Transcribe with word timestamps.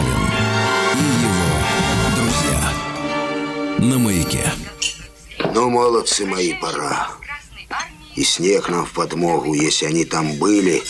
Стилавин 0.00 0.30
и 0.94 1.08
его 1.22 2.08
друзья 2.16 2.72
на 3.78 3.98
маяке. 3.98 4.52
Ну, 5.54 5.70
молодцы 5.70 6.26
мои, 6.26 6.54
пора. 6.54 7.08
И 8.16 8.24
снег 8.24 8.68
нам 8.68 8.86
в 8.86 8.92
подмогу, 8.92 9.54
если 9.54 9.86
они 9.86 10.04
там 10.04 10.32
были, 10.38 10.82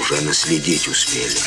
уже 0.00 0.20
наследить 0.22 0.88
успели. 0.88 1.38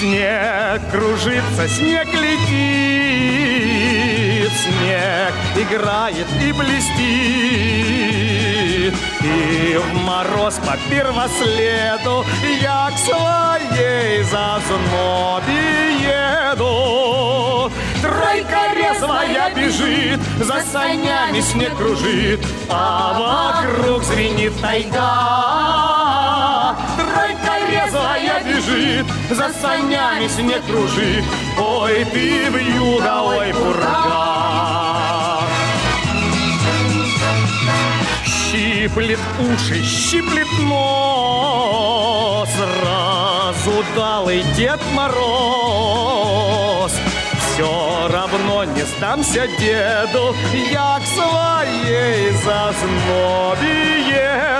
Снег 0.00 0.80
кружится, 0.90 1.68
снег 1.68 2.08
летит, 2.14 2.89
играет 5.62 6.26
и 6.42 6.52
блестит. 6.52 6.94
И 9.22 9.76
в 9.76 9.94
мороз 10.04 10.54
по 10.66 10.76
первоследу 10.88 12.24
я 12.60 12.90
к 12.90 12.98
своей 12.98 14.22
зазнобе 14.22 15.96
еду. 16.52 17.70
Тройка 18.00 18.72
резвая 18.74 19.54
бежит, 19.54 20.20
за 20.38 20.60
санями 20.72 21.40
снег 21.40 21.76
кружит, 21.76 22.40
а 22.68 23.62
вокруг 23.62 24.02
звенит 24.04 24.58
тайга. 24.60 25.00
Тройка 26.96 27.58
резвая 27.68 28.42
бежит, 28.44 29.06
за 29.30 29.50
санями 29.60 30.28
снег 30.28 30.64
кружит. 30.66 31.24
Ой, 31.58 32.04
ты 32.06 32.50
в 32.50 32.56
юга, 32.56 33.22
ой, 33.22 33.52
пурга. 33.52 34.29
Щиплет 38.80 39.20
уши, 39.38 39.82
щиплет 39.84 40.48
нос, 40.60 42.48
разудалый 42.82 44.42
Дед 44.56 44.80
Мороз. 44.94 45.20
Все 47.42 48.08
равно 48.10 48.64
не 48.64 48.82
сдамся 48.84 49.46
деду, 49.58 50.34
я 50.72 50.98
к 50.98 51.04
своей 51.04 52.30
зазнобе 52.42 54.00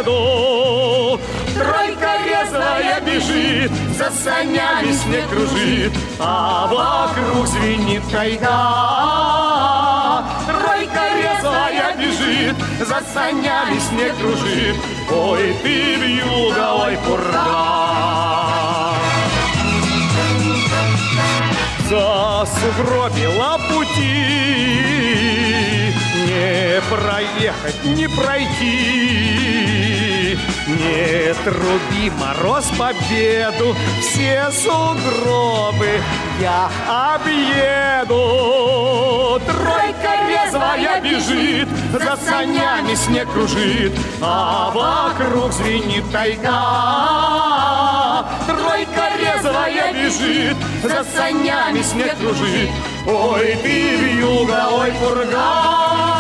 еду. 0.01 1.19
Тройка 1.55 2.19
резвая 2.23 3.01
бежит, 3.01 3.73
за 3.97 4.11
санями 4.11 4.93
снег 4.93 5.31
кружит, 5.31 5.93
а 6.19 6.67
вокруг 6.67 7.47
звенит 7.47 8.03
тайга. 8.13 9.31
Бежит, 12.51 12.57
за 12.87 13.01
санями 13.13 13.79
снег 13.79 14.17
кружит, 14.17 14.77
ой, 15.11 15.57
ты 15.63 15.97
в 15.97 16.03
юга, 16.05 16.75
ой, 16.75 16.99
пурга. 17.07 18.97
Засугробила 21.89 23.59
пути 23.69 24.17
Не 26.27 26.81
проехать, 26.89 27.85
не 27.85 28.09
пройти. 28.09 29.51
Не 30.69 31.35
труби 31.45 32.11
мороз 32.17 32.67
победу 32.79 33.75
Все 34.01 34.51
сугробы 34.53 36.01
я 36.41 36.71
объеду. 37.17 38.21
Тройка 39.47 40.11
резвая 40.51 41.01
бежит 41.01 41.69
За 41.93 42.17
санями 42.17 42.95
снег 42.95 43.31
кружит 43.33 43.93
А 44.21 44.71
вокруг 44.71 45.53
звенит 45.53 46.11
тайга. 46.11 46.51
Тройка 48.47 49.11
резвая 49.19 49.93
бежит 49.93 50.57
За 50.83 51.05
санями 51.17 51.83
снег 51.83 52.17
кружит. 52.19 52.71
Ой, 53.07 53.59
ты 53.63 53.97
в 53.97 54.21
юга, 54.21 54.69
ой, 54.73 54.93
пурга 54.93 56.20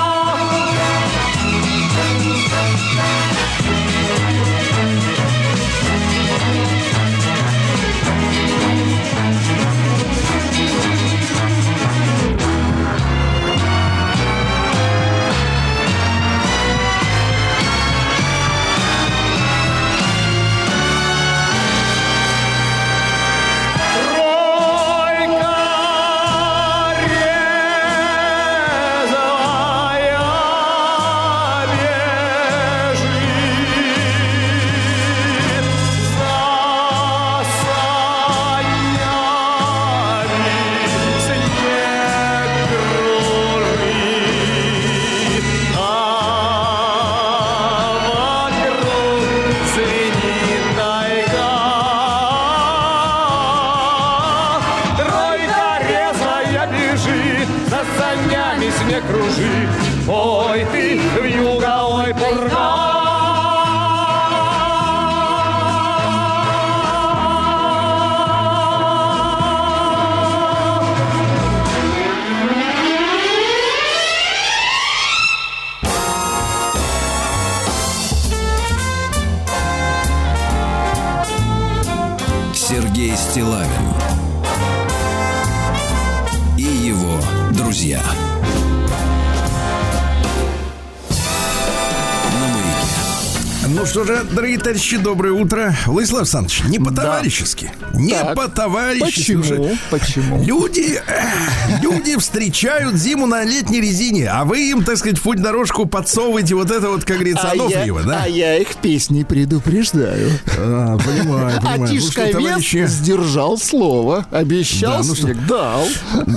что 94.05 94.15
же, 94.15 94.25
дорогие 94.33 94.59
товарищи, 94.59 94.97
доброе 94.97 95.33
утро. 95.33 95.77
Владислав 95.84 96.21
Александрович, 96.22 96.62
не 96.69 96.78
по-товарищески. 96.78 97.71
Не 97.94 98.15
Так, 98.15 98.34
по-товарищески. 98.34 99.37
Почему? 99.37 99.43
Слушай, 99.44 99.78
Почему? 99.91 100.43
Люди, 100.43 101.00
э, 101.06 101.83
люди 101.83 102.16
встречают 102.16 102.94
зиму 102.94 103.27
на 103.27 103.44
летней 103.44 103.81
резине, 103.81 104.31
а 104.31 104.44
вы 104.44 104.71
им, 104.71 104.84
так 104.84 104.97
сказать, 104.97 105.19
в 105.19 105.22
путь 105.22 105.43
дорожку 105.43 105.84
подсовываете 105.84 106.55
вот 106.55 106.71
это 106.71 106.89
вот, 106.89 107.05
как 107.05 107.16
говорится, 107.16 107.50
А 107.50 107.55
я, 107.55 107.93
да? 108.06 108.22
а 108.25 108.28
я 108.28 108.56
их 108.56 108.77
песней 108.77 109.25
предупреждаю. 109.25 110.31
А, 110.56 110.97
понимаю, 110.97 111.59
А 111.59 111.60
понимаю. 111.60 111.81
Ну 111.81 111.87
что, 111.87 112.06
Тишковец 112.06 112.33
товарищи, 112.33 112.87
сдержал 112.87 113.59
слово. 113.59 114.27
Обещал 114.30 115.03
Да, 115.03 115.09
ну 115.09 115.15
что- 115.15 115.34
дал. 115.34 115.86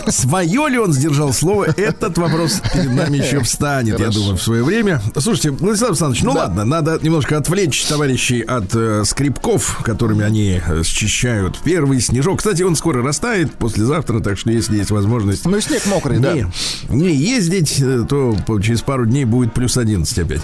Свое 0.10 0.68
ли 0.70 0.78
он 0.80 0.92
сдержал 0.92 1.32
слово, 1.32 1.66
этот 1.78 2.18
вопрос 2.18 2.62
перед 2.74 2.94
нами 2.94 3.18
еще 3.18 3.40
встанет, 3.42 4.00
я 4.00 4.10
думаю, 4.10 4.36
в 4.36 4.42
свое 4.44 4.64
время. 4.64 5.02
Слушайте, 5.18 5.52
Владислав 5.52 5.92
Александрович, 5.92 6.24
ну 6.24 6.34
ладно, 6.34 6.66
надо 6.66 7.00
немножко 7.02 7.38
отвлечь 7.38 7.53
товарищей 7.88 8.42
от 8.42 8.74
э, 8.76 9.04
скребков, 9.06 9.80
которыми 9.84 10.24
они 10.24 10.62
э, 10.66 10.84
счищают 10.84 11.60
первый 11.64 12.02
снежок. 12.02 12.40
Кстати, 12.40 12.64
он 12.64 12.76
скоро 12.76 13.04
растает, 13.04 13.54
послезавтра, 13.54 14.20
так 14.20 14.38
что 14.38 14.52
если 14.52 14.78
есть 14.78 14.92
возможность... 14.92 15.46
Ну, 15.46 15.62
снег 15.62 15.86
мокрый, 15.86 16.20
да. 16.20 16.34
Не, 16.34 16.46
не 16.90 17.16
ездить, 17.16 17.80
э, 17.80 18.06
то 18.08 18.36
через 18.60 18.82
пару 18.82 19.06
дней 19.06 19.26
будет 19.26 19.54
плюс 19.54 19.78
11 19.78 20.18
опять. 20.20 20.42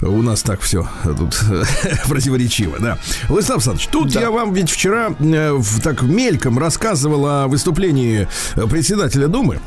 У 0.00 0.22
нас 0.22 0.42
так 0.42 0.60
все 0.60 0.88
тут 1.04 1.40
противоречиво, 2.08 2.78
да. 2.80 2.98
Владислав 3.28 3.58
Александрович, 3.58 3.88
тут 3.88 4.14
я 4.14 4.30
вам 4.30 4.52
ведь 4.52 4.70
вчера 4.70 5.10
э, 5.18 5.52
в, 5.52 5.80
так 5.80 6.02
мельком 6.02 6.58
рассказывал 6.58 7.26
о 7.26 7.48
выступлении 7.48 8.28
э, 8.56 8.66
председателя 8.66 9.28
Думы. 9.28 9.60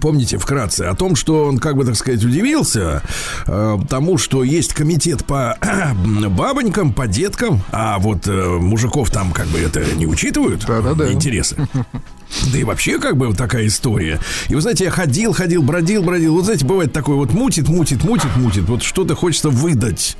Помните 0.00 0.38
вкратце 0.38 0.82
о 0.82 0.94
том, 0.94 1.16
что 1.16 1.44
он, 1.44 1.58
как 1.58 1.76
бы 1.76 1.84
так 1.84 1.96
сказать, 1.96 2.24
удивился 2.24 3.02
э, 3.46 3.78
тому, 3.88 4.18
что 4.18 4.44
есть 4.44 4.74
комитет 4.74 5.24
по 5.24 5.56
бабонькам, 6.28 6.92
по 6.92 7.06
деткам, 7.06 7.62
а 7.72 7.98
вот 7.98 8.26
э, 8.26 8.58
мужиков 8.58 9.10
там 9.10 9.32
как 9.32 9.46
бы 9.48 9.58
это 9.58 9.84
не 9.94 10.06
учитывают 10.06 10.64
Да-да-да. 10.66 11.12
интересы. 11.12 11.56
Да 12.52 12.58
и 12.58 12.64
вообще 12.64 12.98
как 12.98 13.16
бы 13.16 13.28
вот 13.28 13.36
такая 13.36 13.66
история. 13.66 14.20
И 14.48 14.54
вы 14.54 14.60
знаете, 14.60 14.84
я 14.84 14.90
ходил, 14.90 15.32
ходил, 15.32 15.62
бродил, 15.62 16.02
бродил. 16.02 16.34
Вот 16.34 16.44
знаете, 16.44 16.64
бывает 16.64 16.92
такое 16.92 17.16
вот 17.16 17.32
мутит, 17.32 17.68
мутит, 17.68 18.04
мутит, 18.04 18.36
мутит. 18.36 18.64
Вот 18.64 18.82
что-то 18.82 19.14
хочется 19.14 19.50
выдать. 19.50 20.16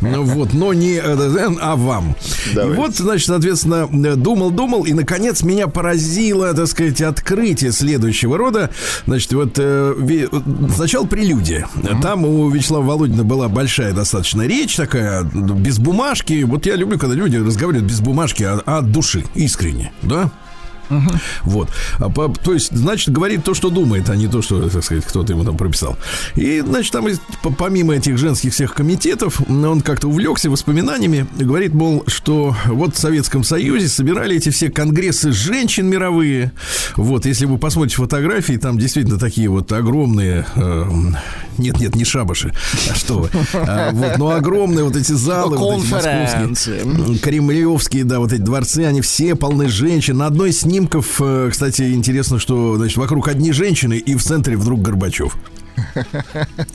Ну 0.00 0.22
Вот, 0.22 0.52
но 0.52 0.72
не 0.72 0.94
э, 0.94 1.48
а 1.60 1.76
вам. 1.76 2.16
И 2.52 2.58
вот, 2.58 2.96
значит, 2.96 3.26
соответственно, 3.26 3.86
думал, 4.16 4.50
думал, 4.50 4.84
и, 4.84 4.92
наконец, 4.92 5.42
меня 5.42 5.68
поразило, 5.68 6.52
так 6.54 6.66
сказать, 6.66 7.00
открытие 7.00 7.72
следующего 7.72 8.36
рода. 8.36 8.70
Значит, 9.06 9.32
вот 9.32 9.54
э, 9.56 10.28
сначала 10.74 11.06
прелюдия. 11.06 11.68
Там 12.02 12.24
у 12.24 12.48
Вячеслава 12.50 12.84
Володина 12.84 13.24
была 13.24 13.48
большая 13.48 13.92
достаточно 13.92 14.42
речь 14.42 14.76
такая, 14.76 15.22
без 15.24 15.78
бумажки. 15.78 16.42
Вот 16.42 16.66
я 16.66 16.76
люблю, 16.76 16.98
когда 16.98 17.14
люди 17.14 17.36
разговаривают 17.36 17.90
без 17.90 18.00
бумажки, 18.00 18.42
а, 18.42 18.60
а 18.66 18.78
от 18.78 18.90
души, 18.90 19.24
искренне, 19.34 19.92
да? 20.02 20.30
Вот. 21.42 21.68
А 21.98 22.08
по- 22.08 22.28
то 22.28 22.52
есть, 22.54 22.74
значит, 22.76 23.12
говорит 23.12 23.44
то, 23.44 23.54
что 23.54 23.70
думает, 23.70 24.08
а 24.10 24.16
не 24.16 24.28
то, 24.28 24.42
что, 24.42 24.68
так 24.68 24.84
сказать, 24.84 25.04
кто-то 25.04 25.32
ему 25.32 25.44
там 25.44 25.56
прописал. 25.56 25.96
И, 26.34 26.60
значит, 26.60 26.92
там, 26.92 27.06
помимо 27.56 27.94
этих 27.94 28.18
женских 28.18 28.52
всех 28.52 28.74
комитетов, 28.74 29.40
он 29.48 29.80
как-то 29.80 30.08
увлекся 30.08 30.50
воспоминаниями 30.50 31.26
и 31.38 31.44
говорит, 31.44 31.74
мол, 31.74 32.04
что 32.06 32.56
вот 32.66 32.96
в 32.96 32.98
Советском 32.98 33.44
Союзе 33.44 33.88
собирали 33.88 34.36
эти 34.36 34.50
все 34.50 34.70
конгрессы 34.70 35.32
женщин 35.32 35.88
мировые. 35.88 36.52
Вот, 36.96 37.26
если 37.26 37.46
вы 37.46 37.58
посмотрите 37.58 37.96
фотографии, 37.96 38.54
там 38.54 38.78
действительно 38.78 39.18
такие 39.18 39.48
вот 39.48 39.70
огромные... 39.72 40.46
э, 40.56 40.84
нет, 41.58 41.78
нет, 41.80 41.94
не 41.94 42.04
шабаши. 42.04 42.52
А 42.90 42.94
что 42.94 43.18
вы. 43.20 43.30
А, 43.54 43.90
вот, 43.92 44.18
но 44.18 44.30
огромные 44.30 44.84
вот 44.84 44.96
эти 44.96 45.12
залы. 45.12 45.56
вот 45.56 45.84
эти 45.84 45.92
московские. 45.92 47.18
Кремлевские, 47.18 48.04
да, 48.04 48.18
вот 48.18 48.32
эти 48.32 48.40
дворцы, 48.40 48.80
они 48.80 49.00
все 49.00 49.34
полны 49.34 49.68
женщин. 49.68 50.18
На 50.18 50.26
одной 50.26 50.50
из 50.50 50.64
снимков, 50.82 51.20
э, 51.20 51.48
кстати, 51.50 51.92
интересно, 51.92 52.38
что, 52.38 52.76
значит, 52.76 52.96
вокруг 52.96 53.28
одни 53.28 53.52
женщины, 53.52 53.94
и 53.94 54.14
в 54.16 54.22
центре 54.22 54.56
вдруг 54.56 54.82
Горбачев. 54.82 55.36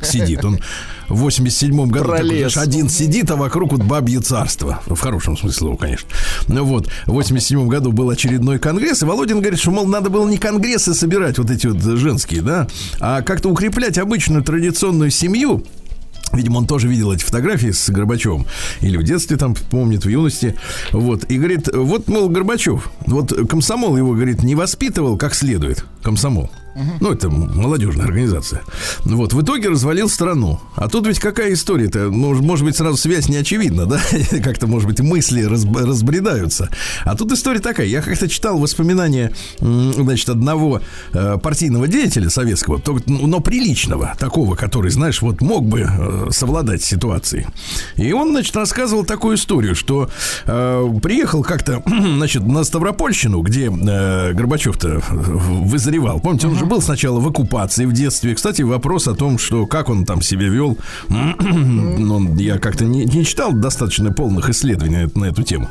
Сидит. 0.02 0.44
Он 0.44 0.60
в 1.08 1.28
87-м 1.28 1.90
году 1.90 2.12
такой, 2.12 2.28
знаешь, 2.28 2.58
один 2.58 2.90
сидит, 2.90 3.30
а 3.30 3.36
вокруг 3.36 3.74
вот 3.74 3.84
бабье 3.84 4.22
царство. 4.22 4.82
В 4.88 5.00
хорошем 5.00 5.38
смысле 5.38 5.58
слова, 5.58 5.78
конечно. 5.78 6.10
Ну 6.48 6.64
вот, 6.64 6.88
в 7.06 7.20
87-м 7.20 7.68
году 7.68 7.92
был 7.92 8.10
очередной 8.10 8.60
конгресс, 8.60 9.04
и 9.04 9.06
Володин 9.06 9.40
говорит, 9.42 9.60
что, 9.60 9.72
мол, 9.72 9.86
надо 9.86 10.10
было 10.10 10.28
не 10.28 10.38
конгрессы 10.38 10.94
собирать, 10.94 11.38
вот 11.38 11.52
эти 11.52 11.68
вот 11.68 11.82
женские, 11.82 12.42
да, 12.42 12.68
а 13.00 13.22
как-то 13.22 13.50
укреплять 13.50 13.98
обычную 13.98 14.44
традиционную 14.44 15.12
семью, 15.12 15.64
Видимо, 16.34 16.58
он 16.58 16.68
тоже 16.68 16.88
видел 16.88 17.12
эти 17.12 17.24
фотографии 17.24 17.72
с 17.72 17.90
Горбачевым. 17.90 18.46
Или 18.82 18.98
в 18.98 19.04
детстве 19.04 19.38
там 19.38 19.56
помнит, 19.56 20.06
в 20.06 20.10
юности. 20.10 20.56
Вот. 20.92 21.24
И 21.26 21.38
говорит, 21.38 21.70
вот, 21.74 22.08
мол, 22.08 22.30
Горбачев, 22.30 22.90
вот 23.06 23.34
комсомол 23.50 23.98
его, 23.98 24.14
говорит, 24.14 24.44
не 24.44 24.56
воспитывал 24.56 25.18
как 25.18 25.34
следует. 25.34 25.86
Комсомол. 26.02 26.50
Ну, 27.00 27.12
это 27.12 27.30
молодежная 27.30 28.06
организация. 28.06 28.62
Вот, 29.04 29.34
в 29.34 29.42
итоге 29.42 29.70
развалил 29.70 30.10
страну. 30.10 30.60
А 30.76 30.88
тут 30.88 31.08
ведь 31.08 31.20
какая 31.20 31.54
история-то? 31.54 32.10
Ну, 32.10 32.34
может 32.42 32.66
быть, 32.66 32.76
сразу 32.76 32.98
связь 32.98 33.30
не 33.30 33.38
очевидна, 33.38 33.86
да? 33.86 34.00
Как-то, 34.44 34.68
может 34.68 34.88
быть, 34.88 35.00
мысли 35.00 35.44
разб- 35.44 35.86
разбредаются. 35.86 36.70
А 37.04 37.16
тут 37.16 37.32
история 37.32 37.60
такая. 37.60 37.88
Я 37.88 38.02
как-то 38.02 38.28
читал 38.28 38.60
воспоминания, 38.60 39.34
значит, 39.60 40.30
одного 40.30 40.82
э, 41.14 41.38
партийного 41.42 41.88
деятеля 41.88 42.30
советского, 42.30 42.82
но 43.08 43.40
приличного, 43.40 44.16
такого, 44.20 44.56
который, 44.56 44.92
знаешь, 44.92 45.22
вот 45.22 45.42
мог 45.42 45.66
бы 45.66 45.88
э, 45.90 46.28
совладать 46.32 46.84
ситуацией. 46.84 47.48
И 47.96 48.12
он, 48.14 48.32
значит, 48.32 48.56
рассказывал 48.56 49.06
такую 49.06 49.38
историю, 49.38 49.76
что 49.76 50.10
э, 50.46 50.90
приехал 51.02 51.44
как-то, 51.44 51.82
значит, 52.18 52.44
на 52.44 52.64
Ставропольщину, 52.64 53.42
где 53.42 53.66
э, 53.68 54.34
Горбачев-то 54.34 55.02
вызревал. 55.10 56.20
Помните, 56.20 56.48
он 56.48 56.56
же 56.56 56.67
был 56.68 56.82
сначала 56.82 57.20
в 57.20 57.28
оккупации 57.28 57.86
в 57.86 57.94
детстве. 57.94 58.36
Кстати, 58.36 58.62
вопрос 58.62 59.08
о 59.08 59.16
том, 59.16 59.38
что 59.38 59.66
как 59.66 59.90
он 59.90 60.06
там 60.06 60.22
себя 60.22 60.48
вел, 60.48 60.78
ну, 61.10 62.36
я 62.36 62.60
как-то 62.60 62.86
не, 62.86 63.06
не 63.06 63.26
читал 63.26 63.54
достаточно 63.54 64.12
полных 64.12 64.50
исследований 64.50 65.10
на 65.16 65.26
эту 65.26 65.44
тему. 65.44 65.70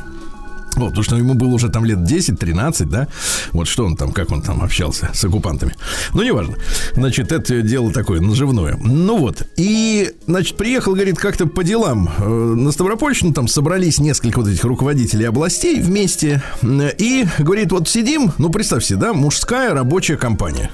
Вот, 0.77 0.89
потому 0.89 1.03
что 1.05 1.17
ему 1.17 1.35
было 1.35 1.55
уже 1.55 1.69
там 1.69 1.85
лет 1.85 1.99
10-13, 1.99 2.85
да? 2.85 3.09
Вот 3.53 3.67
что 3.69 3.85
он 3.85 3.97
там, 3.97 4.13
как 4.13 4.31
он 4.31 4.43
там 4.43 4.63
общался 4.63 5.11
с 5.13 5.25
оккупантами. 5.25 5.75
Ну, 6.15 6.23
неважно. 6.23 6.57
Значит, 6.95 7.33
это 7.33 7.63
дело 7.63 7.93
такое 7.93 8.21
наживное. 8.21 8.77
Ну 8.79 9.19
вот. 9.19 9.43
И, 9.57 10.11
значит, 10.27 10.57
приехал, 10.57 10.95
говорит, 10.95 11.19
как-то 11.19 11.47
по 11.47 11.65
делам 11.65 12.11
э, 12.19 12.25
на 12.29 12.71
Ставропольщину, 12.73 13.33
там 13.33 13.49
собрались 13.49 13.99
несколько 13.99 14.41
вот 14.41 14.49
этих 14.49 14.65
руководителей 14.65 15.25
областей 15.25 15.81
вместе. 15.81 16.43
Э, 16.63 16.91
И, 16.99 17.27
говорит, 17.39 17.73
вот 17.73 17.89
сидим, 17.89 18.33
ну, 18.39 18.51
представь 18.51 18.85
себе, 18.85 18.99
да, 18.99 19.13
мужская 19.13 19.73
рабочая 19.75 20.17
компания. 20.17 20.71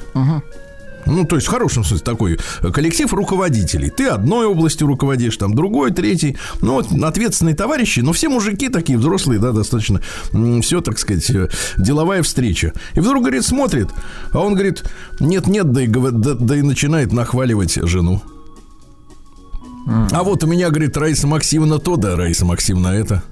Ну, 1.07 1.25
то 1.25 1.37
есть 1.37 1.47
в 1.47 1.51
хорошем 1.51 1.85
смысле 1.85 2.05
такой 2.05 2.39
коллектив 2.73 3.13
руководителей. 3.13 3.91
Ты 3.91 4.07
одной 4.09 4.47
областью 4.47 4.87
руководишь, 4.87 5.37
там 5.37 5.55
другой, 5.55 5.91
третий. 5.91 6.37
Ну, 6.61 6.75
вот 6.75 6.93
ответственные 6.93 7.55
товарищи, 7.55 8.01
но 8.01 8.13
все 8.13 8.29
мужики 8.29 8.69
такие 8.69 8.99
взрослые, 8.99 9.41
да, 9.41 9.53
достаточно. 9.53 10.01
Все, 10.63 10.81
так 10.81 10.99
сказать, 10.99 11.29
э, 11.31 11.49
деловая 11.77 12.23
встреча. 12.23 12.73
И 12.95 13.01
вдруг, 13.01 13.23
говорит, 13.23 13.45
смотрит, 13.45 13.89
а 14.33 14.41
он 14.41 14.55
говорит, 14.55 14.85
нет-нет, 15.21 15.73
да 15.73 15.83
и, 15.83 15.87
да, 15.87 16.35
да 16.35 16.57
и 16.57 16.63
начинает 16.63 17.13
нахваливать 17.13 17.75
жену. 17.75 18.23
А 20.13 20.23
вот 20.23 20.45
у 20.45 20.47
меня, 20.47 20.71
говорит, 20.71 20.97
Раиса 20.97 21.27
Максимовна 21.27 21.79
то, 21.79 21.97
да, 21.97 22.17
Раиса 22.17 22.45
Максимовна 22.45 22.89
это. 22.89 23.23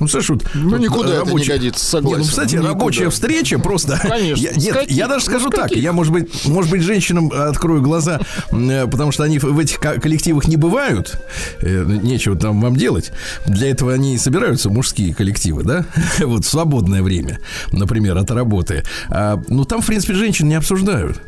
Ну, 0.00 0.06
слышь, 0.08 0.28
вот, 0.30 0.44
Ну, 0.54 0.76
никуда 0.76 1.08
это 1.08 1.24
не 1.24 1.30
рабочая- 1.30 1.52
годится, 1.54 1.84
согласен. 1.84 2.18
Не, 2.18 2.24
ну, 2.24 2.28
кстати, 2.30 2.54
Никуда. 2.54 2.68
рабочая 2.68 3.10
встреча 3.10 3.58
просто... 3.58 3.98
Конечно, 4.00 4.40
Я, 4.42 4.52
нет, 4.52 4.72
каких? 4.74 4.96
я 4.96 5.08
даже 5.08 5.24
скажу 5.24 5.46
Ну, 5.46 5.50
так, 5.50 5.72
я, 5.72 5.92
может 5.92 6.12
быть, 6.12 6.46
может 6.46 6.70
быть, 6.70 6.82
женщинам 6.82 7.32
открою 7.34 7.82
глаза, 7.82 8.20
э, 8.52 8.86
потому 8.86 9.10
что 9.12 9.24
они 9.24 9.38
в- 9.38 9.58
этих 9.58 9.78
ко- 9.80 10.00
коллективах 10.00 10.46
не 10.46 10.56
бывают, 10.56 11.18
э, 11.60 11.84
нечего 12.02 12.36
там 12.36 12.60
вам 12.60 12.76
делать. 12.76 13.10
Для 13.46 13.70
этого 13.70 13.92
они 13.92 14.14
и 14.14 14.18
собираются, 14.18 14.70
мужские 14.70 15.14
коллективы, 15.14 15.64
да, 15.64 15.84
вот 16.20 16.44
в 16.44 16.48
свободное 16.48 17.02
время, 17.02 17.40
например, 17.72 18.16
от 18.18 18.30
работы. 18.30 18.84
А, 19.10 19.42
ну, 19.48 19.64
там, 19.64 19.80
в 19.82 19.86
принципе, 19.86 20.14
женщин 20.14 20.48
не 20.48 20.54
обсуждают. 20.54 21.20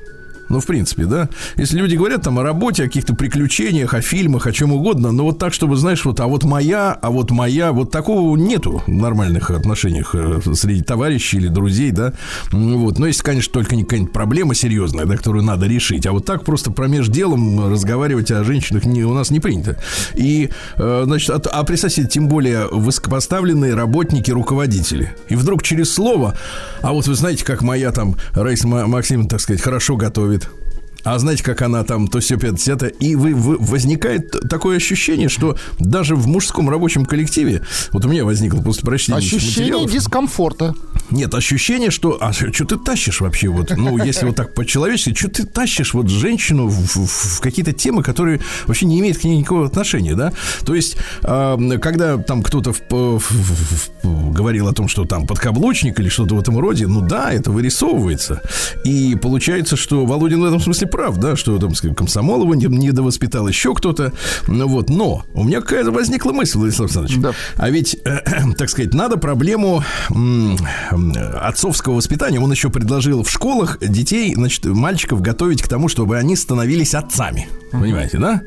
Ну, 0.50 0.58
в 0.58 0.66
принципе, 0.66 1.04
да. 1.04 1.28
Если 1.56 1.78
люди 1.78 1.94
говорят 1.94 2.22
там 2.22 2.38
о 2.40 2.42
работе, 2.42 2.82
о 2.82 2.86
каких-то 2.86 3.14
приключениях, 3.14 3.94
о 3.94 4.00
фильмах, 4.02 4.46
о 4.48 4.52
чем 4.52 4.72
угодно, 4.72 5.12
но 5.12 5.24
вот 5.24 5.38
так, 5.38 5.52
чтобы, 5.54 5.76
знаешь, 5.76 6.04
вот, 6.04 6.18
а 6.18 6.26
вот 6.26 6.42
моя, 6.44 6.92
а 6.92 7.10
вот 7.10 7.30
моя, 7.30 7.72
вот 7.72 7.92
такого 7.92 8.36
нету 8.36 8.82
в 8.86 8.90
нормальных 8.90 9.50
отношениях 9.50 10.14
э, 10.14 10.40
среди 10.54 10.82
товарищей 10.82 11.36
или 11.36 11.46
друзей, 11.48 11.92
да. 11.92 12.14
М, 12.52 12.78
Вот. 12.78 12.98
Но 12.98 13.06
если, 13.06 13.22
конечно, 13.22 13.52
только 13.52 13.76
не 13.76 13.84
какая-нибудь 13.84 14.12
проблема 14.12 14.54
серьезная, 14.56 15.06
да, 15.06 15.16
которую 15.16 15.44
надо 15.44 15.66
решить. 15.66 16.04
А 16.06 16.12
вот 16.12 16.24
так 16.24 16.44
просто 16.44 16.72
промеж 16.72 17.06
делом 17.08 17.70
разговаривать 17.70 18.32
о 18.32 18.42
женщинах 18.42 18.84
не, 18.84 19.04
у 19.04 19.14
нас 19.14 19.30
не 19.30 19.38
принято. 19.38 19.78
И, 20.14 20.50
э, 20.76 21.02
значит, 21.04 21.30
а, 21.30 21.60
а 21.60 21.78
себе, 21.88 22.08
тем 22.08 22.26
более 22.26 22.66
высокопоставленные 22.66 23.74
работники, 23.74 24.32
руководители. 24.32 25.14
И 25.28 25.36
вдруг 25.36 25.62
через 25.62 25.94
слово, 25.94 26.34
а 26.82 26.92
вот 26.92 27.06
вы 27.06 27.14
знаете, 27.14 27.44
как 27.44 27.62
моя 27.62 27.92
там 27.92 28.16
Раиса 28.32 28.66
Ма- 28.66 28.88
Максимовна, 28.88 29.28
так 29.28 29.40
сказать, 29.40 29.62
хорошо 29.62 29.96
готовит. 29.96 30.39
А 31.04 31.18
знаете, 31.18 31.42
как 31.42 31.62
она 31.62 31.82
там, 31.84 32.08
то 32.08 32.20
все 32.20 32.36
50 32.36 33.00
и 33.02 33.16
вы, 33.16 33.34
вы- 33.34 33.56
возникает 33.58 34.30
такое 34.48 34.76
ощущение, 34.76 35.28
что 35.28 35.56
даже 35.78 36.14
в 36.16 36.26
мужском 36.26 36.68
рабочем 36.70 37.04
коллективе, 37.06 37.62
вот 37.92 38.04
у 38.04 38.08
меня 38.08 38.24
возникло 38.24 38.60
после 38.62 38.82
прочтения 38.82 39.18
Ощущение 39.18 39.72
материалов, 39.74 39.90
дискомфорта. 39.92 40.74
нет, 41.10 41.34
ощущение, 41.34 41.90
что... 41.90 42.18
А 42.20 42.32
что 42.32 42.50
ты 42.64 42.76
тащишь 42.76 43.20
вообще? 43.20 43.48
Вот, 43.48 43.70
ну, 43.76 43.96
если 44.04 44.26
вот 44.26 44.36
так 44.36 44.54
по-человечески, 44.54 45.14
что 45.14 45.28
ты 45.28 45.44
тащишь 45.44 45.94
вот 45.94 46.08
женщину 46.08 46.66
в, 46.68 46.74
в- 46.96 47.36
в 47.36 47.40
какие-то 47.40 47.72
темы, 47.72 48.02
которые 48.02 48.40
вообще 48.66 48.86
не 48.86 49.00
имеют 49.00 49.18
к 49.18 49.24
ней 49.24 49.36
никакого 49.38 49.66
отношения, 49.66 50.14
да? 50.14 50.32
То 50.64 50.74
есть, 50.74 50.96
а, 51.22 51.58
когда 51.78 52.16
там 52.18 52.42
кто-то 52.42 52.72
в- 52.72 52.80
в- 52.90 53.18
в- 53.18 53.90
в- 54.02 54.32
говорил 54.32 54.68
о 54.68 54.72
том, 54.72 54.88
что 54.88 55.04
там 55.04 55.26
подкаблучник 55.26 55.98
или 56.00 56.08
что-то 56.08 56.34
в 56.34 56.40
этом 56.40 56.58
роде, 56.58 56.86
ну 56.86 57.00
да, 57.00 57.32
это 57.32 57.50
вырисовывается. 57.50 58.42
И 58.84 59.16
получается, 59.20 59.76
что 59.76 60.04
Володин 60.06 60.40
в 60.40 60.44
этом 60.44 60.60
смысле 60.60 60.86
прав, 60.90 61.16
да, 61.18 61.36
что 61.36 61.58
там, 61.58 61.74
скажем, 61.74 61.94
комсомол 61.94 62.42
его 62.42 62.54
не, 62.54 62.66
не 62.66 62.90
довоспитал 62.92 63.48
еще 63.48 63.74
кто-то. 63.74 64.12
Ну 64.46 64.66
вот, 64.68 64.90
но 64.90 65.24
у 65.34 65.44
меня 65.44 65.60
какая-то 65.60 65.90
возникла 65.90 66.32
мысль, 66.32 66.58
Владислав 66.58 66.86
Александрович. 66.86 67.18
Да. 67.18 67.32
А 67.56 67.70
ведь, 67.70 67.96
э, 68.04 68.18
так 68.58 68.68
сказать, 68.68 68.94
надо 68.94 69.16
проблему 69.16 69.82
м, 70.10 70.56
отцовского 71.40 71.94
воспитания. 71.94 72.40
Он 72.40 72.50
еще 72.50 72.70
предложил 72.70 73.22
в 73.22 73.30
школах 73.30 73.78
детей, 73.80 74.34
значит, 74.34 74.64
мальчиков 74.66 75.20
готовить 75.20 75.62
к 75.62 75.68
тому, 75.68 75.88
чтобы 75.88 76.18
они 76.18 76.36
становились 76.36 76.94
отцами. 76.94 77.48
Понимаете, 77.72 78.18
да? 78.18 78.42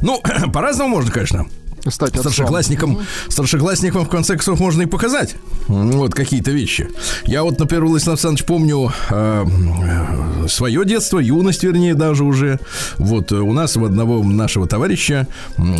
Ну, 0.00 0.22
по-разному 0.52 0.90
можно, 0.90 1.10
конечно. 1.10 1.46
Стать 1.86 2.16
отцом. 2.16 2.32
Старшеклассникам, 2.32 2.98
старшеклассникам 3.28 4.04
в 4.04 4.08
конце 4.08 4.34
концов 4.34 4.60
можно 4.60 4.82
и 4.82 4.86
показать 4.86 5.36
вот 5.68 6.14
какие-то 6.14 6.50
вещи. 6.50 6.88
Я 7.24 7.42
вот, 7.42 7.58
например, 7.58 7.84
Владислав 7.86 8.14
Александрович, 8.14 8.46
помню 8.46 8.92
э, 9.10 9.44
э, 9.46 10.48
свое 10.48 10.84
детство, 10.84 11.18
юность, 11.18 11.62
вернее, 11.62 11.94
даже 11.94 12.24
уже. 12.24 12.58
Вот 12.96 13.32
э, 13.32 13.36
у 13.36 13.52
нас 13.52 13.76
у 13.76 13.84
одного 13.84 14.22
нашего 14.22 14.66
товарища 14.66 15.26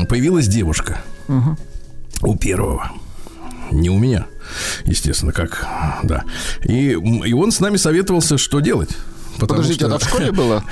появилась 0.08 0.46
девушка. 0.46 1.02
У 2.22 2.36
первого. 2.36 2.90
Не 3.70 3.90
у 3.90 3.98
меня. 3.98 4.26
естественно, 4.84 5.32
как, 5.32 5.66
да. 6.02 6.24
И, 6.64 6.92
и 6.92 7.32
он 7.32 7.52
с 7.52 7.60
нами 7.60 7.76
советовался, 7.76 8.38
что 8.38 8.60
делать. 8.60 8.90
Подождите, 9.47 9.87
что... 9.87 9.95
это 9.95 9.99
в 9.99 10.09
школе 10.09 10.33
было? 10.33 10.64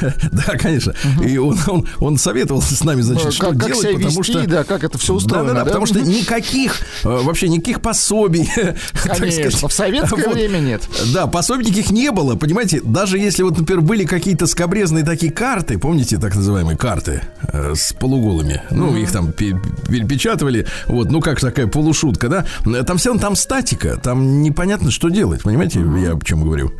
да, 0.00 0.56
конечно. 0.58 0.94
И 1.24 1.36
он, 1.38 2.18
советовался 2.18 2.74
с 2.74 2.84
нами, 2.84 3.02
значит, 3.02 3.32
что 3.32 3.52
делать, 3.52 3.96
потому 3.96 4.22
что... 4.22 4.46
да, 4.46 4.64
как 4.64 4.84
это 4.84 4.98
все 4.98 5.14
устроено. 5.14 5.54
Да, 5.54 5.64
потому 5.64 5.86
что 5.86 6.00
никаких, 6.00 6.80
э, 7.04 7.08
вообще 7.08 7.48
никаких 7.48 7.80
пособий. 7.80 8.48
Конечно, 9.04 9.68
в 9.68 9.72
советское 9.72 10.28
время 10.28 10.58
нет. 10.58 10.82
Да, 11.12 11.26
пособий 11.26 11.66
никаких 11.66 11.90
не 11.90 12.10
было, 12.10 12.36
понимаете, 12.36 12.80
даже 12.82 13.18
если 13.18 13.42
вот, 13.42 13.58
например, 13.58 13.82
были 13.82 14.04
какие-то 14.04 14.46
скобрезные 14.46 15.04
такие 15.04 15.32
карты, 15.32 15.78
помните, 15.78 16.18
так 16.18 16.34
называемые 16.34 16.76
карты 16.76 17.22
э, 17.48 17.74
с 17.74 17.92
полуголыми, 17.92 18.62
ну, 18.70 18.96
их 18.96 19.10
там 19.12 19.32
перепечатывали, 19.32 20.66
вот, 20.86 21.10
ну, 21.10 21.20
как 21.20 21.40
такая 21.40 21.66
полушутка, 21.66 22.28
да, 22.28 22.46
там 22.84 22.98
все 22.98 23.10
равно 23.10 23.22
там 23.22 23.36
статика, 23.36 23.98
там 24.02 24.42
непонятно, 24.42 24.90
что 24.90 25.08
делать, 25.08 25.42
понимаете, 25.42 25.80
я 25.80 26.12
о 26.14 26.20
чем 26.24 26.44
говорю. 26.44 26.72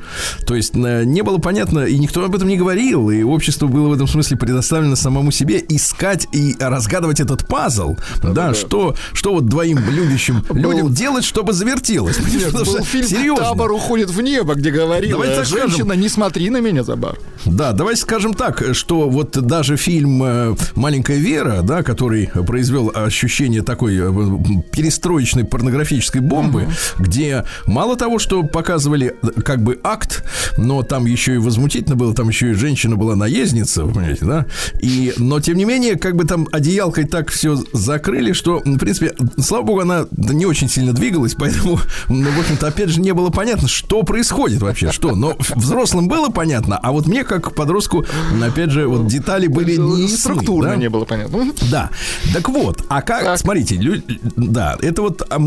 То 0.46 0.54
есть 0.54 0.74
э, 0.74 1.04
не 1.04 1.22
было 1.24 1.38
понятно, 1.38 1.80
и 1.80 1.98
никто 1.98 2.24
об 2.24 2.34
этом 2.34 2.48
не 2.48 2.56
говорил, 2.56 3.10
и 3.10 3.22
общество 3.22 3.66
было 3.66 3.88
в 3.88 3.92
этом 3.92 4.06
смысле 4.06 4.36
предоставлено 4.36 4.96
самому 4.96 5.30
себе 5.30 5.64
искать 5.68 6.28
и 6.32 6.54
разгадывать 6.58 7.20
этот 7.20 7.46
пазл, 7.46 7.96
да, 8.22 8.28
да, 8.30 8.48
да. 8.48 8.54
что, 8.54 8.94
что 9.12 9.34
вот 9.34 9.46
двоим 9.46 9.78
любящим 9.90 10.44
был... 10.48 10.56
людям 10.56 10.92
делать, 10.92 11.24
чтобы 11.24 11.52
завертелось. 11.52 12.18
Нет, 12.18 12.52
был 12.52 12.64
что, 12.64 12.84
фильм 12.84 13.06
серьезно. 13.06 13.44
«Табор 13.44 13.72
уходит 13.72 14.10
в 14.10 14.20
небо», 14.20 14.54
где 14.54 14.70
говорила 14.70 15.24
женщина, 15.44 15.68
скажем, 15.68 16.00
не 16.00 16.08
смотри 16.08 16.50
на 16.50 16.60
меня, 16.60 16.84
Забар. 16.84 17.18
Да, 17.44 17.72
давайте 17.72 18.02
скажем 18.02 18.34
так, 18.34 18.62
что 18.72 19.08
вот 19.08 19.32
даже 19.32 19.76
фильм 19.76 20.22
э, 20.22 20.54
«Маленькая 20.74 21.18
Вера», 21.18 21.62
да, 21.62 21.82
который 21.82 22.26
произвел 22.26 22.90
ощущение 22.94 23.62
такой 23.62 23.96
э, 23.98 24.62
перестроечной 24.72 25.44
порнографической 25.44 26.20
бомбы, 26.20 26.62
угу. 26.62 27.04
где 27.04 27.44
мало 27.66 27.96
того, 27.96 28.18
что 28.18 28.42
показывали 28.42 29.16
э, 29.22 29.40
как 29.42 29.62
бы 29.62 29.78
акт, 29.82 30.24
но 30.56 30.82
там 30.82 31.06
еще 31.14 31.34
и 31.34 31.38
возмутительно 31.38 31.96
было, 31.96 32.14
там 32.14 32.28
еще 32.28 32.50
и 32.50 32.54
женщина 32.54 32.96
была 32.96 33.16
наездница, 33.16 33.82
понимаете, 33.82 34.24
да? 34.24 34.46
И, 34.80 35.12
но, 35.16 35.40
тем 35.40 35.56
не 35.56 35.64
менее, 35.64 35.96
как 35.96 36.16
бы 36.16 36.24
там 36.24 36.48
одеялкой 36.52 37.04
так 37.04 37.30
все 37.30 37.56
закрыли, 37.72 38.32
что, 38.32 38.60
в 38.64 38.78
принципе, 38.78 39.14
слава 39.38 39.62
богу, 39.62 39.80
она 39.80 40.06
не 40.16 40.46
очень 40.46 40.68
сильно 40.68 40.92
двигалась, 40.92 41.34
поэтому, 41.34 41.78
ну, 42.08 42.30
в 42.30 42.40
общем-то, 42.40 42.66
опять 42.66 42.90
же, 42.90 43.00
не 43.00 43.12
было 43.12 43.30
понятно, 43.30 43.68
что 43.68 44.02
происходит 44.02 44.62
вообще, 44.62 44.92
что. 44.92 45.14
Но 45.14 45.36
взрослым 45.54 46.08
было 46.08 46.28
понятно, 46.28 46.76
а 46.76 46.92
вот 46.92 47.06
мне, 47.06 47.24
как 47.24 47.54
подростку, 47.54 48.04
опять 48.42 48.70
же, 48.70 48.86
вот 48.86 49.06
детали 49.06 49.46
были 49.46 49.76
не 49.76 50.08
Структурно 50.08 50.70
да? 50.70 50.76
не 50.76 50.88
было 50.88 51.04
понятно. 51.04 51.52
Да. 51.70 51.90
Так 52.32 52.48
вот, 52.48 52.84
а 52.88 53.02
как, 53.02 53.24
так. 53.24 53.38
смотрите, 53.38 53.76
лю... 53.76 54.02
да, 54.36 54.76
это 54.80 55.02
вот 55.02 55.22
а, 55.28 55.38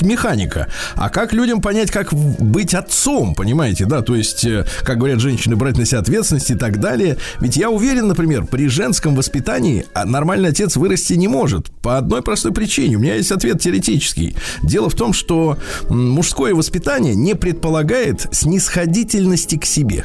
механика. 0.00 0.68
А 0.94 1.08
как 1.08 1.32
людям 1.32 1.60
понять, 1.60 1.90
как 1.90 2.12
быть 2.12 2.74
отцом, 2.74 3.34
понимаете, 3.34 3.86
да? 3.86 4.02
То 4.02 4.14
есть, 4.14 4.44
э, 4.44 4.66
как 4.82 4.98
говорят 5.06 5.22
женщины, 5.22 5.54
брать 5.54 5.78
на 5.78 5.84
себя 5.84 6.00
ответственность 6.00 6.50
и 6.50 6.56
так 6.56 6.80
далее. 6.80 7.16
Ведь 7.40 7.56
я 7.56 7.70
уверен, 7.70 8.08
например, 8.08 8.44
при 8.44 8.68
женском 8.68 9.14
воспитании 9.14 9.86
а, 9.94 10.04
нормальный 10.04 10.48
отец 10.48 10.76
вырасти 10.76 11.12
не 11.12 11.28
может. 11.28 11.70
По 11.80 11.96
одной 11.96 12.22
простой 12.22 12.52
причине. 12.52 12.96
У 12.96 12.98
меня 12.98 13.14
есть 13.14 13.30
ответ 13.30 13.60
теоретический. 13.60 14.34
Дело 14.62 14.90
в 14.90 14.94
том, 14.94 15.12
что 15.12 15.58
мужское 15.88 16.54
воспитание 16.54 17.14
не 17.14 17.34
предполагает 17.34 18.26
снисходительности 18.32 19.56
к 19.56 19.64
себе. 19.64 20.04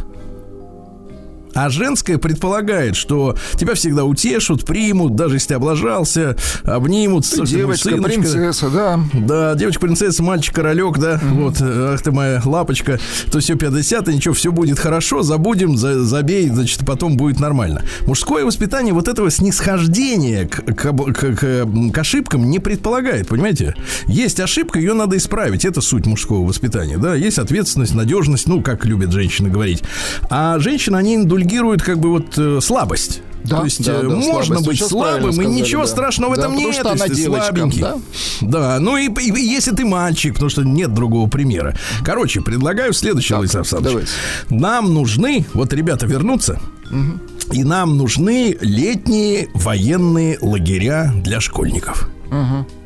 А 1.53 1.69
женское 1.69 2.17
предполагает, 2.17 2.95
что 2.95 3.35
тебя 3.55 3.73
всегда 3.75 4.05
утешут, 4.05 4.65
примут, 4.65 5.15
даже 5.15 5.35
если 5.35 5.49
ты 5.49 5.53
облажался, 5.55 6.35
обнимут. 6.63 7.29
Ты 7.29 7.45
девочка, 7.45 7.89
принцесса, 8.01 8.69
да. 8.69 8.99
Да, 9.13 9.55
девочка-принцесса, 9.55 10.23
мальчик-королек, 10.23 10.97
да. 10.97 11.15
Mm-hmm. 11.15 11.43
Вот, 11.43 11.61
ах 11.61 12.01
ты 12.01 12.11
моя 12.11 12.41
лапочка. 12.43 12.99
То 13.31 13.39
все 13.39 13.55
50 13.55 14.07
ничего, 14.07 14.33
все 14.33 14.51
будет 14.51 14.79
хорошо, 14.79 15.23
забудем, 15.23 15.77
за, 15.77 16.03
забей, 16.03 16.49
значит, 16.49 16.85
потом 16.85 17.17
будет 17.17 17.39
нормально. 17.39 17.83
Мужское 18.07 18.45
воспитание 18.45 18.93
вот 18.93 19.07
этого 19.07 19.29
снисхождения 19.29 20.47
к, 20.47 20.63
к, 20.63 21.13
к, 21.13 21.35
к, 21.35 21.91
к 21.93 21.97
ошибкам 21.97 22.49
не 22.49 22.59
предполагает, 22.59 23.27
понимаете? 23.27 23.75
Есть 24.07 24.39
ошибка, 24.39 24.79
ее 24.79 24.93
надо 24.93 25.17
исправить. 25.17 25.65
Это 25.65 25.81
суть 25.81 26.05
мужского 26.05 26.45
воспитания, 26.45 26.97
да. 26.97 27.15
Есть 27.15 27.39
ответственность, 27.39 27.93
надежность, 27.93 28.47
ну, 28.47 28.61
как 28.61 28.85
любят 28.85 29.11
женщины 29.11 29.49
говорить. 29.49 29.83
А 30.29 30.59
женщины, 30.59 30.95
они 30.95 31.15
индульгируют 31.15 31.40
индульгирует 31.41 31.81
как 31.81 31.99
бы 31.99 32.09
вот 32.09 32.37
э, 32.37 32.59
слабость. 32.61 33.21
Да, 33.43 33.57
То 33.57 33.63
есть 33.65 33.83
да, 33.83 33.93
э, 33.93 34.01
да, 34.03 34.09
можно 34.09 34.57
слабость. 34.57 34.67
быть 34.67 34.89
слабым, 34.89 35.33
сказали, 35.33 35.51
и 35.51 35.61
ничего 35.61 35.81
да. 35.81 35.87
страшного 35.87 36.35
в 36.35 36.37
этом 36.37 36.51
да, 36.53 36.59
нет, 36.59 36.75
что 36.75 36.91
она 36.91 37.07
девочка, 37.07 37.45
слабенький. 37.45 37.81
Да? 37.81 37.97
да, 38.41 38.79
ну 38.79 38.97
и, 38.97 39.07
и, 39.07 39.31
и 39.31 39.41
если 39.41 39.71
ты 39.71 39.83
мальчик, 39.83 40.33
потому 40.33 40.49
что 40.49 40.63
нет 40.63 40.93
другого 40.93 41.27
примера. 41.27 41.75
Короче, 42.05 42.41
предлагаю 42.41 42.93
следующее, 42.93 43.37
Владислав 43.37 43.61
Александрович. 43.73 44.09
Нам 44.49 44.93
нужны, 44.93 45.45
вот 45.53 45.73
ребята 45.73 46.05
вернутся, 46.05 46.61
угу. 46.91 47.19
и 47.51 47.63
нам 47.63 47.97
нужны 47.97 48.57
летние 48.61 49.49
военные 49.55 50.37
лагеря 50.39 51.11
для 51.15 51.41
школьников. 51.41 52.09
Угу. 52.27 52.80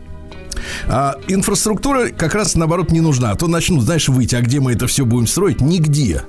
А 0.88 1.16
инфраструктура 1.28 2.10
как 2.10 2.36
раз 2.36 2.56
наоборот 2.56 2.92
не 2.92 3.02
нужна. 3.02 3.32
А 3.32 3.36
то 3.36 3.48
начнут, 3.48 3.84
знаешь, 3.84 4.08
выйти, 4.08 4.36
а 4.36 4.42
где 4.42 4.60
мы 4.60 4.74
это 4.74 4.88
все 4.88 5.06
будем 5.06 5.28
строить? 5.28 5.62
Нигде. 5.62 6.24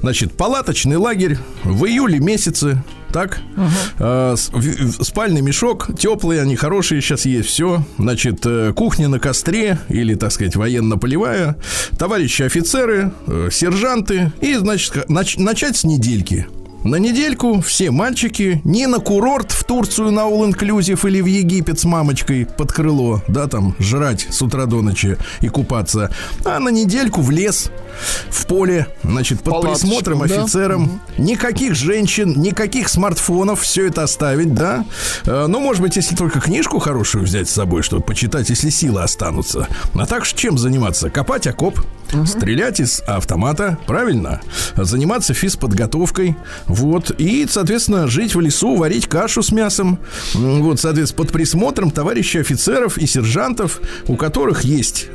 Значит, 0.00 0.32
палаточный 0.32 0.96
лагерь 0.96 1.38
в 1.64 1.84
июле 1.86 2.18
месяце, 2.18 2.82
так? 3.12 3.40
Угу. 3.56 3.66
А, 4.00 4.34
спальный 4.36 5.42
мешок, 5.42 5.90
теплые, 5.98 6.42
они 6.42 6.56
хорошие, 6.56 7.00
сейчас 7.00 7.26
есть 7.26 7.48
все. 7.48 7.84
Значит, 7.98 8.40
э, 8.44 8.72
кухня 8.74 9.08
на 9.08 9.18
костре 9.18 9.78
или, 9.88 10.14
так 10.14 10.32
сказать, 10.32 10.56
военно-полевая, 10.56 11.56
товарищи 11.98 12.42
офицеры, 12.42 13.12
э, 13.26 13.48
сержанты 13.52 14.32
и, 14.40 14.54
значит, 14.54 15.08
нач- 15.08 15.40
начать 15.40 15.76
с 15.76 15.84
недельки. 15.84 16.46
На 16.84 16.96
недельку 16.96 17.60
все 17.60 17.92
мальчики 17.92 18.60
не 18.64 18.88
на 18.88 18.98
курорт 18.98 19.52
в 19.52 19.62
Турцию 19.62 20.10
на 20.10 20.20
All 20.20 20.50
Inclusive 20.50 21.08
или 21.08 21.20
в 21.20 21.26
Египет 21.26 21.78
с 21.78 21.84
мамочкой 21.84 22.44
под 22.44 22.72
крыло, 22.72 23.22
да, 23.28 23.46
там, 23.46 23.76
жрать 23.78 24.26
с 24.28 24.42
утра 24.42 24.66
до 24.66 24.82
ночи 24.82 25.16
и 25.40 25.48
купаться, 25.48 26.10
а 26.44 26.58
на 26.58 26.70
недельку 26.70 27.20
в 27.20 27.30
лес, 27.30 27.70
в 28.30 28.46
поле, 28.46 28.88
значит, 29.04 29.42
под 29.42 29.52
Палаточку, 29.54 29.86
присмотром 29.86 30.18
да? 30.18 30.24
офицером. 30.24 30.84
Угу. 30.84 31.22
Никаких 31.22 31.76
женщин, 31.76 32.40
никаких 32.40 32.88
смартфонов, 32.88 33.60
все 33.60 33.86
это 33.86 34.02
оставить, 34.02 34.52
да. 34.52 34.84
Э, 35.24 35.46
ну, 35.46 35.60
может 35.60 35.82
быть, 35.82 35.94
если 35.94 36.16
только 36.16 36.40
книжку 36.40 36.80
хорошую 36.80 37.24
взять 37.24 37.48
с 37.48 37.52
собой, 37.52 37.82
чтобы 37.82 38.02
почитать, 38.02 38.50
если 38.50 38.70
силы 38.70 39.02
останутся. 39.02 39.68
А 39.94 40.06
так 40.06 40.26
чем 40.26 40.58
заниматься? 40.58 41.10
Копать 41.10 41.46
окоп, 41.46 41.80
угу. 42.12 42.26
стрелять 42.26 42.80
из 42.80 43.00
автомата, 43.06 43.78
правильно? 43.86 44.40
Заниматься 44.76 45.34
физподготовкой, 45.34 46.36
вот, 46.66 47.10
и, 47.18 47.46
соответственно, 47.48 48.06
жить 48.06 48.34
в 48.34 48.40
лесу, 48.40 48.76
варить 48.76 49.06
кашу 49.06 49.42
с 49.42 49.52
мясом. 49.52 49.98
Вот, 50.34 50.80
соответственно, 50.80 51.24
под 51.24 51.32
присмотром 51.32 51.90
товарищей 51.90 52.38
офицеров 52.38 52.98
и 52.98 53.06
сержантов, 53.06 53.80
у 54.06 54.16
которых 54.16 54.62
есть, 54.62 55.08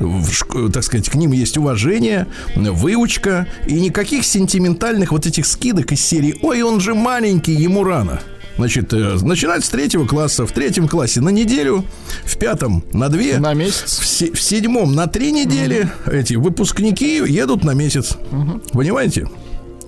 так 0.72 0.82
сказать, 0.82 1.08
к 1.08 1.14
ним 1.14 1.32
есть 1.32 1.56
уважение, 1.56 2.26
выучка 2.54 3.46
и 3.66 3.74
никаких 3.80 4.24
сентиментальных 4.24 5.12
вот 5.12 5.26
этих 5.26 5.46
скидок 5.46 5.92
из 5.92 6.00
серии 6.04 6.38
«Ой, 6.42 6.62
он 6.62 6.80
же 6.80 6.94
маленький, 6.94 7.52
ему 7.52 7.84
рано». 7.84 8.20
Значит, 8.58 8.92
э, 8.92 9.18
начинать 9.22 9.64
с 9.64 9.68
третьего 9.68 10.04
класса. 10.04 10.44
В 10.44 10.50
третьем 10.50 10.88
классе 10.88 11.20
на 11.20 11.28
неделю, 11.28 11.84
в 12.24 12.36
пятом 12.38 12.84
на 12.92 13.08
две. 13.08 13.38
На 13.38 13.54
месяц. 13.54 14.00
В, 14.00 14.06
се- 14.06 14.32
в 14.32 14.40
седьмом 14.42 14.96
на 14.96 15.06
три 15.06 15.30
недели. 15.30 15.88
Угу. 16.04 16.16
Эти 16.16 16.34
выпускники 16.34 17.22
едут 17.24 17.62
на 17.62 17.72
месяц. 17.74 18.16
Угу. 18.32 18.62
Понимаете? 18.72 19.28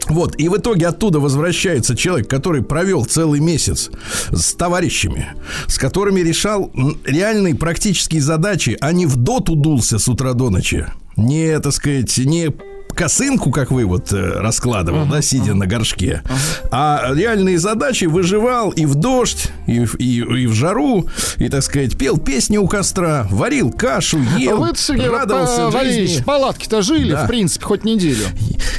Вот, 0.09 0.37
и 0.39 0.49
в 0.49 0.57
итоге 0.57 0.87
оттуда 0.87 1.19
возвращается 1.21 1.97
человек, 1.97 2.29
который 2.29 2.63
провел 2.63 3.05
целый 3.05 3.41
месяц 3.41 3.91
с 4.33 4.55
товарищами, 4.55 5.35
с 5.67 5.77
которыми 5.77 6.21
решал 6.21 6.73
реальные 7.05 7.55
практические 7.57 8.21
задачи, 8.21 8.77
а 8.81 8.93
не 8.93 9.07
в 9.07 9.17
доту 9.17 9.55
дулся 9.57 9.99
с 9.99 10.09
утра 10.09 10.33
до 10.33 10.51
ночи. 10.51 10.87
Не, 11.17 11.59
так 11.61 11.73
сказать, 11.73 12.17
не 12.19 12.51
косынку, 12.93 13.51
как 13.51 13.71
вы 13.71 13.85
вот 13.85 14.13
э, 14.13 14.41
раскладывал, 14.41 15.05
uh-huh, 15.05 15.11
да, 15.11 15.23
сидя 15.23 15.53
uh-huh. 15.53 15.55
на 15.55 15.67
горшке, 15.67 16.23
uh-huh. 16.25 16.69
а 16.71 17.11
реальные 17.15 17.59
задачи 17.59 18.05
выживал 18.05 18.71
и 18.71 18.87
в 18.87 18.95
дождь, 18.95 19.49
и, 19.67 19.87
и, 19.99 20.19
и 20.19 20.47
в 20.47 20.53
жару, 20.55 21.07
и, 21.37 21.49
так 21.49 21.63
сказать, 21.63 21.97
пел 21.97 22.19
песни 22.19 22.57
у 22.57 22.67
костра, 22.67 23.27
варил 23.31 23.73
кашу, 23.73 24.19
ел, 24.39 24.59
вы, 24.59 24.73
радовался 25.07 25.71
по, 25.71 25.81
жизни. 25.85 26.21
В 26.21 26.25
палатке-то 26.25 26.83
жили, 26.83 27.13
да. 27.13 27.25
в 27.25 27.29
принципе, 27.29 27.65
хоть 27.65 27.85
неделю. 27.85 28.25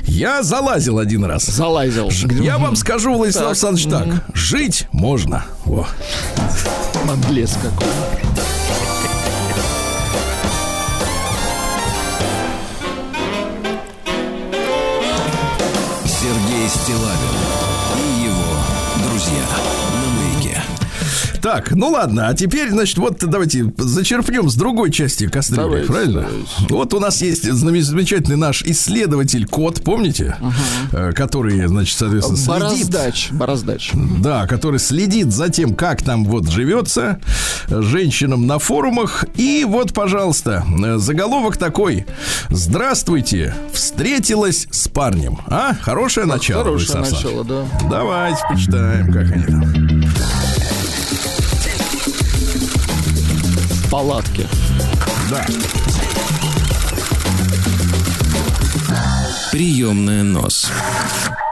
Я 0.05 0.43
залазил 0.43 0.99
один 0.99 1.25
раз. 1.25 1.45
Залазил. 1.45 2.09
Я 2.41 2.57
вам 2.57 2.75
скажу, 2.75 3.15
Владислав 3.15 3.47
Александрович, 3.47 3.87
так. 3.87 4.35
Жить 4.35 4.87
можно. 4.91 5.45
Во. 5.65 5.87
Надлес 7.05 7.57
какой. 7.61 8.30
Стилавин 16.71 17.70
Так, 21.41 21.71
ну 21.71 21.89
ладно, 21.89 22.27
а 22.27 22.33
теперь, 22.33 22.69
значит, 22.69 22.97
вот 22.97 23.17
давайте 23.19 23.73
зачерпнем 23.77 24.49
с 24.49 24.55
другой 24.55 24.91
части 24.91 25.27
кастрюли, 25.27 25.61
давайте, 25.61 25.87
правильно? 25.87 26.21
Давайте. 26.21 26.47
Вот 26.69 26.93
у 26.93 26.99
нас 26.99 27.21
есть 27.21 27.51
замечательный 27.51 28.37
наш 28.37 28.61
исследователь 28.63 29.47
Кот, 29.47 29.83
помните? 29.83 30.37
Угу. 30.39 31.13
Который, 31.13 31.65
значит, 31.65 31.97
соответственно, 31.97 32.59
Бороздач, 32.59 33.25
следит. 33.25 33.39
Бороздач. 33.39 33.91
Да, 34.19 34.45
который 34.45 34.79
следит 34.79 35.33
за 35.33 35.49
тем, 35.49 35.73
как 35.73 36.03
там 36.03 36.25
вот 36.25 36.47
живется 36.47 37.19
женщинам 37.69 38.45
на 38.45 38.59
форумах. 38.59 39.25
И 39.35 39.65
вот, 39.67 39.93
пожалуйста, 39.93 40.63
заголовок 40.97 41.57
такой. 41.57 42.05
Здравствуйте, 42.49 43.55
встретилась 43.73 44.67
с 44.69 44.87
парнем. 44.87 45.39
А, 45.47 45.73
хорошее 45.81 46.27
начало. 46.27 46.63
Хорошее 46.63 46.99
начало, 46.99 47.43
да. 47.43 47.65
Давайте 47.89 48.41
почитаем, 48.49 49.11
как 49.11 49.31
они 49.31 49.43
там. 49.45 50.00
Палатки. 53.91 54.47
Да. 55.29 55.45
Приемная 59.51 60.23
нос. 60.23 60.71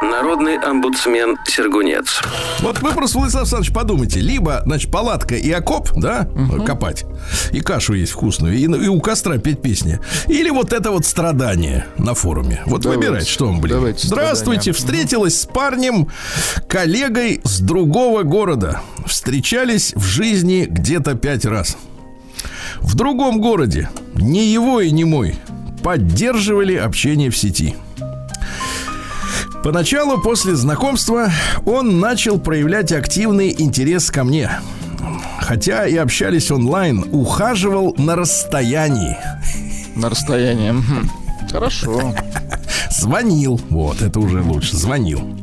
Народный 0.01 0.57
омбудсмен 0.57 1.35
Сергунец. 1.45 2.21
Вот 2.61 2.79
вы 2.79 2.93
просто, 2.93 3.17
Владислав 3.17 3.41
Александрович, 3.41 3.73
подумайте. 3.73 4.21
Либо, 4.21 4.61
значит, 4.65 4.89
палатка 4.89 5.35
и 5.35 5.51
окоп, 5.51 5.89
да, 5.97 6.29
угу. 6.33 6.63
копать. 6.63 7.03
И 7.51 7.59
кашу 7.59 7.93
есть 7.93 8.13
вкусную. 8.13 8.55
И, 8.55 8.63
и 8.63 8.87
у 8.87 9.01
костра 9.01 9.37
петь 9.37 9.61
песни. 9.61 9.99
Или 10.27 10.49
вот 10.49 10.71
это 10.71 10.91
вот 10.91 11.05
страдание 11.05 11.87
на 11.97 12.13
форуме. 12.13 12.63
Вот 12.65 12.83
давайте, 12.83 13.05
выбирайте, 13.05 13.29
что 13.29 13.47
вам, 13.47 13.59
блин. 13.59 13.75
Давайте 13.75 14.07
Здравствуйте, 14.07 14.71
страдания. 14.71 15.01
встретилась 15.01 15.41
с 15.41 15.45
парнем, 15.45 16.07
коллегой 16.69 17.41
с 17.43 17.59
другого 17.59 18.23
города. 18.23 18.79
Встречались 19.05 19.91
в 19.93 20.03
жизни 20.03 20.65
где-то 20.69 21.15
пять 21.15 21.43
раз. 21.43 21.75
В 22.81 22.95
другом 22.95 23.39
городе, 23.39 23.89
не 24.15 24.45
его 24.45 24.81
и 24.81 24.91
не 24.91 25.03
мой, 25.03 25.35
поддерживали 25.83 26.75
общение 26.75 27.29
в 27.29 27.37
сети. 27.37 27.75
Поначалу 29.63 30.21
после 30.21 30.55
знакомства 30.55 31.29
он 31.65 31.99
начал 31.99 32.39
проявлять 32.39 32.91
активный 32.91 33.53
интерес 33.57 34.09
ко 34.09 34.23
мне. 34.23 34.49
Хотя 35.41 35.85
и 35.87 35.95
общались 35.97 36.51
онлайн, 36.51 37.05
ухаживал 37.11 37.93
на 37.97 38.15
расстоянии. 38.15 39.17
На 39.95 40.09
расстоянии. 40.09 40.73
Хорошо. 41.51 42.15
Звонил. 42.91 43.59
Вот, 43.69 44.01
это 44.01 44.19
уже 44.19 44.41
лучше. 44.41 44.77
Звонил. 44.77 45.37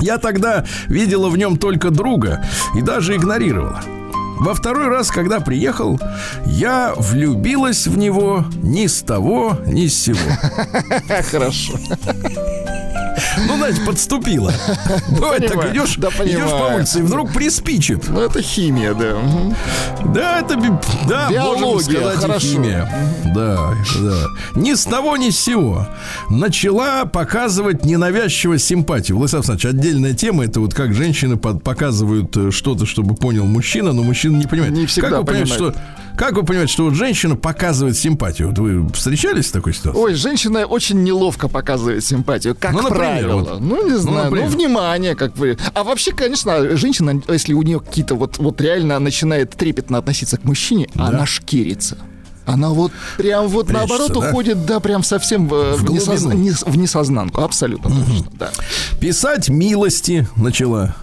Я 0.00 0.18
тогда 0.18 0.64
видела 0.86 1.28
в 1.28 1.36
нем 1.36 1.58
только 1.58 1.90
друга 1.90 2.44
и 2.76 2.82
даже 2.82 3.16
игнорировала. 3.16 3.82
Во 4.42 4.54
второй 4.54 4.88
раз, 4.88 5.12
когда 5.12 5.38
приехал, 5.38 6.00
я 6.46 6.94
влюбилась 6.96 7.86
в 7.86 7.96
него 7.96 8.44
ни 8.60 8.88
с 8.88 9.00
того, 9.02 9.56
ни 9.66 9.86
с 9.86 10.02
сего. 10.02 10.18
Хорошо. 11.30 11.74
Ну, 13.46 13.56
знаете, 13.56 13.80
подступила. 13.82 14.52
Бывает 15.08 15.46
так, 15.46 15.72
идешь, 15.72 15.96
идешь 15.96 16.50
по 16.50 16.74
улице, 16.74 17.00
и 17.00 17.02
вдруг 17.02 17.32
приспичит. 17.32 18.08
Ну, 18.08 18.20
это 18.20 18.42
химия, 18.42 18.94
да. 18.94 19.16
Да, 20.14 20.40
это 20.40 20.56
да, 21.08 21.30
Биология, 21.30 22.00
сказать, 22.00 22.18
хорошо. 22.18 22.46
химия. 22.46 22.88
Да, 23.34 23.74
да. 24.00 24.26
Ни 24.54 24.74
с 24.74 24.84
того, 24.84 25.16
ни 25.16 25.30
с 25.30 25.40
сего. 25.40 25.86
Начала 26.28 27.04
показывать 27.04 27.84
ненавязчиво 27.84 28.58
симпатию. 28.58 29.16
Владислав 29.18 29.48
Александрович, 29.48 29.74
отдельная 29.74 30.14
тема, 30.14 30.44
это 30.44 30.60
вот 30.60 30.74
как 30.74 30.94
женщины 30.94 31.36
показывают 31.36 32.36
э, 32.36 32.50
что-то, 32.50 32.86
чтобы 32.86 33.14
понял 33.14 33.46
мужчина, 33.46 33.92
но 33.92 34.02
мужчина 34.02 34.36
не 34.36 34.46
понимает. 34.46 34.72
Не 34.72 34.86
всегда 34.86 35.10
как 35.10 35.18
вы 35.20 35.24
понимаете, 35.24 35.54
что 35.54 35.74
как 36.16 36.34
вы 36.34 36.44
понимаете, 36.44 36.72
что 36.72 36.84
вот 36.84 36.94
женщина 36.94 37.36
показывает 37.36 37.96
симпатию? 37.96 38.48
Вот 38.48 38.58
вы 38.58 38.88
встречались 38.92 39.48
с 39.48 39.50
такой 39.50 39.74
ситуацией? 39.74 40.04
Ой, 40.04 40.14
женщина 40.14 40.66
очень 40.66 41.02
неловко 41.02 41.48
показывает 41.48 42.04
симпатию, 42.04 42.56
как 42.58 42.72
ну, 42.72 42.82
например, 42.82 42.98
правило. 42.98 43.40
Вот. 43.40 43.60
Ну, 43.60 43.84
не 43.84 43.92
ну, 43.92 43.98
знаю, 43.98 44.30
ну, 44.30 44.36
ну, 44.36 44.46
внимание, 44.46 45.14
как 45.14 45.36
вы. 45.36 45.56
А 45.74 45.84
вообще, 45.84 46.12
конечно, 46.12 46.76
женщина, 46.76 47.20
если 47.28 47.54
у 47.54 47.62
нее 47.62 47.80
какие-то 47.80 48.14
вот, 48.14 48.38
вот 48.38 48.60
реально 48.60 48.98
начинает 48.98 49.50
трепетно 49.50 49.98
относиться 49.98 50.36
к 50.36 50.44
мужчине, 50.44 50.88
да. 50.94 51.06
она 51.06 51.26
шкирится. 51.26 51.98
Она 52.44 52.70
вот 52.70 52.92
прям 53.18 53.46
вот 53.48 53.68
Прячется, 53.68 53.88
наоборот 53.88 54.12
да? 54.12 54.28
уходит, 54.28 54.66
да, 54.66 54.80
прям 54.80 55.02
совсем 55.04 55.48
в, 55.48 55.76
в, 55.76 55.90
несоз... 55.90 56.22
в 56.64 56.76
несознанку. 56.76 57.40
Абсолютно 57.40 57.90
угу. 57.90 58.00
точно, 58.00 58.26
да. 58.38 58.50
Писать 59.00 59.48
милости 59.48 60.26
начала. 60.36 60.96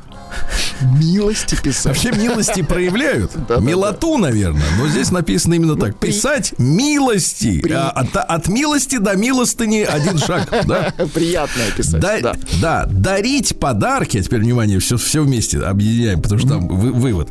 Милости 0.81 1.55
писать. 1.61 1.85
Вообще 1.85 2.11
милости 2.11 2.61
проявляют. 2.61 3.31
Милоту, 3.59 4.17
наверное. 4.17 4.65
Но 4.77 4.87
здесь 4.87 5.11
написано 5.11 5.55
именно 5.55 5.75
так. 5.75 5.97
Писать 5.97 6.53
милости. 6.57 7.61
А, 7.71 7.89
от, 7.89 8.15
от 8.15 8.47
милости 8.47 8.97
до 8.97 9.15
милостыни 9.15 9.81
один 9.81 10.17
шаг. 10.17 10.49
Да? 10.65 10.93
Приятное 11.13 11.71
писать. 11.71 11.99
Да, 11.99 12.35
да. 12.61 12.85
Дарить 12.85 13.59
подарки. 13.59 14.17
А 14.17 14.23
теперь, 14.23 14.39
внимание, 14.39 14.79
все, 14.79 14.97
все 14.97 15.21
вместе 15.21 15.59
объединяем, 15.59 16.21
потому 16.21 16.39
что 16.39 16.49
там 16.49 16.67
вы, 16.67 16.91
вывод. 16.91 17.29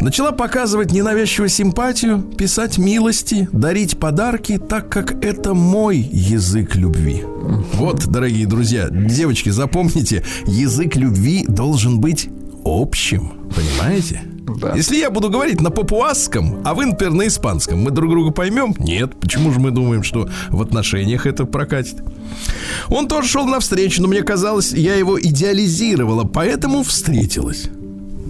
Начала 0.00 0.32
показывать 0.32 0.92
ненавязчивую 0.92 1.48
симпатию, 1.48 2.22
писать 2.22 2.78
милости, 2.78 3.48
дарить 3.52 3.98
подарки, 3.98 4.58
так 4.58 4.88
как 4.88 5.24
это 5.24 5.54
мой 5.54 5.98
язык 5.98 6.76
любви. 6.76 7.22
Вот, 7.74 8.06
дорогие 8.06 8.46
друзья, 8.46 8.88
девочки, 8.90 9.50
запомните, 9.50 10.24
язык 10.46 10.96
любви 10.96 11.44
должен 11.46 12.00
быть 12.00 12.28
общим, 12.66 13.50
понимаете? 13.54 14.22
Да. 14.60 14.74
Если 14.74 14.96
я 14.96 15.10
буду 15.10 15.28
говорить 15.28 15.60
на 15.60 15.70
папуасском, 15.70 16.60
а 16.64 16.74
вы, 16.74 16.86
например, 16.86 17.14
на 17.14 17.26
испанском, 17.26 17.80
мы 17.82 17.90
друг 17.90 18.10
друга 18.10 18.30
поймем? 18.30 18.74
Нет. 18.78 19.18
Почему 19.20 19.52
же 19.52 19.58
мы 19.58 19.70
думаем, 19.70 20.02
что 20.02 20.28
в 20.48 20.62
отношениях 20.62 21.26
это 21.26 21.44
прокатит? 21.44 21.96
Он 22.88 23.08
тоже 23.08 23.28
шел 23.28 23.46
навстречу, 23.46 24.02
но 24.02 24.08
мне 24.08 24.22
казалось, 24.22 24.72
я 24.72 24.94
его 24.94 25.20
идеализировала, 25.20 26.24
поэтому 26.24 26.82
встретилась. 26.82 27.68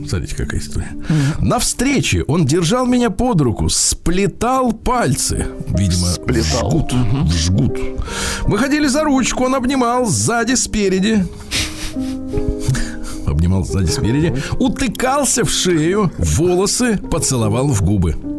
Смотрите, 0.09 0.37
какая 0.37 0.61
история. 0.61 0.93
Mm-hmm. 0.93 1.45
На 1.45 1.59
встрече 1.59 2.23
он 2.29 2.47
держал 2.47 2.87
меня 2.87 3.11
под 3.11 3.41
руку, 3.41 3.69
сплетал 3.69 4.73
пальцы. 4.73 5.47
Видимо, 5.69 6.07
сплетал. 6.07 6.71
жгут. 6.71 6.93
Mm-hmm. 6.93 7.33
Жгут. 7.33 7.79
Мы 8.47 8.59
ходили 8.59 8.87
за 8.87 9.03
ручку, 9.03 9.45
он 9.45 9.55
обнимал 9.55 10.07
сзади, 10.07 10.55
спереди 10.55 11.27
обнимал 13.29 13.65
сзади 13.65 13.91
спереди, 13.91 14.35
утыкался 14.59 15.45
в 15.45 15.51
шею, 15.51 16.13
волосы 16.19 16.99
поцеловал 16.99 17.69
в 17.69 17.83
губы 17.83 18.36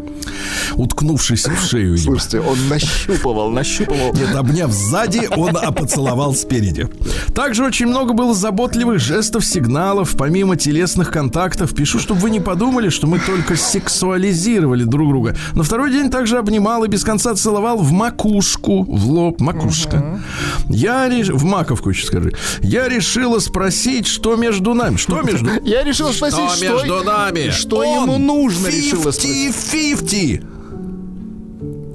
уткнувшись 0.78 1.46
в 1.48 1.60
шею. 1.60 1.96
Видимо. 1.96 2.20
Слушайте, 2.20 2.40
он 2.40 2.68
нащупывал, 2.70 3.50
нащупывал. 3.52 4.14
Нет, 4.14 4.36
обняв 4.36 4.72
сзади, 4.72 5.28
он 5.36 5.54
поцеловал 5.74 6.34
спереди. 6.36 6.88
Также 7.34 7.66
очень 7.66 7.88
много 7.88 8.14
было 8.14 8.34
заботливых 8.34 9.00
жестов, 9.00 9.46
сигналов, 9.46 10.16
помимо 10.18 10.56
телесных 10.56 11.12
контактов. 11.12 11.76
Пишу, 11.76 12.00
чтобы 12.00 12.22
вы 12.22 12.30
не 12.30 12.40
подумали, 12.40 12.90
что 12.90 13.08
мы 13.08 13.20
только 13.20 13.56
сексуализировали 13.56 14.84
друг 14.84 15.10
друга. 15.10 15.36
На 15.54 15.64
второй 15.64 15.92
день 15.92 16.10
также 16.10 16.38
обнимал 16.38 16.84
и 16.84 16.88
без 16.88 17.04
конца 17.04 17.36
целовал 17.36 17.78
в 17.78 17.92
макушку, 17.92 18.84
в 18.84 19.08
лоб, 19.10 19.42
макушка. 19.42 19.98
Угу. 19.98 20.74
Я 20.74 21.10
реш... 21.10 21.30
в 21.30 21.44
маковку 21.44 21.90
еще 21.90 22.06
скажи. 22.06 22.34
Я 22.62 22.88
решила 22.88 23.40
спросить, 23.40 24.08
что 24.08 24.36
между 24.36 24.74
нами. 24.74 24.98
Что 24.98 25.22
между? 25.22 25.50
Я 25.64 25.84
решила 25.84 26.12
спросить, 26.12 26.52
что, 26.52 26.64
между 26.64 27.04
нами. 27.04 27.50
Что 27.50 27.84
ему 27.84 28.18
нужно, 28.18 28.68
решила 28.68 29.12
спросить. 29.12 29.56
50-50. 29.72 30.58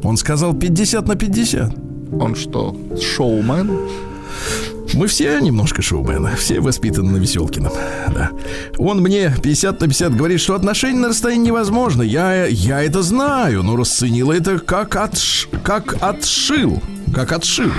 Он 0.02 0.16
сказал 0.16 0.54
50 0.54 1.06
на 1.06 1.14
50. 1.14 1.72
Он 2.20 2.34
что, 2.34 2.76
шоумен? 3.00 3.70
Мы 4.94 5.06
все 5.06 5.40
немножко 5.40 5.80
шоумены, 5.80 6.30
все 6.36 6.60
воспитаны 6.60 7.12
на 7.12 7.16
Веселкином. 7.16 7.72
Да. 8.08 8.30
Он 8.78 9.00
мне 9.00 9.34
50 9.42 9.80
на 9.80 9.86
50 9.86 10.16
говорит, 10.16 10.40
что 10.40 10.54
отношения 10.54 10.98
на 10.98 11.08
расстоянии 11.08 11.46
невозможно. 11.46 12.02
Я, 12.02 12.46
я 12.46 12.82
это 12.82 13.02
знаю, 13.02 13.62
но 13.62 13.76
расценила 13.76 14.32
это 14.32 14.58
как, 14.58 14.96
отш, 14.96 15.48
как 15.62 15.96
отшил 16.02 16.82
как 17.12 17.32
отшил. 17.32 17.70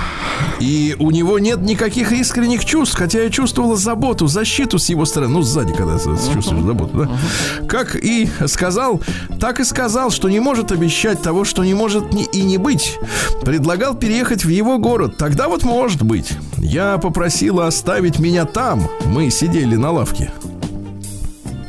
И 0.60 0.96
у 0.98 1.10
него 1.10 1.38
нет 1.38 1.60
никаких 1.60 2.12
искренних 2.12 2.64
чувств, 2.64 2.96
хотя 2.96 3.22
я 3.22 3.30
чувствовала 3.30 3.76
заботу, 3.76 4.26
защиту 4.26 4.78
с 4.78 4.88
его 4.88 5.04
стороны. 5.04 5.34
Ну, 5.34 5.42
сзади, 5.42 5.72
когда 5.72 5.98
чувствуешь 5.98 6.64
заботу, 6.64 6.96
да? 6.96 7.66
Как 7.66 7.96
и 7.96 8.28
сказал, 8.46 9.00
так 9.40 9.60
и 9.60 9.64
сказал, 9.64 10.10
что 10.10 10.28
не 10.28 10.40
может 10.40 10.72
обещать 10.72 11.20
того, 11.22 11.44
что 11.44 11.64
не 11.64 11.74
может 11.74 12.12
ни 12.12 12.24
и 12.24 12.42
не 12.42 12.58
быть. 12.58 12.98
Предлагал 13.42 13.94
переехать 13.94 14.44
в 14.44 14.48
его 14.48 14.78
город. 14.78 15.16
Тогда 15.18 15.48
вот 15.48 15.64
может 15.64 16.02
быть. 16.02 16.32
Я 16.58 16.98
попросила 16.98 17.66
оставить 17.66 18.18
меня 18.18 18.44
там. 18.44 18.88
Мы 19.06 19.30
сидели 19.30 19.76
на 19.76 19.90
лавке. 19.90 20.32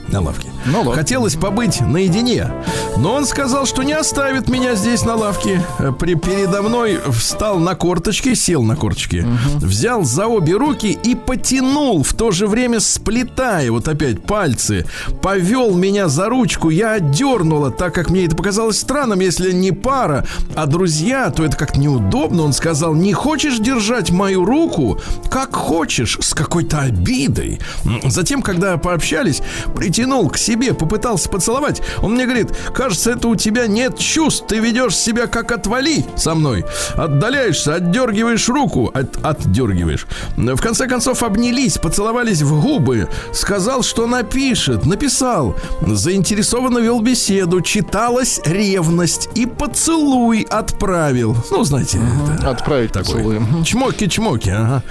На 0.08 0.22
лавке. 0.22 0.55
Ну, 0.66 0.92
Хотелось 0.92 1.36
побыть 1.36 1.82
наедине. 1.82 2.52
Но 2.98 3.14
он 3.14 3.26
сказал, 3.26 3.66
что 3.66 3.84
не 3.84 3.94
оставит 3.94 4.50
меня 4.50 4.76
здесь 4.76 5.04
на 5.04 5.16
лавке. 5.16 5.62
При, 6.00 6.16
передо 6.16 6.62
мной 6.62 7.00
встал 7.12 7.60
на 7.60 7.76
корточки, 7.76 8.34
сел 8.34 8.64
на 8.64 8.76
корточки, 8.76 9.18
угу. 9.18 9.66
взял 9.66 10.04
за 10.04 10.28
обе 10.28 10.54
руки 10.54 10.98
и 11.04 11.16
потянул, 11.16 12.04
в 12.04 12.14
то 12.14 12.32
же 12.32 12.48
время 12.48 12.80
сплетая 12.80 13.72
вот 13.72 13.88
опять 13.88 14.24
пальцы. 14.24 14.86
Повел 15.22 15.76
меня 15.76 16.08
за 16.08 16.30
ручку, 16.30 16.70
я 16.70 16.94
отдернула, 16.94 17.72
так 17.72 17.94
как 17.94 18.10
мне 18.10 18.26
это 18.26 18.36
показалось 18.36 18.80
странным, 18.80 19.20
если 19.20 19.52
не 19.52 19.72
пара, 19.72 20.26
а 20.56 20.66
друзья, 20.66 21.30
то 21.30 21.44
это 21.44 21.58
как 21.58 21.78
неудобно. 21.78 22.44
Он 22.44 22.54
сказал, 22.54 22.94
не 22.96 23.14
хочешь 23.14 23.60
держать 23.60 24.12
мою 24.12 24.46
руку? 24.46 25.00
Как 25.30 25.56
хочешь, 25.56 26.18
с 26.22 26.34
какой-то 26.34 26.80
обидой. 26.80 27.60
Затем, 28.06 28.42
когда 28.42 28.78
пообщались, 28.78 29.42
притянул 29.76 30.30
к 30.30 30.38
себе, 30.38 30.55
попытался 30.56 31.30
поцеловать. 31.30 31.82
Он 32.02 32.14
мне 32.14 32.26
говорит, 32.26 32.56
кажется, 32.74 33.12
это 33.12 33.28
у 33.28 33.36
тебя 33.36 33.68
нет 33.68 33.98
чувств, 33.98 34.46
ты 34.48 34.60
ведешь 34.60 34.96
себя 34.96 35.28
как 35.28 35.52
отвали 35.52 36.06
со 36.16 36.36
мной. 36.36 36.66
Отдаляешься, 36.96 37.76
отдергиваешь 37.76 38.48
руку, 38.50 38.92
от, 38.94 39.24
отдергиваешь. 39.24 40.08
В 40.38 40.62
конце 40.62 40.88
концов 40.88 41.24
обнялись, 41.24 41.78
поцеловались 41.78 42.42
в 42.42 42.62
губы. 42.62 43.08
Сказал, 43.34 43.84
что 43.84 44.08
напишет, 44.08 44.86
написал. 44.86 45.56
Заинтересованно 45.82 46.80
вел 46.80 47.02
беседу, 47.02 47.62
читалась 47.62 48.40
ревность 48.46 49.30
и 49.36 49.46
поцелуй 49.46 50.46
отправил. 50.50 51.36
Ну, 51.52 51.64
знаете, 51.64 52.00
это 52.38 52.50
отправить 52.50 52.92
такой. 52.92 53.38
Чмоки-чмоки, 53.64 54.50
ага. 54.50 54.84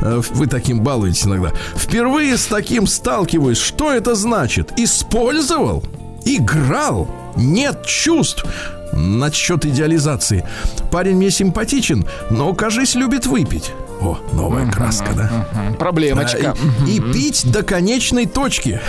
Э, 0.00 0.20
вы 0.30 0.46
таким 0.46 0.80
балуетесь 0.80 1.26
иногда. 1.26 1.52
Впервые 1.74 2.36
с 2.36 2.46
таким 2.46 2.86
сталкиваюсь. 2.86 3.58
Что 3.58 3.92
это 3.92 4.14
значит? 4.14 4.72
Использовал? 5.06 5.84
Играл? 6.24 7.08
Нет 7.36 7.86
чувств? 7.86 8.44
Насчет 8.92 9.64
идеализации. 9.64 10.44
Парень 10.90 11.16
мне 11.16 11.30
симпатичен, 11.30 12.06
но, 12.30 12.52
кажись, 12.54 12.96
любит 12.96 13.26
выпить. 13.26 13.70
О, 14.00 14.18
новая 14.32 14.70
краска, 14.70 15.12
да? 15.14 15.46
Проблемочка. 15.78 16.56
А, 16.58 16.86
и, 16.86 16.96
и 16.96 17.00
пить 17.00 17.50
до 17.50 17.62
конечной 17.62 18.26
точки. 18.26 18.80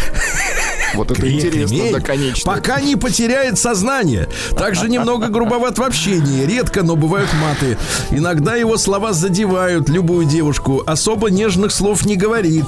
Вот 0.95 1.11
это 1.11 1.29
интересно, 1.31 1.77
да, 1.91 1.99
конечно. 1.99 2.51
Пока 2.51 2.81
не 2.81 2.95
потеряет 2.95 3.57
сознание. 3.57 4.27
Также 4.57 4.89
немного 4.89 5.27
грубоват 5.27 5.77
в 5.77 5.83
общении. 5.83 6.45
Редко, 6.45 6.83
но 6.83 6.95
бывают 6.95 7.29
маты. 7.41 7.77
Иногда 8.11 8.55
его 8.55 8.77
слова 8.77 9.13
задевают 9.13 9.89
любую 9.89 10.25
девушку. 10.25 10.83
Особо 10.85 11.29
нежных 11.29 11.71
слов 11.71 12.05
не 12.05 12.15
говорит. 12.15 12.65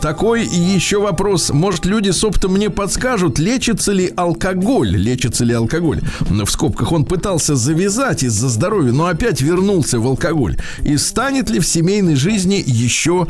Такой 0.00 0.44
еще 0.44 1.00
вопрос. 1.00 1.50
Может, 1.50 1.86
люди 1.86 2.10
с 2.10 2.22
опытом 2.24 2.52
мне 2.52 2.70
подскажут, 2.70 3.38
лечится 3.38 3.92
ли 3.92 4.12
алкоголь? 4.16 4.94
Лечится 4.96 5.44
ли 5.44 5.54
алкоголь? 5.54 6.00
В 6.20 6.50
скобках 6.50 6.92
он 6.92 7.04
пытался 7.04 7.56
завязать 7.56 8.22
из-за 8.22 8.48
здоровья, 8.48 8.92
но 8.92 9.06
опять 9.06 9.40
вернулся 9.40 9.98
в 9.98 10.06
алкоголь. 10.06 10.56
И 10.82 10.96
станет 10.96 11.50
ли 11.50 11.60
в 11.60 11.66
семейной 11.66 12.16
жизни 12.16 12.62
еще 12.64 13.26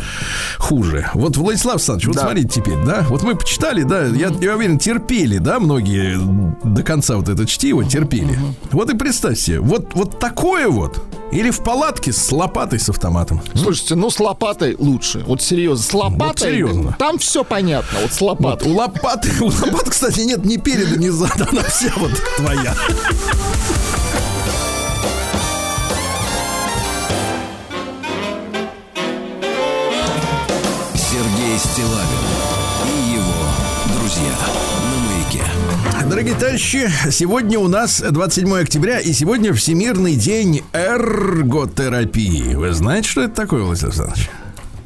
хуже? 0.59 1.11
Вот, 1.15 1.37
Владислав 1.37 1.77
Александрович, 1.77 2.07
вот 2.09 2.17
да. 2.17 2.23
смотрите 2.23 2.49
теперь, 2.49 2.79
да? 2.85 3.07
Вот 3.09 3.23
мы 3.23 3.35
почитали, 3.35 3.83
да, 3.83 4.07
я 4.07 4.32
я 4.41 4.57
уверен, 4.57 4.79
терпели, 4.79 5.39
да, 5.39 5.59
многие 5.59 6.19
до 6.65 6.83
конца 6.83 7.17
вот 7.17 7.29
это 7.29 7.47
чтиво 7.47 7.85
терпели. 7.85 8.39
Вот 8.71 8.93
и 8.93 8.97
представьте, 8.97 9.61
вот, 9.61 9.95
вот 9.95 10.19
такое 10.19 10.69
вот, 10.69 11.03
или 11.33 11.51
в 11.51 11.61
палатке 11.61 12.13
с 12.13 12.31
лопатой 12.31 12.79
с 12.79 12.89
автоматом. 12.89 13.41
Слушайте, 13.55 13.95
ну 13.95 14.11
с 14.11 14.21
лопатой 14.21 14.77
лучше. 14.79 15.25
Вот 15.27 15.43
серьезно, 15.43 15.85
с 15.85 15.95
лопатой. 15.95 16.27
Вот 16.27 16.39
серьезно. 16.39 16.97
Там 16.99 17.19
все 17.19 17.43
понятно. 17.43 18.01
Вот 18.03 18.13
с 18.13 18.21
лопатой. 18.21 18.69
Вот, 18.69 18.75
у 18.75 18.79
лопаты, 18.79 19.31
у 19.41 19.47
лопаты, 19.47 19.91
кстати, 19.91 20.21
нет 20.21 20.45
ни 20.45 20.57
переда, 20.59 20.99
ни 20.99 21.09
зада. 21.09 21.49
Она 21.51 21.63
вся 21.63 21.93
вот 21.97 22.13
твоя. 22.37 22.75
Сергей 30.95 31.59
Стилавин 31.59 32.62
Дорогие 36.09 36.35
товарищи, 36.35 36.91
сегодня 37.11 37.59
у 37.59 37.69
нас 37.69 38.01
27 38.01 38.55
октября, 38.57 38.99
и 38.99 39.13
сегодня 39.13 39.55
Всемирный 39.55 40.17
день 40.17 40.63
эрготерапии. 40.73 42.55
Вы 42.55 42.73
знаете, 42.73 43.09
что 43.09 43.23
это 43.23 43.35
такое, 43.35 43.63
Владимир 43.63 43.89
Александрович? 43.89 44.29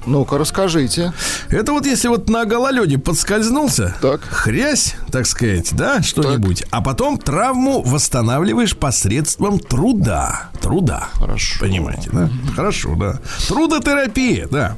Ну-ка, 0.07 0.38
расскажите. 0.38 1.12
Это 1.49 1.73
вот 1.73 1.85
если 1.85 2.09
вот 2.09 2.29
на 2.29 2.45
гололеде 2.45 2.99
подскользнулся, 2.99 3.95
так. 4.01 4.21
хрясь, 4.23 4.95
так 5.11 5.27
сказать, 5.27 5.71
да, 5.73 6.03
что-нибудь, 6.03 6.64
а 6.71 6.81
потом 6.81 7.19
травму 7.19 7.83
восстанавливаешь 7.83 8.77
посредством 8.77 9.59
труда. 9.59 10.51
Труда. 10.61 11.09
Хорошо. 11.14 11.61
Понимаете, 11.61 12.11
да? 12.12 12.31
Хорошо, 12.55 12.95
да. 12.97 13.19
Трудотерапия, 13.49 14.49
да. 14.51 14.77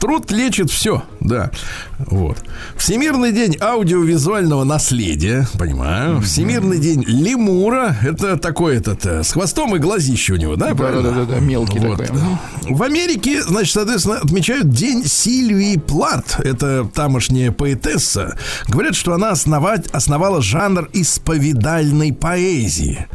Труд 0.00 0.30
лечит 0.30 0.70
все, 0.70 1.02
да. 1.20 1.50
Вот. 1.98 2.38
Всемирный 2.76 3.32
день 3.32 3.56
аудиовизуального 3.60 4.64
наследия, 4.64 5.48
понимаю. 5.58 6.20
Всемирный 6.20 6.78
день 6.78 7.04
лемура, 7.06 7.96
это 8.02 8.36
такой 8.36 8.76
этот, 8.76 9.04
э, 9.06 9.24
с 9.24 9.32
хвостом 9.32 9.74
и 9.76 9.78
глазище 9.78 10.34
у 10.34 10.36
него, 10.36 10.56
да? 10.56 10.74
Да, 10.74 10.92
да, 10.92 11.10
да, 11.10 11.24
да, 11.24 11.40
мелкий 11.40 11.78
вот. 11.78 11.98
такой. 11.98 12.20
В 12.68 12.82
Америке, 12.82 13.42
значит, 13.42 13.74
соответственно, 13.74 14.20
отмечают 14.36 14.68
День 14.68 15.06
Сильвии 15.06 15.78
Плат. 15.78 16.38
Это 16.44 16.84
тамошняя 16.84 17.50
поэтесса. 17.52 18.36
Говорят, 18.68 18.94
что 18.94 19.14
она 19.14 19.30
основать, 19.30 19.86
основала 19.92 20.42
жанр 20.42 20.90
исповедальной 20.92 22.12
поэзии. 22.12 23.06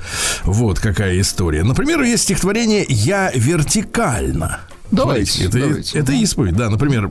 Вот 0.45 0.79
какая 0.79 1.21
история. 1.21 1.61
Например, 1.63 2.01
есть 2.01 2.23
стихотворение 2.23 2.87
«Я 2.89 3.31
вертикально». 3.35 4.61
Давайте, 4.91 5.45
это, 5.45 5.59
давайте. 5.59 5.99
это 5.99 6.11
исповедь, 6.11 6.55
да, 6.55 6.69
например, 6.69 7.09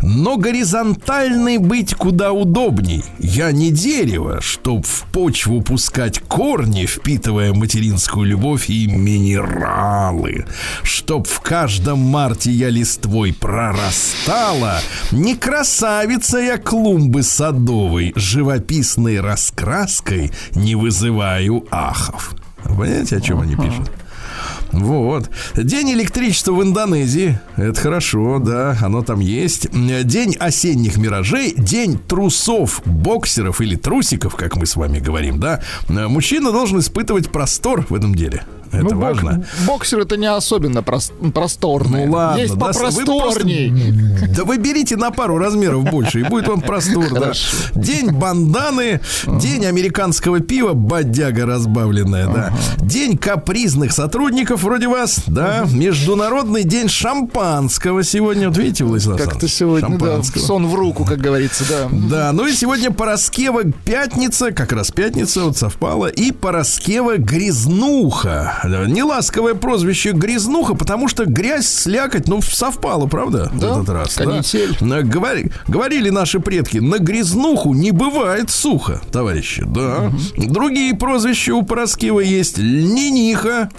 но 0.00 0.36
горизонтальный 0.36 1.58
быть 1.58 1.94
куда 1.94 2.32
удобней. 2.32 3.04
Я 3.18 3.50
не 3.52 3.70
дерево, 3.70 4.40
чтоб 4.40 4.86
в 4.86 5.02
почву 5.12 5.60
пускать 5.60 6.20
корни, 6.20 6.86
впитывая 6.86 7.52
материнскую 7.52 8.26
любовь 8.26 8.70
и 8.70 8.86
минералы. 8.86 10.46
Чтоб 10.82 11.26
в 11.26 11.40
каждом 11.40 11.98
марте 11.98 12.50
я 12.50 12.70
листвой 12.70 13.32
прорастала. 13.32 14.80
Не 15.10 15.34
красавица 15.34 16.38
я 16.38 16.58
клумбы 16.58 17.22
садовой, 17.22 18.12
живописной 18.14 19.20
раскраской 19.20 20.30
не 20.54 20.76
вызываю 20.76 21.66
ахов. 21.70 22.34
Понимаете, 22.62 23.16
о 23.16 23.20
чем 23.20 23.40
они 23.40 23.56
пишут? 23.56 23.90
Вот. 24.74 25.30
День 25.56 25.92
электричества 25.92 26.52
в 26.52 26.62
Индонезии. 26.62 27.38
Это 27.56 27.80
хорошо, 27.80 28.38
да, 28.38 28.76
оно 28.82 29.02
там 29.02 29.20
есть. 29.20 29.68
День 29.70 30.36
осенних 30.38 30.96
миражей, 30.96 31.54
день 31.56 31.98
трусов, 31.98 32.82
боксеров 32.84 33.60
или 33.60 33.76
трусиков, 33.76 34.34
как 34.34 34.56
мы 34.56 34.66
с 34.66 34.76
вами 34.76 34.98
говорим, 34.98 35.38
да. 35.38 35.62
Мужчина 35.88 36.52
должен 36.52 36.80
испытывать 36.80 37.30
простор 37.30 37.86
в 37.88 37.94
этом 37.94 38.14
деле. 38.14 38.44
Это 38.72 38.94
ну, 38.94 39.00
важно. 39.00 39.44
Боксер 39.66 40.00
это 40.00 40.16
не 40.16 40.26
особенно 40.26 40.78
прос- 40.78 41.12
просторный. 41.32 42.06
Ну 42.06 42.12
ладно, 42.12 42.40
Есть 42.40 42.54
да, 42.54 42.66
попросторней. 42.66 43.70
Вы 43.70 44.18
просто, 44.18 44.34
да 44.36 44.44
вы 44.44 44.58
берите 44.58 44.96
на 44.96 45.10
пару 45.10 45.38
размеров 45.38 45.84
больше, 45.84 46.20
и 46.20 46.22
будет 46.24 46.48
вам 46.48 46.60
простор. 46.60 47.12
Да. 47.12 47.32
День 47.74 48.10
банданы, 48.10 49.00
день 49.26 49.66
американского 49.66 50.40
пива, 50.40 50.72
бодяга 50.72 51.46
разбавленная, 51.46 52.26
да. 52.26 52.52
День 52.78 53.16
капризных 53.16 53.92
сотрудников 53.92 54.62
вроде 54.62 54.88
вас, 54.88 55.22
да. 55.26 55.66
Международный 55.70 56.64
день 56.64 56.88
шампанского 56.88 58.02
сегодня. 58.02 58.48
Вот 58.48 58.58
видите, 58.58 58.84
Владислав 58.84 59.20
Как-то 59.20 59.48
сегодня, 59.48 59.98
да, 59.98 60.22
сон 60.22 60.66
в 60.66 60.74
руку, 60.74 61.04
как 61.04 61.18
говорится, 61.18 61.64
да. 61.68 61.88
Да, 61.90 62.32
ну 62.32 62.46
и 62.46 62.52
сегодня 62.52 62.90
Пороскева 62.90 63.64
пятница, 63.84 64.52
как 64.52 64.72
раз 64.72 64.90
пятница, 64.90 65.44
вот 65.44 65.56
совпала, 65.56 66.06
и 66.06 66.32
Пороскева 66.32 67.16
грязнуха. 67.16 68.60
Неласковое 68.68 69.54
прозвище 69.54 70.12
Грязнуха, 70.12 70.74
потому 70.74 71.08
что 71.08 71.24
грязь, 71.24 71.68
слякоть, 71.68 72.28
ну, 72.28 72.42
совпало, 72.42 73.06
правда? 73.06 73.50
Да, 73.54 73.74
в 73.74 73.82
этот 73.82 73.94
раз. 73.94 74.14
Канитель. 74.14 74.76
Да? 74.80 75.02
Говори, 75.02 75.50
говорили 75.68 76.10
наши 76.10 76.40
предки, 76.40 76.78
на 76.78 76.98
грязнуху 76.98 77.74
не 77.74 77.90
бывает 77.90 78.50
сухо, 78.50 79.00
товарищи, 79.12 79.64
да. 79.66 80.10
Угу. 80.36 80.52
Другие 80.52 80.94
прозвища 80.94 81.54
у 81.54 81.62
Пороскева 81.62 82.20
есть. 82.20 82.58
Льниниха, 82.58 83.70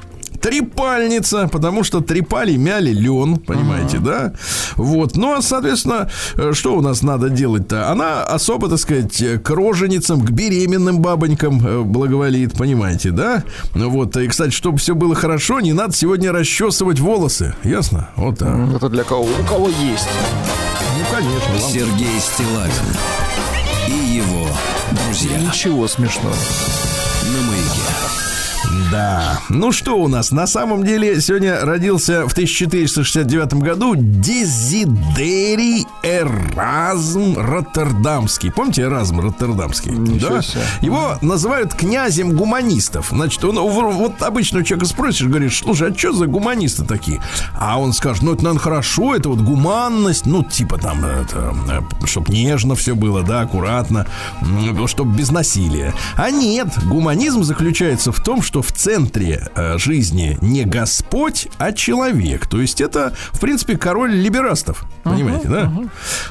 трепальница, 0.42 1.48
потому 1.48 1.84
что 1.84 2.02
трепали, 2.02 2.56
мяли 2.56 2.92
лен, 2.92 3.38
понимаете, 3.38 3.98
ага. 3.98 4.06
да? 4.06 4.34
Вот. 4.76 5.16
Ну, 5.16 5.34
а, 5.34 5.42
соответственно, 5.42 6.10
э, 6.36 6.54
что 6.54 6.76
у 6.76 6.82
нас 6.82 7.02
надо 7.02 7.30
делать-то? 7.30 7.90
Она 7.90 8.24
особо, 8.24 8.70
так 8.70 8.80
сказать, 8.80 9.42
к 9.44 9.50
роженицам, 9.50 10.22
к 10.22 10.32
беременным 10.32 11.00
бабонькам 11.00 11.66
э, 11.66 11.82
благоволит, 11.82 12.54
понимаете, 12.54 13.12
да? 13.12 13.44
Вот. 13.74 14.16
И, 14.18 14.28
кстати, 14.28 14.52
чтобы 14.52 14.78
все 14.78 14.96
было 14.96 15.16
хорошо, 15.16 15.60
не 15.60 15.74
надо 15.74 15.94
сегодня 15.94 16.32
расчесывать 16.32 17.00
волосы. 17.00 17.56
Ясно? 17.64 18.10
Вот 18.16 18.40
так. 18.40 18.56
Это 18.76 18.90
для 18.90 19.04
кого? 19.04 19.24
У 19.24 19.48
кого 19.48 19.70
есть. 19.70 20.08
Ну, 20.98 21.06
конечно. 21.16 21.54
Вам... 21.54 21.72
Сергей 21.72 22.20
Стилавин 22.20 22.72
и 23.88 24.16
его 24.18 24.48
друзья. 24.92 25.38
Ничего 25.38 25.88
смешного. 25.88 26.36
На 27.24 27.42
маяке. 27.50 27.65
Да. 28.92 29.40
Ну 29.50 29.72
что 29.72 29.98
у 29.98 30.08
нас? 30.08 30.32
На 30.32 30.48
самом 30.48 30.84
деле 30.84 31.22
сегодня 31.22 31.60
родился 31.62 32.28
в 32.28 32.32
1469 32.32 33.54
году 33.56 33.96
Дезидерий 33.96 35.86
Эразм 36.04 37.38
Роттердамский. 37.38 38.52
Помните 38.52 38.84
Эразм 38.84 39.20
Роттердамский? 39.20 39.92
Ничего 39.92 40.36
да? 40.36 40.42
себе. 40.42 40.62
Его 40.82 41.18
называют 41.22 41.74
князем 41.74 42.36
гуманистов. 42.36 43.10
Значит, 43.12 43.44
он 43.44 43.60
вот 43.60 44.22
обычного 44.22 44.66
человека 44.66 44.88
спросишь, 44.88 45.28
говоришь, 45.28 45.60
слушай, 45.60 45.92
а 45.92 45.98
что 45.98 46.14
за 46.14 46.28
гуманисты 46.28 46.84
такие? 46.84 47.22
А 47.58 47.80
он 47.80 47.94
скажет, 47.94 48.24
ну 48.24 48.34
это, 48.34 48.44
наверное, 48.44 48.62
хорошо, 48.62 49.16
это 49.16 49.30
вот 49.30 49.40
гуманность, 49.42 50.26
ну 50.26 50.44
типа 50.44 50.78
там, 50.78 51.06
это, 51.06 51.54
чтобы 52.06 52.32
нежно 52.32 52.76
все 52.76 52.96
было, 52.96 53.24
да, 53.24 53.42
аккуратно, 53.42 54.06
чтобы 54.86 55.16
без 55.16 55.32
насилия. 55.32 55.94
А 56.16 56.30
нет, 56.30 56.68
гуманизм 56.86 57.44
заключается 57.44 58.12
в 58.12 58.20
том, 58.20 58.42
что 58.42 58.62
в 58.66 58.72
центре 58.72 59.48
э, 59.56 59.78
жизни 59.78 60.38
не 60.42 60.66
Господь, 60.66 61.48
а 61.58 61.72
человек. 61.72 62.48
То 62.48 62.62
есть 62.62 62.82
это, 62.82 63.16
в 63.32 63.40
принципе, 63.40 63.78
король 63.78 64.14
либерастов. 64.14 64.86
Понимаете, 65.04 65.48
да? 65.48 65.72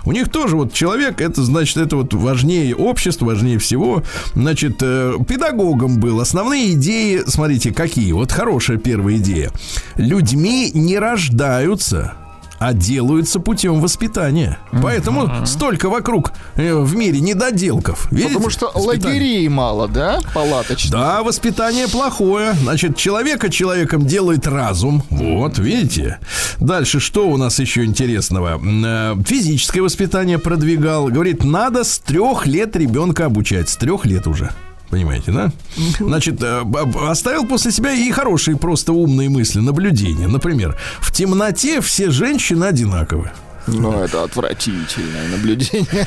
У 0.05 0.13
них 0.13 0.29
тоже 0.31 0.57
вот 0.57 0.73
человек, 0.73 1.21
это 1.21 1.43
значит, 1.43 1.77
это 1.77 1.97
вот 1.97 2.13
важнее 2.15 2.75
общества, 2.75 3.27
важнее 3.27 3.59
всего. 3.59 4.03
Значит, 4.35 4.79
э, 4.83 5.15
педагогом 5.27 6.01
был. 6.01 6.21
Основные 6.21 6.73
идеи, 6.73 7.23
смотрите, 7.27 7.73
какие. 7.73 8.13
Вот 8.13 8.33
хорошая 8.33 8.79
первая 8.79 9.17
идея. 9.17 9.51
Людьми 9.97 10.71
не 10.75 10.99
рождаются, 10.99 12.15
а 12.59 12.73
делаются 12.73 13.41
путем 13.41 13.81
воспитания. 13.81 14.59
Поэтому 14.83 15.47
столько 15.47 15.89
вокруг 15.89 16.33
э, 16.57 16.75
в 16.75 16.95
мире 16.97 17.21
недоделков. 17.21 18.09
Видите? 18.11 18.29
Потому 18.35 18.51
что 18.51 18.67
Воспитание. 18.67 19.07
лагерей 19.07 19.49
мало, 19.49 19.89
да, 19.89 20.21
палаточных? 20.35 20.93
Да, 20.93 21.23
воспитание 21.23 21.89
плохое. 21.89 22.55
Значит, 22.55 22.97
человека 22.97 23.51
человеком 23.51 24.07
делает 24.07 24.47
разум. 24.47 25.03
Вот, 25.11 25.59
видите. 25.59 26.19
Дальше, 26.59 27.01
что 27.01 27.29
у 27.29 27.37
нас 27.37 27.59
еще 27.59 27.85
интересного? 27.85 28.61
Э, 28.65 29.15
Физическое 29.27 29.81
воспитание 29.83 30.39
продвигал. 30.39 31.09
Говорит, 31.09 31.45
надо 31.45 31.85
с 31.85 31.99
трех 31.99 32.47
лет 32.47 32.77
ребенка 32.77 33.27
обучать. 33.27 33.69
С 33.69 33.77
трех 33.77 34.07
лет 34.07 34.27
уже. 34.27 34.51
Понимаете, 34.95 35.33
да? 35.33 35.51
Значит, 35.99 36.41
э, 36.41 36.63
оставил 37.09 37.47
после 37.49 37.73
себя 37.73 37.91
и 37.93 38.13
хорошие, 38.13 38.57
просто 38.57 38.93
умные 38.93 39.29
мысли, 39.29 39.59
наблюдения. 39.59 40.29
Например, 40.29 40.79
в 41.01 41.11
темноте 41.11 41.81
все 41.81 42.13
женщины 42.13 42.67
одинаковы. 42.67 43.33
Ну, 43.67 43.91
это 43.93 44.23
отвратительное 44.23 45.29
наблюдение. 45.31 46.07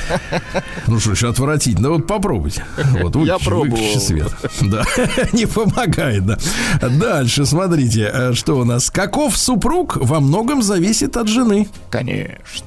Ну 0.86 0.98
что 1.00 1.14
ж, 1.14 1.24
отвратительно. 1.24 1.90
Вот 1.90 2.06
попробуйте. 2.06 2.64
Вот, 3.02 3.14
Я 3.16 3.34
выключи- 3.36 3.44
пробовал. 3.44 3.76
выключи 3.76 3.98
свет. 3.98 4.32
Да, 4.62 4.84
не 5.34 5.44
помогает, 5.44 6.24
да. 6.24 6.38
Дальше, 6.80 7.44
смотрите, 7.44 8.10
э, 8.10 8.32
что 8.32 8.54
у 8.58 8.64
нас. 8.64 8.88
Каков 8.88 9.36
супруг 9.36 9.98
во 9.98 10.20
многом 10.20 10.62
зависит 10.62 11.14
от 11.18 11.28
жены. 11.28 11.68
Конечно. 11.90 12.64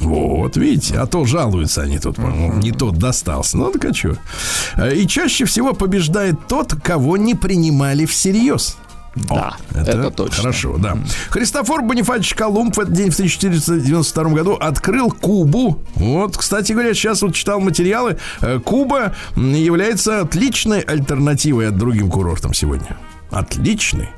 Вот, 0.00 0.56
видите, 0.56 0.96
а 0.98 1.06
то 1.06 1.24
жалуются 1.24 1.82
они 1.82 1.98
тут, 1.98 2.16
по-моему, 2.16 2.54
не 2.54 2.72
тот 2.72 2.96
достался. 2.98 3.56
Ну, 3.58 3.70
так 3.72 3.84
а 3.86 3.94
что? 3.94 4.16
Э, 4.76 4.94
И 4.94 5.06
чаще 5.08 5.44
всего 5.44 5.72
побеждает 5.72 6.46
тот, 6.46 6.74
кого 6.74 7.16
не 7.16 7.34
принимали 7.34 8.04
всерьез. 8.06 8.76
Да, 9.14 9.56
это 9.74 10.12
точно. 10.12 10.36
Хорошо, 10.36 10.76
да. 10.78 10.96
Христофор 11.30 11.82
Бонифатич 11.82 12.34
Колумб 12.34 12.76
в 12.76 12.80
этот 12.80 12.94
день 12.94 13.10
в 13.10 13.14
1492 13.14 14.24
году 14.30 14.52
открыл 14.54 15.10
Кубу. 15.10 15.82
Вот, 15.96 16.36
кстати 16.36 16.70
говоря, 16.72 16.94
сейчас 16.94 17.22
вот 17.22 17.34
читал 17.34 17.58
материалы. 17.58 18.18
э, 18.40 18.60
Куба 18.60 19.14
является 19.34 20.20
отличной 20.20 20.80
альтернативой 20.80 21.68
от 21.68 21.76
другим 21.76 22.08
курортам 22.10 22.54
сегодня. 22.54 22.96
Отличный. 23.32 24.10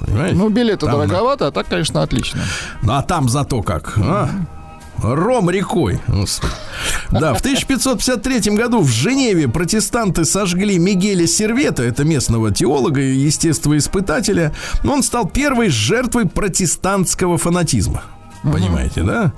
Понимаете? 0.00 0.36
Ну, 0.36 0.48
билеты 0.48 0.86
Там, 0.86 0.94
дороговато, 1.00 1.48
а 1.48 1.50
так, 1.50 1.66
конечно, 1.66 2.02
отлично. 2.02 2.40
Ну, 2.82 2.92
а 2.94 3.02
там 3.02 3.28
зато 3.28 3.60
как, 3.62 3.94
а? 3.98 4.30
Ром 5.02 5.50
рекой. 5.50 6.00
Да, 7.10 7.34
в 7.34 7.40
1553 7.40 8.52
году 8.52 8.80
в 8.80 8.88
Женеве 8.90 9.48
протестанты 9.48 10.24
сожгли 10.24 10.78
Мигеля 10.78 11.26
Сервета, 11.26 11.82
это 11.82 12.04
местного 12.04 12.52
теолога 12.52 13.00
и 13.00 13.14
естествоиспытателя. 13.16 14.52
Он 14.84 15.02
стал 15.02 15.28
первой 15.28 15.68
жертвой 15.68 16.26
протестантского 16.26 17.38
фанатизма. 17.38 18.02
Понимаете, 18.42 19.02
да? 19.02 19.32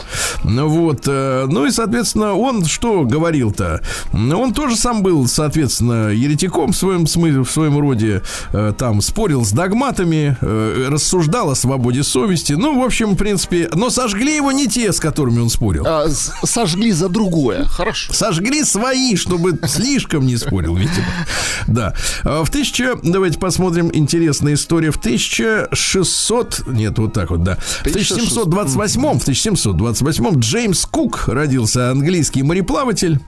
Ну 0.44 0.68
вот, 0.68 1.04
э, 1.06 1.46
ну 1.48 1.66
и, 1.66 1.70
соответственно, 1.70 2.34
он 2.34 2.64
что 2.64 3.04
говорил-то? 3.04 3.80
Он 4.12 4.52
тоже 4.52 4.76
сам 4.76 5.02
был, 5.02 5.26
соответственно, 5.26 6.10
еретиком 6.10 6.72
в 6.72 6.76
своем 6.76 7.06
смысле, 7.06 7.40
в 7.42 7.50
своем 7.50 7.78
роде, 7.78 8.22
э, 8.52 8.72
там 8.76 9.00
спорил 9.00 9.44
с 9.44 9.52
догматами, 9.52 10.36
э, 10.40 10.88
рассуждал 10.88 11.50
о 11.50 11.54
свободе 11.54 12.02
совести. 12.02 12.52
Ну, 12.52 12.80
в 12.80 12.84
общем, 12.84 13.14
в 13.14 13.16
принципе, 13.16 13.68
но 13.74 13.90
сожгли 13.90 14.36
его 14.36 14.52
не 14.52 14.66
те, 14.66 14.92
с 14.92 15.00
которыми 15.00 15.40
он 15.40 15.50
спорил. 15.50 15.84
А, 15.86 16.06
сожгли 16.44 16.92
за 16.92 17.08
другое. 17.08 17.64
Хорошо. 17.64 18.12
Сожгли 18.12 18.64
свои, 18.64 19.16
чтобы 19.16 19.58
слишком 19.66 20.26
не 20.26 20.36
спорил, 20.36 20.74
видимо. 20.76 21.06
Да. 21.66 21.94
А 22.24 22.44
В 22.44 22.48
1000... 22.48 23.00
Давайте 23.02 23.38
посмотрим 23.38 23.90
интересная 23.92 24.54
история. 24.54 24.90
В 24.90 24.96
1600... 24.96 26.66
Нет, 26.66 26.98
вот 26.98 27.12
так 27.12 27.30
вот, 27.30 27.42
да. 27.42 27.56
В 27.84 27.88
1728 27.88 28.87
в 28.96 29.22
1728 29.22 30.38
Джеймс 30.40 30.86
Кук 30.86 31.28
родился, 31.28 31.90
английский 31.90 32.42
мореплаватель. 32.42 33.20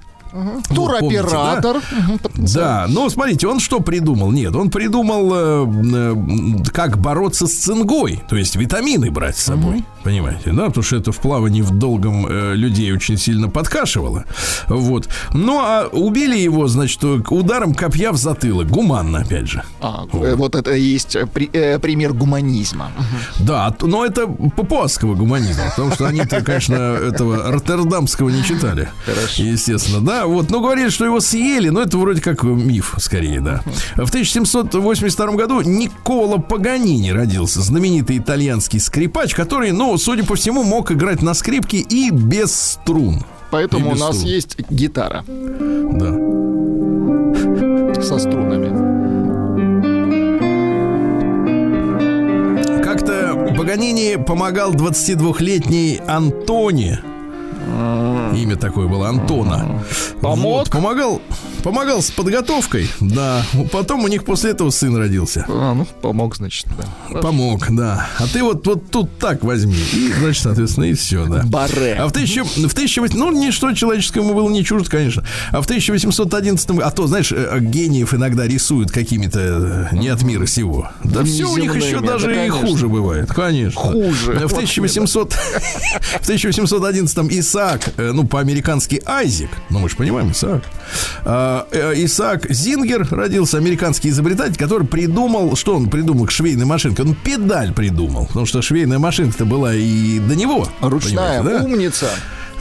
Туроператор. 0.74 1.78
Мгм, 1.90 2.20
Да, 2.54 2.86
но 2.88 3.08
смотрите, 3.08 3.48
он 3.48 3.58
что 3.58 3.80
придумал? 3.80 4.30
Нет, 4.30 4.54
он 4.54 4.70
придумал, 4.70 5.32
э, 5.34 5.66
э, 5.92 6.62
как 6.72 6.98
бороться 6.98 7.46
с 7.46 7.52
цингой, 7.52 8.22
то 8.28 8.36
есть 8.36 8.54
витамины 8.56 9.10
брать 9.10 9.36
с 9.36 9.44
собой. 9.44 9.84
Понимаете, 10.04 10.52
да? 10.52 10.66
Потому 10.66 10.82
что 10.82 10.96
это 10.96 11.12
в 11.12 11.18
плавании 11.18 11.60
в 11.62 11.70
долгом 11.72 12.26
э, 12.26 12.54
людей 12.54 12.90
очень 12.92 13.18
сильно 13.18 13.48
подкашивало. 13.50 14.24
Вот. 14.68 15.08
Ну, 15.34 15.58
а 15.60 15.88
убили 15.92 16.38
его, 16.38 16.68
значит, 16.68 17.04
ударом 17.04 17.74
копья 17.74 18.12
в 18.12 18.16
затылок. 18.16 18.68
Гуманно, 18.68 19.18
опять 19.20 19.48
же. 19.48 19.62
А, 19.80 20.06
э, 20.12 20.34
вот 20.36 20.54
это 20.54 20.72
и 20.74 20.80
есть 20.82 21.16
э, 21.16 21.26
при- 21.26 21.50
э, 21.52 21.78
пример 21.78 22.14
гуманизма. 22.14 22.90
Да, 23.40 23.74
но 23.82 24.04
это 24.06 24.26
папуасского 24.26 25.14
гуманизма, 25.14 25.64
потому 25.70 25.92
что 25.92 26.06
они-то, 26.06 26.40
конечно, 26.42 26.74
этого 26.74 27.50
роттердамского 27.52 28.30
не 28.30 28.42
читали. 28.42 28.88
Естественно, 29.36 30.00
да. 30.00 30.26
Вот, 30.26 30.50
но 30.50 30.60
говорили, 30.60 30.88
что 30.88 31.04
его 31.04 31.20
съели, 31.20 31.68
но 31.68 31.82
это 31.82 31.98
вроде 31.98 32.22
как 32.22 32.42
миф, 32.42 32.94
скорее, 32.98 33.40
да. 33.40 33.60
В 33.96 34.08
1782 34.08 35.32
году 35.32 35.60
Никола 35.60 36.38
Паганини 36.38 37.10
родился, 37.10 37.60
знаменитый 37.60 38.16
итальянский 38.18 38.80
скрипач, 38.80 39.34
который, 39.34 39.72
ну, 39.72 39.89
судя 39.98 40.24
по 40.24 40.34
всему, 40.34 40.62
мог 40.64 40.90
играть 40.92 41.22
на 41.22 41.34
скрипке 41.34 41.78
и 41.78 42.10
без 42.10 42.54
струн. 42.54 43.24
Поэтому 43.50 43.86
И 43.86 43.88
у 43.88 43.92
без 43.92 44.00
нас 44.00 44.16
струн. 44.16 44.32
есть 44.32 44.56
гитара 44.70 45.24
Да. 45.26 46.14
со 48.02 48.18
струнами. 48.18 48.70
Как-то 52.82 53.54
Паганини 53.56 54.16
помогал 54.16 54.72
22-летней 54.74 56.00
Антоне. 56.06 57.00
Имя 58.34 58.56
такое 58.56 58.88
было 58.88 59.08
Антона. 59.08 59.82
Помог? 60.20 60.58
Вот, 60.58 60.70
помогал, 60.70 61.20
помогал 61.62 62.02
с 62.02 62.10
подготовкой, 62.10 62.88
да. 63.00 63.44
Потом 63.72 64.04
у 64.04 64.08
них 64.08 64.24
после 64.24 64.50
этого 64.50 64.70
сын 64.70 64.96
родился. 64.96 65.44
А, 65.48 65.74
ну, 65.74 65.86
помог, 66.02 66.36
значит, 66.36 66.66
да. 67.10 67.20
Помог, 67.20 67.66
да. 67.70 68.08
А 68.18 68.26
ты 68.26 68.42
вот, 68.42 68.66
вот 68.66 68.90
тут 68.90 69.18
так 69.18 69.42
возьми. 69.44 69.76
И, 69.92 70.12
значит, 70.18 70.42
соответственно, 70.42 70.84
и 70.84 70.94
все, 70.94 71.26
да. 71.26 71.42
Баре. 71.44 71.94
А 71.94 72.08
в, 72.08 72.12
тысяча, 72.12 72.44
в 72.44 72.72
1800, 72.72 73.14
ну, 73.14 73.32
ничто 73.32 73.72
человеческому 73.72 74.34
было 74.34 74.48
не 74.48 74.64
чуждо, 74.64 74.90
конечно. 74.90 75.24
А 75.50 75.60
в 75.62 75.64
1811, 75.64 76.70
а 76.82 76.90
то, 76.90 77.06
знаешь, 77.06 77.32
э, 77.32 77.58
гениев 77.60 78.14
иногда 78.14 78.46
рисуют 78.46 78.90
какими-то 78.90 79.88
э, 79.92 79.96
не 79.96 80.08
от 80.08 80.22
мира 80.22 80.46
сего. 80.46 80.90
Да 81.04 81.24
все 81.24 81.44
у 81.44 81.56
них 81.56 81.74
еще 81.74 82.00
даже 82.00 82.26
да, 82.26 82.46
и 82.46 82.48
хуже 82.48 82.88
бывает, 82.88 83.32
конечно. 83.32 83.80
Хуже. 83.80 84.32
В 84.46 84.52
1800, 84.52 85.32
в 86.20 86.22
1811 86.22 87.18
Исаак, 87.32 87.92
э, 87.96 88.12
ну, 88.12 88.26
по-американски 88.26 89.02
Айзек, 89.04 89.50
ну, 89.70 89.78
мы 89.78 89.88
же 89.88 89.96
понимаем, 89.96 90.32
Исаак. 90.32 90.64
А, 91.50 91.66
э, 91.72 92.04
Исаак 92.04 92.46
Зингер 92.48 93.08
родился, 93.10 93.58
американский 93.58 94.10
изобретатель, 94.10 94.56
который 94.56 94.86
придумал, 94.86 95.56
что 95.56 95.74
он 95.74 95.90
придумал 95.90 96.26
к 96.26 96.30
швейной 96.30 96.64
машинке? 96.64 97.02
Он 97.02 97.16
педаль 97.16 97.72
придумал, 97.72 98.26
потому 98.26 98.46
что 98.46 98.62
швейная 98.62 99.00
машинка-то 99.00 99.44
была 99.44 99.74
и 99.74 100.20
до 100.20 100.36
него. 100.36 100.68
Ручная 100.80 101.42
да? 101.42 101.64
умница. 101.64 102.08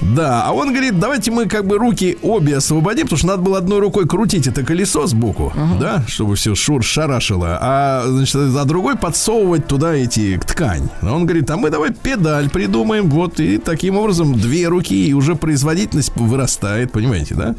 Да, 0.02 0.44
а 0.46 0.54
он 0.54 0.70
говорит, 0.72 1.00
давайте 1.00 1.32
мы 1.32 1.48
как 1.48 1.66
бы 1.66 1.78
руки 1.78 2.18
обе 2.22 2.58
освободим, 2.58 3.04
потому 3.04 3.18
что 3.18 3.28
надо 3.28 3.42
было 3.42 3.58
одной 3.58 3.80
рукой 3.80 4.08
крутить 4.08 4.48
это 4.48 4.64
колесо 4.64 5.08
сбоку, 5.08 5.52
uh-huh. 5.56 5.80
да, 5.80 6.04
чтобы 6.08 6.36
все 6.36 6.56
шур 6.56 6.84
шарашило, 6.84 7.58
а, 7.62 8.04
значит, 8.08 8.36
а 8.36 8.66
другой 8.66 8.96
подсовывать 8.96 9.68
туда 9.68 9.94
эти 9.94 10.40
ткань. 10.46 10.90
Он 11.02 11.26
говорит, 11.26 11.50
а 11.52 11.58
мы 11.58 11.70
давай 11.70 11.92
педаль 11.92 12.50
придумаем, 12.50 13.10
вот, 13.10 13.40
и 13.40 13.58
таким 13.58 13.98
образом 13.98 14.40
две 14.40 14.68
руки, 14.68 15.08
и 15.08 15.14
уже 15.14 15.36
производительность 15.36 16.16
вырастает, 16.16 16.92
понимаете, 16.92 17.36
да? 17.36 17.56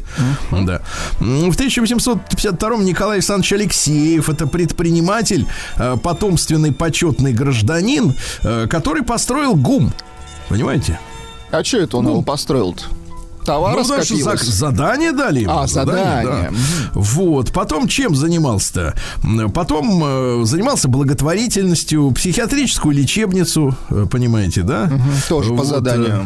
Uh-huh. 0.51 0.65
Да. 0.65 0.81
В 1.19 1.53
1852 1.53 2.77
Николай 2.77 3.17
Александрович 3.17 3.53
Алексеев, 3.53 4.29
это 4.29 4.47
предприниматель, 4.47 5.45
э, 5.77 5.97
потомственный 6.01 6.71
почетный 6.71 7.33
гражданин, 7.33 8.15
э, 8.43 8.67
который 8.67 9.03
построил 9.03 9.55
ГУМ. 9.55 9.93
Понимаете? 10.49 10.99
А 11.51 11.63
что 11.63 11.77
это 11.77 11.97
он 11.97 12.05
ну, 12.05 12.11
его 12.11 12.21
построил-то? 12.21 12.85
Товар 13.45 13.75
ну, 13.75 13.83
за, 13.83 14.03
задание 14.03 15.11
дали 15.13 15.41
ему. 15.41 15.51
А, 15.51 15.67
задание. 15.67 16.23
задание 16.23 16.51
да. 16.51 16.57
Вот. 16.93 17.51
Потом 17.51 17.87
чем 17.87 18.15
занимался-то? 18.15 18.93
Потом 19.53 20.03
э, 20.03 20.45
занимался 20.45 20.87
благотворительностью, 20.87 22.11
психиатрическую 22.11 22.95
лечебницу, 22.95 23.75
э, 23.89 24.05
понимаете, 24.09 24.61
да? 24.61 24.83
Угу, 24.83 25.01
тоже 25.27 25.49
вот, 25.49 25.57
по 25.57 25.65
заданию. 25.65 26.25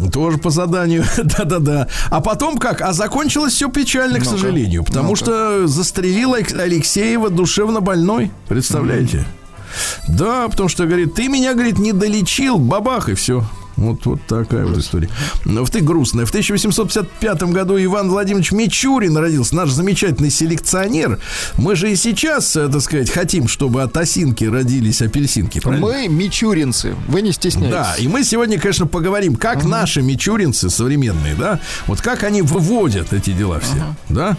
Э, 0.00 0.10
тоже 0.10 0.38
по 0.38 0.50
заданию, 0.50 1.04
да-да-да. 1.16 1.88
А 2.10 2.20
потом 2.20 2.58
как? 2.58 2.80
А 2.80 2.92
закончилось 2.92 3.54
все 3.54 3.68
печально, 3.68 4.20
к 4.20 4.24
ну 4.24 4.30
сожалению, 4.30 4.84
потому 4.84 5.10
ну 5.10 5.16
что 5.16 5.66
застрелил 5.66 6.34
Алексеева 6.34 7.28
душевно 7.28 7.80
больной, 7.80 8.30
представляете? 8.48 9.18
Угу. 9.18 10.16
Да, 10.16 10.48
потому 10.48 10.68
что, 10.68 10.86
говорит, 10.86 11.14
ты 11.14 11.28
меня, 11.28 11.54
говорит, 11.54 11.78
не 11.78 11.92
долечил, 11.92 12.58
бабах, 12.58 13.08
и 13.08 13.14
все. 13.14 13.44
Вот, 13.76 14.06
вот 14.06 14.20
такая 14.26 14.64
вот 14.64 14.78
история. 14.78 15.08
Но 15.44 15.64
в 15.64 15.70
ты 15.70 15.80
грустная. 15.80 16.24
В 16.24 16.30
1855 16.30 17.42
году 17.44 17.82
Иван 17.82 18.08
Владимирович 18.08 18.52
Мичурин 18.52 19.16
родился, 19.16 19.54
наш 19.54 19.70
замечательный 19.70 20.30
селекционер. 20.30 21.20
Мы 21.56 21.76
же 21.76 21.92
и 21.92 21.96
сейчас, 21.96 22.56
э, 22.56 22.68
так 22.68 22.80
сказать, 22.80 23.10
хотим, 23.10 23.48
чтобы 23.48 23.82
от 23.82 23.96
осинки 23.96 24.44
родились 24.44 25.02
апельсинки. 25.02 25.60
Правильно? 25.60 25.86
Мы 25.86 26.08
мичуринцы, 26.08 26.94
вы 27.08 27.22
не 27.22 27.32
стесняйтесь. 27.32 27.70
Да, 27.70 27.94
и 27.98 28.08
мы 28.08 28.24
сегодня, 28.24 28.58
конечно, 28.58 28.86
поговорим, 28.86 29.36
как 29.36 29.58
uh-huh. 29.58 29.68
наши 29.68 30.02
мичуринцы 30.02 30.70
современные, 30.70 31.34
да, 31.34 31.60
вот 31.86 32.00
как 32.00 32.22
они 32.24 32.42
выводят 32.42 33.12
эти 33.12 33.30
дела 33.30 33.60
все, 33.60 33.76
uh-huh. 33.76 33.94
да, 34.08 34.36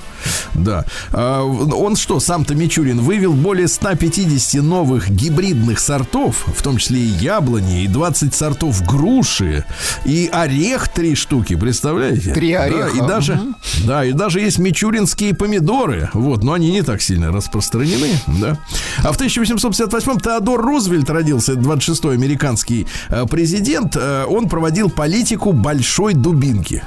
да. 0.54 0.86
А, 1.12 1.44
он 1.44 1.96
что, 1.96 2.20
сам-то 2.20 2.56
Мичурин 2.56 3.02
вывел 3.02 3.34
более 3.34 3.68
150 3.68 4.64
новых 4.64 5.10
гибридных 5.10 5.80
сортов, 5.80 6.46
в 6.48 6.62
том 6.62 6.78
числе 6.78 7.00
и 7.00 7.08
яблони, 7.08 7.84
и 7.84 7.88
20 7.88 8.34
сортов 8.34 8.84
груш, 8.86 9.27
груши 9.28 9.66
и 10.06 10.30
орех 10.32 10.88
три 10.88 11.16
штуки, 11.16 11.56
представляете? 11.56 12.34
Три 12.34 12.54
ореха. 12.54 12.92
Да, 12.94 13.04
и 13.04 13.08
даже, 13.08 13.34
угу. 13.34 13.56
да, 13.86 14.06
и 14.06 14.12
даже 14.14 14.40
есть 14.40 14.60
мичуринские 14.60 15.36
помидоры, 15.36 16.10
вот, 16.14 16.44
но 16.44 16.54
они 16.54 16.72
не 16.72 16.82
так 16.82 17.02
сильно 17.02 17.32
распространены, 17.32 18.10
да. 18.40 18.58
А 19.04 19.12
в 19.12 19.20
1858-м 19.20 20.20
Теодор 20.20 20.62
Рузвельт 20.62 21.10
родился, 21.10 21.54
26-й 21.54 22.14
американский 22.14 22.88
э, 23.10 23.26
президент, 23.30 23.96
э, 23.96 24.26
он 24.28 24.50
проводил 24.50 24.90
политику 24.90 25.52
большой 25.52 26.14
дубинки 26.14 26.84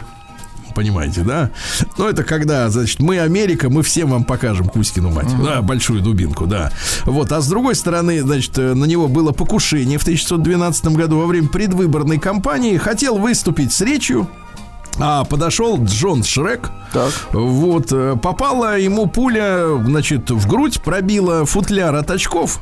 понимаете, 0.75 1.23
да? 1.23 1.51
Но 1.99 2.09
это 2.09 2.25
когда, 2.25 2.69
значит, 2.71 3.01
мы 3.01 3.21
Америка, 3.21 3.69
мы 3.71 3.83
всем 3.83 4.11
вам 4.11 4.25
покажем 4.25 4.69
Кузькину 4.69 5.11
мать. 5.11 5.27
Uh-huh. 5.27 5.45
Да, 5.45 5.63
большую 5.63 6.01
дубинку, 6.01 6.47
да. 6.47 6.73
Вот, 7.05 7.33
а 7.33 7.41
с 7.41 7.49
другой 7.49 7.75
стороны, 7.75 8.23
значит, 8.23 8.59
э, 8.59 8.75
на 8.75 8.85
него 8.85 9.09
было 9.09 9.33
покушение 9.33 9.99
в 9.99 10.03
1912 10.03 10.87
году 10.97 11.19
во 11.19 11.27
время 11.27 11.49
предвыборной 11.49 12.19
кампании. 12.19 12.77
Хотел 12.77 13.19
выступить 13.19 13.73
с 13.73 13.81
речью, 13.81 14.29
а 14.98 15.24
подошел 15.24 15.83
Джон 15.83 16.22
Шрек. 16.24 16.70
Так. 16.92 17.12
Вот, 17.33 17.92
э, 17.92 18.16
попала 18.20 18.76
ему 18.76 19.07
пуля, 19.07 19.64
значит, 19.85 20.31
в 20.31 20.48
грудь, 20.48 20.81
пробила 20.83 21.46
футляр 21.46 21.94
от 21.94 22.11
очков, 22.11 22.61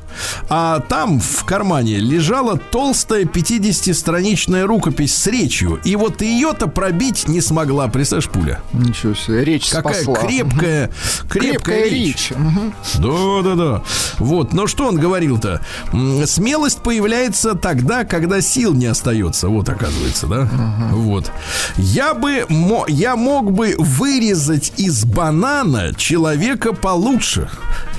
а 0.50 0.80
там 0.80 1.18
в 1.18 1.44
кармане 1.44 1.96
лежала 1.96 2.58
толстая 2.58 3.24
50-страничная 3.24 4.66
рукопись 4.66 5.16
с 5.16 5.26
речью. 5.28 5.80
И 5.82 5.96
вот 5.96 6.20
ее-то 6.20 6.66
пробить 6.68 7.26
не 7.26 7.40
смогла, 7.40 7.88
представляешь, 7.88 8.28
пуля. 8.28 8.60
Ничего 8.74 9.14
себе, 9.14 9.44
речь 9.44 9.70
Какая 9.70 9.94
спасла. 10.02 10.16
крепкая, 10.16 10.90
крепкая, 11.28 11.52
крепкая 11.52 11.84
речь. 11.84 12.30
речь. 12.30 12.32
Да, 12.98 13.42
да, 13.42 13.54
да. 13.54 13.82
Вот, 14.18 14.52
но 14.52 14.66
что 14.66 14.88
он 14.88 14.96
говорил-то? 14.96 15.62
Смелость 16.26 16.80
появляется 16.82 17.54
тогда, 17.54 18.04
когда 18.04 18.42
сил 18.42 18.74
не 18.74 18.86
остается. 18.86 19.48
Вот, 19.48 19.68
оказывается, 19.70 20.26
да? 20.26 20.40
Угу. 20.42 21.00
Вот. 21.00 21.32
Я 21.76 22.12
бы, 22.20 22.44
я 22.88 23.16
мог 23.16 23.52
бы 23.52 23.74
вырезать 23.78 24.72
из 24.76 25.04
банана 25.04 25.94
человека 25.94 26.72
получше. 26.72 27.48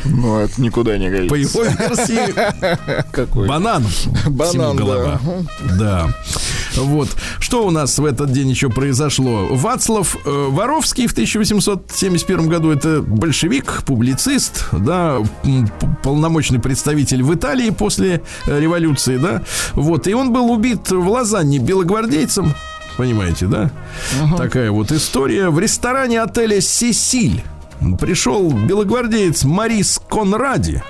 Ну, 0.06 0.40
это 0.40 0.62
никуда 0.62 0.98
не 0.98 1.10
годится. 1.10 1.30
По 1.30 1.36
его 1.36 1.64
версии, 1.64 3.04
Какой? 3.12 3.48
банан. 3.48 3.86
Банан, 4.28 4.76
голова. 4.76 5.20
да. 5.78 5.78
Да. 5.78 6.16
Вот. 6.78 7.10
Что 7.40 7.66
у 7.66 7.72
нас 7.72 7.98
в 7.98 8.06
этот 8.06 8.32
день 8.32 8.50
еще 8.50 8.70
произошло? 8.70 9.48
Вацлав 9.50 10.16
э, 10.26 10.48
Воровский 10.50 11.08
в 11.08 11.12
1871 11.12 12.48
году 12.48 12.72
это 12.72 13.02
большевик, 13.02 13.84
публицист, 13.86 14.66
да, 14.72 15.18
полномочный 16.04 16.60
представитель 16.60 17.24
в 17.24 17.34
Италии 17.34 17.70
после 17.72 18.22
э, 18.46 18.60
революции, 18.60 19.18
да. 19.18 19.42
Вот. 19.74 20.08
И 20.08 20.14
он 20.14 20.32
был 20.32 20.52
убит 20.52 20.92
в 20.92 21.10
Лозанне 21.10 21.60
белогвардейцем 21.60 22.54
понимаете, 23.00 23.48
да? 23.48 23.72
Угу. 24.22 24.36
Такая 24.36 24.72
вот 24.72 24.92
история. 24.92 25.50
В 25.50 25.58
ресторане 25.58 26.22
отеля 26.22 26.60
«Сесиль» 26.60 27.42
пришел 27.98 28.52
белогвардеец 28.52 29.46
Марис 29.46 30.02
Конради. 30.10 30.84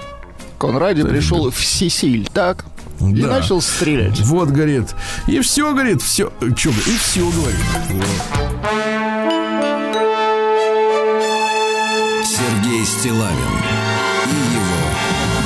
Конради 0.57 1.01
Кстати, 1.01 1.13
пришел 1.13 1.45
да. 1.45 1.51
в 1.51 1.63
Сесиль, 1.63 2.27
так? 2.33 2.65
И 2.99 3.21
да. 3.21 3.27
начал 3.27 3.61
стрелять. 3.61 4.19
Вот, 4.21 4.49
говорит. 4.49 4.95
И 5.27 5.39
все, 5.41 5.71
говорит, 5.71 6.01
все. 6.01 6.33
Че, 6.57 6.69
и 6.71 6.97
все, 6.97 7.29
говорит. 7.29 7.59
Сергей 12.25 12.85
Стилавин 12.85 13.53
и 14.25 14.39
его 14.55 14.81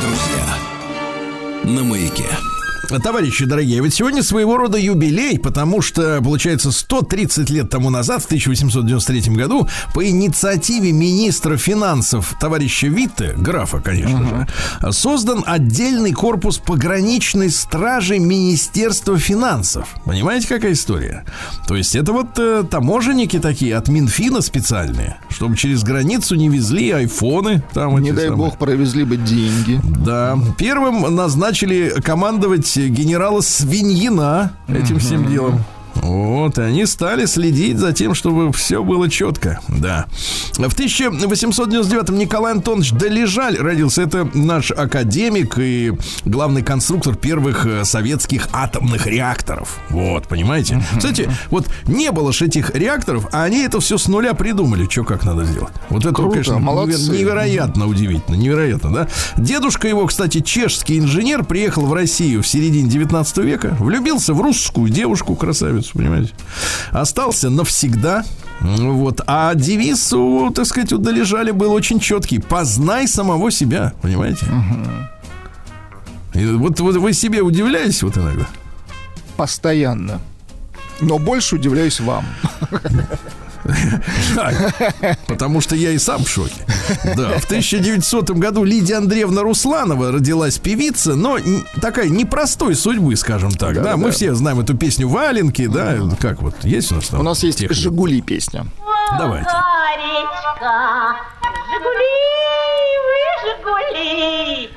друзья 0.02 1.76
на 1.76 1.84
маяке. 1.84 2.53
Товарищи 2.89 3.46
дорогие, 3.46 3.82
ведь 3.82 3.93
сегодня 3.93 4.22
своего 4.24 4.58
рода 4.58 4.78
юбилей, 4.78 5.39
потому 5.39 5.82
что, 5.82 6.22
получается, 6.22 6.72
130 6.72 7.50
лет 7.50 7.69
тому 7.69 7.89
назад, 7.89 8.22
в 8.22 8.26
1893 8.26 9.34
году, 9.36 9.67
по 9.93 10.06
инициативе 10.06 10.91
министра 10.91 11.56
финансов 11.56 12.36
товарища 12.39 12.88
Витте, 12.88 13.34
графа, 13.38 13.80
конечно 13.80 14.48
uh-huh. 14.82 14.88
же, 14.88 14.93
создан 14.93 15.43
отдельный 15.46 16.12
корпус 16.12 16.58
пограничной 16.58 17.50
стражи 17.50 18.19
Министерства 18.19 19.17
финансов. 19.17 19.88
Понимаете, 20.04 20.48
какая 20.50 20.74
история? 20.74 21.26
То 21.67 21.76
есть 21.76 21.96
это 21.96 22.12
вот 22.12 22.38
э, 22.38 22.63
таможенники 22.69 23.39
такие 23.39 23.78
от 23.78 23.88
Минфина 23.88 24.41
специальные, 24.41 25.17
чтобы 25.30 25.56
через 25.56 25.84
границу 25.84 26.36
не 26.36 26.50
везли 26.50 26.91
айфоны. 26.91 27.63
Там 27.74 27.98
не 28.00 28.12
дай 28.12 28.28
самые. 28.28 28.38
бог 28.38 28.58
провезли 28.58 29.06
бы 29.06 29.15
деньги. 29.15 29.80
Да. 29.84 30.38
Первым 30.58 31.15
назначили 31.15 31.93
командовать 32.04 32.73
генерала 32.78 33.42
Свиньина 33.42 34.54
этим 34.68 35.00
всем 35.00 35.28
делом. 35.28 35.64
Вот, 35.95 36.58
они 36.58 36.86
стали 36.86 37.25
следить 37.25 37.77
за 37.77 37.93
тем, 37.93 38.13
чтобы 38.15 38.51
все 38.51 38.84
было 38.84 39.10
четко, 39.10 39.60
да. 39.67 40.06
В 40.53 40.60
1899-м 40.60 42.17
Николай 42.17 42.53
Антонович 42.53 42.91
Долежаль 42.91 43.58
родился. 43.58 44.01
Это 44.01 44.29
наш 44.34 44.71
академик 44.71 45.58
и 45.58 45.93
главный 46.25 46.62
конструктор 46.63 47.15
первых 47.15 47.65
э, 47.65 47.86
советских 47.86 48.47
атомных 48.51 49.08
реакторов. 49.08 49.77
Вот, 49.89 50.27
понимаете? 50.27 50.84
Кстати, 50.97 51.29
вот 51.49 51.67
не 51.86 52.12
было 52.12 52.34
же 52.34 52.45
этих 52.45 52.75
реакторов, 52.75 53.27
а 53.32 53.43
они 53.43 53.60
это 53.62 53.79
все 53.79 53.97
с 53.97 54.08
нуля 54.08 54.34
придумали, 54.34 54.88
что 54.89 55.03
как 55.03 55.23
надо 55.23 55.45
сделать. 55.45 55.73
Вот 55.89 56.03
это, 56.06 56.13
Круто, 56.13 56.32
конечно, 56.32 56.60
молодцы. 56.60 57.12
невероятно 57.12 57.88
удивительно, 57.88 58.36
невероятно, 58.36 58.91
да? 58.91 59.08
Дедушка 59.38 59.88
его, 59.88 60.06
кстати, 60.08 60.41
чешский 60.41 60.99
инженер, 60.99 61.43
приехал 61.43 61.86
в 61.86 61.93
Россию 61.93 62.41
в 62.41 62.47
середине 62.47 62.89
19 62.89 63.38
века, 63.39 63.75
влюбился 63.79 64.34
в 64.34 64.41
русскую 64.41 64.89
девушку, 64.89 65.36
красавицу 65.36 65.83
улицу, 65.84 65.98
понимаете? 65.98 66.34
Остался 66.91 67.50
навсегда. 67.50 68.24
Вот. 68.62 69.22
А 69.28 69.54
девиз, 69.56 70.13
у, 70.13 70.52
так 70.52 70.65
сказать, 70.65 70.93
у 70.93 70.98
Долежали 70.98 71.52
был 71.52 71.74
очень 71.74 72.00
четкий. 72.00 72.39
Познай 72.39 73.08
самого 73.08 73.52
себя, 73.52 73.93
понимаете? 74.02 74.46
Угу. 74.46 76.39
И 76.39 76.46
вот, 76.46 76.80
вот 76.80 76.96
вы 76.96 77.13
себе 77.13 77.41
удивляетесь 77.41 78.04
вот 78.04 78.17
иногда? 78.17 78.48
Постоянно. 79.38 80.19
Но 81.02 81.19
больше 81.19 81.56
удивляюсь 81.56 82.00
вам. 82.00 82.26
Потому 85.28 85.62
что 85.62 85.76
я 85.76 85.91
и 85.91 85.97
сам 85.97 86.23
в 86.23 86.30
шоке. 86.30 86.54
Да, 87.15 87.39
в 87.39 87.45
1900 87.45 88.31
году 88.31 88.63
Лидия 88.63 88.96
Андреевна 88.96 89.42
Русланова 89.42 90.12
родилась 90.12 90.58
певица, 90.58 91.15
но 91.15 91.38
такая 91.81 92.10
непростой 92.10 92.75
судьбы, 92.75 93.15
скажем 93.15 93.52
так. 93.52 93.75
Да, 93.75 93.83
да, 93.83 93.98
мы 93.98 94.12
все 94.12 94.33
знаем 94.33 94.60
эту 94.60 94.75
песню 94.75 95.08
«Валенки», 95.08 95.67
да, 95.67 95.98
как 96.19 96.42
вот, 96.42 96.56
есть 96.63 96.92
у 96.92 96.96
нас 96.96 97.08
там? 97.08 97.21
У 97.21 97.23
нас 97.23 97.44
есть 97.44 97.60
техника? 97.60 97.79
«Жигули» 97.79 98.21
песня. 98.21 98.65
Давайте. 99.17 99.50
Жигули, 101.73 102.23
Жигули, 103.44 104.69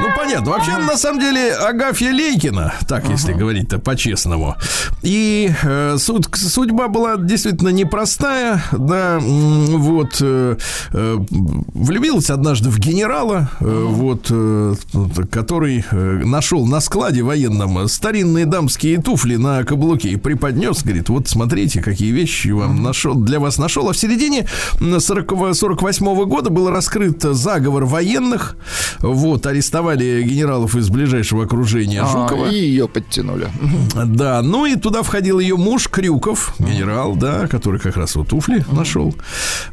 ну, 0.00 0.08
понятно. 0.16 0.52
Вообще, 0.52 0.76
на 0.78 0.96
самом 0.96 1.20
деле, 1.20 1.52
Агафья 1.52 2.10
Лейкина, 2.10 2.74
так, 2.88 3.04
uh-huh. 3.04 3.12
если 3.12 3.32
говорить-то 3.32 3.78
по-честному. 3.78 4.56
И 5.02 5.50
э, 5.62 5.96
суд, 5.98 6.28
судьба 6.34 6.88
была 6.88 7.16
действительно 7.16 7.68
непростая. 7.68 8.62
Да, 8.72 9.18
вот, 9.20 10.18
э, 10.20 10.56
э, 10.92 11.16
влюбилась 11.74 12.30
однажды 12.30 12.70
в 12.70 12.78
генерала, 12.78 13.50
э, 13.60 13.84
вот, 13.88 14.26
э, 14.30 14.74
который 15.30 15.84
э, 15.90 15.96
нашел 16.24 16.66
на 16.66 16.80
складе 16.80 17.22
военном 17.22 17.88
старинные 17.88 18.46
дамские 18.46 19.00
туфли 19.00 19.36
на 19.36 19.64
каблуке 19.64 20.10
и 20.10 20.16
преподнес, 20.16 20.82
говорит, 20.82 21.08
вот 21.08 21.28
смотрите, 21.28 21.82
какие 21.82 22.10
вещи 22.10 22.48
вам 22.48 22.82
нашел, 22.82 23.14
для 23.14 23.40
вас 23.40 23.58
нашел. 23.58 23.88
А 23.88 23.92
в 23.92 23.98
середине 23.98 24.46
40, 24.80 25.54
48 25.54 26.24
года 26.24 26.50
был 26.50 26.70
раскрыт 26.70 27.22
заговор 27.22 27.84
военных. 27.84 28.56
Вот, 29.00 29.25
арестовали 29.34 30.22
генералов 30.22 30.76
из 30.76 30.88
ближайшего 30.88 31.44
окружения 31.44 32.02
а, 32.02 32.06
Жукова. 32.06 32.46
И 32.46 32.54
ее 32.54 32.88
подтянули. 32.88 33.48
Да, 33.94 34.42
ну 34.42 34.66
и 34.66 34.76
туда 34.76 35.02
входил 35.02 35.38
ее 35.38 35.56
муж 35.56 35.88
Крюков, 35.88 36.54
генерал, 36.58 37.16
да, 37.16 37.46
который 37.46 37.80
как 37.80 37.96
раз 37.96 38.16
вот 38.16 38.28
туфли 38.28 38.64
нашел. 38.70 39.14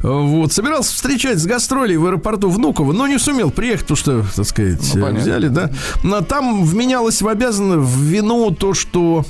Вот, 0.00 0.52
собирался 0.52 0.94
встречать 0.94 1.38
с 1.38 1.46
гастролей 1.46 1.96
в 1.96 2.06
аэропорту 2.06 2.50
Внуково, 2.50 2.92
но 2.92 3.06
не 3.06 3.18
сумел 3.18 3.50
приехать, 3.50 3.86
потому 3.86 3.96
что, 3.96 4.24
так 4.34 4.46
сказать, 4.46 4.94
ну, 4.94 5.14
взяли, 5.14 5.48
да. 5.48 5.70
Но 6.02 6.20
там 6.20 6.64
вменялось 6.64 7.22
в 7.22 7.28
обязанность 7.28 7.88
в 7.88 8.00
вину 8.00 8.50
то, 8.50 8.74
что 8.74 9.24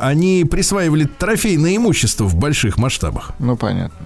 они 0.00 0.44
присваивали 0.44 1.04
трофейное 1.04 1.76
имущество 1.76 2.24
в 2.24 2.36
больших 2.36 2.78
масштабах. 2.78 3.32
Ну, 3.38 3.56
понятно. 3.56 3.96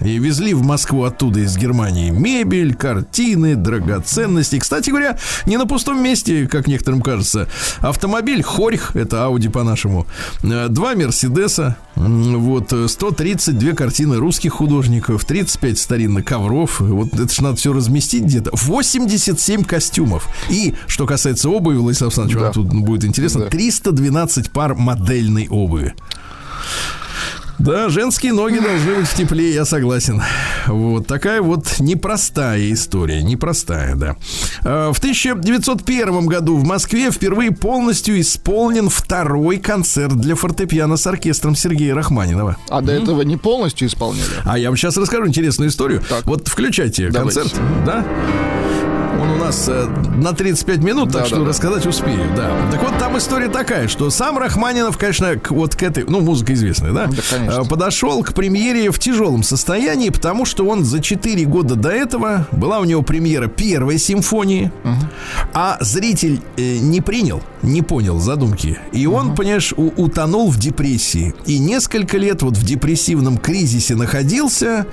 И 0.00 0.18
везли 0.18 0.52
в 0.52 0.62
Москву 0.62 1.04
оттуда 1.04 1.40
из 1.40 1.56
Германии 1.56 2.10
мебель, 2.10 2.74
картины, 2.74 3.54
драгоценности. 3.54 4.58
Кстати 4.58 4.90
говоря, 4.94 5.18
не 5.46 5.56
на 5.56 5.66
пустом 5.66 6.02
месте, 6.02 6.46
как 6.46 6.66
некоторым 6.66 7.02
кажется. 7.02 7.48
Автомобиль 7.80 8.42
Хорьх, 8.42 8.96
это 8.96 9.24
Ауди 9.24 9.48
по-нашему, 9.48 10.06
э, 10.42 10.68
два 10.68 10.94
Мерседеса, 10.94 11.76
вот 11.96 12.72
132 12.86 13.72
картины 13.72 14.16
русских 14.16 14.52
художников, 14.54 15.24
35 15.24 15.78
старинных 15.78 16.24
ковров. 16.24 16.80
Вот 16.80 17.14
это 17.14 17.32
же 17.32 17.42
надо 17.42 17.56
все 17.56 17.72
разместить 17.72 18.24
где-то. 18.24 18.50
87 18.52 19.64
костюмов. 19.64 20.28
И, 20.48 20.74
что 20.86 21.06
касается 21.06 21.48
обуви, 21.48 21.76
Владислав 21.76 22.08
Александрович, 22.08 22.38
да. 22.38 22.44
вам 22.44 22.52
тут 22.52 22.66
будет 22.84 23.04
интересно, 23.04 23.42
да. 23.42 23.50
312 23.50 24.50
пар 24.50 24.74
модельной 24.74 25.48
обуви. 25.48 25.94
Да, 27.58 27.88
женские 27.88 28.32
ноги 28.32 28.58
должны 28.58 28.94
быть 28.96 29.06
в 29.06 29.14
тепле, 29.14 29.52
я 29.52 29.64
согласен. 29.64 30.22
Вот 30.66 31.06
такая 31.06 31.40
вот 31.40 31.78
непростая 31.78 32.72
история, 32.72 33.22
непростая, 33.22 33.94
да. 33.94 34.16
А, 34.64 34.92
в 34.92 34.98
1901 34.98 36.26
году 36.26 36.56
в 36.56 36.64
Москве 36.64 37.10
впервые 37.10 37.52
полностью 37.52 38.20
исполнен 38.20 38.88
второй 38.88 39.58
концерт 39.58 40.16
для 40.16 40.34
фортепиано 40.34 40.96
с 40.96 41.06
оркестром 41.06 41.54
Сергея 41.54 41.94
Рахманинова. 41.94 42.56
А 42.68 42.80
до 42.80 42.92
этого 42.92 43.22
не 43.22 43.36
полностью 43.36 43.88
исполняли? 43.88 44.24
А 44.44 44.58
я 44.58 44.68
вам 44.68 44.76
сейчас 44.76 44.96
расскажу 44.96 45.26
интересную 45.26 45.70
историю. 45.70 46.02
Так. 46.08 46.24
Вот 46.26 46.48
включайте 46.48 47.10
Давайте. 47.10 47.40
концерт, 47.40 47.60
да? 47.86 48.04
Он 49.20 49.30
у 49.30 49.36
нас 49.36 49.68
э, 49.68 49.86
на 50.16 50.32
35 50.32 50.78
минут, 50.78 51.12
так 51.12 51.22
да, 51.22 51.26
что 51.26 51.40
да, 51.40 51.48
рассказать 51.48 51.86
успею, 51.86 52.28
да. 52.36 52.50
Так 52.70 52.82
вот, 52.82 52.98
там 52.98 53.16
история 53.16 53.48
такая, 53.48 53.88
что 53.88 54.10
сам 54.10 54.38
Рахманинов, 54.38 54.98
конечно, 54.98 55.36
к, 55.36 55.50
вот 55.50 55.76
к 55.76 55.82
этой, 55.82 56.04
ну, 56.04 56.20
музыка 56.20 56.52
известная, 56.54 56.92
да, 56.92 57.06
да 57.06 57.62
э, 57.62 57.64
подошел 57.64 58.22
к 58.22 58.34
премьере 58.34 58.90
в 58.90 58.98
тяжелом 58.98 59.42
состоянии, 59.42 60.10
потому 60.10 60.44
что 60.44 60.66
он 60.66 60.84
за 60.84 61.00
4 61.00 61.44
года 61.44 61.76
до 61.76 61.90
этого, 61.90 62.46
была 62.52 62.80
у 62.80 62.84
него 62.84 63.02
премьера 63.02 63.46
первой 63.46 63.98
симфонии, 63.98 64.72
угу. 64.82 64.94
а 65.52 65.78
зритель 65.80 66.40
э, 66.56 66.78
не 66.78 67.00
принял, 67.00 67.42
не 67.62 67.82
понял 67.82 68.18
задумки. 68.18 68.78
И 68.92 69.06
он, 69.06 69.28
угу. 69.28 69.36
понимаешь, 69.36 69.72
у, 69.76 69.92
утонул 69.96 70.50
в 70.50 70.58
депрессии. 70.58 71.34
И 71.46 71.58
несколько 71.58 72.18
лет 72.18 72.42
вот 72.42 72.56
в 72.56 72.64
депрессивном 72.64 73.38
кризисе 73.38 73.94
находился, 73.94 74.86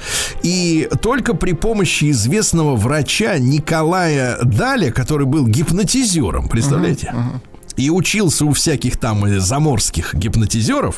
и 0.43 0.87
только 1.01 1.33
при 1.33 1.53
помощи 1.53 2.11
известного 2.11 2.75
врача 2.75 3.39
Николая 3.39 4.20
Даля, 4.43 4.91
который 4.91 5.25
был 5.25 5.47
гипнотизером, 5.47 6.47
представляете? 6.47 7.07
Uh-huh, 7.13 7.35
uh-huh 7.35 7.50
и 7.81 7.89
учился 7.89 8.45
у 8.45 8.53
всяких 8.53 8.97
там 8.97 9.25
э, 9.25 9.39
заморских 9.39 10.13
гипнотизеров. 10.13 10.97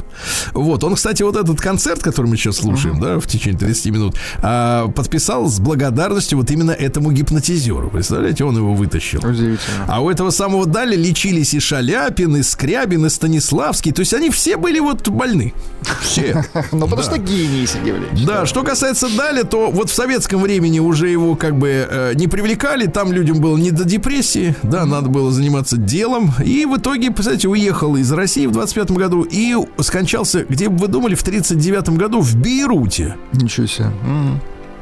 Вот, 0.54 0.84
он, 0.84 0.96
кстати, 0.96 1.24
вот 1.24 1.36
этот 1.36 1.60
концерт, 1.60 2.02
который 2.02 2.28
мы 2.28 2.38
сейчас 2.38 2.58
слушаем, 2.58 2.98
uh-huh. 2.98 3.16
да, 3.16 3.20
в 3.20 3.28
течение 3.28 3.60
30 3.60 3.86
минут, 3.88 4.16
а, 4.42 4.88
подписал 4.90 5.48
с 5.48 5.60
благодарностью 5.60 6.38
вот 6.38 6.52
именно 6.52 6.72
этому 6.72 7.12
гипнотизеру. 7.12 7.90
Представляете, 7.90 8.44
он 8.44 8.58
его 8.58 8.74
вытащил. 8.74 9.20
Удивительно. 9.20 9.86
А 9.88 10.02
у 10.02 10.10
этого 10.10 10.30
самого 10.30 10.66
Дали 10.66 10.96
лечились 10.96 11.54
и 11.54 11.60
Шаляпин, 11.60 12.38
и 12.38 12.44
Скрябин, 12.44 13.06
и 13.06 13.10
Станиславский. 13.10 13.92
То 13.92 14.02
есть 14.02 14.14
они 14.14 14.30
все 14.30 14.58
были 14.58 14.80
вот 14.80 15.08
больны. 15.10 15.54
Все. 16.02 16.44
Ну, 16.72 16.88
потому 16.88 17.04
что 17.04 17.18
гений, 17.18 17.68
Сергей 17.68 17.94
Да, 18.26 18.46
что 18.46 18.64
касается 18.64 19.08
Дали, 19.16 19.44
то 19.44 19.70
вот 19.70 19.90
в 19.90 19.94
советском 19.94 20.42
времени 20.42 20.80
уже 20.80 21.10
его 21.10 21.36
как 21.36 21.58
бы 21.58 21.88
э, 21.90 22.14
не 22.16 22.28
привлекали, 22.28 22.88
там 22.88 23.12
людям 23.12 23.40
было 23.40 23.58
не 23.58 23.72
до 23.72 23.84
депрессии, 23.84 24.56
да, 24.64 24.86
надо 24.86 25.10
было 25.10 25.32
заниматься 25.32 25.78
делом, 25.78 26.34
и 26.44 26.66
в 26.74 26.78
итоге, 26.78 27.11
представляете, 27.11 27.47
уехал 27.47 27.95
из 27.97 28.11
России 28.11 28.47
в 28.47 28.51
25 28.51 28.91
году 28.91 29.28
и 29.30 29.55
скончался, 29.80 30.43
где 30.43 30.69
бы 30.69 30.78
вы 30.78 30.88
думали, 30.88 31.13
в 31.13 31.21
39 31.21 31.89
году 31.89 32.19
в 32.21 32.36
Бейруте. 32.36 33.15
Ничего 33.34 33.67
себе. 33.67 33.91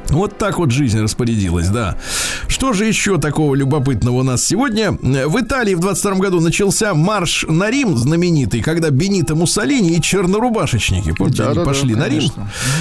Вот 0.08 0.36
так 0.36 0.58
вот 0.58 0.70
жизнь 0.70 1.00
распорядилась, 1.00 1.68
да. 1.68 1.96
Что 2.48 2.72
же 2.72 2.86
еще 2.86 3.18
такого 3.18 3.54
любопытного 3.54 4.20
у 4.20 4.22
нас 4.22 4.42
сегодня? 4.44 4.92
В 4.92 5.40
Италии 5.40 5.74
в 5.74 5.80
22 5.80 6.14
году 6.14 6.40
начался 6.40 6.94
марш 6.94 7.44
на 7.48 7.70
Рим 7.70 7.96
знаменитый, 7.96 8.62
когда 8.62 8.90
Бенито 8.90 9.34
Муссолини 9.34 9.94
и 9.94 10.00
чернорубашечники, 10.02 11.12
помните, 11.12 11.42
да, 11.42 11.48
они 11.48 11.54
да, 11.56 11.64
пошли 11.64 11.94
да, 11.94 12.00
на 12.00 12.08
Рим. 12.08 12.30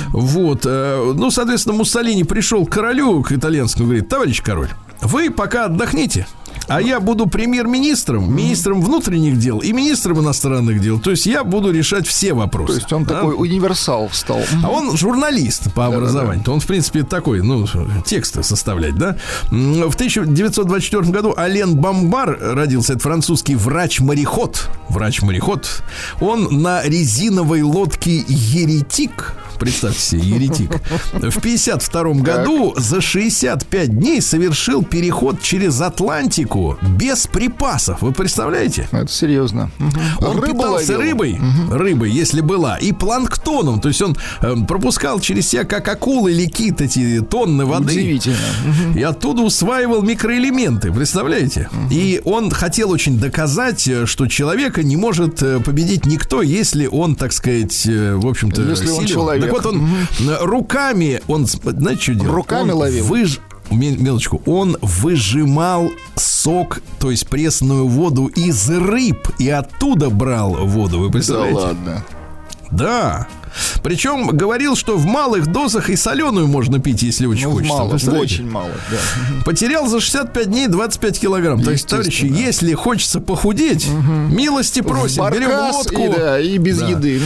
Вот. 0.09 0.61
Э, 0.65 1.13
ну, 1.15 1.31
соответственно, 1.31 1.75
Муссолини 1.75 2.23
пришел 2.23 2.65
к 2.65 2.71
королю, 2.71 3.21
к 3.23 3.31
итальянскому, 3.31 3.87
говорит, 3.87 4.09
товарищ 4.09 4.41
король, 4.41 4.69
вы 5.01 5.31
пока 5.31 5.65
отдохните, 5.65 6.27
а 6.67 6.81
я 6.81 6.99
буду 6.99 7.27
премьер-министром, 7.27 8.33
министром 8.33 8.81
внутренних 8.81 9.37
дел 9.37 9.59
и 9.59 9.71
министром 9.73 10.19
иностранных 10.19 10.81
дел. 10.81 10.99
То 10.99 11.11
есть 11.11 11.25
я 11.25 11.43
буду 11.43 11.71
решать 11.71 12.07
все 12.07 12.33
вопросы. 12.33 12.73
То 12.73 12.79
есть 12.79 12.93
он 12.93 13.03
да? 13.03 13.15
такой 13.15 13.35
универсал 13.35 14.09
стал. 14.11 14.41
А 14.63 14.69
он 14.69 14.95
журналист 14.97 15.73
по 15.73 15.87
образованию. 15.87 16.43
Да. 16.45 16.53
Он, 16.53 16.59
в 16.59 16.67
принципе, 16.67 17.03
такой, 17.03 17.41
ну, 17.41 17.65
тексты 18.05 18.43
составлять, 18.43 18.95
да. 18.95 19.17
В 19.49 19.95
1924 19.95 21.03
году 21.11 21.33
Ален 21.37 21.75
Бомбар 21.75 22.37
родился. 22.39 22.93
Это 22.93 23.01
французский 23.01 23.55
врач-мореход. 23.55 24.69
Врач-мореход. 24.89 25.83
Он 26.19 26.61
на 26.61 26.83
резиновой 26.83 27.61
лодке 27.61 28.23
«Еретик» 28.27 29.35
представьте 29.61 30.01
себе, 30.01 30.23
еретик. 30.23 30.71
В 31.13 31.39
52 31.39 32.13
году 32.15 32.73
за 32.77 32.99
65 32.99 33.95
дней 33.95 34.19
совершил 34.19 34.83
переход 34.83 35.39
через 35.39 35.79
Атлантику 36.51 36.77
без 36.97 37.27
припасов. 37.27 38.01
Вы 38.01 38.11
представляете? 38.11 38.87
Это 38.91 39.11
серьезно. 39.11 39.71
Угу. 39.79 40.27
Он 40.27 40.39
Рыба 40.39 40.47
питался 40.47 40.97
ловил. 40.97 41.11
рыбой, 41.11 41.33
угу. 41.33 41.77
рыбой, 41.77 42.11
если 42.11 42.41
была, 42.41 42.77
и 42.77 42.91
планктоном. 42.91 43.79
То 43.79 43.87
есть 43.87 44.01
он 44.01 44.15
э, 44.41 44.55
пропускал 44.67 45.19
через 45.19 45.49
себя, 45.49 45.63
как 45.63 45.87
акулы 45.87 46.31
или 46.31 46.47
кит, 46.47 46.81
эти 46.81 47.21
тонны 47.21 47.65
воды. 47.65 47.93
Удивительно. 47.93 48.37
Угу. 48.37 48.99
И 48.99 49.03
оттуда 49.03 49.41
усваивал 49.41 50.01
микроэлементы, 50.01 50.91
представляете? 50.91 51.69
Угу. 51.71 51.87
И 51.91 52.21
он 52.25 52.51
хотел 52.51 52.91
очень 52.91 53.19
доказать, 53.19 53.87
э, 53.87 54.05
что 54.05 54.27
человека 54.27 54.83
не 54.83 54.97
может 54.97 55.41
э, 55.41 55.59
победить 55.59 56.05
никто, 56.05 56.41
если 56.41 56.87
он, 56.87 57.15
так 57.15 57.33
сказать, 57.33 57.85
э, 57.85 58.15
в 58.15 58.27
общем-то, 58.27 58.61
если 58.61 58.85
силен. 58.87 58.99
он 58.99 59.05
человек 59.05 59.51
вот 59.51 59.65
он 59.65 59.77
угу. 59.77 59.91
руками, 60.41 61.21
он, 61.27 61.45
знаете, 61.45 62.01
что 62.01 62.13
делал? 62.15 62.35
Руками 62.35 62.71
он 62.71 62.77
ловил. 62.77 63.05
Выж... 63.05 63.39
Мелочку, 63.71 64.41
он 64.45 64.77
выжимал 64.81 65.89
сок, 66.15 66.81
то 66.99 67.09
есть 67.09 67.27
пресную 67.27 67.87
воду 67.87 68.27
из 68.27 68.69
рыб 68.69 69.29
и 69.39 69.49
оттуда 69.49 70.09
брал 70.09 70.53
воду. 70.65 70.99
Вы 70.99 71.09
представляете? 71.09 71.59
Да 71.59 71.65
ладно. 71.67 72.05
Да. 72.71 73.27
Причем 73.83 74.27
говорил, 74.27 74.75
что 74.75 74.97
в 74.97 75.05
малых 75.05 75.47
дозах 75.47 75.89
и 75.89 75.95
соленую 75.95 76.47
можно 76.47 76.79
пить, 76.79 77.03
если 77.03 77.25
очень 77.25 77.47
ну, 77.47 77.55
хочется. 77.55 78.11
Мало, 78.11 78.21
очень 78.21 78.49
мало, 78.49 78.71
да. 78.89 78.97
Потерял 79.43 79.87
за 79.87 79.99
65 79.99 80.47
дней 80.47 80.67
25 80.67 81.19
килограмм. 81.19 81.61
То 81.61 81.71
есть, 81.71 81.87
товарищи, 81.87 82.29
да. 82.29 82.35
если 82.35 82.73
хочется 82.73 83.19
похудеть, 83.19 83.87
угу. 83.87 84.11
милости 84.33 84.81
просим. 84.81 85.29
Берем 85.31 85.73
лодку. 85.73 86.01
И, 86.01 86.09
да, 86.09 86.39
и 86.39 86.57
без 86.57 86.79
да. 86.79 86.89
еды. 86.89 87.21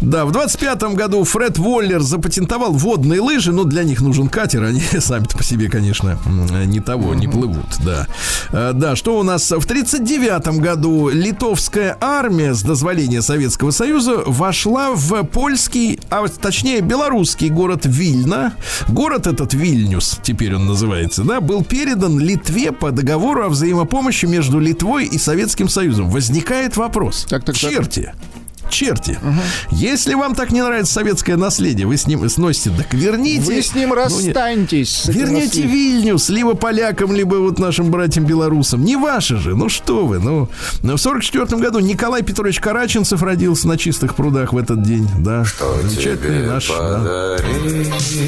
Да, 0.00 0.24
в 0.24 0.32
25 0.32 0.82
году 0.94 1.22
Фред 1.24 1.58
Воллер 1.58 2.00
запатентовал 2.00 2.72
водные 2.72 3.20
лыжи. 3.20 3.52
Но 3.52 3.64
для 3.64 3.84
них 3.84 4.00
нужен 4.00 4.28
катер. 4.28 4.64
Они 4.64 4.80
сами 4.98 5.24
по 5.24 5.44
себе, 5.44 5.68
конечно, 5.68 6.18
не 6.66 6.80
того, 6.80 7.14
не 7.14 7.28
плывут. 7.28 7.66
Да. 7.84 8.08
Э, 8.50 8.72
да, 8.74 8.96
что 8.96 9.18
у 9.18 9.22
нас? 9.22 9.50
В 9.50 9.64
39 9.64 10.60
году 10.60 11.08
литовская 11.08 11.96
армия 12.00 12.54
с 12.54 12.62
дозволения 12.62 13.22
Советского 13.22 13.70
Союза 13.70 14.22
вошла 14.26 14.71
в 14.72 15.24
польский, 15.24 16.00
а 16.10 16.26
точнее 16.28 16.80
белорусский 16.80 17.48
город 17.48 17.82
Вильна. 17.84 18.54
Город 18.88 19.26
этот 19.26 19.54
Вильнюс, 19.54 20.18
теперь 20.22 20.54
он 20.54 20.66
называется, 20.66 21.24
да, 21.24 21.40
был 21.40 21.64
передан 21.64 22.18
Литве 22.18 22.72
по 22.72 22.90
договору 22.90 23.44
о 23.44 23.48
взаимопомощи 23.48 24.26
между 24.26 24.58
Литвой 24.58 25.04
и 25.04 25.18
Советским 25.18 25.68
Союзом. 25.68 26.10
Возникает 26.10 26.76
вопрос. 26.76 27.26
Так, 27.28 27.44
так, 27.44 27.54
Черти. 27.54 28.12
Так 28.14 28.41
черти. 28.72 29.18
Угу. 29.22 29.40
Если 29.70 30.14
вам 30.14 30.34
так 30.34 30.50
не 30.50 30.62
нравится 30.62 30.92
советское 30.92 31.36
наследие, 31.36 31.86
вы 31.86 31.96
с 31.96 32.06
ним 32.06 32.28
сносите, 32.28 32.70
так 32.76 32.92
верните. 32.94 33.42
Вы 33.42 33.62
с 33.62 33.74
ним 33.74 33.92
расстаньтесь. 33.92 35.04
Ну, 35.06 35.12
верните 35.12 35.62
Вильнюс, 35.62 36.28
либо 36.28 36.54
полякам, 36.54 37.12
либо 37.12 37.36
вот 37.36 37.58
нашим 37.58 37.90
братьям-белорусам. 37.90 38.84
Не 38.84 38.96
ваши 38.96 39.36
же, 39.36 39.54
ну 39.54 39.68
что 39.68 40.06
вы. 40.06 40.18
Ну, 40.18 40.48
в 40.82 40.96
сорок 40.98 41.22
четвертом 41.22 41.60
году 41.60 41.78
Николай 41.78 42.22
Петрович 42.22 42.60
Караченцев 42.60 43.22
родился 43.22 43.68
на 43.68 43.76
чистых 43.76 44.14
прудах 44.14 44.52
в 44.52 44.56
этот 44.56 44.82
день. 44.82 45.08
Да, 45.18 45.44
что 45.44 45.76
замечательный 45.82 46.46
наш. 46.46 46.68
Подарить, 46.68 47.90
да. 47.90 48.22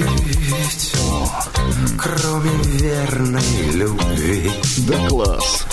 кроме 1.98 2.50
верной 2.78 3.72
любви. 3.72 4.50
Да 4.86 5.08
класс. 5.08 5.66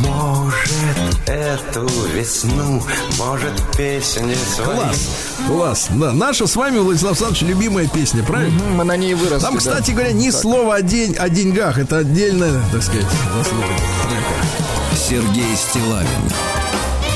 Может, 0.00 1.28
эту 1.28 1.86
весну, 2.14 2.82
может, 3.18 3.52
песни 3.76 4.34
свои. 4.54 4.76
Класс, 4.76 5.08
класс. 5.46 5.88
Да, 5.90 6.12
наша 6.12 6.46
с 6.46 6.56
вами, 6.56 6.78
Владислав 6.78 7.12
Александрович, 7.12 7.42
любимая 7.42 7.86
песня, 7.86 8.22
правильно? 8.22 8.62
мы 8.70 8.84
на 8.84 8.96
ней 8.96 9.14
выросли. 9.14 9.44
Там, 9.44 9.58
кстати 9.58 9.88
да. 9.88 9.92
говоря, 9.92 10.12
ни 10.12 10.30
так. 10.30 10.40
слова 10.40 10.76
о, 10.76 10.82
день, 10.82 11.16
о 11.16 11.28
деньгах. 11.28 11.78
Это 11.78 11.98
отдельная, 11.98 12.60
так 12.72 12.82
сказать, 12.82 13.06
заслуга. 13.36 13.66
Сергей 14.94 15.56
Стилавин 15.56 16.06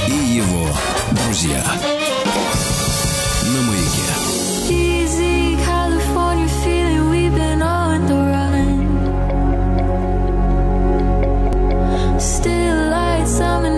и 0.08 0.36
его 0.36 0.68
друзья. 1.12 1.64
summer 13.34 13.73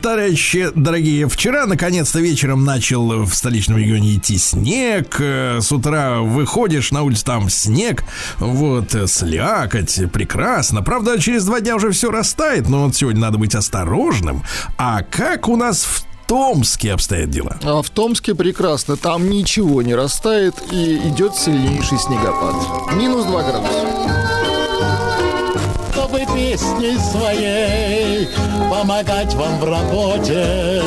товарищи 0.00 0.70
дорогие, 0.74 1.28
вчера 1.28 1.66
наконец-то 1.66 2.20
вечером 2.20 2.64
начал 2.64 3.24
в 3.24 3.34
столичном 3.34 3.78
регионе 3.78 4.16
идти 4.16 4.38
снег. 4.38 5.16
Э, 5.20 5.58
с 5.60 5.70
утра 5.72 6.20
выходишь 6.20 6.90
на 6.92 7.02
улицу, 7.02 7.24
там 7.24 7.50
снег. 7.50 8.04
Вот, 8.38 8.94
э, 8.94 9.06
слякоть, 9.06 10.00
прекрасно. 10.12 10.82
Правда, 10.82 11.20
через 11.20 11.44
два 11.44 11.60
дня 11.60 11.76
уже 11.76 11.90
все 11.90 12.10
растает, 12.10 12.68
но 12.68 12.84
вот 12.84 12.96
сегодня 12.96 13.20
надо 13.20 13.38
быть 13.38 13.54
осторожным. 13.54 14.42
А 14.76 15.02
как 15.02 15.48
у 15.48 15.56
нас 15.56 15.84
в 15.84 16.04
Томске 16.26 16.92
обстоят 16.92 17.30
дела? 17.30 17.56
А 17.62 17.82
в 17.82 17.90
Томске 17.90 18.34
прекрасно. 18.34 18.96
Там 18.96 19.30
ничего 19.30 19.82
не 19.82 19.94
растает 19.94 20.54
и 20.70 20.96
идет 21.08 21.34
сильнейший 21.34 21.98
снегопад. 21.98 22.54
Минус 22.94 23.24
2 23.24 23.42
градуса 23.42 24.17
песней 26.58 26.98
своей 26.98 28.28
помогать 28.70 29.34
вам 29.34 29.58
в 29.60 29.64
работе, 29.64 30.82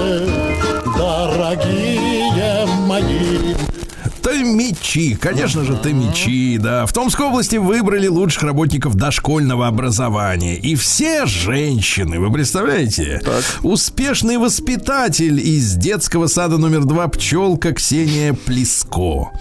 дорогие 0.98 2.66
мои. 2.88 3.56
Томичи, 4.22 5.16
конечно 5.16 5.64
же, 5.64 5.76
Томичи, 5.76 6.58
да. 6.58 6.86
В 6.86 6.94
Томской 6.94 7.26
области 7.26 7.56
выбрали 7.56 8.08
лучших 8.08 8.44
работников 8.44 8.94
дошкольного 8.96 9.68
образования. 9.68 10.56
И 10.58 10.76
все 10.76 11.26
женщины, 11.26 12.20
вы 12.20 12.32
представляете? 12.32 13.20
Так. 13.24 13.44
Успешный 13.64 14.38
воспитатель 14.38 15.40
из 15.40 15.74
детского 15.74 16.28
сада 16.28 16.58
номер 16.58 16.86
два 16.86 17.08
пчелка 17.08 17.74
Ксения 17.74 18.34
Плеско. 18.34 19.32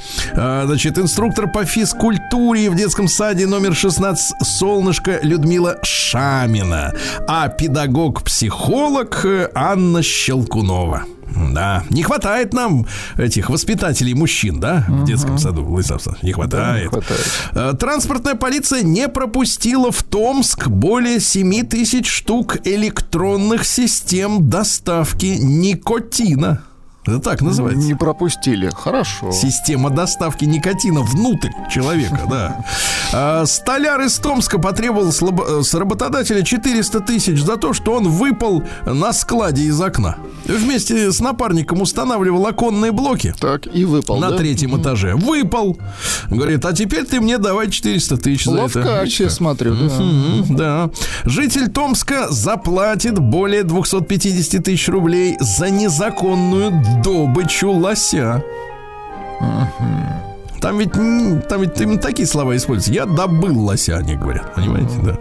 А, 0.43 0.64
значит, 0.64 0.99
инструктор 0.99 1.53
по 1.53 1.66
физкультуре 1.66 2.70
в 2.70 2.74
детском 2.74 3.09
саде 3.09 3.47
номер 3.47 3.74
16 3.74 4.36
Солнышко 4.43 5.20
Людмила 5.22 5.76
Шамина. 5.82 6.95
А 7.28 7.49
педагог-психолог 7.49 9.26
Анна 9.55 10.03
Щелкунова. 10.03 11.05
Да, 11.53 11.84
не 11.91 12.03
хватает 12.03 12.55
нам 12.55 12.86
этих 13.18 13.51
воспитателей 13.51 14.14
мужчин, 14.14 14.61
да, 14.61 14.86
в 14.88 15.05
детском 15.05 15.36
саду, 15.36 15.62
Владислав 15.62 16.22
не 16.22 16.32
хватает. 16.32 16.74
Да, 16.74 16.80
не 16.80 16.88
хватает. 16.88 17.28
Э, 17.53 17.72
транспортная 17.78 18.34
полиция 18.34 18.82
не 18.82 19.09
пропустила 19.09 19.93
в 19.93 20.03
Томск 20.03 20.68
более 20.68 21.20
7 21.20 21.66
тысяч 21.66 22.09
штук 22.09 22.57
электронных 22.64 23.66
систем 23.66 24.49
доставки 24.49 25.36
никотина. 25.38 26.62
Это 27.07 27.18
так 27.18 27.40
называется. 27.40 27.86
Не 27.86 27.94
пропустили. 27.94 28.70
Хорошо. 28.74 29.32
Система 29.32 29.88
доставки 29.90 30.44
никотина 30.44 31.01
внутрь 31.01 31.48
человека, 31.70 32.20
да. 32.30 32.64
А, 33.12 33.46
столяр 33.46 34.01
из 34.03 34.16
Томска 34.18 34.59
потребовал 34.59 35.11
с 35.11 35.74
работодателя 35.74 36.42
400 36.42 37.01
тысяч 37.01 37.42
за 37.42 37.57
то, 37.57 37.72
что 37.72 37.94
он 37.94 38.09
выпал 38.09 38.62
на 38.84 39.12
складе 39.12 39.62
из 39.64 39.80
окна. 39.80 40.16
Вместе 40.44 41.11
с 41.11 41.20
напарником 41.20 41.80
устанавливал 41.80 42.46
оконные 42.46 42.92
блоки. 42.92 43.34
Так, 43.40 43.66
и 43.74 43.84
выпал, 43.84 44.18
На 44.18 44.30
да? 44.30 44.36
третьем 44.36 44.80
этаже. 44.80 45.14
Выпал. 45.14 45.78
Говорит, 46.28 46.64
а 46.66 46.72
теперь 46.72 47.05
ты 47.05 47.20
мне 47.20 47.38
давай 47.38 47.70
400 47.70 48.16
тысяч 48.18 48.44
за 48.44 48.53
это. 48.59 48.78
Ловкач, 48.78 49.20
я 49.20 49.30
смотрю. 49.30 49.74
Да. 49.74 50.44
да. 50.51 50.90
Житель 51.24 51.68
Томска 51.68 52.28
заплатит 52.30 53.18
более 53.18 53.62
250 53.62 54.62
тысяч 54.62 54.88
рублей 54.88 55.36
за 55.40 55.70
незаконную 55.70 56.70
добычу 57.03 57.70
лося. 57.70 58.43
Там 60.61 60.78
ведь, 60.78 60.93
там 60.93 61.62
ведь 61.62 61.80
именно 61.80 61.99
такие 61.99 62.28
слова 62.28 62.55
используются. 62.55 62.93
Я 62.93 63.07
добыл 63.07 63.59
лося, 63.59 63.97
они 63.97 64.14
говорят. 64.14 64.55
Понимаете, 64.55 64.95
да. 65.03 65.18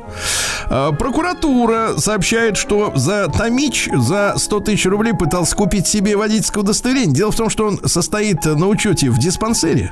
А, 0.66 0.92
прокуратура 0.92 1.94
сообщает, 1.98 2.58
что 2.58 2.92
за 2.96 3.30
Томич 3.30 3.90
за 3.94 4.34
100 4.36 4.60
тысяч 4.60 4.86
рублей 4.86 5.14
пытался 5.14 5.56
купить 5.56 5.88
себе 5.88 6.18
водительское 6.18 6.62
удостоверение. 6.62 7.16
Дело 7.16 7.32
в 7.32 7.38
том, 7.38 7.50
что 7.50 7.68
он 7.68 7.80
состоит 7.86 8.44
на 8.44 8.68
учете 8.68 9.10
в 9.10 9.18
диспансере 9.18 9.92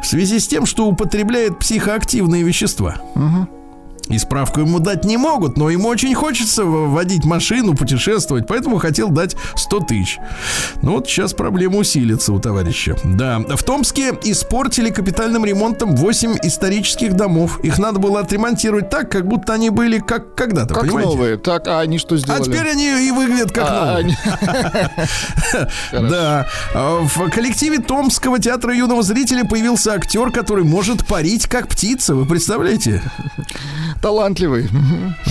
в 0.00 0.06
связи 0.06 0.38
с 0.38 0.46
тем, 0.46 0.64
что 0.64 0.86
употребляет 0.86 1.58
психоактивные 1.58 2.44
вещества. 2.44 2.96
Угу. 3.16 3.63
И 4.08 4.18
справку 4.18 4.60
ему 4.60 4.80
дать 4.80 5.04
не 5.04 5.16
могут, 5.16 5.56
но 5.56 5.70
ему 5.70 5.88
очень 5.88 6.14
хочется 6.14 6.64
водить 6.64 7.24
машину, 7.24 7.74
путешествовать, 7.74 8.46
поэтому 8.46 8.78
хотел 8.78 9.08
дать 9.08 9.36
100 9.56 9.80
тысяч. 9.80 10.18
Ну 10.82 10.92
вот 10.92 11.08
сейчас 11.08 11.32
проблема 11.32 11.78
усилится 11.78 12.32
у 12.32 12.38
товарища. 12.38 12.96
Да, 13.02 13.38
в 13.38 13.62
Томске 13.62 14.12
испортили 14.24 14.90
капитальным 14.90 15.44
ремонтом 15.44 15.96
8 15.96 16.36
исторических 16.42 17.14
домов. 17.14 17.60
Их 17.62 17.78
надо 17.78 17.98
было 17.98 18.20
отремонтировать 18.20 18.90
так, 18.90 19.10
как 19.10 19.26
будто 19.26 19.54
они 19.54 19.70
были 19.70 19.98
как 19.98 20.34
когда-то, 20.34 20.74
как 20.74 20.84
понимаете? 20.84 21.10
новые. 21.10 21.36
Так, 21.38 21.66
а 21.68 21.80
они 21.80 21.98
что 21.98 22.16
сделали? 22.16 22.42
А 22.42 22.44
теперь 22.44 22.68
они 22.68 23.06
и 23.08 23.10
выглядят 23.10 23.52
как 23.52 23.66
а, 23.68 24.00
новые. 24.02 24.16
Да. 26.08 26.46
В 26.74 27.30
коллективе 27.30 27.78
Томского 27.78 28.38
театра 28.38 28.74
юного 28.74 29.02
зрителя 29.02 29.44
появился 29.44 29.92
актер, 29.92 30.30
который 30.30 30.64
может 30.64 31.06
парить 31.06 31.46
как 31.46 31.68
птица. 31.68 32.14
Вы 32.14 32.26
представляете? 32.26 33.02
Талантливый. 34.00 34.68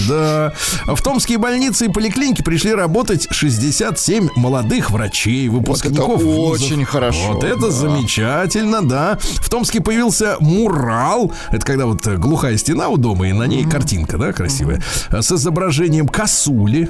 Да. 0.07 0.53
В 0.87 1.01
томские 1.01 1.37
больницы 1.37 1.85
и 1.85 1.89
поликлиники 1.89 2.41
пришли 2.41 2.73
работать 2.73 3.27
67 3.31 4.29
молодых 4.35 4.91
врачей, 4.91 5.47
выпускников. 5.49 6.21
Вот 6.21 6.55
это 6.55 6.65
очень 6.65 6.85
хорошо. 6.85 7.33
Вот 7.33 7.43
это 7.43 7.67
да. 7.67 7.71
замечательно, 7.71 8.87
да. 8.87 9.17
В 9.19 9.49
Томске 9.49 9.81
появился 9.81 10.37
мурал. 10.39 11.31
Это 11.51 11.65
когда 11.65 11.85
вот 11.85 12.05
глухая 12.05 12.57
стена 12.57 12.89
у 12.89 12.97
дома, 12.97 13.27
и 13.27 13.33
на 13.33 13.43
ней 13.43 13.63
mm-hmm. 13.63 13.71
картинка, 13.71 14.17
да, 14.17 14.33
красивая. 14.33 14.77
Mm-hmm. 14.77 15.21
С 15.21 15.31
изображением 15.31 16.07
косули. 16.07 16.89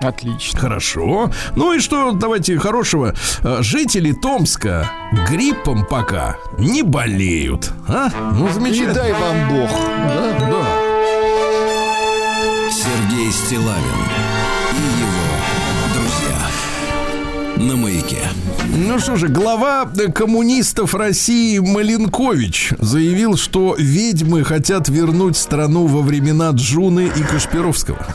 Отлично. 0.00 0.58
Хорошо. 0.58 1.30
Ну 1.56 1.72
и 1.72 1.80
что, 1.80 2.12
давайте 2.12 2.58
хорошего. 2.58 3.14
Жители 3.60 4.12
Томска 4.12 4.90
гриппом 5.28 5.86
пока 5.86 6.36
не 6.58 6.82
болеют. 6.82 7.72
А? 7.88 8.08
Ну, 8.32 8.48
замечательно. 8.52 8.90
И 8.90 8.94
дай 8.94 9.12
вам 9.12 9.48
Бог. 9.50 9.70
Да, 9.70 10.38
да. 10.40 10.83
Стилавин 13.34 13.74
и 13.74 15.00
его 15.00 15.26
друзья 15.92 17.66
на 17.68 17.76
маяке. 17.76 18.20
Ну 18.76 19.00
что 19.00 19.16
же, 19.16 19.26
глава 19.26 19.90
коммунистов 20.14 20.94
России 20.94 21.58
Маленкович 21.58 22.74
заявил, 22.78 23.36
что 23.36 23.74
ведьмы 23.76 24.44
хотят 24.44 24.88
вернуть 24.88 25.36
страну 25.36 25.86
во 25.86 26.02
времена 26.02 26.50
Джуны 26.50 27.10
и 27.14 27.22
Кашпировского. 27.24 28.06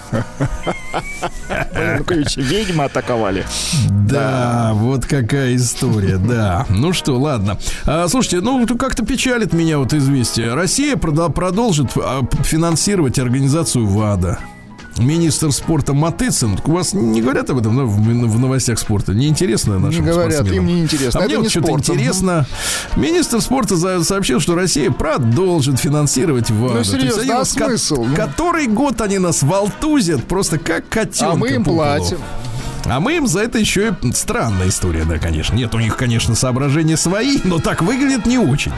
Маленкович, 1.76 2.38
ведьмы 2.38 2.86
атаковали. 2.86 3.46
Да, 3.90 4.72
вот 4.74 5.06
какая 5.06 5.54
история, 5.58 6.16
да. 6.16 6.66
Ну 6.70 6.94
что, 6.94 7.20
ладно. 7.20 7.58
А, 7.86 8.08
слушайте, 8.08 8.40
ну 8.40 8.66
как-то 8.66 9.06
печалит 9.06 9.52
меня 9.52 9.80
вот 9.80 9.94
известие. 9.94 10.54
Россия 10.54 10.96
продолжит 10.96 11.90
а, 11.98 12.22
финансировать 12.46 13.20
организацию 13.20 13.86
ВАДА 13.86 14.40
министр 15.00 15.52
спорта 15.52 15.94
Матыцин. 15.94 16.60
У 16.66 16.72
вас 16.72 16.94
не 16.94 17.22
говорят 17.22 17.50
об 17.50 17.58
этом 17.58 17.78
да, 17.78 17.84
в, 17.84 17.98
в 17.98 18.40
новостях 18.40 18.80
спорта? 18.80 19.14
Неинтересно 19.14 19.80
нашим 19.80 20.06
Не 20.06 20.12
говорят, 20.12 20.34
спортсменам? 20.34 20.68
им 20.68 20.76
не 20.76 20.82
интересно. 20.82 21.22
А 21.22 21.24
мне 21.26 21.38
вот 21.38 21.50
что-то 21.50 21.72
интересно. 21.72 22.46
Министр 22.96 23.42
спорта 23.42 24.04
сообщил, 24.04 24.40
что 24.40 24.56
Россия 24.56 24.92
продолжит 24.92 25.80
финансировать 25.80 26.52
ВАДА. 26.52 26.76
Ну, 26.76 26.84
серьезно, 26.84 27.40
а 27.40 27.46
смысл? 27.46 28.06
Который 28.16 28.68
год 28.68 29.02
они 29.02 29.20
нас 29.20 29.44
волтузят 29.44 30.24
просто 30.26 30.60
как 30.60 30.88
котенка. 30.90 31.32
А 31.32 31.36
мы 31.36 31.50
им 31.50 31.64
платим. 31.64 32.20
А 32.86 33.00
мы 33.00 33.18
им 33.18 33.28
за 33.28 33.42
это 33.42 33.58
еще 33.60 33.96
и 34.02 34.12
странная 34.14 34.70
история, 34.70 35.04
да, 35.06 35.18
конечно. 35.18 35.56
Нет, 35.56 35.74
у 35.76 35.80
них, 35.80 35.96
конечно, 35.96 36.36
соображения 36.36 36.98
свои, 36.98 37.40
но 37.44 37.60
так 37.60 37.82
выглядит 37.82 38.26
не 38.26 38.38
очень. 38.38 38.72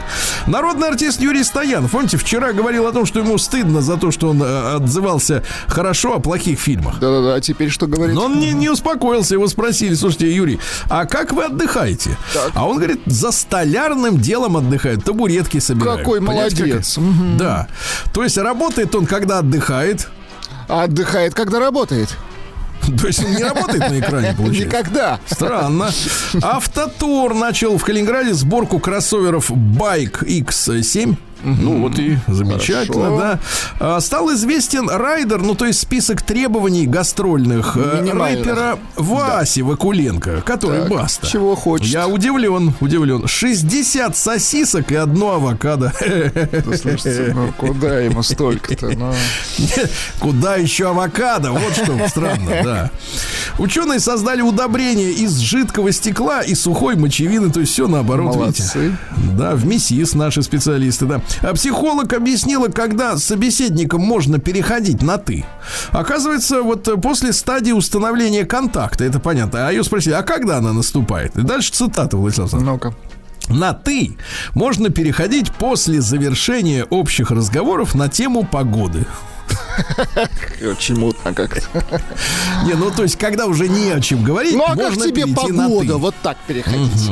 Народный 0.46 0.88
артист 0.88 1.20
Юрий 1.20 1.44
Стоянов, 1.44 1.90
помните, 1.90 2.16
вчера 2.16 2.52
говорил 2.52 2.86
о 2.86 2.92
том, 2.92 3.06
что 3.06 3.20
ему 3.20 3.38
стыдно 3.38 3.80
за 3.80 3.96
то, 3.96 4.10
что 4.10 4.30
он 4.30 4.42
э, 4.42 4.76
отзывался 4.76 5.44
хорошо 5.66 6.14
о 6.16 6.18
плохих 6.18 6.58
фильмах. 6.58 6.98
Да-да-да, 6.98 7.34
а 7.34 7.40
теперь 7.40 7.70
что 7.70 7.86
говорит? 7.86 8.14
Но 8.14 8.24
он 8.24 8.38
не, 8.38 8.52
не 8.52 8.68
успокоился, 8.68 9.34
его 9.34 9.48
спросили, 9.48 9.94
слушайте, 9.94 10.34
Юрий, 10.34 10.58
а 10.88 11.06
как 11.06 11.32
вы 11.32 11.44
отдыхаете? 11.44 12.16
Так. 12.34 12.50
А 12.54 12.66
он 12.66 12.76
говорит, 12.76 13.00
за 13.06 13.32
столярным 13.32 14.18
делом 14.18 14.56
отдыхает, 14.56 15.04
табуретки 15.04 15.58
собирает. 15.58 16.00
Какой 16.00 16.20
молодец. 16.20 16.94
Как? 16.94 17.04
Угу. 17.04 17.36
Да. 17.38 17.68
То 18.12 18.24
есть 18.24 18.36
работает 18.38 18.94
он, 18.94 19.06
когда 19.06 19.38
отдыхает. 19.38 20.08
А 20.68 20.84
отдыхает, 20.84 21.34
когда 21.34 21.58
работает. 21.58 22.16
То 23.00 23.06
есть 23.06 23.24
он 23.24 23.32
не 23.32 23.42
работает 23.42 23.90
на 23.90 23.98
экране, 23.98 24.34
получается? 24.36 24.66
Никогда. 24.66 25.20
Странно. 25.26 25.90
Автотур 26.42 27.34
начал 27.34 27.78
в 27.78 27.84
Калининграде 27.84 28.34
сборку 28.34 28.78
кроссоверов 28.78 29.50
Bike 29.50 30.24
X7. 30.24 31.16
Ну 31.44 31.80
вот 31.80 31.98
и 31.98 32.18
замечательно, 32.28 33.04
Хорошо. 33.04 33.18
да. 33.18 33.38
А, 33.96 34.00
стал 34.00 34.32
известен 34.32 34.88
райдер, 34.88 35.40
ну 35.42 35.54
то 35.54 35.66
есть 35.66 35.80
список 35.80 36.22
требований 36.22 36.86
гастрольных 36.86 37.76
э, 37.76 38.04
рэпера 38.12 38.78
Васи 38.96 39.62
да. 39.62 39.68
Вакуленко, 39.68 40.42
который 40.42 40.80
так, 40.82 40.90
баста. 40.90 41.26
Чего 41.26 41.54
хочет. 41.54 41.86
Я 41.86 42.08
удивлен, 42.08 42.74
удивлен. 42.80 43.26
60 43.26 44.16
сосисок 44.16 44.92
и 44.92 44.94
одно 44.94 45.32
авокадо. 45.34 45.92
слушайте, 46.62 47.32
ну 47.34 47.52
куда 47.56 48.00
ему 48.00 48.22
столько-то? 48.22 48.90
Ну... 48.90 49.12
Куда 50.20 50.56
еще 50.56 50.90
авокадо? 50.90 51.52
Вот 51.52 51.72
что 51.72 52.08
странно, 52.08 52.50
да. 52.62 52.90
Ученые 53.58 54.00
создали 54.00 54.42
удобрение 54.42 55.12
из 55.12 55.38
жидкого 55.38 55.92
стекла 55.92 56.42
и 56.42 56.54
сухой 56.54 56.96
мочевины, 56.96 57.50
то 57.50 57.60
есть 57.60 57.72
все 57.72 57.88
наоборот, 57.88 58.36
Молодцы. 58.36 58.78
видите. 58.78 58.98
Да, 59.36 59.54
в 59.54 59.66
МИСИС 59.66 60.14
наши 60.14 60.42
специалисты, 60.42 61.06
да. 61.06 61.20
А 61.40 61.54
психолог 61.54 62.12
объяснила, 62.12 62.68
когда 62.68 63.16
с 63.16 63.24
собеседником 63.24 64.02
можно 64.02 64.38
переходить 64.38 65.02
на 65.02 65.18
«ты». 65.18 65.44
Оказывается, 65.90 66.62
вот 66.62 66.88
после 67.02 67.32
стадии 67.32 67.72
установления 67.72 68.44
контакта, 68.44 69.04
это 69.04 69.18
понятно. 69.18 69.68
А 69.68 69.70
ее 69.70 69.84
спросили, 69.84 70.14
а 70.14 70.22
когда 70.22 70.58
она 70.58 70.72
наступает? 70.72 71.36
И 71.36 71.42
дальше 71.42 71.72
цитата, 71.72 72.16
Владислав 72.16 72.52
Ну-ка. 72.52 72.94
На 73.48 73.72
«ты» 73.72 74.16
можно 74.54 74.90
переходить 74.90 75.52
после 75.52 76.00
завершения 76.00 76.84
общих 76.84 77.30
разговоров 77.30 77.94
на 77.94 78.08
тему 78.08 78.44
погоды. 78.44 79.06
Очень 80.62 80.98
мутно 80.98 81.34
как-то. 81.34 81.62
Не, 82.64 82.74
ну 82.74 82.90
то 82.90 83.02
есть, 83.02 83.16
когда 83.16 83.46
уже 83.46 83.68
не 83.68 83.90
о 83.90 84.00
чем 84.00 84.22
говорить, 84.22 84.54
Ну 84.54 84.64
а 84.64 84.76
как 84.76 84.94
тебе 84.94 85.26
погода? 85.26 85.96
Вот 85.96 86.14
так 86.22 86.36
переходить. 86.46 87.10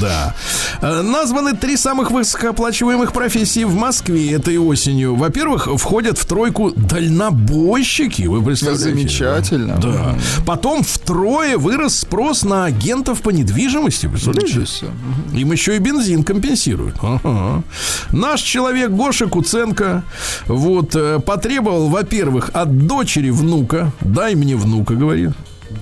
Да. 0.00 0.34
Э, 0.80 1.02
названы 1.02 1.56
три 1.56 1.76
самых 1.76 2.10
высокооплачиваемых 2.10 3.12
профессии 3.12 3.64
в 3.64 3.74
Москве 3.74 4.32
этой 4.32 4.58
осенью. 4.58 5.14
Во-первых, 5.14 5.68
входят 5.76 6.18
в 6.18 6.26
тройку 6.26 6.72
дальнобойщики. 6.72 8.22
Вы 8.22 8.42
представляете? 8.42 8.84
Замечательно. 8.90 9.76
Да. 9.78 10.16
Потом 10.46 10.82
втрое 10.82 11.56
вырос 11.56 11.98
спрос 12.00 12.44
на 12.44 12.66
агентов 12.66 13.22
по 13.22 13.30
недвижимости. 13.30 14.06
Представляете? 14.06 14.66
Им 15.32 15.52
еще 15.52 15.76
и 15.76 15.78
бензин 15.78 16.24
компенсируют. 16.24 16.96
Наш 18.10 18.40
человек 18.40 18.90
Гоша 18.90 19.26
Куценко 19.26 20.02
вот 20.46 20.94
э, 20.94 21.20
потребовал 21.84 21.88
во-первых, 21.88 22.50
от 22.52 22.86
дочери 22.86 23.30
внука. 23.30 23.92
Дай 24.00 24.34
мне 24.34 24.56
внука, 24.56 24.94
говорит. 24.94 25.30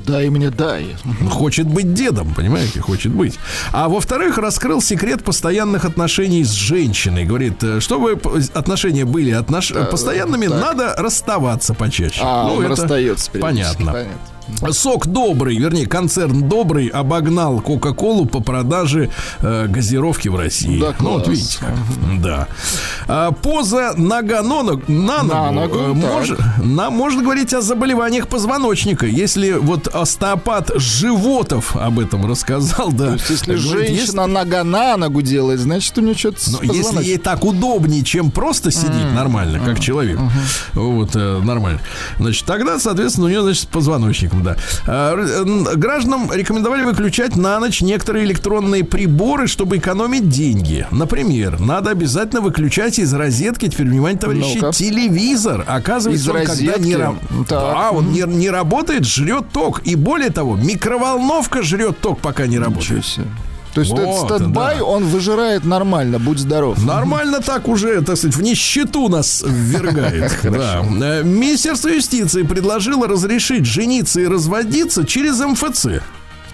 Дай 0.07 0.31
мне, 0.31 0.51
дай. 0.51 0.97
Хочет 1.31 1.67
быть 1.67 1.93
дедом, 1.93 2.35
понимаете, 2.35 2.81
хочет 2.81 3.13
быть. 3.13 3.39
А 3.73 3.89
во-вторых, 3.89 4.39
раскрыл 4.39 4.81
секрет 4.81 5.23
постоянных 5.23 5.85
отношений 5.85 6.45
с 6.45 6.51
женщиной. 6.51 7.25
Говорит, 7.25 7.63
э, 7.63 7.81
чтобы 7.81 8.19
отношения 8.55 9.05
были 9.05 9.31
отнош... 9.33 9.73
постоянными, 9.91 10.47
так. 10.47 10.61
надо 10.61 10.95
расставаться 10.97 11.75
почаще. 11.75 12.21
А, 12.23 12.49
ну, 12.49 12.55
он 12.55 12.65
это 12.65 12.71
расстается. 12.71 13.31
Понятно. 13.33 13.93
понятно. 13.93 14.19
Сок 14.70 15.07
добрый, 15.07 15.57
вернее, 15.57 15.86
концерн 15.86 16.49
добрый 16.49 16.88
обогнал 16.88 17.61
Кока-Колу 17.61 18.26
по 18.26 18.40
продаже 18.40 19.11
э, 19.40 19.66
газировки 19.68 20.28
в 20.28 20.36
России. 20.36 20.80
Да, 20.80 20.95
ну, 21.01 21.12
вот 21.14 21.28
видите 21.28 21.59
как. 21.61 21.74
Да. 22.20 22.49
А, 23.09 23.32
поза 23.32 23.95
нога 23.97 24.43
на, 24.43 24.62
ногу, 24.62 24.82
на 24.88 25.22
ногу, 25.22 25.34
на 25.34 25.51
ногу 25.51 25.78
э, 25.78 25.93
мож, 25.93 26.32
на, 26.59 26.90
можно 26.90 27.22
говорить 27.22 27.53
о 27.55 27.61
заболеваниях 27.61 28.28
позвоночника. 28.28 29.07
Если 29.07 29.53
вот 29.53 29.88
остеопат 29.88 30.70
Животов 30.76 31.76
об 31.76 31.99
этом 31.99 32.26
рассказал, 32.26 32.93
да. 32.93 33.09
То 33.09 33.12
есть, 33.14 33.30
если 33.30 33.57
говорит, 33.57 33.88
женщина 33.88 34.22
есть... 34.22 34.32
нога 34.32 34.64
на 34.64 34.97
ногу 34.97 35.22
делает, 35.22 35.61
значит, 35.61 35.97
у 35.99 36.01
нее 36.01 36.14
что-то 36.14 36.38
Но 36.51 36.62
если 36.62 37.03
ей 37.03 37.18
так 37.18 37.45
удобнее, 37.45 38.03
чем 38.03 38.30
просто 38.30 38.70
сидеть 38.70 38.90
mm-hmm. 38.90 39.14
нормально, 39.14 39.61
как 39.61 39.78
mm-hmm. 39.78 39.82
человек, 39.82 40.18
mm-hmm. 40.18 40.80
вот, 40.80 41.11
э, 41.14 41.40
нормально, 41.43 41.80
значит, 42.18 42.45
тогда, 42.45 42.78
соответственно, 42.78 43.26
у 43.26 43.30
нее, 43.30 43.43
значит, 43.43 43.68
позвоночник 43.68 44.32
человеком, 44.33 44.43
да. 44.43 44.57
А, 44.87 45.76
гражданам 45.76 46.33
рекомендовали 46.33 46.85
выключать 46.85 47.37
на 47.37 47.59
ночь 47.61 47.80
некоторые 47.80 48.24
электронные 48.24 48.85
приборы, 48.85 49.47
чтобы 49.47 49.78
экономить 49.78 50.28
деньги. 50.28 50.87
Например, 50.91 51.61
надо 51.61 51.91
обязательно 51.91 52.41
выключать 52.41 52.99
из 52.99 53.12
розетки, 53.12 53.68
теперь 53.68 53.87
внимание, 53.87 54.18
товарищи, 54.18 54.59
ну 54.61 54.72
телевизор. 54.72 55.64
Оказывается, 55.66 56.24
из 56.24 56.28
он 56.28 56.37
розетки? 56.37 56.66
когда 56.66 56.87
не, 56.87 57.47
да, 57.49 57.91
он 57.91 58.12
не, 58.12 58.22
не 58.22 58.51
работает, 58.51 59.05
жрет 59.05 59.47
ток. 59.53 59.83
И 59.85 59.95
более 59.95 60.30
того, 60.30 60.57
микроволновка 60.57 61.62
жрет 61.62 62.01
ток, 62.01 62.20
пока 62.20 62.47
не 62.47 62.59
работает. 62.59 63.05
То 63.75 63.81
есть 63.81 63.93
вот, 63.93 64.01
этот 64.01 64.39
стендбай, 64.39 64.79
да. 64.79 64.85
он 64.85 65.05
выжирает 65.05 65.64
нормально, 65.64 66.18
будь 66.18 66.39
здоров. 66.39 66.83
Нормально 66.85 67.41
так 67.41 67.68
уже, 67.68 68.03
так 68.03 68.16
сказать, 68.16 68.37
в 68.37 68.43
нищету 68.43 69.09
нас 69.09 69.43
ввергает. 69.47 70.33
Да. 70.53 70.85
Э, 71.01 71.23
Министерство 71.23 71.89
юстиции 71.89 72.43
предложило 72.43 73.09
разрешить 73.09 73.64
жениться 73.64 74.20
и 74.20 74.27
разводиться 74.27 75.07
через 75.07 75.41
МФЦ. 75.41 76.03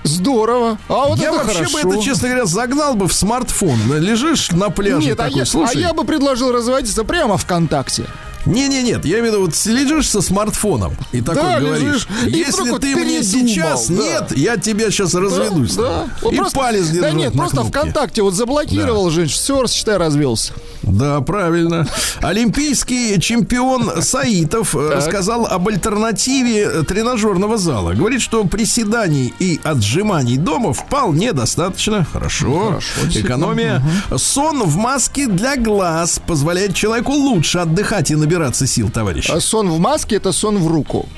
Здорово. 0.04 0.78
А 0.88 1.08
вот 1.08 1.18
я 1.18 1.28
это 1.28 1.38
вообще 1.38 1.64
хорошо. 1.64 1.88
бы 1.88 1.94
это, 1.94 2.02
честно 2.02 2.28
говоря, 2.28 2.46
загнал 2.46 2.94
бы 2.94 3.08
в 3.08 3.12
смартфон. 3.12 3.78
Лежишь 3.98 4.50
на 4.52 4.70
пляже. 4.70 4.98
Нет, 5.06 5.20
а 5.20 5.24
такой, 5.24 5.42
а, 5.42 5.58
я, 5.58 5.68
а 5.68 5.72
я 5.74 5.92
бы 5.92 6.04
предложил 6.04 6.52
разводиться 6.52 7.04
прямо 7.04 7.36
ВКонтакте. 7.36 8.06
Не-не, 8.48 8.82
нет, 8.82 9.04
я 9.04 9.20
имею 9.20 9.24
в 9.24 9.34
виду, 9.34 9.40
вот 9.46 9.66
лежишь 9.66 10.08
со 10.08 10.22
смартфоном 10.22 10.96
и 11.12 11.20
такой 11.20 11.42
да, 11.42 11.60
говоришь, 11.60 12.08
лежишь, 12.22 12.36
если 12.36 12.78
ты 12.78 12.96
мне 12.96 13.22
сейчас 13.22 13.88
да. 13.88 13.94
нет, 13.94 14.36
я 14.36 14.56
тебя 14.56 14.90
сейчас 14.90 15.14
разведусь. 15.14 15.74
Да, 15.74 16.08
да. 16.22 16.30
И 16.30 16.36
просто, 16.36 16.58
палец 16.58 16.88
Да 16.88 17.10
нет, 17.10 17.32
просто 17.34 17.56
кнопке. 17.56 17.78
ВКонтакте 17.78 18.22
вот 18.22 18.34
заблокировал 18.34 19.06
да. 19.06 19.10
женщин, 19.10 19.34
все, 19.34 19.66
считай, 19.66 19.96
развелся. 19.96 20.54
Да, 20.82 21.20
правильно. 21.20 21.86
Олимпийский 22.20 23.20
чемпион 23.20 24.02
Саитов 24.02 24.74
э, 24.74 24.90
так. 24.94 25.02
сказал 25.02 25.46
об 25.46 25.68
альтернативе 25.68 26.82
тренажерного 26.82 27.58
зала. 27.58 27.92
Говорит, 27.92 28.22
что 28.22 28.44
приседаний 28.44 29.32
и 29.38 29.60
отжиманий 29.62 30.36
дома 30.36 30.72
вполне 30.72 31.32
достаточно. 31.32 32.06
Хорошо. 32.12 32.80
Хорошо 32.94 33.20
Экономия. 33.20 33.82
Угу. 34.08 34.18
Сон 34.18 34.62
в 34.62 34.76
маске 34.76 35.26
для 35.26 35.56
глаз 35.56 36.20
позволяет 36.26 36.74
человеку 36.74 37.12
лучше 37.12 37.58
отдыхать 37.58 38.10
и 38.10 38.14
набираться 38.38 38.66
сил, 38.66 38.88
товарищ. 38.90 39.30
А 39.30 39.40
сон 39.40 39.68
в 39.70 39.78
маске 39.78 40.16
это 40.16 40.32
сон 40.32 40.58
в 40.58 40.68
руку. 40.68 41.08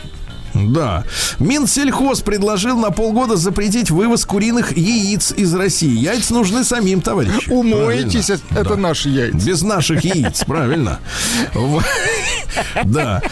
Да. 0.72 1.04
Минсельхоз 1.38 2.20
предложил 2.20 2.78
на 2.78 2.90
полгода 2.90 3.36
запретить 3.36 3.90
вывоз 3.90 4.24
куриных 4.24 4.76
яиц 4.76 5.32
из 5.32 5.54
России. 5.54 5.96
Яйца 5.96 6.34
нужны 6.34 6.64
самим, 6.64 7.00
товарищи. 7.00 7.50
Умойтесь, 7.50 8.26
правильно. 8.26 8.58
это 8.58 8.70
да. 8.70 8.76
наши 8.76 9.08
яйца. 9.08 9.46
Без 9.46 9.62
наших 9.62 10.04
яиц, 10.04 10.44
правильно. 10.44 11.00
Да. 12.84 13.22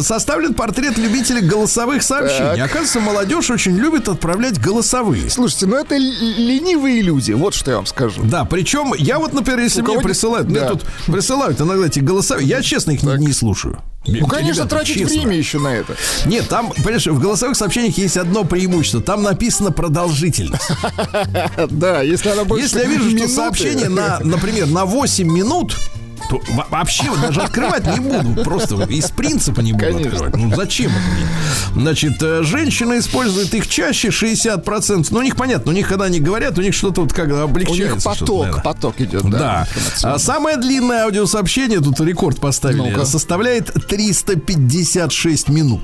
Составлен 0.00 0.54
портрет 0.54 0.98
любителей 0.98 1.42
голосовых 1.42 2.02
сообщений. 2.02 2.62
Оказывается, 2.62 3.00
молодежь 3.00 3.50
очень 3.50 3.76
любит 3.76 4.08
отправлять 4.08 4.60
голосовые. 4.60 5.30
Слушайте, 5.30 5.66
ну 5.66 5.76
это 5.76 5.96
ленивые 5.96 7.02
люди, 7.02 7.32
вот 7.32 7.54
что 7.54 7.70
я 7.70 7.76
вам 7.78 7.86
скажу. 7.86 8.22
Да, 8.24 8.44
причем 8.44 8.94
я 8.96 9.18
вот, 9.18 9.32
например, 9.32 9.60
если 9.60 9.82
мне 9.82 10.00
присылают, 10.00 10.48
мне 10.48 10.60
тут 10.60 10.82
присылают 11.06 11.60
иногда 11.60 11.86
эти 11.86 12.00
голосовые, 12.00 12.48
я 12.48 12.62
честно 12.62 12.92
их 12.92 13.02
не 13.02 13.32
слушаю. 13.32 13.78
Ну, 14.06 14.26
конечно, 14.26 14.62
Ребята, 14.62 14.76
тратить 14.76 14.94
честно. 14.94 15.20
время 15.20 15.36
еще 15.36 15.58
на 15.58 15.68
это. 15.68 15.96
Нет, 16.26 16.48
там, 16.48 16.70
понимаешь, 16.70 17.06
в 17.06 17.18
голосовых 17.18 17.56
сообщениях 17.56 17.96
есть 17.96 18.16
одно 18.16 18.44
преимущество. 18.44 19.00
Там 19.00 19.22
написано 19.22 19.72
продолжительность. 19.72 20.62
Да, 21.70 22.02
если 22.02 22.28
она 22.28 22.44
больше 22.44 22.64
Если 22.64 22.80
я 22.80 22.84
вижу, 22.84 23.16
что 23.16 23.28
сообщение 23.28 23.88
на, 23.88 24.20
например, 24.20 24.66
на 24.66 24.84
8 24.84 25.26
минут, 25.26 25.74
то 26.28 26.40
вообще 26.70 27.04
даже 27.20 27.42
открывать 27.42 27.86
не 27.86 28.00
буду. 28.00 28.42
Просто 28.42 28.82
из 28.84 29.10
принципа 29.10 29.60
не 29.60 29.72
буду 29.72 29.84
Конечно. 29.84 30.10
открывать. 30.10 30.36
Ну 30.36 30.54
зачем 30.54 30.90
это 30.90 31.00
мне? 31.14 31.82
Значит, 31.82 32.22
э, 32.22 32.42
женщины 32.42 32.98
используют 32.98 33.52
их 33.54 33.68
чаще 33.68 34.08
60%. 34.08 35.08
Ну, 35.10 35.18
у 35.18 35.22
них 35.22 35.36
понятно, 35.36 35.72
у 35.72 35.74
них, 35.74 35.88
когда 35.88 36.06
они 36.06 36.20
говорят, 36.20 36.58
у 36.58 36.62
них 36.62 36.74
что-то 36.74 37.02
вот 37.02 37.12
как 37.12 37.30
облегчается. 37.30 38.08
У 38.08 38.12
них 38.12 38.20
поток, 38.20 38.62
поток 38.62 39.00
идет, 39.00 39.28
да. 39.30 39.66
да. 40.02 40.14
А 40.14 40.18
самое 40.18 40.56
длинное 40.56 41.04
аудиосообщение, 41.04 41.80
тут 41.80 42.00
рекорд 42.00 42.40
поставили, 42.40 42.90
ну 42.90 43.04
составляет 43.04 43.72
356 43.88 45.48
минут. 45.48 45.82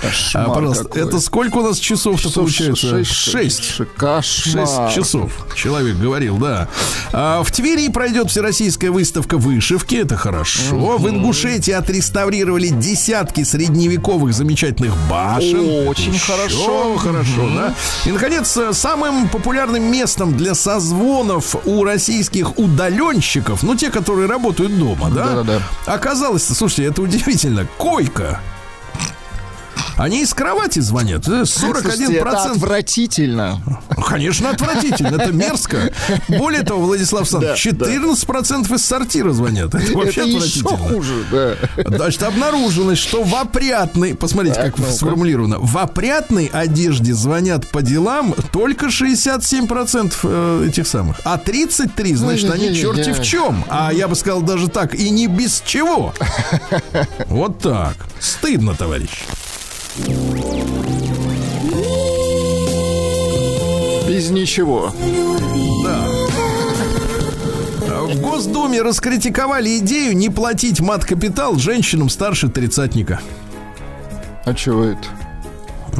Кошмар 0.00 0.46
а, 0.46 0.54
пожалуйста, 0.54 0.84
какой. 0.84 1.02
это 1.02 1.20
сколько 1.20 1.56
у 1.58 1.62
нас 1.62 1.78
часов-то 1.78 2.30
получается? 2.30 3.04
Шесть. 3.04 3.12
Шесть. 3.12 3.64
Шесть 4.22 4.94
часов. 4.94 5.32
Человек 5.54 5.96
говорил, 5.96 6.36
да. 6.38 6.68
А, 7.12 7.42
в 7.42 7.50
Твери 7.50 7.88
пройдет 7.88 8.30
всероссийская 8.30 8.90
выставка 8.90 9.38
вышивки. 9.38 9.96
Это 9.96 10.16
хорошо. 10.16 10.76
Угу. 10.76 10.98
В 10.98 11.08
Ингушетии 11.08 11.72
отреставрировали 11.72 12.68
десятки 12.68 13.42
средневековых 13.42 14.34
замечательных 14.34 14.94
башен. 15.08 15.88
Очень 15.88 16.14
Еще 16.14 16.32
хорошо. 16.32 16.98
Хорошо, 16.98 17.42
угу. 17.42 17.54
да. 17.54 17.74
И, 18.04 18.12
наконец, 18.12 18.56
самым 18.72 19.28
популярным 19.28 19.90
местом 19.90 20.36
для 20.36 20.54
созвонов 20.54 21.56
у 21.64 21.84
российских 21.84 22.58
удаленщиков, 22.58 23.62
ну, 23.62 23.74
те, 23.74 23.90
которые 23.90 24.28
работают 24.28 24.78
дома, 24.78 25.10
да, 25.10 25.42
да, 25.42 25.42
да. 25.42 25.62
оказалось, 25.86 26.46
слушайте, 26.46 26.84
это 26.84 27.02
удивительно, 27.02 27.66
койка. 27.78 28.40
Они 29.98 30.22
из 30.22 30.32
кровати 30.32 30.78
звонят. 30.78 31.26
41%. 31.26 31.46
Слушайте, 31.46 32.16
это 32.16 32.42
отвратительно. 32.52 33.60
Конечно, 34.06 34.50
отвратительно. 34.50 35.16
Это 35.16 35.32
мерзко. 35.32 35.92
Более 36.28 36.62
того, 36.62 36.82
Владислав 36.82 37.22
Александрович, 37.22 37.66
14% 37.66 38.74
из 38.74 38.84
сортира 38.84 39.32
звонят. 39.32 39.74
Это 39.74 39.92
вообще 39.98 40.20
это 40.20 40.36
отвратительно. 40.36 40.68
Еще 40.68 40.94
хуже, 40.94 41.24
да. 41.32 41.96
Значит, 41.96 42.22
обнаружилось, 42.22 42.98
что 42.98 43.24
в 43.24 43.34
опрятной, 43.34 44.14
посмотрите, 44.14 44.54
так, 44.54 44.76
как 44.76 44.86
ну 44.86 44.92
сформулировано, 44.92 45.58
в 45.58 45.76
опрятной 45.76 46.46
одежде 46.46 47.12
звонят 47.12 47.66
по 47.68 47.82
делам 47.82 48.34
только 48.52 48.86
67% 48.86 50.14
э, 50.22 50.68
этих 50.68 50.86
самых. 50.86 51.20
А 51.24 51.38
33, 51.38 52.14
значит, 52.14 52.50
они 52.50 52.72
черти 52.74 53.12
в 53.12 53.22
чем. 53.22 53.64
А 53.68 53.92
я 53.92 54.06
бы 54.06 54.14
сказал 54.14 54.42
даже 54.42 54.68
так, 54.68 54.94
и 54.94 55.10
не 55.10 55.26
без 55.26 55.60
чего. 55.66 56.14
Вот 57.26 57.58
так. 57.58 57.96
Стыдно, 58.20 58.74
товарищ. 58.74 59.24
Без 64.08 64.30
ничего. 64.30 64.92
Да. 65.84 66.08
В 68.02 68.20
Госдуме 68.20 68.82
раскритиковали 68.82 69.78
идею 69.78 70.16
не 70.16 70.30
платить 70.30 70.80
мат-капитал 70.80 71.56
женщинам 71.56 72.08
старше 72.08 72.48
тридцатника. 72.48 73.20
А 74.44 74.54
чего 74.54 74.84
это? 74.84 75.27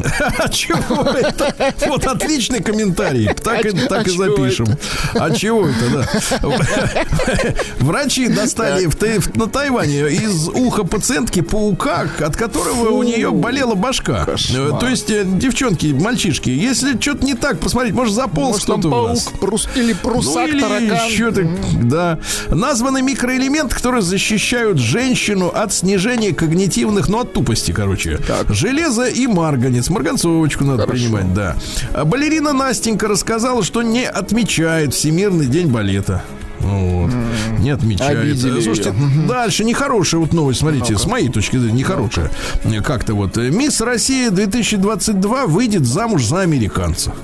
А 0.39 0.49
чего 0.49 1.11
это? 1.11 1.75
Вот 1.87 2.07
отличный 2.07 2.63
комментарий. 2.63 3.29
Так, 3.35 3.65
и, 3.65 3.71
так 3.71 4.07
и 4.07 4.11
запишем. 4.11 4.67
А 5.15 5.31
чего 5.31 5.69
это, 5.69 6.07
да? 6.41 7.55
Врачи 7.79 8.29
достали 8.29 8.87
в, 8.87 9.37
на 9.37 9.47
Тайване 9.49 10.09
из 10.09 10.49
уха 10.49 10.85
пациентки 10.85 11.41
паука, 11.41 12.07
от 12.21 12.37
которого 12.37 12.91
у 12.91 13.03
нее 13.03 13.31
болела 13.31 13.75
башка. 13.75 14.25
Кошмар. 14.25 14.79
То 14.79 14.89
есть, 14.89 15.11
э, 15.11 15.25
девчонки, 15.25 15.87
мальчишки, 15.87 16.51
если 16.51 16.99
что-то 17.01 17.25
не 17.25 17.35
так, 17.35 17.59
посмотрите, 17.61 17.95
может, 17.95 18.15
заполз 18.15 18.63
кто-то 18.63 18.89
у 18.89 18.91
вас. 18.91 19.29
Прус, 19.41 19.69
или 19.75 19.93
прусак, 19.93 20.35
ну, 20.35 20.49
или 20.49 20.61
таракан. 20.61 21.11
Что-то, 21.11 21.49
да. 21.83 22.19
Названы 22.49 23.03
микроэлементы, 23.03 23.75
которые 23.75 24.03
защищают 24.03 24.79
женщину 24.79 25.49
от 25.49 25.73
снижения 25.73 26.33
когнитивных, 26.33 27.09
ну, 27.09 27.21
от 27.21 27.33
тупости, 27.33 27.73
короче. 27.73 28.19
Так. 28.27 28.55
Железо 28.55 29.07
и 29.07 29.27
марганец 29.27 29.88
молодец, 29.89 29.91
марганцовочку 29.91 30.65
надо 30.65 30.83
Хорошо. 30.83 30.99
принимать, 30.99 31.35
да. 31.35 31.57
А 31.93 32.05
балерина 32.05 32.53
Настенька 32.53 33.09
рассказала, 33.09 33.63
что 33.63 33.83
не 33.83 34.05
отмечает 34.05 34.95
Всемирный 34.95 35.47
день 35.47 35.69
балета. 35.69 36.23
Вот. 36.61 37.11
Mm. 37.11 37.61
Не 37.61 37.71
отмечает. 37.71 38.19
Обидели 38.19 38.61
Слушайте, 38.61 38.91
ее. 38.91 39.27
дальше 39.29 39.65
нехорошая 39.65 40.21
вот 40.21 40.33
новость, 40.33 40.61
смотрите, 40.61 40.95
ну 40.95 40.99
с 40.99 41.07
моей 41.07 41.29
точки 41.29 41.57
зрения, 41.57 41.79
нехорошая. 41.79 42.31
Как-то 42.85 43.15
вот. 43.15 43.37
Мисс 43.37 43.81
Россия 43.81 44.31
2022 44.31 45.47
выйдет 45.47 45.87
замуж 45.87 46.25
за 46.25 46.41
американца. 46.41 47.15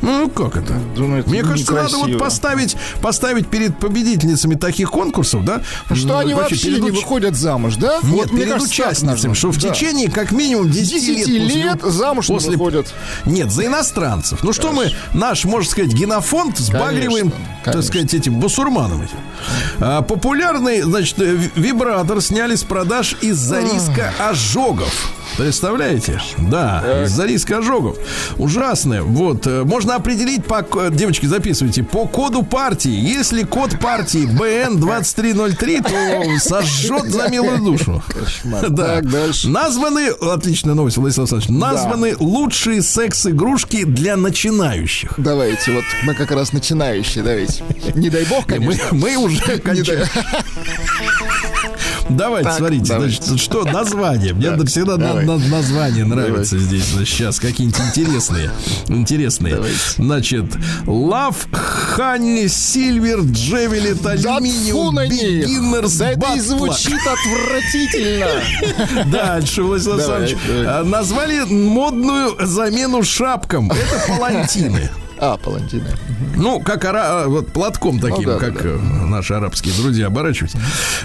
Ну, 0.00 0.28
как 0.28 0.56
это? 0.56 0.74
Думаю, 0.96 1.24
Мне 1.26 1.42
кажется, 1.42 1.72
некрасиво. 1.72 1.98
надо 2.00 2.12
вот 2.12 2.18
поставить, 2.18 2.76
поставить 3.02 3.48
перед 3.48 3.76
победительницами 3.78 4.54
таких 4.54 4.90
конкурсов, 4.90 5.44
да? 5.44 5.62
Что 5.92 6.08
ну, 6.08 6.18
они 6.18 6.34
вообще, 6.34 6.54
вообще 6.54 6.66
перед... 6.68 6.82
не 6.82 6.90
выходят 6.90 7.34
замуж, 7.34 7.76
да? 7.76 7.98
Нет, 8.02 8.30
вот, 8.30 8.30
перед 8.30 8.60
участницами, 8.60 9.34
что 9.34 9.50
в 9.50 9.60
да. 9.60 9.70
течение 9.70 10.10
как 10.10 10.32
минимум 10.32 10.70
10, 10.70 10.90
10 10.90 11.28
лет, 11.28 11.54
лет 11.54 11.80
после, 11.80 11.98
замуж 11.98 12.26
после... 12.26 12.52
выходят. 12.52 12.94
Нет, 13.26 13.50
за 13.50 13.66
иностранцев. 13.66 14.42
Ну, 14.42 14.52
что 14.52 14.72
мы 14.72 14.92
наш, 15.14 15.44
можно 15.44 15.68
сказать, 15.68 15.92
генофонд 15.92 16.58
сбагриваем, 16.58 17.30
конечно, 17.30 17.72
так 17.72 17.82
сказать, 17.82 18.14
этим 18.14 18.38
басурманом 18.40 19.02
этим. 19.02 19.16
А, 19.80 20.02
популярный, 20.02 20.82
значит, 20.82 21.16
вибратор 21.18 22.20
сняли 22.20 22.54
с 22.54 22.62
продаж 22.62 23.16
из-за 23.20 23.60
риска 23.60 24.12
ожогов. 24.18 25.12
Представляете? 25.38 26.20
Да, 26.36 27.04
из-за 27.04 27.24
риска 27.24 27.58
ожогов. 27.58 27.96
Ужасное. 28.38 29.02
Вот, 29.02 29.46
э, 29.46 29.62
можно 29.62 29.94
определить 29.94 30.44
по... 30.44 30.64
Девочки, 30.90 31.26
записывайте. 31.26 31.84
По 31.84 32.08
коду 32.08 32.42
партии. 32.42 32.90
Если 32.90 33.44
код 33.44 33.78
партии 33.78 34.26
БН2303, 34.26 35.82
то 35.88 36.38
сожжет 36.40 37.04
за 37.04 37.28
милую 37.28 37.58
душу. 37.58 38.02
Кошмар. 38.08 38.68
Да. 38.68 38.96
Так, 38.96 39.10
дальше. 39.10 39.48
Названы... 39.48 40.08
Отличная 40.08 40.74
новость, 40.74 40.96
Владислав 40.96 41.32
Александрович. 41.32 41.60
Названы 41.60 42.10
да. 42.16 42.16
лучшие 42.18 42.82
секс-игрушки 42.82 43.84
для 43.84 44.16
начинающих. 44.16 45.14
Давайте, 45.18 45.72
вот 45.72 45.84
мы 46.02 46.14
как 46.14 46.32
раз 46.32 46.52
начинающие, 46.52 47.22
давайте. 47.22 47.62
Не 47.94 48.10
дай 48.10 48.24
бог, 48.24 48.44
конечно. 48.46 48.88
Мы, 48.90 48.98
мы 48.98 49.16
уже 49.16 49.58
кончаем. 49.58 50.08
Давайте, 52.08 52.48
так, 52.48 52.58
смотрите, 52.58 52.84
давайте. 52.88 53.22
значит, 53.22 53.42
что 53.42 53.64
название? 53.64 54.32
Мне 54.32 54.50
так, 54.50 54.68
всегда 54.68 54.96
на, 54.96 55.14
на, 55.14 55.38
название 55.38 56.04
нравится 56.04 56.56
давайте. 56.56 56.76
здесь. 56.76 56.84
Значит, 56.86 57.14
сейчас 57.14 57.40
какие-нибудь 57.40 57.80
интересные. 57.80 58.50
Интересные. 58.88 59.54
Давайте. 59.56 59.78
Значит, 59.96 60.44
Love 60.86 61.36
Honey 61.96 62.44
Silver 62.46 63.20
Javelin 63.20 64.00
Aluminium 64.02 64.94
Beginners 65.08 65.98
Да 65.98 66.10
это 66.10 66.34
и 66.34 66.40
звучит 66.40 67.00
отвратительно. 67.06 68.26
Дальше, 69.12 69.62
Владислав 69.62 69.96
Александрович. 69.96 70.36
А, 70.66 70.84
назвали 70.84 71.40
модную 71.40 72.36
замену 72.46 73.02
шапкам. 73.02 73.70
Это 73.70 74.08
палантины. 74.08 74.90
А, 75.20 75.36
палантины. 75.36 75.90
Ну, 76.36 76.60
как 76.60 76.84
ара... 76.84 77.24
А, 77.24 77.28
вот 77.28 77.48
платком 77.52 77.98
таким, 77.98 78.24
ну, 78.24 78.32
да, 78.34 78.38
как 78.38 78.62
да. 78.62 78.68
Э, 78.68 78.78
наши 79.06 79.34
арабские 79.34 79.74
друзья 79.74 80.06
оборачиваются. 80.06 80.58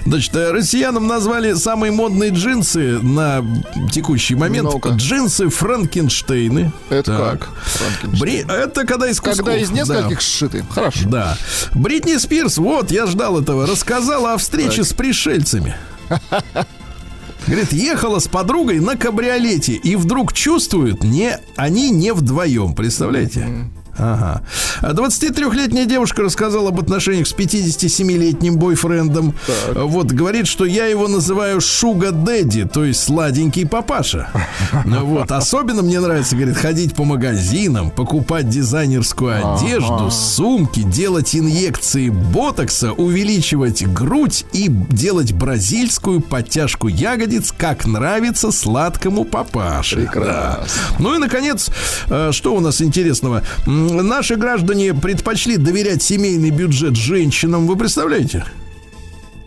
Значит, 0.06 0.36
э, 0.36 0.52
россиянам 0.52 1.08
назвали 1.08 1.54
самые 1.54 1.92
модные 1.92 2.30
джинсы 2.30 3.00
на 3.00 3.44
текущий 3.92 4.36
момент. 4.36 4.70
ну 4.72 4.96
Джинсы 4.96 5.50
Франкенштейны. 5.50 6.72
Это 6.90 7.18
так. 7.18 7.40
как? 7.40 8.20
Бри... 8.20 8.46
Это 8.48 8.86
когда 8.86 9.10
из 9.10 9.20
кусков. 9.20 9.46
Когда 9.46 9.58
из 9.58 9.72
нескольких 9.72 10.18
да. 10.18 10.22
сшиты. 10.22 10.66
Хорошо. 10.70 11.10
Да. 11.10 11.38
Бритни 11.74 12.18
Спирс, 12.18 12.58
вот, 12.58 12.92
я 12.92 13.08
ждал 13.08 13.42
этого, 13.42 13.66
рассказала 13.66 14.34
о 14.34 14.38
встрече 14.38 14.78
так. 14.78 14.86
с 14.86 14.94
пришельцами. 14.94 15.76
Говорит, 17.48 17.74
ехала 17.74 18.20
с 18.20 18.28
подругой 18.28 18.80
на 18.80 18.96
кабриолете 18.96 19.74
и 19.74 19.96
вдруг 19.96 20.34
чувствуют, 20.34 21.04
не, 21.04 21.38
они 21.56 21.90
не 21.90 22.14
вдвоем, 22.14 22.74
представляете? 22.74 23.42
Mm-hmm. 23.42 23.83
Ага. 23.98 24.42
23-летняя 24.82 25.86
девушка 25.86 26.24
рассказала 26.24 26.70
об 26.70 26.80
отношениях 26.80 27.28
с 27.28 27.34
57-летним 27.34 28.58
бойфрендом. 28.58 29.36
Так. 29.46 29.84
Вот, 29.84 30.12
говорит, 30.12 30.48
что 30.48 30.66
я 30.66 30.88
его 30.88 31.08
называю 31.08 31.62
Шуга 31.62 32.12
Дэдди, 32.12 32.66
то 32.66 32.84
есть 32.84 33.04
сладенький 33.04 33.68
папаша. 33.68 34.30
Вот, 34.84 35.32
особенно 35.32 35.82
мне 35.82 36.00
нравится, 36.00 36.36
говорит, 36.36 36.58
ходить 36.58 36.96
по 36.96 37.04
магазинам, 37.04 37.92
покупать 37.92 38.50
дизайнерскую 38.50 39.56
одежду, 39.56 40.10
сумки, 40.12 40.82
делать 40.82 41.36
инъекции 41.36 42.10
ботокса, 42.10 42.94
увеличивать 42.94 43.86
грудь 43.88 44.46
и 44.54 44.68
делать 44.70 45.34
бразильскую 45.34 46.22
подтяжку 46.22 46.88
ягодиц, 46.88 47.54
как 47.56 47.86
нравится 47.86 48.52
сладкому 48.52 49.24
папаше. 49.26 49.98
Прекрасно. 49.98 50.24
Да. 50.24 50.66
Ну 51.00 51.16
и, 51.16 51.18
наконец, 51.18 51.70
э, 52.10 52.32
что 52.32 52.56
у 52.56 52.60
нас 52.60 52.82
интересного? 52.82 53.44
Наши 53.92 54.36
граждане 54.36 54.94
предпочли 54.94 55.58
доверять 55.58 56.02
семейный 56.02 56.50
бюджет 56.50 56.96
женщинам. 56.96 57.68
Вы 57.68 57.76
представляете? 57.76 58.46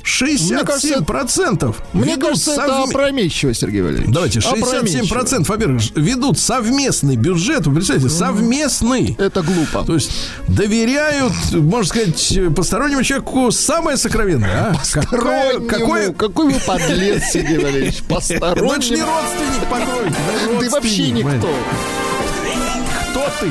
67 0.07 1.05
процентов. 1.05 1.83
Мне 1.93 2.17
кажется, 2.17 2.55
сов... 2.55 2.65
это 2.65 2.83
опрометчиво, 2.85 3.53
Сергей 3.53 3.83
Валерьевич. 3.83 4.15
Давайте, 4.15 4.41
67 4.41 5.09
процентов, 5.09 5.49
во-первых, 5.49 5.83
ведут 5.97 6.39
совместный 6.39 7.17
бюджет. 7.17 7.67
Вы 7.67 7.75
представляете, 7.75 8.15
совместный. 8.15 9.17
Это 9.19 9.43
глупо. 9.43 9.85
То 9.85 9.95
есть 9.95 10.13
доверяют, 10.47 11.33
можно 11.53 11.89
сказать, 11.89 12.39
постороннему 12.55 13.03
человеку 13.03 13.51
самое 13.51 13.97
сокровенное. 13.97 14.71
А? 14.71 14.75
Постороннему. 14.75 15.67
Какой, 15.67 16.15
какой 16.15 16.55
вы 16.55 16.61
подлец, 16.65 17.25
Сергей 17.33 17.59
Валерьевич. 17.59 18.03
Постороннему. 18.09 18.65
Ну, 18.65 18.73
это 18.75 18.95
не 18.95 19.03
родственник, 19.03 19.69
покой. 19.69 20.61
Ты 20.61 20.71
вообще 20.71 21.11
никто. 21.11 21.49
Кто 23.11 23.29
ты? 23.41 23.51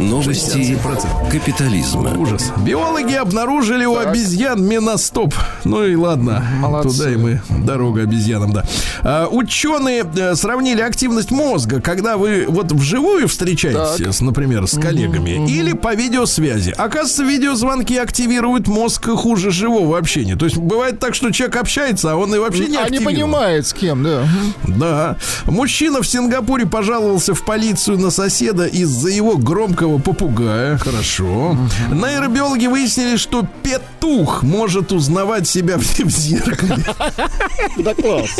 Новости 0.00 0.78
капитализма. 1.30 2.16
Ужас. 2.16 2.52
Биологи 2.58 3.14
обнаружили 3.14 3.84
так. 3.84 3.92
у 3.92 3.96
обезьян 3.96 4.62
меностоп. 4.62 5.34
Ну 5.64 5.84
и 5.84 5.96
ладно. 5.96 6.44
Молодцы. 6.60 6.98
Туда 6.98 7.10
и 7.10 7.16
мы. 7.16 7.42
Дорога 7.48 8.02
обезьянам, 8.02 8.52
да. 8.52 8.64
А, 9.02 9.26
ученые 9.26 10.04
э, 10.16 10.34
сравнили 10.36 10.80
активность 10.80 11.30
мозга, 11.30 11.80
когда 11.80 12.16
вы 12.16 12.46
вот 12.48 12.70
вживую 12.70 13.26
встречаетесь, 13.26 14.16
так. 14.18 14.20
например, 14.20 14.66
с 14.68 14.78
коллегами, 14.78 15.38
угу, 15.38 15.48
или 15.48 15.72
по 15.72 15.94
видеосвязи. 15.94 16.70
Оказывается, 16.70 17.24
видеозвонки 17.24 17.94
активируют 17.94 18.68
мозг 18.68 19.08
хуже 19.08 19.50
живого 19.50 19.98
общения. 19.98 20.36
То 20.36 20.44
есть 20.44 20.56
бывает 20.56 21.00
так, 21.00 21.14
что 21.14 21.30
человек 21.32 21.56
общается, 21.56 22.12
а 22.12 22.16
он 22.16 22.34
и 22.34 22.38
вообще 22.38 22.66
не 22.66 22.76
а 22.76 22.84
активирует. 22.84 23.00
не 23.00 23.04
понимает, 23.04 23.66
с 23.66 23.72
кем, 23.72 24.04
да. 24.04 24.28
Да. 24.66 25.16
Мужчина 25.46 26.02
в 26.02 26.06
Сингапуре 26.06 26.66
пожаловался 26.66 27.34
в 27.34 27.44
полицию 27.44 27.98
на 27.98 28.10
соседа 28.10 28.66
из-за 28.66 29.08
его 29.08 29.36
громкого 29.36 29.87
громкого 29.88 29.98
попугая. 29.98 30.78
Хорошо. 30.78 31.56
Нейробиологи 31.90 32.66
выяснили, 32.66 33.16
что 33.16 33.46
петух 33.62 34.42
может 34.42 34.92
узнавать 34.92 35.48
себя 35.48 35.78
в, 35.78 35.82
в 35.98 36.10
зеркале. 36.10 36.84
Да 37.78 37.94
класс. 37.94 38.30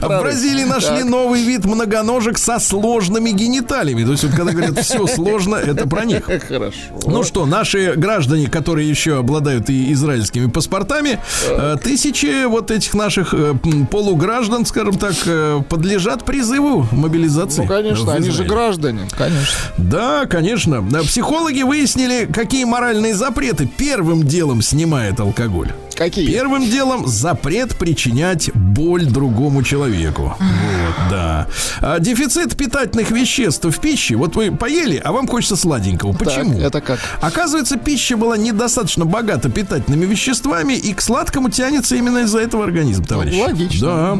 В 0.00 0.08
Бразилии 0.08 0.64
нашли 0.64 1.02
новый 1.02 1.42
вид 1.44 1.64
многоножек 1.64 2.38
со 2.38 2.58
сложными 2.58 3.30
гениталиями. 3.30 4.04
То 4.04 4.12
есть, 4.12 4.24
вот, 4.24 4.34
когда 4.34 4.52
говорят, 4.52 4.78
все 4.80 5.06
сложно, 5.06 5.56
это 5.56 5.88
про 5.88 6.04
них. 6.04 6.24
Хорошо. 6.48 6.76
Ну 7.06 7.22
что, 7.22 7.46
наши 7.46 7.94
граждане, 7.96 8.48
которые 8.48 8.88
еще 8.88 9.18
обладают 9.18 9.70
и 9.70 9.92
израильскими 9.92 10.50
паспортами, 10.50 11.18
э, 11.48 11.76
тысячи 11.82 12.46
вот 12.46 12.70
этих 12.70 12.94
наших 12.94 13.34
э, 13.34 13.54
полуграждан, 13.90 14.66
скажем 14.66 14.98
так, 14.98 15.14
э, 15.26 15.62
подлежат 15.68 16.24
призыву 16.24 16.86
мобилизации. 16.92 17.62
Ну, 17.62 17.68
конечно, 17.68 18.12
они 18.12 18.30
же 18.30 18.44
граждане, 18.44 19.08
конечно. 19.16 19.54
Да, 19.76 20.26
конечно. 20.26 20.63
Психологи 21.06 21.62
выяснили, 21.62 22.26
какие 22.32 22.64
моральные 22.64 23.14
запреты 23.14 23.66
первым 23.66 24.22
делом 24.22 24.62
снимает 24.62 25.20
алкоголь. 25.20 25.72
Какие? 25.94 26.26
Первым 26.26 26.68
делом 26.68 27.06
запрет 27.06 27.76
причинять 27.76 28.50
боль 28.54 29.06
другому 29.06 29.62
человеку. 29.62 30.34
Вот, 30.38 31.10
да. 31.10 31.46
А, 31.80 31.98
дефицит 32.00 32.56
питательных 32.56 33.10
веществ 33.10 33.64
в 33.64 33.80
пище. 33.80 34.16
Вот 34.16 34.36
вы 34.36 34.50
поели, 34.50 35.00
а 35.02 35.12
вам 35.12 35.28
хочется 35.28 35.56
сладенького. 35.56 36.12
Почему? 36.12 36.54
Так, 36.54 36.62
это 36.62 36.80
как? 36.80 37.00
Оказывается, 37.20 37.76
пища 37.76 38.16
была 38.16 38.36
недостаточно 38.36 39.04
богата 39.04 39.48
питательными 39.48 40.04
веществами, 40.04 40.74
и 40.74 40.92
к 40.92 41.00
сладкому 41.00 41.48
тянется 41.48 41.96
именно 41.96 42.18
из-за 42.18 42.40
этого 42.40 42.64
организм, 42.64 43.04
товарищ. 43.04 43.34
Ну, 43.34 43.42
логично. 43.44 43.86
Да. 43.86 44.18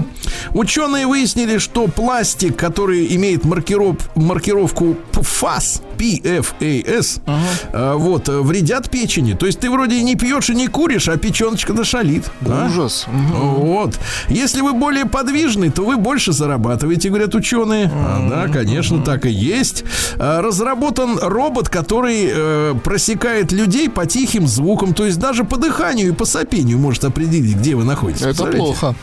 Ученые 0.52 1.06
выяснили, 1.06 1.58
что 1.58 1.88
пластик, 1.88 2.56
который 2.56 3.14
имеет 3.16 3.44
маркиров, 3.44 3.96
маркировку 4.14 4.96
PFAS, 5.12 5.82
PFAS, 6.38 7.20
ага. 7.26 7.96
вот, 7.96 8.28
вредят 8.28 8.90
печени. 8.90 9.34
То 9.34 9.46
есть 9.46 9.60
ты 9.60 9.70
вроде 9.70 9.96
и 9.96 10.02
не 10.02 10.16
пьешь, 10.16 10.50
и 10.50 10.54
не 10.54 10.66
куришь, 10.66 11.08
а 11.08 11.16
печеночка 11.16 11.72
нашалит. 11.72 12.30
Ужас. 12.42 13.06
Угу. 13.08 13.38
Вот. 13.38 13.98
Если 14.28 14.60
вы 14.60 14.72
более 14.72 15.06
подвижный, 15.06 15.70
то 15.70 15.84
вы 15.84 15.96
больше 15.96 16.32
зарабатываете, 16.32 17.08
говорят 17.08 17.34
ученые. 17.34 17.90
А, 17.92 18.28
да, 18.28 18.52
конечно, 18.52 19.02
так 19.02 19.26
и 19.26 19.30
есть. 19.30 19.84
А, 20.16 20.40
разработан 20.40 21.18
робот, 21.20 21.68
который 21.68 22.28
э, 22.30 22.74
просекает 22.82 23.52
людей 23.52 23.88
по 23.88 24.06
тихим 24.06 24.46
звукам, 24.46 24.94
то 24.94 25.04
есть 25.04 25.18
даже 25.18 25.44
по 25.44 25.56
дыханию 25.56 26.08
и 26.08 26.12
по 26.12 26.24
сопению 26.24 26.78
может 26.78 27.04
определить, 27.04 27.56
где 27.56 27.74
вы 27.74 27.84
находитесь. 27.84 28.22
Это 28.22 28.44
плохо. 28.46 28.94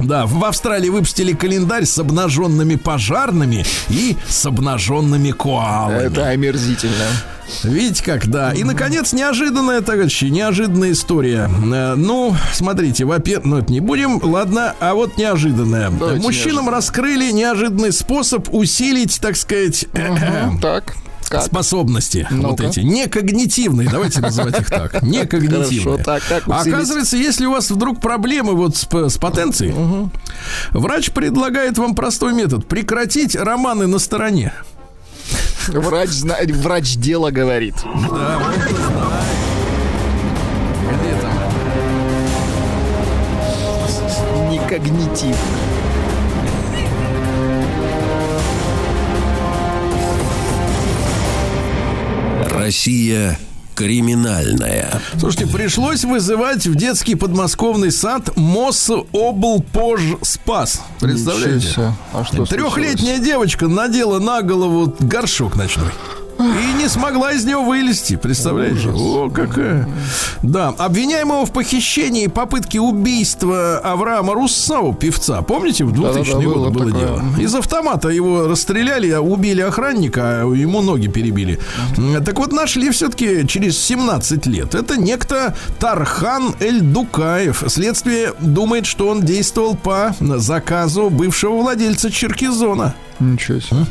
Да, 0.00 0.26
в 0.26 0.44
Австралии 0.44 0.88
выпустили 0.88 1.32
календарь 1.32 1.84
с 1.84 1.98
обнаженными 1.98 2.76
пожарными 2.76 3.64
и 3.88 4.16
с 4.28 4.46
обнаженными 4.46 5.30
коалами. 5.30 6.06
Это 6.06 6.26
омерзительно. 6.28 7.06
Видите 7.64 8.04
как, 8.04 8.28
да. 8.28 8.52
И, 8.52 8.62
наконец, 8.62 9.12
неожиданная, 9.12 9.80
товарищи, 9.80 10.26
неожиданная 10.26 10.92
история. 10.92 11.50
Э, 11.72 11.94
ну, 11.96 12.34
смотрите, 12.52 13.04
во-первых, 13.04 13.44
ну, 13.44 13.58
это 13.58 13.72
не 13.72 13.80
будем, 13.80 14.20
ладно, 14.22 14.74
а 14.80 14.94
вот 14.94 15.16
неожиданная. 15.16 15.90
Давайте 15.90 16.22
Мужчинам 16.22 16.46
неожиданно. 16.46 16.70
раскрыли 16.70 17.30
неожиданный 17.32 17.92
способ 17.92 18.48
усилить, 18.54 19.20
так 19.20 19.36
сказать... 19.36 19.86
Угу, 19.92 20.60
так. 20.60 20.94
Как? 21.30 21.44
способности 21.44 22.26
ну 22.28 22.50
вот 22.50 22.60
эти 22.60 22.80
некогнитивные, 22.80 23.88
давайте 23.88 24.20
называть 24.20 24.58
их 24.58 24.68
так, 24.68 25.00
некогнитивные. 25.02 25.80
Хорошо, 25.80 26.02
так, 26.02 26.22
как 26.28 26.48
Оказывается, 26.48 27.16
если 27.16 27.46
у 27.46 27.52
вас 27.52 27.70
вдруг 27.70 28.00
проблемы 28.00 28.54
вот 28.54 28.76
с, 28.76 28.88
с 28.90 29.16
потенцией, 29.16 29.72
угу. 29.72 30.10
врач 30.70 31.12
предлагает 31.12 31.78
вам 31.78 31.94
простой 31.94 32.34
метод: 32.34 32.66
прекратить 32.66 33.36
романы 33.36 33.86
на 33.86 34.00
стороне. 34.00 34.52
Врач, 35.68 36.10
знает, 36.10 36.50
врач 36.50 36.96
дело 36.96 37.30
говорит. 37.30 37.76
Да, 38.10 38.42
Где 40.90 41.14
там? 41.20 41.30
Некогнитив. 44.50 45.36
Россия 52.70 53.36
криминальная. 53.74 55.02
Слушайте, 55.18 55.48
пришлось 55.48 56.04
вызывать 56.04 56.68
в 56.68 56.76
детский 56.76 57.16
подмосковный 57.16 57.90
сад 57.90 58.36
МОС 58.36 58.88
Облпож 59.12 60.00
Спас. 60.22 60.80
Представляете? 61.00 61.92
А 62.12 62.24
что 62.24 62.46
Трехлетняя 62.46 63.18
девочка 63.18 63.66
надела 63.66 64.20
на 64.20 64.42
голову 64.42 64.94
горшок 65.00 65.56
ночной. 65.56 65.88
И 66.40 66.72
не 66.78 66.88
смогла 66.88 67.32
из 67.32 67.44
него 67.44 67.62
вылезти, 67.62 68.16
представляете? 68.16 68.88
Ужас. 68.88 69.00
О, 69.00 69.30
какая. 69.30 69.88
Да, 70.42 70.68
обвиняемого 70.68 71.44
в 71.44 71.52
похищении 71.52 72.24
и 72.24 72.28
попытке 72.28 72.80
убийства 72.80 73.78
Авраама 73.78 74.32
Руссау, 74.34 74.94
певца. 74.94 75.42
Помните, 75.42 75.84
в 75.84 75.92
2000 75.92 76.32
да, 76.32 76.38
да, 76.38 76.44
год 76.44 76.54
было, 76.54 76.70
было 76.70 76.92
дело? 76.92 77.22
Из 77.38 77.54
автомата 77.54 78.08
его 78.08 78.48
расстреляли, 78.48 79.10
а 79.10 79.20
убили 79.20 79.60
охранника, 79.60 80.40
а 80.42 80.54
ему 80.54 80.80
ноги 80.80 81.08
перебили. 81.08 81.58
Так 82.24 82.38
вот, 82.38 82.52
нашли 82.52 82.90
все-таки 82.90 83.46
через 83.46 83.78
17 83.78 84.46
лет. 84.46 84.74
Это 84.74 84.96
некто 84.98 85.54
Тархан 85.78 86.54
Эльдукаев. 86.60 87.64
Следствие 87.68 88.32
думает, 88.40 88.86
что 88.86 89.08
он 89.08 89.22
действовал 89.22 89.76
по 89.76 90.14
заказу 90.18 91.10
бывшего 91.10 91.60
владельца 91.60 92.10
Черкизона. 92.10 92.94
Ничего 93.18 93.60
себе. 93.60 93.86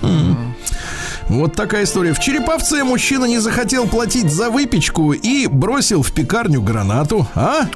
Вот 1.29 1.55
такая 1.55 1.83
история. 1.83 2.13
В 2.13 2.19
Череповце 2.19 2.83
мужчина 2.83 3.25
не 3.25 3.37
захотел 3.37 3.87
платить 3.87 4.31
за 4.31 4.49
выпечку 4.49 5.13
и 5.13 5.45
бросил 5.45 6.01
в 6.01 6.11
пекарню 6.11 6.61
гранату. 6.61 7.27
А? 7.35 7.67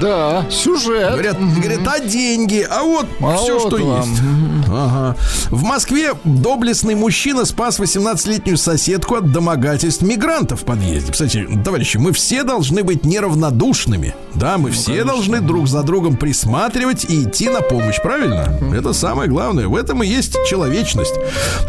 Да, 0.00 0.46
сюжет. 0.50 1.12
Говорят, 1.12 1.36
mm-hmm. 1.36 1.60
говорят, 1.60 1.88
а 1.88 2.00
деньги? 2.00 2.66
А 2.68 2.82
вот 2.82 3.06
а 3.20 3.36
все, 3.36 3.58
вот 3.58 3.74
что 3.74 3.84
вам. 3.84 4.10
есть. 4.10 4.22
Ага. 4.68 5.16
В 5.50 5.62
Москве 5.62 6.14
доблестный 6.24 6.94
мужчина 6.94 7.44
спас 7.44 7.78
18-летнюю 7.78 8.56
соседку 8.56 9.16
от 9.16 9.32
домогательств 9.32 10.02
мигрантов 10.02 10.62
в 10.62 10.64
подъезде. 10.64 11.12
Кстати, 11.12 11.46
товарищи, 11.64 11.98
мы 11.98 12.12
все 12.12 12.42
должны 12.42 12.82
быть 12.82 13.04
неравнодушными. 13.04 14.14
Да, 14.34 14.58
мы 14.58 14.70
ну, 14.70 14.74
все 14.74 14.86
конечно. 14.86 15.12
должны 15.12 15.40
друг 15.40 15.68
за 15.68 15.82
другом 15.82 16.16
присматривать 16.16 17.04
и 17.04 17.24
идти 17.24 17.48
на 17.48 17.60
помощь, 17.60 18.00
правильно? 18.02 18.58
Mm-hmm. 18.60 18.78
Это 18.78 18.92
самое 18.92 19.28
главное. 19.28 19.68
В 19.68 19.76
этом 19.76 20.02
и 20.02 20.06
есть 20.06 20.36
человечность. 20.46 21.14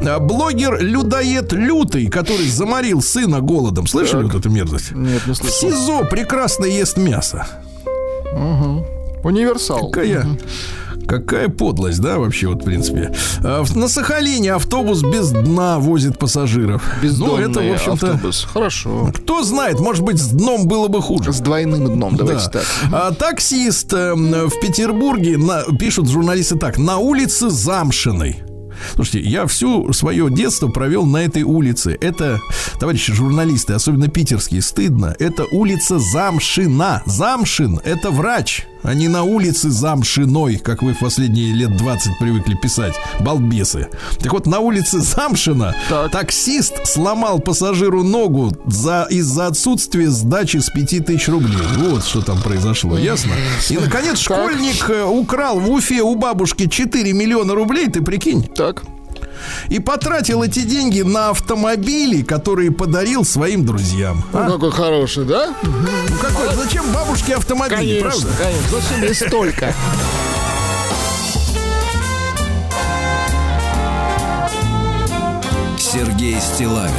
А, 0.02 0.20
блогер 0.20 0.82
Людоед 0.82 1.54
Лютый, 1.54 2.08
который 2.08 2.48
заморил 2.48 3.02
сына 3.02 3.42
голодом. 3.42 3.88
Слышали 3.88 4.24
так. 4.24 4.34
вот 4.34 4.40
эту 4.40 4.50
мерзость? 4.50 4.92
Нет, 4.92 5.26
не 5.28 5.36
слышал. 5.36 5.54
В 5.54 5.60
СИЗО 5.60 6.04
прекрасно 6.10 6.66
ест 6.66 6.98
мясо. 6.98 7.48
Угу. 8.34 8.86
Универсал. 9.24 9.90
Какая, 9.90 10.26
угу. 10.26 10.38
какая 11.08 11.50
подлость, 11.50 12.00
да, 12.00 12.18
вообще, 12.18 12.48
вот, 12.48 12.62
в 12.62 12.66
принципе. 12.66 13.14
А, 13.44 13.64
на 13.76 13.88
Сахалине 13.88 14.54
автобус 14.54 15.04
без 15.04 15.32
дна 15.32 15.80
возит 15.80 16.18
пассажиров. 16.18 16.84
Бездонный 17.02 17.48
ну, 17.48 17.52
это, 17.52 17.62
в 17.62 17.74
общем-то... 17.74 18.12
автобус. 18.12 18.48
Хорошо. 18.52 19.12
Кто 19.16 19.44
знает, 19.44 19.80
может 19.80 20.04
быть, 20.04 20.20
с 20.20 20.30
дном 20.30 20.68
было 20.68 20.88
бы 20.88 21.02
хуже. 21.02 21.34
С 21.34 21.40
двойным 21.40 21.86
дном, 21.86 22.16
давайте 22.16 22.46
да. 22.46 22.52
так. 22.52 22.66
А, 22.92 23.12
таксист 23.14 23.94
э, 23.94 24.14
в 24.14 24.60
Петербурге, 24.62 25.38
на, 25.38 25.64
пишут 25.78 26.10
журналисты 26.10 26.58
так, 26.58 26.78
на 26.78 26.98
улице 26.98 27.50
Замшиной 27.50 28.44
Слушайте, 28.96 29.22
я 29.30 29.46
всю 29.48 29.92
свое 29.94 30.30
детство 30.30 30.68
провел 30.68 31.06
на 31.06 31.18
этой 31.18 31.44
улице. 31.44 31.98
Это, 32.00 32.40
товарищи 32.80 33.14
журналисты, 33.14 33.74
особенно 33.74 34.08
питерские, 34.08 34.62
стыдно. 34.62 35.16
Это 35.20 35.46
улица 35.52 36.00
Замшина. 36.00 37.04
Замшин– 37.06 37.80
это 37.84 38.12
врач 38.12 38.66
а 38.84 38.94
не 38.94 39.08
на 39.08 39.24
улице 39.24 39.70
Замшиной, 39.70 40.58
как 40.58 40.84
вы 40.84 40.94
в 40.94 41.00
последние 41.00 41.54
лет 41.54 41.76
20 41.76 42.18
привыкли 42.20 42.56
писать, 42.56 42.96
балбесы. 43.20 43.90
Так 44.20 44.34
вот, 44.34 44.46
на 44.46 44.60
улице 44.60 45.00
Замшина 45.00 45.76
так. 45.90 46.12
таксист 46.12 46.86
сломал 46.86 47.40
пассажиру 47.40 48.04
ногу 48.04 48.56
за, 48.66 49.08
из-за 49.10 49.48
отсутствия 49.48 50.10
сдачи 50.10 50.58
с 50.58 50.70
5000 50.70 51.28
рублей. 51.30 51.58
Вот 51.78 52.04
что 52.04 52.22
там 52.22 52.42
произошло, 52.42 52.98
ясно? 52.98 53.34
И, 53.70 53.78
наконец, 53.78 54.20
школьник 54.20 54.90
э, 54.90 55.04
украл 55.04 55.60
в 55.60 55.70
Уфе 55.70 56.02
у 56.02 56.16
бабушки 56.16 56.68
4 56.68 57.14
миллиона 57.14 57.54
рублей, 57.54 57.88
ты 57.90 58.02
прикинь? 58.02 58.44
Так 58.44 58.84
и 59.70 59.80
потратил 59.80 60.44
эти 60.44 60.62
деньги 60.62 61.02
на 61.02 61.30
автомобили, 61.30 62.22
которые 62.22 62.72
подарил 62.72 63.26
своим 63.26 63.66
друзьям. 63.66 64.24
Ну, 64.34 64.40
а? 64.40 64.50
какой 64.50 64.72
хороший, 64.72 65.26
да? 65.26 65.54
Ну 65.64 66.18
какой? 66.22 66.56
Зачем 66.56 66.92
бабушке 66.92 67.36
автомобили, 67.36 68.02
конечно, 68.02 68.22
правда? 68.22 68.44
Конечно, 68.44 68.80
зачем 68.80 69.04
ей 69.04 69.16
столько? 69.16 69.74
Сергей 75.78 76.38
Стилавин 76.40 76.92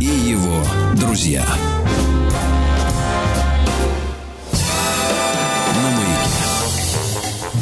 и 0.00 0.04
его 0.04 0.62
друзья. 0.94 1.44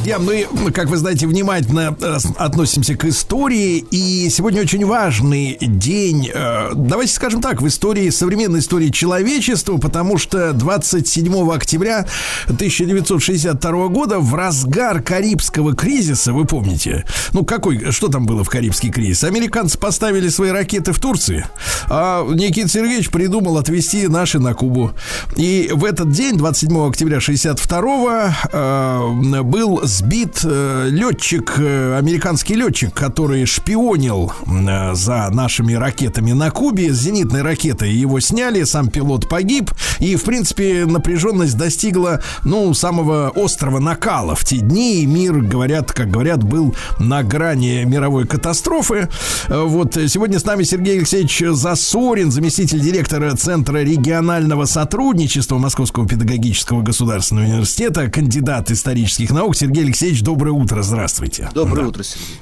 Друзья, 0.05 0.19
мы, 0.19 0.71
как 0.71 0.89
вы 0.91 0.99
знаете, 0.99 1.27
внимательно 1.27 1.97
э, 1.99 2.19
относимся 2.37 2.95
к 2.95 3.07
истории, 3.07 3.79
и 3.91 4.29
сегодня 4.29 4.61
очень 4.61 4.85
важный 4.85 5.57
день, 5.59 6.31
э, 6.33 6.73
давайте 6.75 7.15
скажем 7.15 7.41
так, 7.41 7.63
в 7.63 7.67
истории, 7.67 8.11
современной 8.11 8.59
истории 8.59 8.91
человечества, 8.91 9.79
потому 9.79 10.19
что 10.19 10.53
27 10.53 11.51
октября 11.51 12.07
1962 12.45 13.89
года 13.89 14.19
в 14.19 14.35
разгар 14.35 15.01
Карибского 15.01 15.75
кризиса, 15.75 16.35
вы 16.35 16.45
помните, 16.45 17.07
ну 17.33 17.43
какой, 17.47 17.91
что 17.91 18.09
там 18.09 18.27
было 18.27 18.45
в 18.45 18.51
Карибский 18.51 18.91
кризис? 18.91 19.25
Американцы 19.25 19.79
поставили 19.79 20.29
свои 20.29 20.51
ракеты 20.51 20.93
в 20.93 20.99
Турции, 20.99 21.47
а 21.89 22.27
Никита 22.31 22.69
Сергеевич 22.69 23.09
придумал 23.09 23.57
отвезти 23.57 24.07
наши 24.09 24.39
на 24.39 24.53
Кубу. 24.53 24.93
И 25.37 25.71
в 25.73 25.83
этот 25.83 26.11
день, 26.11 26.37
27 26.37 26.89
октября 26.89 27.21
62 27.21 28.37
э, 28.53 29.43
был 29.43 29.81
сбит 29.95 30.40
э, 30.42 30.88
летчик, 30.90 31.55
э, 31.59 31.97
американский 31.97 32.55
летчик, 32.55 32.92
который 32.92 33.47
шпионил 33.47 34.32
э, 34.47 34.95
за 34.95 35.28
нашими 35.30 35.74
ракетами 35.74 36.32
на 36.32 36.51
Кубе, 36.51 36.90
зенитной 36.92 37.42
ракетой. 37.42 37.92
Его 37.92 38.18
сняли, 38.18 38.64
сам 38.64 38.88
пилот 38.88 39.28
погиб. 39.28 39.70
И, 40.01 40.16
в 40.16 40.24
принципе, 40.24 40.84
напряженность 40.86 41.57
достигла, 41.57 42.20
ну, 42.45 42.74
самого 42.74 43.32
острого 43.36 43.78
накала 43.78 44.34
в 44.34 44.45
те 44.45 44.59
дни. 44.59 45.03
И 45.03 45.07
мир, 45.07 45.38
говорят, 45.38 45.92
как 45.92 46.11
говорят, 46.11 46.42
был 46.42 46.74
на 46.99 47.22
грани 47.22 47.84
мировой 47.84 48.26
катастрофы. 48.26 49.09
Вот 49.49 49.95
сегодня 49.95 50.40
с 50.40 50.45
нами 50.45 50.64
Сергей 50.64 50.99
Алексеевич 50.99 51.42
Засорин, 51.51 52.32
заместитель 52.32 52.80
директора 52.80 53.36
Центра 53.36 53.78
регионального 53.78 54.64
сотрудничества 54.64 55.59
Московского 55.59 56.09
педагогического 56.09 56.82
государственного 56.82 57.47
университета, 57.47 58.11
кандидат 58.11 58.70
исторических 58.72 59.30
наук. 59.30 59.55
Сергей 59.55 59.84
Алексеевич, 59.85 60.22
доброе 60.22 60.53
утро, 60.53 60.82
здравствуйте. 60.82 61.49
Доброе 61.55 61.82
да. 61.82 61.89
утро, 61.89 62.03
Сергей. 62.03 62.41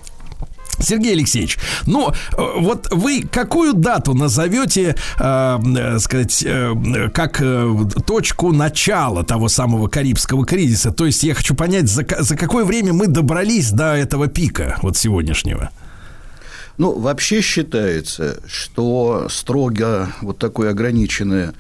Сергей 0.79 1.13
Алексеевич, 1.13 1.59
ну 1.87 2.11
э, 2.11 2.15
вот 2.59 2.89
вы 2.91 3.23
какую 3.31 3.75
дату 3.75 4.15
назовете, 4.15 4.97
э, 5.19 5.59
э, 5.77 5.99
сказать, 5.99 6.43
э, 6.45 7.09
как 7.13 7.41
э, 7.41 7.75
точку 8.07 8.53
начала 8.53 9.23
того 9.25 9.49
самого 9.49 9.89
Карибского 9.89 10.45
кризиса? 10.45 10.91
То 10.91 11.07
есть 11.07 11.23
я 11.23 11.35
хочу 11.35 11.55
понять, 11.55 11.89
за, 11.89 12.05
за 12.19 12.37
какое 12.37 12.65
время 12.65 12.93
мы 12.93 13.07
добрались 13.07 13.71
до 13.71 13.95
этого 13.95 14.29
пика 14.29 14.79
вот 14.83 14.97
сегодняшнего? 14.97 15.71
Ну, 16.79 16.99
вообще 16.99 17.43
считается, 17.43 18.41
что 18.47 19.27
строго 19.31 20.09
вот 20.23 20.39
такое 20.39 20.71
ограниченное 20.71 21.53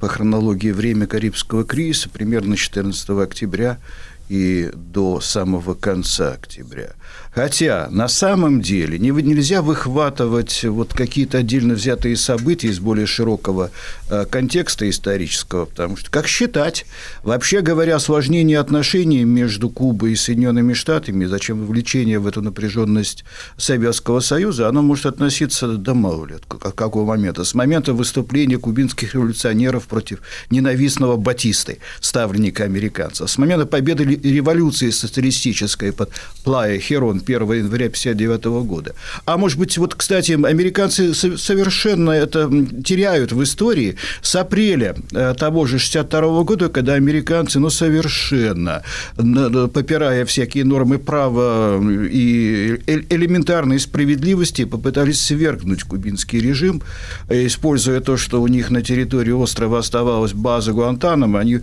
по 0.00 0.08
хронологии 0.08 0.72
время 0.72 1.06
Карибского 1.06 1.64
кризиса 1.64 2.08
примерно 2.08 2.56
14 2.56 3.10
октября 3.10 3.78
и 4.28 4.70
до 4.74 5.20
самого 5.20 5.74
конца 5.74 6.32
октября. 6.32 6.94
Хотя 7.36 7.88
на 7.90 8.08
самом 8.08 8.62
деле 8.62 8.98
нельзя 8.98 9.60
выхватывать 9.60 10.64
вот 10.64 10.94
какие-то 10.94 11.36
отдельно 11.38 11.74
взятые 11.74 12.16
события 12.16 12.68
из 12.68 12.80
более 12.80 13.04
широкого 13.04 13.70
э, 14.08 14.24
контекста 14.24 14.88
исторического, 14.88 15.66
потому 15.66 15.98
что 15.98 16.10
как 16.10 16.28
считать? 16.28 16.86
Вообще 17.24 17.60
говоря, 17.60 17.96
осложнение 17.96 18.58
отношений 18.58 19.24
между 19.24 19.68
Кубой 19.68 20.12
и 20.12 20.16
Соединенными 20.16 20.72
Штатами, 20.72 21.26
зачем 21.26 21.60
вовлечение 21.60 22.18
в 22.18 22.26
эту 22.26 22.40
напряженность 22.40 23.22
Советского 23.58 24.20
Союза, 24.20 24.66
оно 24.66 24.80
может 24.80 25.04
относиться 25.04 25.68
до 25.68 25.92
мало 25.92 26.24
лет, 26.24 26.42
какого 26.46 27.04
момента? 27.04 27.44
С 27.44 27.52
момента 27.52 27.92
выступления 27.92 28.56
кубинских 28.56 29.12
революционеров 29.12 29.88
против 29.88 30.20
ненавистного 30.48 31.16
Батисты, 31.16 31.80
ставленника 32.00 32.64
американцев, 32.64 33.30
с 33.30 33.36
момента 33.36 33.66
победы 33.66 34.04
революции 34.04 34.88
социалистической 34.88 35.92
под 35.92 36.12
Плая 36.42 36.78
Херон 36.78 37.25
1 37.26 37.40
января 37.40 37.86
1959 37.86 38.44
года. 38.66 38.94
А 39.24 39.36
может 39.36 39.58
быть, 39.58 39.76
вот, 39.78 39.94
кстати, 39.94 40.32
американцы 40.32 41.14
совершенно 41.14 42.10
это 42.10 42.50
теряют 42.84 43.32
в 43.32 43.42
истории 43.42 43.96
с 44.22 44.36
апреля 44.36 44.94
э, 45.12 45.34
того 45.34 45.66
же 45.66 45.76
1962 45.76 46.44
года, 46.44 46.68
когда 46.68 46.94
американцы, 46.94 47.58
ну, 47.58 47.70
совершенно, 47.70 48.82
попирая 49.16 50.24
всякие 50.24 50.64
нормы 50.64 50.98
права 50.98 51.80
и 51.80 52.80
элементарной 52.86 53.80
справедливости, 53.80 54.64
попытались 54.64 55.20
свергнуть 55.20 55.84
кубинский 55.84 56.40
режим, 56.40 56.82
э, 57.28 57.46
используя 57.46 58.00
то, 58.00 58.16
что 58.16 58.42
у 58.42 58.46
них 58.46 58.70
на 58.70 58.82
территории 58.82 59.32
острова 59.32 59.78
оставалась 59.78 60.32
база 60.32 60.72
Гуантанамо, 60.72 61.40
они 61.40 61.60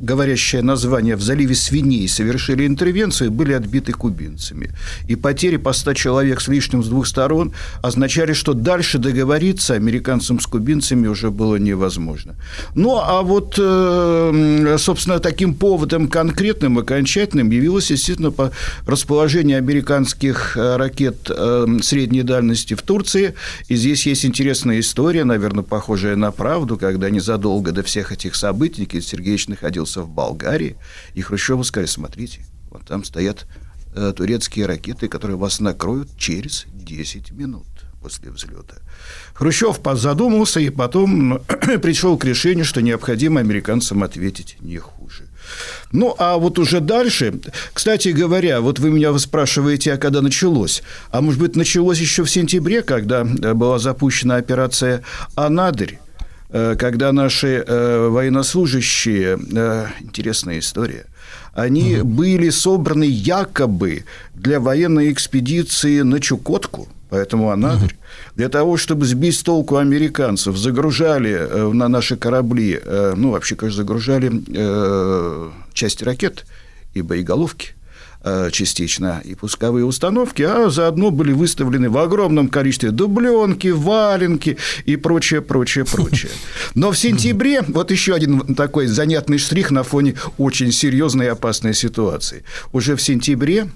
говорящее 0.00 0.62
название 0.62 1.16
«В 1.16 1.22
заливе 1.22 1.54
свиней» 1.54 2.08
совершили 2.08 2.66
интервенцию, 2.66 3.30
были 3.30 3.52
отбиты 3.52 3.92
кубинцами. 3.92 4.70
И 5.08 5.16
потери 5.16 5.56
по 5.56 5.72
100 5.72 5.94
человек 5.94 6.40
с 6.40 6.48
лишним 6.48 6.82
с 6.82 6.88
двух 6.88 7.06
сторон 7.06 7.52
означали, 7.82 8.32
что 8.32 8.54
дальше 8.54 8.98
договориться 8.98 9.74
американцам 9.74 10.40
с 10.40 10.46
кубинцами 10.46 11.06
уже 11.08 11.30
было 11.30 11.56
невозможно. 11.56 12.36
Ну, 12.74 12.98
а 12.98 13.22
вот, 13.22 13.54
э, 13.58 14.76
собственно, 14.78 15.18
таким 15.18 15.54
поводом 15.54 16.08
конкретным, 16.08 16.78
окончательным 16.78 17.50
явилось, 17.50 17.90
естественно, 17.90 18.30
по 18.30 18.52
расположению 18.86 19.58
американских 19.58 20.56
э, 20.56 20.76
ракет 20.76 21.28
э, 21.28 21.66
средней 21.82 22.22
дальности 22.22 22.74
в 22.74 22.82
Турции. 22.82 23.34
И 23.68 23.76
здесь 23.76 24.06
есть 24.06 24.24
интересная 24.24 24.80
история, 24.80 25.24
наверное, 25.24 25.64
похожая 25.64 26.16
на 26.16 26.30
правду, 26.30 26.76
когда 26.76 27.10
незадолго 27.10 27.72
до 27.72 27.82
всех 27.82 28.12
этих 28.12 28.36
событий 28.36 28.82
Никита 28.82 29.04
Сергеевич 29.04 29.48
находился 29.48 29.87
находился 29.88 30.02
в 30.02 30.08
Болгарии, 30.08 30.76
и 31.14 31.22
Хрущеву 31.22 31.64
сказали, 31.64 31.86
смотрите, 31.86 32.40
вот 32.70 32.84
там 32.86 33.04
стоят 33.04 33.46
э, 33.94 34.12
турецкие 34.16 34.66
ракеты, 34.66 35.08
которые 35.08 35.36
вас 35.36 35.60
накроют 35.60 36.08
через 36.16 36.66
10 36.72 37.32
минут 37.32 37.66
после 38.02 38.30
взлета. 38.30 38.76
Хрущев 39.34 39.80
задумался 39.94 40.60
и 40.60 40.70
потом 40.70 41.38
пришел 41.82 42.16
к 42.18 42.24
решению, 42.24 42.64
что 42.64 42.80
необходимо 42.80 43.40
американцам 43.40 44.02
ответить 44.02 44.56
не 44.60 44.78
хуже. 44.78 45.24
Ну, 45.92 46.14
а 46.18 46.36
вот 46.36 46.58
уже 46.58 46.80
дальше, 46.80 47.40
кстати 47.72 48.08
говоря, 48.08 48.60
вот 48.60 48.78
вы 48.78 48.90
меня 48.90 49.18
спрашиваете, 49.18 49.94
а 49.94 49.96
когда 49.96 50.20
началось? 50.20 50.82
А 51.10 51.20
может 51.20 51.40
быть, 51.40 51.56
началось 51.56 52.00
еще 52.00 52.22
в 52.22 52.30
сентябре, 52.30 52.82
когда 52.82 53.22
э, 53.22 53.54
была 53.54 53.78
запущена 53.78 54.36
операция 54.36 55.02
«Анадырь», 55.34 55.98
когда 56.50 57.12
наши 57.12 57.64
э, 57.66 58.08
военнослужащие, 58.08 59.38
э, 59.38 59.86
интересная 60.00 60.58
история, 60.58 61.06
они 61.52 61.98
угу. 61.98 62.08
были 62.08 62.50
собраны 62.50 63.04
якобы 63.04 64.04
для 64.34 64.60
военной 64.60 65.12
экспедиции 65.12 66.00
на 66.00 66.20
Чукотку, 66.20 66.88
поэтому 67.10 67.50
Анадырь, 67.50 67.92
угу. 67.92 68.36
для 68.36 68.48
того, 68.48 68.76
чтобы 68.76 69.06
сбить 69.06 69.36
с 69.36 69.42
толку 69.42 69.76
американцев, 69.76 70.56
загружали 70.56 71.72
на 71.72 71.88
наши 71.88 72.16
корабли, 72.16 72.80
ну, 73.16 73.32
вообще, 73.32 73.56
конечно, 73.56 73.82
загружали 73.82 74.30
части 75.74 76.04
ракет 76.04 76.46
и 76.94 77.02
боеголовки, 77.02 77.72
Э, 77.72 77.77
частично 78.52 79.20
и 79.24 79.34
пусковые 79.34 79.84
установки, 79.84 80.42
а 80.42 80.70
заодно 80.70 81.10
были 81.10 81.32
выставлены 81.32 81.90
в 81.90 81.98
огромном 81.98 82.48
количестве 82.48 82.90
дубленки, 82.90 83.68
валенки 83.68 84.56
и 84.84 84.96
прочее, 84.96 85.40
прочее, 85.42 85.84
прочее. 85.84 86.32
Но 86.74 86.90
в 86.90 86.98
сентябре, 86.98 87.62
вот 87.62 87.90
еще 87.90 88.14
один 88.14 88.54
такой 88.54 88.86
занятный 88.86 89.38
штрих 89.38 89.70
на 89.70 89.82
фоне 89.82 90.14
очень 90.36 90.72
серьезной 90.72 91.26
и 91.26 91.28
опасной 91.28 91.74
ситуации. 91.74 92.44
Уже 92.72 92.96
в 92.96 93.02
сентябре 93.02 93.68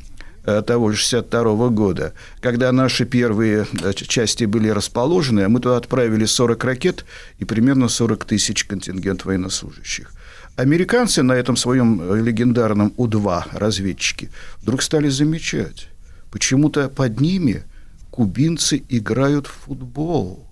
э, 0.45 0.63
того 0.67 0.93
же 0.93 0.99
62 0.99 1.69
года, 1.69 2.15
когда 2.41 2.73
наши 2.73 3.05
первые 3.05 3.67
э, 3.83 3.93
части 3.95 4.45
были 4.45 4.69
расположены, 4.69 5.49
мы 5.49 5.61
туда 5.61 5.77
отправили 5.77 6.25
40 6.25 6.65
ракет 6.65 7.05
и 7.39 7.45
примерно 7.45 7.89
40 7.89 8.25
тысяч 8.25 8.65
контингент 8.65 9.25
военнослужащих. 9.25 10.13
Американцы 10.57 11.23
на 11.23 11.33
этом 11.33 11.57
своем 11.57 12.01
э, 12.03 12.21
легендарном 12.21 12.93
У-2 12.99 13.59
разведчики 13.59 14.31
вдруг 14.61 14.83
стали 14.83 15.09
замечать, 15.09 15.89
почему-то 16.31 16.91
под 16.91 17.21
ними 17.21 17.65
кубинцы 18.11 18.83
играют 18.91 19.47
в 19.47 19.53
футбол. 19.65 20.47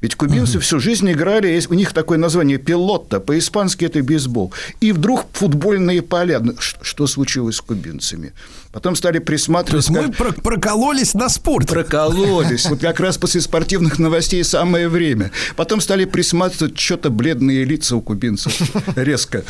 Ведь 0.00 0.14
кубинцы 0.14 0.58
uh-huh. 0.58 0.60
всю 0.60 0.80
жизнь 0.80 1.10
играли, 1.10 1.62
у 1.68 1.74
них 1.74 1.92
такое 1.92 2.18
название 2.18 2.58
пилотта, 2.58 3.20
по-испански 3.20 3.84
это 3.84 4.02
бейсбол. 4.02 4.52
И 4.80 4.92
вдруг 4.92 5.26
футбольные 5.32 6.02
поля. 6.02 6.40
Ну, 6.40 6.54
что 6.58 7.06
случилось 7.06 7.56
с 7.56 7.60
кубинцами? 7.60 8.32
Потом 8.72 8.94
стали 8.94 9.20
присматривать... 9.20 9.86
То 9.86 9.92
есть 9.92 10.06
как... 10.06 10.08
мы 10.08 10.32
про- 10.32 10.42
прокололись 10.42 11.14
на 11.14 11.28
спорт. 11.28 11.68
Прокололись. 11.68 12.66
Вот 12.76 12.80
как 12.80 13.00
раз 13.00 13.16
после 13.16 13.40
спортивных 13.40 13.98
новостей 13.98 14.42
самое 14.44 14.88
время. 14.88 15.30
Потом 15.56 15.80
стали 15.80 16.04
присматривать, 16.04 16.78
что-то 16.78 17.10
бледные 17.10 17.64
лица 17.64 17.96
у 17.96 18.02
кубинцев 18.02 18.52
резко 18.96 19.44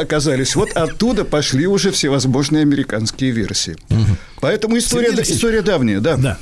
оказались. 0.00 0.56
Вот 0.56 0.70
оттуда 0.72 1.24
пошли 1.24 1.66
уже 1.66 1.90
всевозможные 1.90 2.62
американские 2.62 3.30
версии. 3.30 3.76
Поэтому 4.40 4.78
история, 4.78 5.10
история 5.22 5.62
давняя, 5.62 6.00
да. 6.00 6.16
Да. 6.16 6.38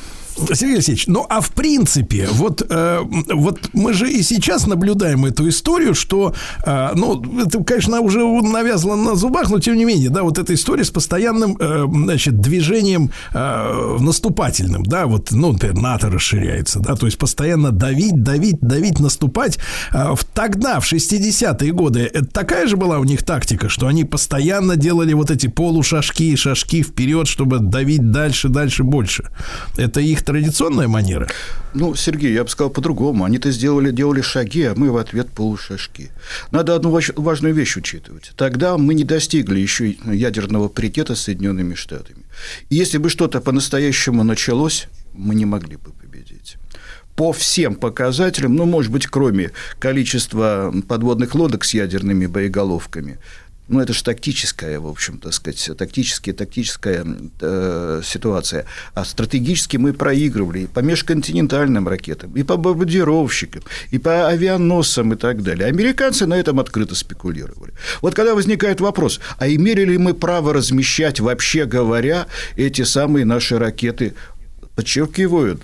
Сергей 0.54 0.74
Алексеевич, 0.76 1.06
ну 1.06 1.26
а 1.28 1.40
в 1.40 1.50
принципе, 1.50 2.28
вот, 2.30 2.62
э, 2.68 3.00
вот 3.32 3.70
мы 3.72 3.92
же 3.92 4.10
и 4.10 4.22
сейчас 4.22 4.66
наблюдаем 4.66 5.24
эту 5.24 5.48
историю, 5.48 5.94
что, 5.94 6.34
э, 6.64 6.90
ну, 6.94 7.22
это, 7.40 7.62
конечно, 7.64 8.00
уже 8.00 8.20
навязано 8.24 8.96
на 8.96 9.14
зубах, 9.14 9.50
но 9.50 9.58
тем 9.58 9.76
не 9.76 9.84
менее, 9.84 10.10
да, 10.10 10.22
вот 10.22 10.38
эта 10.38 10.54
история 10.54 10.84
с 10.84 10.90
постоянным, 10.90 11.56
э, 11.58 11.84
значит, 11.90 12.40
движением 12.40 13.10
э, 13.32 13.96
наступательным, 14.00 14.84
да, 14.84 15.06
вот, 15.06 15.30
ну, 15.30 15.52
например, 15.52 15.76
НАТО 15.76 16.10
расширяется, 16.10 16.80
да, 16.80 16.94
то 16.94 17.06
есть 17.06 17.18
постоянно 17.18 17.70
давить, 17.70 18.22
давить, 18.22 18.60
давить, 18.60 19.00
наступать. 19.00 19.58
Э, 19.92 20.14
тогда, 20.34 20.80
в 20.80 20.90
60-е 20.90 21.72
годы, 21.72 22.00
это 22.12 22.26
такая 22.26 22.66
же 22.66 22.76
была 22.76 22.98
у 22.98 23.04
них 23.04 23.22
тактика, 23.22 23.68
что 23.68 23.86
они 23.86 24.04
постоянно 24.04 24.76
делали 24.76 25.12
вот 25.12 25.30
эти 25.30 25.48
полушажки, 25.48 26.36
шажки 26.36 26.82
вперед, 26.82 27.26
чтобы 27.26 27.58
давить 27.58 28.10
дальше, 28.10 28.48
дальше, 28.48 28.84
больше. 28.84 29.30
Это 29.76 30.00
их 30.00 30.22
традиционная 30.28 30.88
манера? 30.88 31.26
Ну, 31.72 31.94
Сергей, 31.94 32.34
я 32.34 32.44
бы 32.44 32.50
сказал 32.50 32.70
по-другому. 32.70 33.24
Они-то 33.24 33.50
сделали, 33.50 33.90
делали 33.90 34.20
шаги, 34.20 34.64
а 34.64 34.74
мы 34.76 34.92
в 34.92 34.98
ответ 34.98 35.30
полушажки. 35.30 36.10
Надо 36.50 36.74
одну 36.74 37.00
важную 37.16 37.54
вещь 37.54 37.78
учитывать. 37.78 38.32
Тогда 38.36 38.76
мы 38.76 38.92
не 38.92 39.04
достигли 39.04 39.58
еще 39.58 39.96
ядерного 40.04 40.68
паритета 40.68 41.14
с 41.14 41.22
Соединенными 41.22 41.74
Штатами. 41.74 42.24
И 42.68 42.76
если 42.76 42.98
бы 42.98 43.08
что-то 43.08 43.40
по-настоящему 43.40 44.22
началось, 44.22 44.88
мы 45.14 45.34
не 45.34 45.46
могли 45.46 45.76
бы 45.76 45.92
победить 45.92 46.56
по 47.16 47.32
всем 47.32 47.74
показателям, 47.74 48.54
ну, 48.54 48.64
может 48.64 48.92
быть, 48.92 49.08
кроме 49.08 49.50
количества 49.80 50.72
подводных 50.86 51.34
лодок 51.34 51.64
с 51.64 51.74
ядерными 51.74 52.26
боеголовками, 52.26 53.18
ну, 53.68 53.80
это 53.80 53.92
же 53.92 54.02
тактическая, 54.02 54.80
в 54.80 54.86
общем, 54.86 55.18
так 55.18 55.34
сказать, 55.34 55.70
тактическая, 55.76 56.34
тактическая 56.34 57.04
э, 57.40 58.00
ситуация. 58.02 58.64
А 58.94 59.04
стратегически 59.04 59.76
мы 59.76 59.92
проигрывали 59.92 60.60
и 60.60 60.66
по 60.66 60.80
межконтинентальным 60.80 61.86
ракетам, 61.86 62.32
и 62.34 62.42
по 62.42 62.56
бомбардировщикам, 62.56 63.62
и 63.90 63.98
по 63.98 64.28
авианосцам 64.28 65.12
и 65.12 65.16
так 65.16 65.42
далее. 65.42 65.66
Американцы 65.68 66.26
на 66.26 66.34
этом 66.34 66.60
открыто 66.60 66.94
спекулировали. 66.94 67.72
Вот 68.00 68.14
когда 68.14 68.34
возникает 68.34 68.80
вопрос, 68.80 69.20
а 69.38 69.48
имели 69.48 69.84
ли 69.84 69.98
мы 69.98 70.14
право 70.14 70.54
размещать, 70.54 71.20
вообще 71.20 71.66
говоря, 71.66 72.26
эти 72.56 72.82
самые 72.82 73.26
наши 73.26 73.58
ракеты 73.58 74.14
подчеркиваю, 74.78 75.58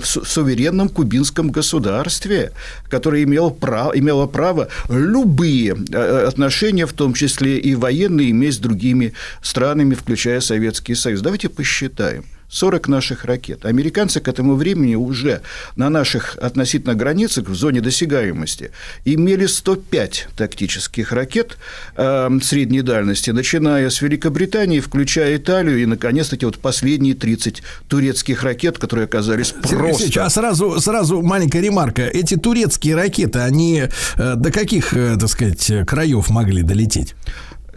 в 0.00 0.06
суверенном 0.06 0.88
кубинском 0.88 1.50
государстве, 1.50 2.52
которое 2.88 3.24
имело 3.24 3.50
право, 3.50 3.90
имело 3.98 4.28
право 4.28 4.68
любые 4.88 5.76
э, 5.92 6.26
отношения, 6.28 6.86
в 6.86 6.92
том 6.92 7.12
числе 7.12 7.58
и 7.58 7.74
военные, 7.74 8.30
иметь 8.30 8.54
с 8.54 8.58
другими 8.58 9.12
странами, 9.42 9.94
включая 9.94 10.40
Советский 10.40 10.94
Союз. 10.94 11.20
Давайте 11.20 11.48
посчитаем– 11.48 12.24
40 12.50 12.88
наших 12.88 13.24
ракет. 13.24 13.64
Американцы 13.64 14.20
к 14.20 14.28
этому 14.28 14.56
времени 14.56 14.96
уже 14.96 15.40
на 15.76 15.88
наших 15.88 16.36
относительно 16.36 16.94
границах 16.94 17.48
в 17.48 17.54
зоне 17.54 17.80
досягаемости 17.80 18.72
имели 19.04 19.46
105 19.46 20.28
тактических 20.36 21.12
ракет 21.12 21.56
э, 21.96 22.28
средней 22.42 22.82
дальности, 22.82 23.30
начиная 23.30 23.88
с 23.88 24.02
Великобритании, 24.02 24.80
включая 24.80 25.36
Италию, 25.36 25.80
и, 25.80 25.86
наконец-таки, 25.86 26.44
вот 26.44 26.58
последние 26.58 27.14
30 27.14 27.62
турецких 27.88 28.42
ракет, 28.42 28.78
которые 28.78 29.04
оказались 29.04 29.52
просто... 29.52 30.24
а 30.24 30.30
сразу, 30.30 30.80
сразу 30.80 31.22
маленькая 31.22 31.62
ремарка. 31.62 32.02
Эти 32.02 32.36
турецкие 32.36 32.96
ракеты, 32.96 33.38
они 33.38 33.84
э, 34.16 34.34
до 34.34 34.50
каких, 34.50 34.92
э, 34.92 35.16
так 35.18 35.28
сказать, 35.28 35.86
краев 35.86 36.30
могли 36.30 36.62
долететь? 36.62 37.14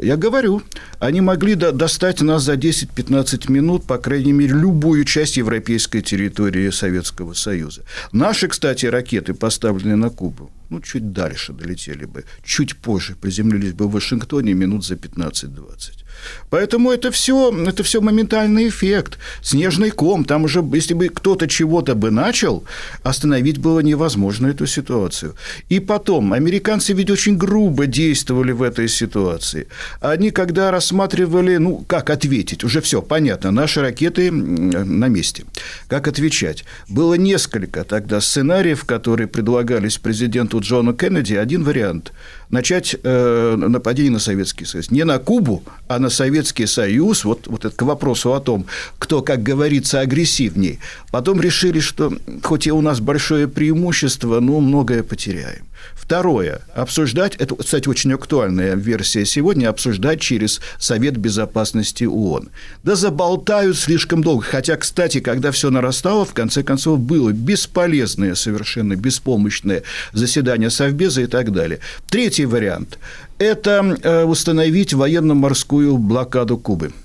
Я 0.01 0.17
говорю, 0.17 0.61
они 0.99 1.21
могли 1.21 1.55
до 1.55 1.71
достать 1.71 2.21
нас 2.21 2.43
за 2.43 2.53
10-15 2.53 3.51
минут, 3.51 3.85
по 3.85 3.97
крайней 3.97 4.33
мере, 4.33 4.53
любую 4.53 5.05
часть 5.05 5.37
европейской 5.37 6.01
территории 6.01 6.71
Советского 6.71 7.33
Союза. 7.33 7.81
Наши, 8.11 8.47
кстати, 8.47 8.87
ракеты, 8.87 9.33
поставленные 9.33 9.95
на 9.95 10.09
Кубу, 10.09 10.51
ну, 10.69 10.81
чуть 10.81 11.11
дальше 11.11 11.53
долетели 11.53 12.05
бы, 12.05 12.23
чуть 12.43 12.75
позже 12.77 13.15
приземлились 13.15 13.73
бы 13.73 13.87
в 13.87 13.91
Вашингтоне 13.91 14.53
минут 14.53 14.85
за 14.85 14.95
15-20. 14.95 16.02
Поэтому 16.49 16.91
это 16.91 17.11
все, 17.11 17.51
это 17.67 17.83
все 17.83 18.01
моментальный 18.01 18.67
эффект. 18.69 19.17
Снежный 19.41 19.91
ком. 19.91 20.25
Там 20.25 20.43
уже, 20.43 20.63
если 20.73 20.93
бы 20.93 21.09
кто-то 21.09 21.47
чего-то 21.47 21.95
бы 21.95 22.11
начал, 22.11 22.63
остановить 23.03 23.57
было 23.57 23.79
невозможно 23.79 24.47
эту 24.47 24.65
ситуацию. 24.67 25.35
И 25.69 25.79
потом, 25.79 26.33
американцы 26.33 26.93
ведь 26.93 27.09
очень 27.09 27.37
грубо 27.37 27.85
действовали 27.85 28.51
в 28.51 28.61
этой 28.61 28.87
ситуации. 28.87 29.67
Они, 30.01 30.31
когда 30.31 30.71
рассматривали, 30.71 31.57
ну, 31.57 31.83
как 31.87 32.09
ответить, 32.09 32.63
уже 32.63 32.81
все 32.81 33.01
понятно, 33.01 33.51
наши 33.51 33.81
ракеты 33.81 34.31
на 34.31 35.07
месте. 35.07 35.45
Как 35.87 36.07
отвечать? 36.07 36.65
Было 36.89 37.15
несколько 37.15 37.83
тогда 37.83 38.21
сценариев, 38.21 38.85
которые 38.85 39.27
предлагались 39.27 39.97
президенту 39.97 40.59
Джону 40.59 40.93
Кеннеди. 40.93 41.35
Один 41.35 41.63
вариант– 41.63 42.11
начать 42.53 42.95
э, 43.03 43.55
нападение 43.57 44.11
на 44.11 44.19
Советский 44.19 44.65
Союз. 44.65 44.91
Не 44.91 45.03
на 45.05 45.17
Кубу, 45.17 45.63
а 45.87 45.99
на 45.99 46.09
Советский 46.09 46.67
Союз. 46.67 47.25
Вот, 47.25 47.47
вот 47.47 47.65
это 47.65 47.75
к 47.75 47.81
вопросу 47.81 48.33
о 48.33 48.39
том, 48.39 48.65
кто, 48.99 49.23
как 49.23 49.41
говорится, 49.41 50.01
агрессивней. 50.01 50.79
Потом 51.11 51.41
решили, 51.41 51.79
что 51.79 52.13
хоть 52.43 52.67
и 52.67 52.71
у 52.71 52.81
нас 52.81 52.99
большое 52.99 53.47
преимущество, 53.47 54.39
но 54.39 54.59
многое 54.59 55.01
потеряем. 55.01 55.63
Второе. 55.95 56.61
Обсуждать, 56.75 57.35
это, 57.37 57.55
кстати, 57.55 57.87
очень 57.87 58.13
актуальная 58.13 58.75
версия 58.75 59.25
сегодня, 59.25 59.69
обсуждать 59.69 60.19
через 60.19 60.61
Совет 60.77 61.17
Безопасности 61.17 62.03
ООН. 62.03 62.49
Да 62.83 62.95
заболтают 62.95 63.77
слишком 63.77 64.23
долго. 64.23 64.43
Хотя, 64.43 64.75
кстати, 64.75 65.19
когда 65.19 65.51
все 65.51 65.69
нарастало, 65.69 66.25
в 66.25 66.33
конце 66.33 66.63
концов, 66.63 66.99
было 66.99 67.31
бесполезное, 67.31 68.35
совершенно 68.35 68.95
беспомощное 68.95 69.83
заседание 70.11 70.69
Совбеза 70.69 71.21
и 71.21 71.27
так 71.27 71.51
далее. 71.51 71.79
Третий 72.09 72.45
вариант– 72.45 72.99
это 73.37 73.97
э, 74.01 74.23
установить 74.23 74.93
военно-морскую 74.93 75.97
блокаду 75.97 76.57
Кубы– 76.57 76.91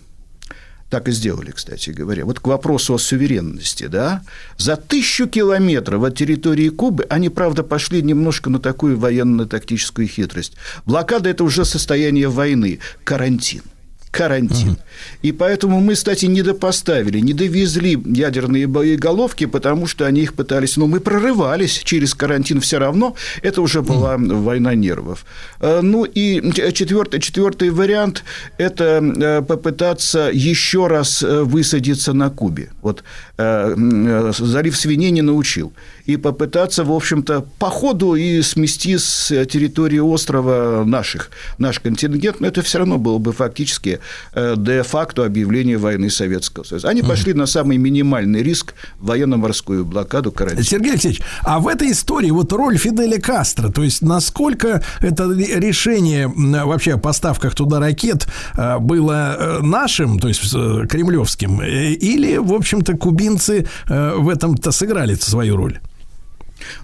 так 0.90 1.08
и 1.08 1.12
сделали, 1.12 1.50
кстати 1.50 1.90
говоря. 1.90 2.24
Вот 2.24 2.40
к 2.40 2.46
вопросу 2.46 2.94
о 2.94 2.98
суверенности, 2.98 3.86
да, 3.86 4.22
за 4.56 4.76
тысячу 4.76 5.26
километров 5.26 6.02
от 6.02 6.16
территории 6.16 6.68
Кубы 6.68 7.06
они, 7.10 7.28
правда, 7.28 7.62
пошли 7.62 8.02
немножко 8.02 8.50
на 8.50 8.58
такую 8.58 8.98
военно-тактическую 8.98 10.08
хитрость. 10.08 10.54
Блокада– 10.86 11.28
это 11.30 11.44
уже 11.44 11.64
состояние 11.64 12.28
войны, 12.28 12.80
карантин– 13.04 13.62
карантин. 14.10 14.70
Угу. 14.70 14.78
И 15.22 15.32
поэтому 15.32 15.80
мы, 15.80 15.94
кстати, 15.94 16.26
не 16.26 16.42
допоставили, 16.42 17.20
не 17.20 17.32
довезли 17.32 17.98
ядерные 18.06 18.66
боеголовки, 18.66 19.46
потому 19.46 19.86
что 19.86 20.06
они 20.06 20.22
их 20.22 20.34
пытались... 20.34 20.76
Но 20.76 20.86
мы 20.86 21.00
прорывались 21.00 21.82
через 21.84 22.14
карантин 22.14 22.60
все 22.60 22.78
равно. 22.78 23.14
Это 23.42 23.62
уже 23.62 23.82
была 23.82 24.14
угу. 24.14 24.36
война 24.36 24.74
нервов. 24.74 25.24
Э, 25.60 25.80
ну 25.82 26.04
и 26.04 26.52
четвертый, 26.72 27.20
четвертый 27.20 27.70
вариант– 27.70 28.24
это 28.58 29.02
э, 29.02 29.42
попытаться 29.42 30.30
еще 30.32 30.86
раз 30.86 31.22
э, 31.22 31.42
высадиться 31.42 32.12
на 32.12 32.30
Кубе. 32.30 32.70
Вот 32.82 33.04
залив 33.36 34.76
свиней 34.76 35.12
не 35.12 35.22
научил. 35.22 35.72
И 36.08 36.16
попытаться, 36.16 36.82
в 36.84 36.92
общем-то, 36.92 37.46
по 37.58 37.70
ходу 37.70 38.16
и 38.16 38.42
смести 38.42 38.98
с 38.98 39.28
территории 39.46 40.00
острова 40.00 40.82
наших, 40.84 41.30
наш 41.58 41.78
контингент. 41.78 42.40
Но 42.40 42.48
это 42.48 42.62
все 42.62 42.78
равно 42.78 42.98
было 42.98 43.18
бы 43.18 43.32
фактически 43.32 44.00
Э, 44.32 44.54
де-факто 44.56 45.24
объявления 45.24 45.78
войны 45.78 46.10
Советского 46.10 46.64
Союза. 46.64 46.88
Они 46.88 47.02
пошли 47.02 47.34
на 47.34 47.46
самый 47.46 47.76
минимальный 47.76 48.42
риск 48.42 48.74
военно-морскую 49.00 49.84
блокаду 49.84 50.32
карантина. 50.32 50.64
Сергей 50.64 50.92
Алексеевич, 50.92 51.22
а 51.42 51.58
в 51.58 51.68
этой 51.68 51.90
истории 51.90 52.30
вот 52.30 52.52
роль 52.52 52.76
Фиделя 52.76 53.20
Кастро, 53.20 53.70
то 53.70 53.82
есть 53.82 54.02
насколько 54.02 54.82
это 55.00 55.30
решение 55.32 56.28
вообще 56.28 56.94
о 56.94 56.98
поставках 56.98 57.54
туда 57.54 57.80
ракет 57.80 58.28
э, 58.56 58.78
было 58.78 59.36
э, 59.38 59.58
нашим, 59.62 60.18
то 60.18 60.28
есть 60.28 60.40
кремлевским, 60.40 61.62
или, 61.62 62.36
в 62.36 62.52
общем-то, 62.52 62.96
кубинцы 62.96 63.66
в 63.86 64.28
этом-то 64.28 64.70
сыграли 64.70 65.14
свою 65.14 65.56
роль? 65.56 65.80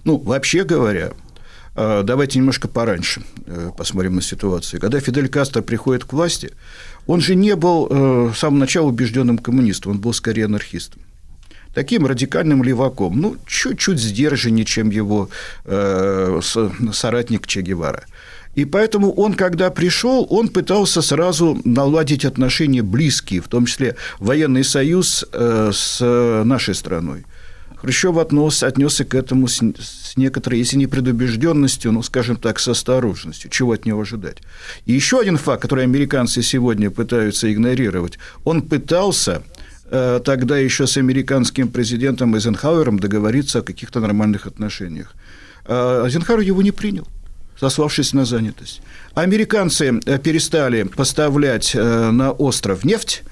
Ну, 0.05 0.19
вообще 0.19 0.65
говоря, 0.65 1.13
давайте 1.75 2.39
немножко 2.39 2.69
пораньше 2.69 3.23
посмотрим 3.77 4.15
на 4.15 4.23
ситуацию. 4.23 4.81
Когда 4.81 5.01
Фидель 5.01 5.29
Кастро 5.29 5.63
приходит 5.63 6.05
к 6.05 6.13
власти, 6.13 6.53
он 7.07 7.21
же 7.21 7.35
не 7.35 7.57
был 7.57 7.89
э, 7.91 8.33
с 8.35 8.39
самого 8.39 8.61
начала 8.61 8.87
убежденным 8.87 9.39
коммунистом, 9.39 9.93
он 9.93 10.01
был 10.01 10.13
скорее 10.13 10.47
анархистом 10.47 11.03
таким 11.75 12.07
радикальным 12.07 12.63
леваком, 12.63 13.21
ну, 13.21 13.37
чуть-чуть 13.47 13.99
сдержаннее, 13.99 14.65
чем 14.65 14.91
его 14.91 15.29
э, 15.65 16.41
соратник 16.93 17.47
Че 17.47 17.63
Гевара. 17.63 18.05
И 18.55 18.65
поэтому 18.65 19.13
он, 19.13 19.35
когда 19.35 19.71
пришел, 19.71 20.27
он 20.31 20.49
пытался 20.49 21.03
сразу 21.03 21.61
наладить 21.65 22.25
отношения 22.25 22.83
близкие, 22.83 23.41
в 23.41 23.49
том 23.49 23.67
числе 23.67 23.97
военный 24.21 24.63
союз 24.63 25.25
э, 25.33 25.73
с 25.75 26.01
нашей 26.45 26.77
страной. 26.77 27.25
Хрущев 27.85 28.17
отнес, 28.17 28.63
отнесся 28.63 29.05
к 29.05 29.15
этому 29.15 29.47
с, 29.47 29.61
с 29.61 30.17
некоторой, 30.17 30.59
если 30.59 30.79
не 30.79 30.87
предубежденностью, 30.87 31.93
ну, 31.93 32.03
скажем 32.03 32.37
так, 32.37 32.59
с 32.59 32.69
осторожностью. 32.69 33.51
Чего 33.51 33.73
от 33.73 33.85
него 33.85 34.01
ожидать? 34.01 34.39
И 34.87 34.95
еще 34.95 35.21
один 35.21 35.37
факт, 35.37 35.61
который 35.61 35.85
американцы 35.85 36.41
сегодня 36.43 36.91
пытаются 36.91 37.53
игнорировать. 37.53 38.19
Он 38.45 38.63
пытался 38.63 39.43
э, 39.91 40.21
тогда 40.25 40.57
еще 40.57 40.87
с 40.87 40.97
американским 40.97 41.69
президентом 41.69 42.35
Эйзенхауэром 42.35 42.99
договориться 42.99 43.59
о 43.59 43.63
каких-то 43.63 44.01
нормальных 44.01 44.47
отношениях. 44.47 45.15
А 45.67 46.07
Эйзенхауэр 46.07 46.41
его 46.41 46.63
не 46.63 46.73
принял 46.73 47.07
сославшись 47.61 48.15
на 48.15 48.25
занятость. 48.25 48.81
Американцы 49.15 50.01
э, 50.07 50.19
перестали 50.19 50.85
поставлять 50.85 51.73
э, 51.75 52.11
на 52.11 52.33
остров 52.33 52.83
нефть 52.83 53.25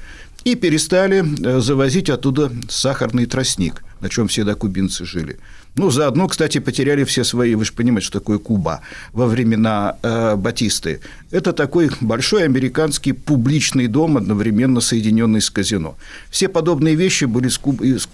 и 0.44 0.56
перестали 0.56 1.24
завозить 1.60 2.10
оттуда 2.10 2.52
сахарный 2.68 3.26
тростник, 3.26 3.82
на 4.02 4.08
чем 4.08 4.28
всегда 4.28 4.54
кубинцы 4.54 5.04
жили. 5.04 5.38
Ну, 5.76 5.90
заодно, 5.90 6.28
кстати, 6.28 6.58
потеряли 6.58 7.04
все 7.04 7.24
свои, 7.24 7.54
вы 7.54 7.64
же 7.64 7.72
понимаете, 7.72 8.06
что 8.06 8.18
такое 8.18 8.38
Куба 8.38 8.80
во 9.12 9.26
времена 9.26 9.96
э, 10.02 10.36
Батисты. 10.36 11.00
Это 11.30 11.52
такой 11.52 11.90
большой 12.00 12.44
американский 12.44 13.12
публичный 13.12 13.86
дом, 13.86 14.16
одновременно 14.16 14.80
соединенный 14.80 15.40
с 15.40 15.48
казино. 15.48 15.96
Все 16.30 16.48
подобные 16.48 16.94
вещи 16.94 17.24
были 17.24 17.48
с 17.48 17.56
Кубы, 17.56 17.98
с 17.98 18.06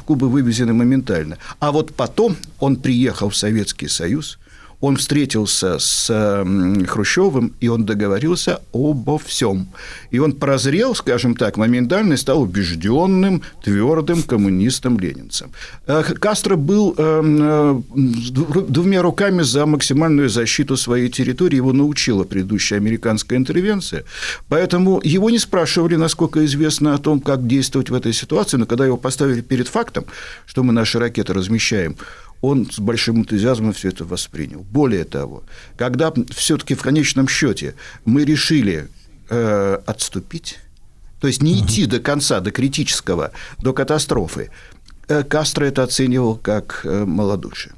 Кубы 0.00 0.28
вывезены 0.30 0.72
моментально. 0.72 1.36
А 1.58 1.70
вот 1.70 1.94
потом 1.94 2.36
он 2.60 2.76
приехал 2.76 3.28
в 3.28 3.36
Советский 3.36 3.88
Союз– 3.88 4.38
он 4.80 4.96
встретился 4.96 5.78
с 5.78 6.08
Хрущевым, 6.88 7.52
и 7.60 7.68
он 7.68 7.84
договорился 7.84 8.60
обо 8.72 9.18
всем. 9.18 9.68
И 10.10 10.18
он 10.18 10.32
прозрел, 10.32 10.94
скажем 10.94 11.34
так, 11.34 11.56
моментально 11.56 12.14
и 12.14 12.16
стал 12.16 12.42
убежденным, 12.42 13.42
твердым 13.62 14.22
коммунистом-ленинцем. 14.22 15.50
Кастро 16.18 16.56
был 16.56 16.94
э, 16.96 17.80
двумя 17.94 19.02
руками 19.02 19.42
за 19.42 19.66
максимальную 19.66 20.28
защиту 20.28 20.76
своей 20.76 21.10
территории, 21.10 21.56
его 21.56 21.72
научила 21.72 22.24
предыдущая 22.24 22.78
американская 22.78 23.38
интервенция, 23.38 24.04
поэтому 24.48 25.00
его 25.04 25.30
не 25.30 25.38
спрашивали, 25.38 25.96
насколько 25.96 26.44
известно 26.44 26.94
о 26.94 26.98
том, 26.98 27.20
как 27.20 27.46
действовать 27.46 27.90
в 27.90 27.94
этой 27.94 28.12
ситуации, 28.12 28.56
но 28.56 28.66
когда 28.66 28.86
его 28.86 28.96
поставили 28.96 29.42
перед 29.42 29.68
фактом, 29.68 30.04
что 30.46 30.62
мы 30.62 30.72
наши 30.72 30.98
ракеты 30.98 31.34
размещаем 31.34 31.96
он 32.40 32.70
с 32.70 32.78
большим 32.78 33.18
энтузиазмом 33.18 33.72
все 33.72 33.88
это 33.88 34.04
воспринял. 34.04 34.64
Более 34.70 35.04
того, 35.04 35.42
когда 35.76 36.12
все-таки 36.30 36.74
в 36.74 36.82
конечном 36.82 37.28
счете 37.28 37.74
мы 38.04 38.24
решили 38.24 38.88
э, 39.28 39.78
отступить, 39.86 40.58
то 41.20 41.26
есть 41.26 41.42
не 41.42 41.60
идти 41.60 41.86
до 41.86 42.00
конца, 42.00 42.40
до 42.40 42.50
критического, 42.50 43.32
до 43.58 43.72
катастрофы, 43.72 44.50
э, 45.08 45.22
Кастро 45.22 45.66
это 45.66 45.82
оценивал 45.82 46.36
как 46.36 46.80
э, 46.84 47.04
малодушие 47.04 47.74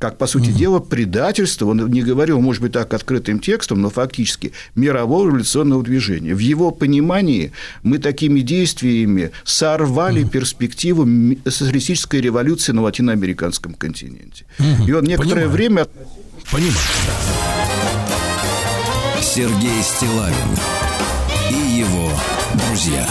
как, 0.00 0.16
по 0.16 0.26
сути 0.26 0.50
дела, 0.50 0.78
предательство, 0.80 1.66
он 1.66 1.86
не 1.90 2.02
говорил, 2.02 2.40
может 2.40 2.62
быть, 2.62 2.72
так 2.72 2.94
открытым 2.94 3.38
текстом, 3.38 3.82
но 3.82 3.90
фактически 3.90 4.52
мирового 4.74 5.26
революционного 5.26 5.82
движения. 5.82 6.34
В 6.34 6.38
его 6.38 6.70
понимании 6.70 7.52
мы 7.82 7.98
такими 7.98 8.40
действиями 8.40 9.30
сорвали 9.44 10.24
перспективу 10.24 11.06
социалистической 11.44 12.22
революции 12.22 12.72
на 12.72 12.80
латиноамериканском 12.80 13.74
континенте. 13.74 14.46
И 14.86 14.90
он 14.90 15.04
некоторое 15.04 15.32
Понимаю. 15.32 15.50
время... 15.50 15.86
Понимаю. 16.50 16.74
Сергей 19.20 19.82
Стилавин 19.82 20.34
и 21.50 21.78
его 21.78 22.10
друзья. 22.54 23.06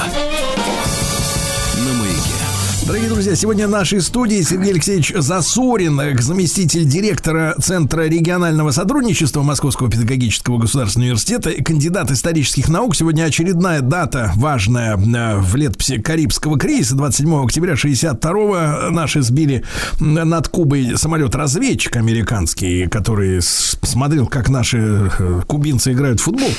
Дорогие 2.89 3.09
друзья, 3.09 3.35
сегодня 3.35 3.67
в 3.67 3.69
нашей 3.69 4.01
студии 4.01 4.41
Сергей 4.41 4.71
Алексеевич 4.71 5.13
Засорин, 5.15 6.01
заместитель 6.19 6.85
директора 6.85 7.53
Центра 7.61 8.01
регионального 8.07 8.71
сотрудничества 8.71 9.43
Московского 9.43 9.91
педагогического 9.91 10.57
государственного 10.57 11.09
университета, 11.09 11.51
кандидат 11.63 12.09
исторических 12.09 12.67
наук. 12.67 12.95
Сегодня 12.95 13.25
очередная 13.25 13.81
дата 13.81 14.31
важная 14.35 14.97
э, 14.97 15.37
в 15.37 15.55
летописи 15.55 16.01
Карибского 16.01 16.57
кризиса. 16.57 16.95
27 16.95 17.43
октября 17.43 17.73
62-го 17.73 18.89
наши 18.89 19.21
сбили 19.21 19.63
над 19.99 20.47
Кубой 20.47 20.97
самолет-разведчик 20.97 21.95
американский, 21.95 22.87
который 22.87 23.39
смотрел, 23.43 24.25
как 24.25 24.49
наши 24.49 25.11
э, 25.19 25.41
кубинцы 25.45 25.91
играют 25.91 26.21
в 26.21 26.23
футбол. 26.23 26.49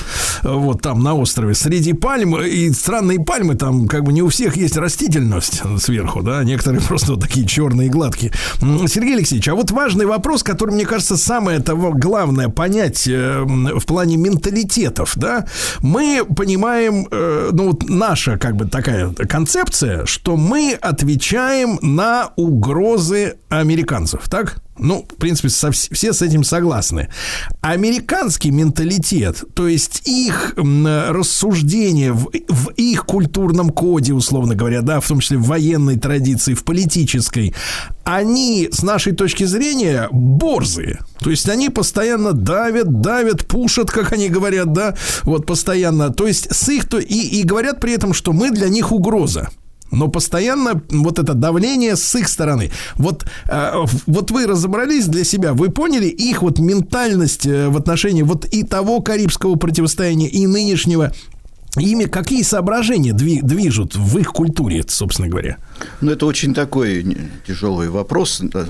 Вот 0.44 0.80
там 0.80 1.02
на 1.02 1.14
острове 1.14 1.54
среди 1.54 1.92
пальм. 1.92 2.40
И 2.40 2.70
странные 2.70 3.18
пальмы 3.18 3.56
там 3.56 3.88
как 3.88 4.04
бы 4.04 4.12
не 4.12 4.22
у 4.22 4.28
всех 4.28 4.56
есть 4.56 4.76
растительность 4.76 5.62
сверху 5.78 6.19
да, 6.22 6.44
некоторые 6.44 6.82
просто 6.88 7.12
вот 7.12 7.20
такие 7.20 7.46
черные 7.46 7.88
и 7.88 7.90
гладкие. 7.90 8.32
Сергей 8.86 9.14
Алексеевич, 9.14 9.48
а 9.48 9.54
вот 9.54 9.70
важный 9.70 10.06
вопрос, 10.06 10.42
который, 10.42 10.74
мне 10.74 10.86
кажется, 10.86 11.16
самое 11.16 11.60
того 11.60 11.92
главное 11.92 12.48
понять 12.48 13.06
э, 13.06 13.42
в 13.42 13.84
плане 13.86 14.16
менталитетов, 14.16 15.12
да, 15.16 15.46
мы 15.80 16.24
понимаем, 16.24 17.06
э, 17.10 17.50
ну 17.52 17.68
вот 17.68 17.88
наша 17.88 18.38
как 18.38 18.56
бы 18.56 18.66
такая 18.66 19.12
концепция, 19.12 20.06
что 20.06 20.36
мы 20.36 20.76
отвечаем 20.80 21.78
на 21.82 22.30
угрозы 22.36 23.36
американцев, 23.48 24.28
так? 24.28 24.62
Ну, 24.80 25.06
в 25.08 25.16
принципе, 25.16 25.50
со, 25.50 25.70
все 25.70 26.12
с 26.12 26.22
этим 26.22 26.42
согласны. 26.42 27.08
Американский 27.60 28.50
менталитет, 28.50 29.44
то 29.54 29.68
есть 29.68 30.02
их 30.06 30.54
рассуждения 30.56 32.12
в, 32.12 32.30
в 32.48 32.70
их 32.76 33.04
культурном 33.04 33.70
коде, 33.70 34.12
условно 34.12 34.54
говоря, 34.54 34.82
да, 34.82 35.00
в 35.00 35.08
том 35.08 35.20
числе 35.20 35.36
в 35.38 35.44
военной 35.44 35.98
традиции, 35.98 36.54
в 36.54 36.64
политической, 36.64 37.54
они, 38.04 38.68
с 38.72 38.82
нашей 38.82 39.12
точки 39.12 39.44
зрения, 39.44 40.08
борзые. 40.10 41.00
То 41.20 41.30
есть 41.30 41.48
они 41.48 41.68
постоянно 41.68 42.32
давят, 42.32 43.00
давят, 43.00 43.46
пушат, 43.46 43.90
как 43.90 44.12
они 44.12 44.28
говорят, 44.28 44.72
да, 44.72 44.96
вот 45.22 45.46
постоянно. 45.46 46.10
То 46.10 46.26
есть 46.26 46.52
с 46.54 46.68
их 46.70 46.88
то 46.88 46.98
и, 46.98 47.04
и 47.04 47.42
говорят 47.42 47.80
при 47.80 47.92
этом, 47.92 48.14
что 48.14 48.32
мы 48.32 48.50
для 48.50 48.68
них 48.68 48.92
угроза 48.92 49.50
но 49.90 50.08
постоянно 50.08 50.82
вот 50.90 51.18
это 51.18 51.34
давление 51.34 51.96
с 51.96 52.14
их 52.14 52.28
стороны. 52.28 52.70
Вот, 52.96 53.24
э, 53.48 53.72
вот 54.06 54.30
вы 54.30 54.46
разобрались 54.46 55.06
для 55.06 55.24
себя, 55.24 55.52
вы 55.52 55.70
поняли 55.70 56.06
их 56.06 56.42
вот 56.42 56.58
ментальность 56.58 57.46
э, 57.46 57.68
в 57.68 57.76
отношении 57.76 58.22
вот 58.22 58.44
и 58.44 58.62
того 58.62 59.00
карибского 59.00 59.56
противостояния, 59.56 60.28
и 60.28 60.46
нынешнего, 60.46 61.12
ими 61.76 62.04
какие 62.04 62.42
соображения 62.42 63.12
движут 63.12 63.96
в 63.96 64.18
их 64.18 64.32
культуре, 64.32 64.84
собственно 64.86 65.28
говоря? 65.28 65.58
Ну, 66.00 66.10
это 66.10 66.26
очень 66.26 66.54
такой 66.54 67.16
тяжелый 67.46 67.88
вопрос, 67.88 68.40
э, 68.40 68.60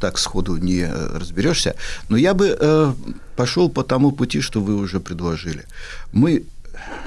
так 0.00 0.18
сходу 0.18 0.56
не 0.56 0.86
разберешься. 0.86 1.76
Но 2.08 2.16
я 2.16 2.34
бы 2.34 2.94
пошел 3.36 3.68
по 3.68 3.84
тому 3.84 4.12
пути, 4.12 4.40
что 4.40 4.60
вы 4.60 4.74
уже 4.76 4.98
предложили. 4.98 5.64
Мы, 6.12 6.44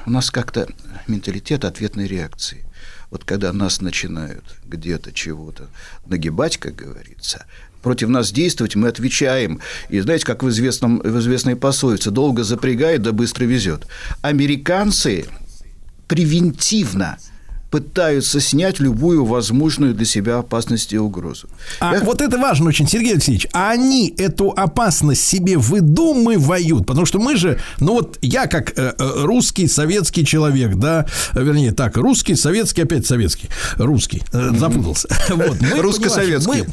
у 0.06 0.11
нас 0.11 0.31
как-то 0.31 0.68
менталитет 1.07 1.65
ответной 1.65 2.07
реакции 2.07 2.69
вот 3.11 3.23
когда 3.23 3.52
нас 3.53 3.81
начинают 3.81 4.44
где-то 4.65 5.11
чего-то 5.11 5.69
нагибать, 6.06 6.57
как 6.57 6.76
говорится, 6.76 7.45
против 7.81 8.10
нас 8.10 8.31
действовать, 8.31 8.76
мы 8.76 8.88
отвечаем. 8.88 9.61
И 9.90 9.99
знаете, 9.99 10.26
как 10.26 10.44
в, 10.44 10.49
известном, 10.49 10.99
в 10.99 11.19
известной 11.19 11.56
пословице, 11.56 12.11
долго 12.11 12.44
запрягает, 12.44 13.02
да 13.02 13.11
быстро 13.11 13.45
везет. 13.45 13.88
Американцы 14.22 15.26
превентивно– 16.07 17.18
пытаются 17.70 18.40
снять 18.40 18.80
любую 18.80 19.26
возможную 19.26 19.94
для 19.94 20.06
себя 20.06 20.38
опасность 20.38 20.94
и 20.94 20.98
угрозу. 20.98 21.48
А 21.80 21.96
Я... 21.96 22.02
вот 22.02 22.22
это 22.22 22.38
важно 22.38 22.70
очень, 22.70 22.88
Сергей 22.88 23.14
Алексеевич. 23.14 23.48
Они 23.54 24.14
эту 24.18 24.50
опасность 24.50 25.22
себе 25.22 25.58
выдумывают, 25.58 26.86
потому 26.88 27.06
что 27.06 27.20
мы 27.20 27.36
же, 27.36 27.60
ну 27.80 27.94
вот 27.94 28.18
я 28.22 28.48
как 28.48 28.78
э, 28.78 28.94
э 28.98 29.24
русский 29.24 29.68
советский 29.68 30.26
человек, 30.26 30.76
да, 30.76 31.06
вернее 31.34 31.72
так, 31.72 31.98
русский, 31.98 32.36
советский, 32.36 32.82
опять 32.82 33.06
советский, 33.06 33.50
русский, 33.78 34.24
э, 34.34 34.52
запутался. 34.58 35.08
Вот, 35.30 35.58
Русско-советский. 35.80 36.66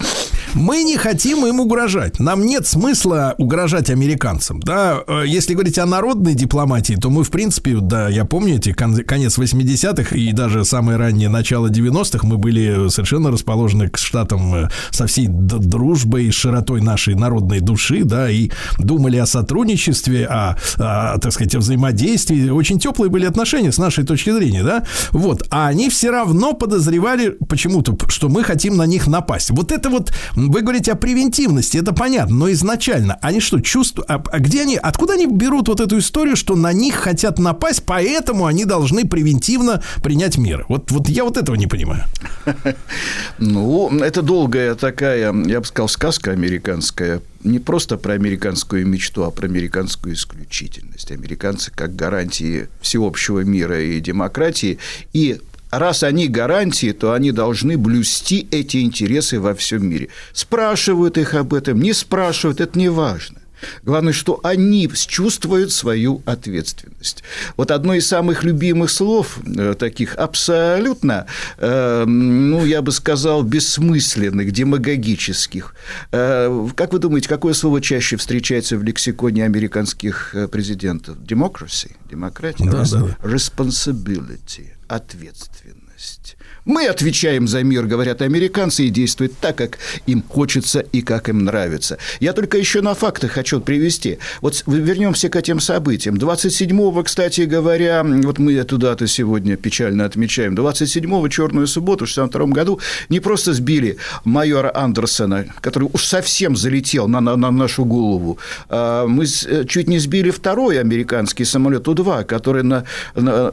Мы 0.55 0.83
не 0.83 0.97
хотим 0.97 1.47
им 1.47 1.61
угрожать. 1.61 2.19
Нам 2.19 2.47
нет 2.47 2.67
смысла 2.67 3.35
угрожать 3.39 3.91
американцам. 3.91 4.61
Да? 4.61 5.03
Э, 5.07 5.25
если 5.27 5.53
говорить 5.55 5.79
о 5.79 5.87
народной 5.87 6.35
дипломатии, 6.35 6.95
то 6.95 7.11
мы, 7.11 7.23
в 7.23 7.31
принципе, 7.31 7.77
да, 7.81 8.09
я 8.09 8.25
помню 8.25 8.57
эти 8.57 8.73
конец 8.73 9.39
80-х 9.39 10.17
и 10.17 10.33
даже 10.33 10.65
самое 10.87 10.99
раннее 10.99 11.29
начало 11.29 11.67
90-х 11.67 12.25
мы 12.25 12.39
были 12.39 12.89
совершенно 12.91 13.33
расположены 13.33 13.89
к 13.89 13.99
Штатам 13.99 14.55
э, 14.55 14.69
со 14.91 15.09
всей 15.09 15.27
дружбой, 15.27 16.31
широтой 16.31 16.81
нашей 16.81 17.17
народной 17.17 17.59
души, 17.59 18.05
да, 18.05 18.31
и 18.31 18.51
думали 18.79 19.17
о 19.17 19.27
сотрудничестве, 19.27 20.27
о, 20.27 20.57
о 20.77 21.19
так 21.19 21.33
сказать, 21.33 21.57
о 21.57 21.59
взаимодействии. 21.59 22.51
Очень 22.51 22.79
теплые 22.79 23.11
были 23.11 23.27
отношения 23.27 23.73
с 23.73 23.79
нашей 23.79 24.05
точки 24.05 24.31
зрения, 24.31 24.63
да. 24.63 24.85
Вот. 25.11 25.49
А 25.51 25.67
они 25.67 25.91
все 25.91 26.11
равно 26.11 26.53
подозревали 26.53 27.31
почему-то, 27.31 27.97
что 28.09 28.29
мы 28.29 28.45
хотим 28.45 28.77
на 28.77 28.87
них 28.87 29.09
напасть. 29.09 29.51
Вот 29.51 29.73
это 29.73 29.91
вот 29.91 30.13
вы 30.37 30.61
говорите 30.61 30.93
о 30.93 30.95
превентивности, 30.95 31.79
это 31.79 31.93
понятно, 31.93 32.37
но 32.37 32.53
изначально 32.53 33.19
они 33.23 33.41
что, 33.41 33.59
чувствуют, 33.59 34.09
а, 34.09 34.23
а 34.31 34.39
где 34.39 34.63
они, 34.63 34.77
откуда 34.77 35.15
они 35.15 35.27
берут 35.27 35.67
вот 35.67 35.81
эту 35.81 35.99
историю, 35.99 36.37
что 36.37 36.55
на 36.55 36.73
них 36.73 36.95
хотят 36.95 37.41
напасть, 37.41 37.83
поэтому 37.85 38.47
они 38.47 38.65
должны 38.65 39.05
превентивно 39.05 39.83
принять 40.01 40.39
меры? 40.39 40.65
Вот, 40.77 40.91
вот 40.91 41.09
я 41.09 41.25
вот 41.25 41.37
этого 41.37 41.57
не 41.57 41.67
понимаю. 41.67 42.05
Ну, 43.39 43.91
это 44.01 44.23
долгая 44.23 44.75
такая, 44.75 45.33
я 45.33 45.61
бы 45.61 45.67
сказал, 45.67 45.89
сказка 45.89 46.33
американская, 46.33 47.21
не 47.45 47.59
просто 47.59 47.97
про 47.97 48.15
американскую 48.15 48.87
мечту, 48.87 49.25
а 49.25 49.31
про 49.31 49.47
американскую 49.47 50.15
исключительность. 50.15 51.13
Американцы 51.13 51.71
как 51.75 51.97
гарантии 51.97 52.69
всеобщего 52.81 53.41
мира 53.41 53.81
и 53.81 54.01
демократии, 54.01 54.79
и 55.13 55.41
раз 55.71 56.03
они 56.03 56.29
гарантии, 56.29 56.93
то 56.93 57.13
они 57.13 57.33
должны 57.33 57.79
блюсти 57.79 58.47
эти 58.51 58.83
интересы 58.83 59.41
во 59.41 59.55
всем 59.55 59.87
мире. 59.87 60.09
Спрашивают 60.33 61.19
их 61.19 61.35
об 61.35 61.55
этом, 61.55 61.81
не 61.81 61.95
спрашивают, 61.95 62.61
это 62.61 62.79
не 62.79 62.89
важно. 62.89 63.39
Главное, 63.83 64.13
что 64.13 64.41
они 64.43 64.89
чувствуют 64.89 65.73
свою 65.73 66.23
ответственность. 66.27 67.23
Вот 67.57 67.71
одно 67.71 67.95
из 67.95 68.07
самых 68.07 68.45
любимых 68.45 68.91
слов, 68.91 69.39
э, 69.45 69.75
таких 69.79 70.15
абсолютно, 70.17 71.27
э, 71.59 72.05
ну, 72.07 72.65
я 72.65 72.83
бы 72.83 72.93
сказал, 72.93 73.43
бессмысленных, 73.43 74.53
демагогических. 74.53 75.75
Э, 76.13 76.69
как 76.75 76.93
вы 76.93 76.99
думаете, 76.99 77.29
какое 77.29 77.55
слово 77.55 77.81
чаще 77.81 78.17
встречается 78.17 78.77
в 78.77 78.83
лексиконе 78.83 79.45
американских 79.45 80.35
президентов? 80.51 81.17
Democracy, 81.19 81.93
демократия? 82.11 82.71
Да, 82.71 82.85
да. 82.91 83.17
Responsibility, 83.23 84.71
ответственность. 84.89 85.76
Мы 86.67 86.89
отвечаем 86.89 87.47
за 87.47 87.63
мир, 87.63 87.87
говорят 87.87 88.23
американцы, 88.23 88.85
и 88.85 88.91
действуют 88.91 89.39
так, 89.39 89.57
как 89.57 89.79
им 90.07 90.23
хочется 90.29 90.81
и 90.81 91.01
как 91.01 91.29
им 91.29 91.45
нравится. 91.45 91.97
Я 92.19 92.33
только 92.33 92.59
еще 92.59 92.83
на 92.83 92.95
факты 92.95 93.29
хочу 93.29 93.61
привести. 93.61 94.19
Вот 94.41 94.65
вернемся 94.67 95.29
к 95.29 95.37
этим 95.37 95.61
событиям. 95.61 96.17
27-го, 96.17 97.03
кстати 97.05 97.43
говоря, 97.43 98.03
вот 98.03 98.39
мы 98.39 98.55
эту 98.55 98.79
дату 98.79 99.07
сегодня 99.07 99.57
печально 99.57 100.05
отмечаем. 100.05 100.55
27-го, 100.57 101.29
черную 101.29 101.69
субботу, 101.69 102.05
в 102.05 102.09
62 102.09 102.47
году, 102.47 102.81
не 103.09 103.21
просто 103.21 103.53
сбили 103.53 103.97
майора 104.25 104.73
Андерсона, 104.75 105.47
который 105.61 105.89
уж 105.93 106.05
совсем 106.05 106.57
залетел 106.57 107.07
на, 107.07 107.21
на, 107.21 107.37
на 107.37 107.53
нашу 107.53 107.85
голову. 107.85 108.39
А 108.69 109.07
мы 109.07 109.27
чуть 109.27 109.89
не 109.89 110.01
сбили 110.01 110.31
второй 110.31 110.81
американский 110.81 111.45
самолет 111.45 111.87
У-2, 111.87 112.25
который 112.25 112.65
на, 112.65 112.85
на 113.15 113.53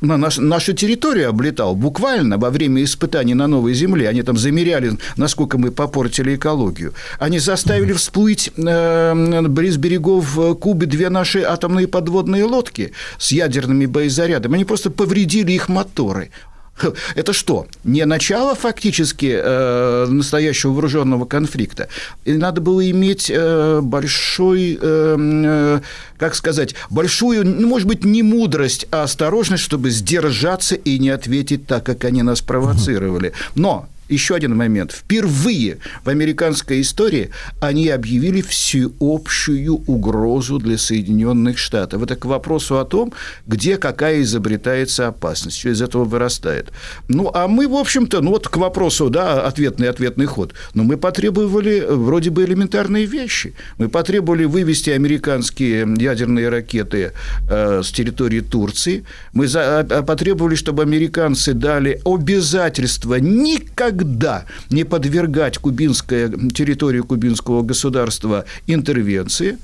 на 0.00 0.16
наш, 0.16 0.38
нашу 0.38 0.72
территорию 0.72 1.28
облетал, 1.28 1.74
буквально 1.74 2.38
во 2.38 2.50
время 2.50 2.82
испытаний 2.82 3.34
на 3.34 3.46
новой 3.46 3.74
земле. 3.74 4.08
Они 4.08 4.22
там 4.22 4.36
замеряли, 4.36 4.98
насколько 5.16 5.58
мы 5.58 5.70
попортили 5.70 6.36
экологию. 6.36 6.94
Они 7.18 7.38
заставили 7.38 7.92
всплыть 7.92 8.50
э, 8.56 9.42
близ 9.42 9.76
берегов 9.76 10.38
Кубы 10.60 10.86
две 10.86 11.10
наши 11.10 11.42
атомные 11.42 11.88
подводные 11.88 12.44
лодки 12.44 12.92
с 13.18 13.32
ядерными 13.32 13.86
боезарядами. 13.86 14.54
Они 14.54 14.64
просто 14.64 14.90
повредили 14.90 15.52
их 15.52 15.68
моторы. 15.68 16.30
Это 17.14 17.32
что? 17.32 17.66
Не 17.84 18.04
начало 18.04 18.54
фактически 18.54 19.34
э, 19.36 20.06
настоящего 20.08 20.72
вооруженного 20.72 21.24
конфликта. 21.24 21.88
И 22.24 22.32
надо 22.32 22.60
было 22.60 22.88
иметь 22.90 23.30
э, 23.32 23.80
большой, 23.82 24.78
э, 24.80 25.16
э, 25.18 25.80
как 26.18 26.34
сказать, 26.34 26.74
большую, 26.90 27.46
ну, 27.46 27.68
может 27.68 27.88
быть, 27.88 28.04
не 28.04 28.22
мудрость, 28.22 28.86
а 28.90 29.04
осторожность, 29.04 29.62
чтобы 29.62 29.90
сдержаться 29.90 30.74
и 30.74 30.98
не 30.98 31.10
ответить 31.10 31.66
так, 31.66 31.84
как 31.84 32.04
они 32.04 32.22
нас 32.22 32.40
провоцировали. 32.40 33.32
Но 33.54 33.88
еще 34.08 34.34
один 34.34 34.56
момент. 34.56 34.92
Впервые 34.92 35.78
в 36.04 36.08
американской 36.08 36.80
истории 36.80 37.30
они 37.60 37.88
объявили 37.88 38.42
всеобщую 38.42 39.76
угрозу 39.86 40.58
для 40.58 40.78
Соединенных 40.78 41.58
Штатов. 41.58 42.02
Это 42.02 42.16
к 42.16 42.24
вопросу 42.24 42.78
о 42.78 42.84
том, 42.84 43.12
где 43.46 43.76
какая 43.76 44.22
изобретается 44.22 45.08
опасность, 45.08 45.58
что 45.58 45.70
из 45.70 45.80
этого 45.80 46.04
вырастает. 46.04 46.70
Ну, 47.08 47.30
а 47.32 47.48
мы, 47.48 47.66
в 47.66 47.74
общем-то, 47.74 48.20
ну 48.20 48.30
вот 48.30 48.48
к 48.48 48.56
вопросу, 48.56 49.08
да, 49.10 49.46
ответный 49.46 49.88
ответный 49.88 50.26
ход. 50.26 50.54
Но 50.74 50.82
мы 50.82 50.96
потребовали 50.96 51.84
вроде 51.88 52.30
бы 52.30 52.44
элементарные 52.44 53.06
вещи. 53.06 53.54
Мы 53.78 53.88
потребовали 53.88 54.44
вывести 54.44 54.90
американские 54.90 55.88
ядерные 55.98 56.48
ракеты 56.48 57.12
э, 57.48 57.82
с 57.82 57.90
территории 57.90 58.40
Турции. 58.40 59.04
Мы 59.32 59.48
за, 59.48 59.80
а, 59.80 60.02
потребовали, 60.02 60.54
чтобы 60.54 60.82
американцы 60.82 61.54
дали 61.54 62.00
обязательство 62.04 63.14
никогда 63.14 63.93
никогда 63.94 64.44
не 64.70 64.84
подвергать 64.84 65.58
кубинское, 65.58 66.28
территорию 66.28 67.04
кубинского 67.04 67.62
государства 67.62 68.44
интервенции, 68.66 69.58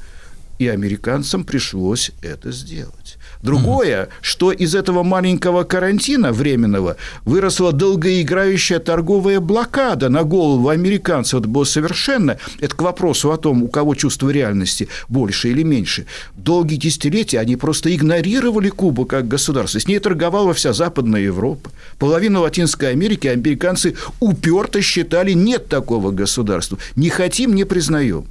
и 0.59 0.69
американцам 0.69 1.45
пришлось 1.45 2.13
это 2.23 2.53
сделать. 2.53 3.00
Другое, 3.43 4.05
угу. 4.05 4.11
что 4.21 4.53
из 4.53 4.75
этого 4.75 5.03
маленького 5.03 5.65
карантина 5.65 6.33
временного 6.33 6.97
выросла 7.25 7.73
долгоиграющая 7.73 8.79
торговая 8.79 9.41
блокада 9.41 10.09
на 10.11 10.25
голову 10.25 10.69
американцев. 10.69 11.41
Это 11.41 11.49
было 11.49 11.65
совершенно, 11.65 12.39
это 12.61 12.77
к 12.77 12.83
вопросу 12.83 13.33
о 13.33 13.39
том, 13.39 13.63
у 13.63 13.69
кого 13.69 13.95
чувство 13.95 14.29
реальности 14.31 14.89
больше 15.09 15.49
или 15.51 15.63
меньше. 15.63 16.07
Долгие 16.37 16.77
десятилетия 16.77 17.39
они 17.39 17.57
просто 17.57 17.95
игнорировали 17.95 18.69
Кубу 18.69 19.07
как 19.07 19.27
государство. 19.27 19.79
С 19.79 19.89
ней 19.89 19.99
торговала 19.99 20.53
вся 20.53 20.73
Западная 20.73 21.23
Европа. 21.23 21.71
Половина 21.99 22.41
Латинской 22.41 22.91
Америки 22.91 23.27
американцы 23.27 23.97
уперто 24.21 24.83
считали 24.83 25.33
нет 25.33 25.69
такого 25.69 26.11
государства. 26.11 26.79
Не 26.95 27.09
хотим, 27.09 27.55
не 27.55 27.65
признаем. 27.65 28.27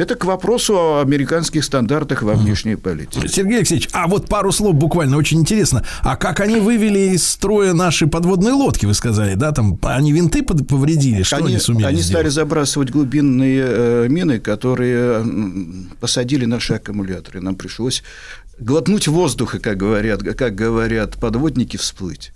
Это 0.00 0.14
к 0.14 0.24
вопросу 0.24 0.78
о 0.78 1.02
американских 1.02 1.62
стандартах 1.62 2.22
во 2.22 2.32
внешней 2.32 2.76
политике. 2.76 3.28
Сергей 3.28 3.58
Алексеевич, 3.58 3.90
а 3.92 4.06
вот 4.08 4.30
пару 4.30 4.50
слов 4.50 4.74
буквально 4.74 5.18
очень 5.18 5.40
интересно. 5.40 5.84
А 6.00 6.16
как 6.16 6.40
они 6.40 6.58
вывели 6.58 7.10
из 7.10 7.26
строя 7.26 7.74
наши 7.74 8.06
подводные 8.06 8.54
лодки, 8.54 8.86
вы 8.86 8.94
сказали, 8.94 9.34
да? 9.34 9.52
Там 9.52 9.78
они 9.82 10.12
винты 10.12 10.42
повредили, 10.42 11.22
что 11.22 11.36
они, 11.36 11.48
они 11.48 11.58
сумели 11.58 11.84
Они 11.84 11.96
сделать? 12.00 12.12
стали 12.12 12.28
забрасывать 12.30 12.88
глубинные 12.88 13.62
э, 13.62 14.06
мины, 14.08 14.40
которые 14.40 15.22
посадили 16.00 16.46
наши 16.46 16.72
аккумуляторы. 16.72 17.42
Нам 17.42 17.54
пришлось 17.54 18.02
глотнуть 18.58 19.06
воздуха, 19.06 19.58
как 19.58 19.76
говорят, 19.76 20.22
как 20.22 20.54
говорят 20.54 21.18
подводники, 21.18 21.76
всплыть. 21.76 22.32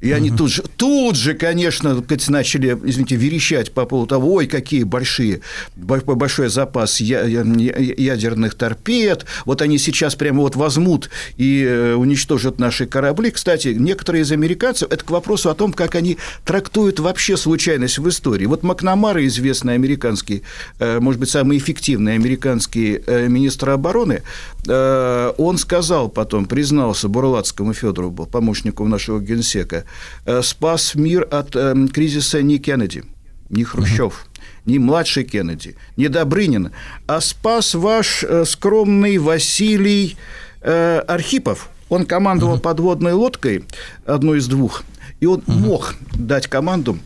И 0.00 0.12
они 0.12 0.30
тут 0.30 0.50
же, 0.50 0.62
тут 0.76 1.16
же, 1.16 1.34
конечно, 1.34 2.02
начали, 2.28 2.78
извините, 2.84 3.16
верещать 3.16 3.72
по 3.72 3.84
поводу 3.84 4.08
того, 4.08 4.34
ой, 4.34 4.46
какие 4.46 4.84
большие, 4.84 5.40
большой 5.76 6.48
запас 6.48 7.00
ядерных 7.00 8.54
торпед, 8.54 9.26
вот 9.44 9.60
они 9.60 9.78
сейчас 9.78 10.14
прямо 10.14 10.40
вот 10.40 10.56
возьмут 10.56 11.10
и 11.36 11.64
э, 11.68 11.94
уничтожат 11.94 12.58
наши 12.58 12.86
корабли. 12.86 13.30
Кстати, 13.30 13.68
некоторые 13.68 14.22
из 14.22 14.32
американцев, 14.32 14.90
это 14.90 15.04
к 15.04 15.10
вопросу 15.10 15.50
о 15.50 15.54
том, 15.54 15.72
как 15.72 15.94
они 15.94 16.16
трактуют 16.44 16.98
вообще 16.98 17.36
случайность 17.36 17.98
в 17.98 18.08
истории. 18.08 18.46
Вот 18.46 18.62
Макнамара, 18.62 19.26
известный 19.26 19.74
американский, 19.74 20.42
э, 20.78 20.98
может 21.00 21.20
быть, 21.20 21.28
самый 21.28 21.58
эффективный 21.58 22.14
американский 22.14 23.02
э, 23.06 23.28
министр 23.28 23.70
обороны, 23.70 24.22
он 24.68 25.58
сказал 25.58 26.08
потом, 26.08 26.44
признался 26.44 27.08
Бурлацкому 27.08 27.72
Федору, 27.72 28.10
был 28.10 28.26
помощнику 28.26 28.86
нашего 28.86 29.20
генсека, 29.20 29.84
Э, 30.26 30.42
спас 30.42 30.94
мир 30.94 31.26
от 31.30 31.56
э, 31.56 31.74
кризиса 31.92 32.42
не 32.42 32.58
Кеннеди, 32.58 33.04
не 33.48 33.64
Хрущев, 33.64 34.26
не 34.64 34.78
младший 34.78 35.24
Кеннеди, 35.24 35.76
не 35.96 36.08
Добрынин, 36.08 36.70
а 37.06 37.20
спас 37.20 37.74
ваш 37.74 38.24
э, 38.24 38.44
скромный 38.44 39.18
Василий 39.18 40.16
Архипов. 40.62 41.70
Он 41.88 42.04
командовал 42.04 42.60
подводной 42.60 43.14
лодкой, 43.14 43.64
одной 44.04 44.40
из 44.40 44.46
двух, 44.46 44.82
и 45.18 45.24
он 45.24 45.42
мог 45.46 45.94
дать 46.12 46.48
команду 46.48 46.98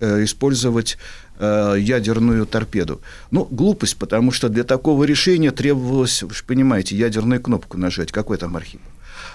использовать 0.00 0.96
ядерную 1.38 2.46
торпеду. 2.46 3.00
Ну, 3.30 3.46
глупость, 3.50 3.96
потому 3.96 4.30
что 4.30 4.48
для 4.48 4.64
такого 4.64 5.04
решения 5.04 5.50
требовалось, 5.50 6.22
вы 6.22 6.34
же 6.34 6.44
понимаете, 6.44 6.96
ядерную 6.96 7.40
кнопку 7.40 7.76
нажать. 7.76 8.12
Какой 8.12 8.38
там 8.38 8.56
Архипов? 8.56 8.93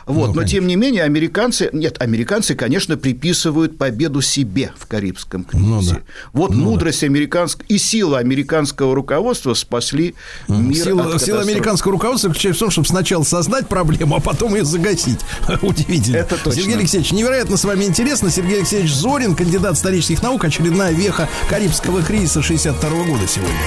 Вот, 0.09 0.33
ну, 0.33 0.41
но 0.41 0.43
тем 0.43 0.65
не 0.65 0.75
менее 0.75 1.03
американцы, 1.03 1.69
нет, 1.71 2.01
американцы, 2.01 2.55
конечно, 2.55 2.97
приписывают 2.97 3.77
победу 3.77 4.21
себе 4.21 4.71
в 4.75 4.87
Карибском 4.87 5.43
кризисе. 5.43 5.67
Ну, 5.67 5.81
да. 5.83 5.99
Вот 6.33 6.49
ну, 6.49 6.63
мудрость 6.63 7.01
да. 7.01 7.07
американского 7.07 7.63
и 7.67 7.77
сила 7.77 8.17
американского 8.17 8.95
руководства 8.95 9.53
спасли 9.53 10.15
мир 10.47 10.83
сила, 10.83 11.13
от 11.13 11.21
сила 11.21 11.41
американского 11.41 11.91
руководства 11.91 12.29
заключается 12.29 12.57
в 12.57 12.59
том, 12.61 12.71
чтобы 12.71 12.87
сначала 12.87 13.21
создать 13.21 13.67
проблему, 13.67 14.15
а 14.15 14.19
потом 14.19 14.55
ее 14.55 14.65
загасить. 14.65 15.19
Удивительно. 15.61 16.17
Это 16.17 16.37
точно. 16.43 16.53
Сергей 16.53 16.77
Алексеевич, 16.77 17.11
невероятно 17.11 17.55
с 17.55 17.63
вами 17.63 17.85
интересно. 17.85 18.31
Сергей 18.31 18.57
Алексеевич 18.57 18.91
Зорин, 18.91 19.35
кандидат 19.35 19.75
исторических 19.75 20.23
наук, 20.23 20.43
очередная 20.43 20.91
веха 20.91 21.29
Карибского 21.51 22.01
кризиса 22.01 22.41
62 22.41 22.89
года 22.89 23.27
сегодня. 23.27 23.59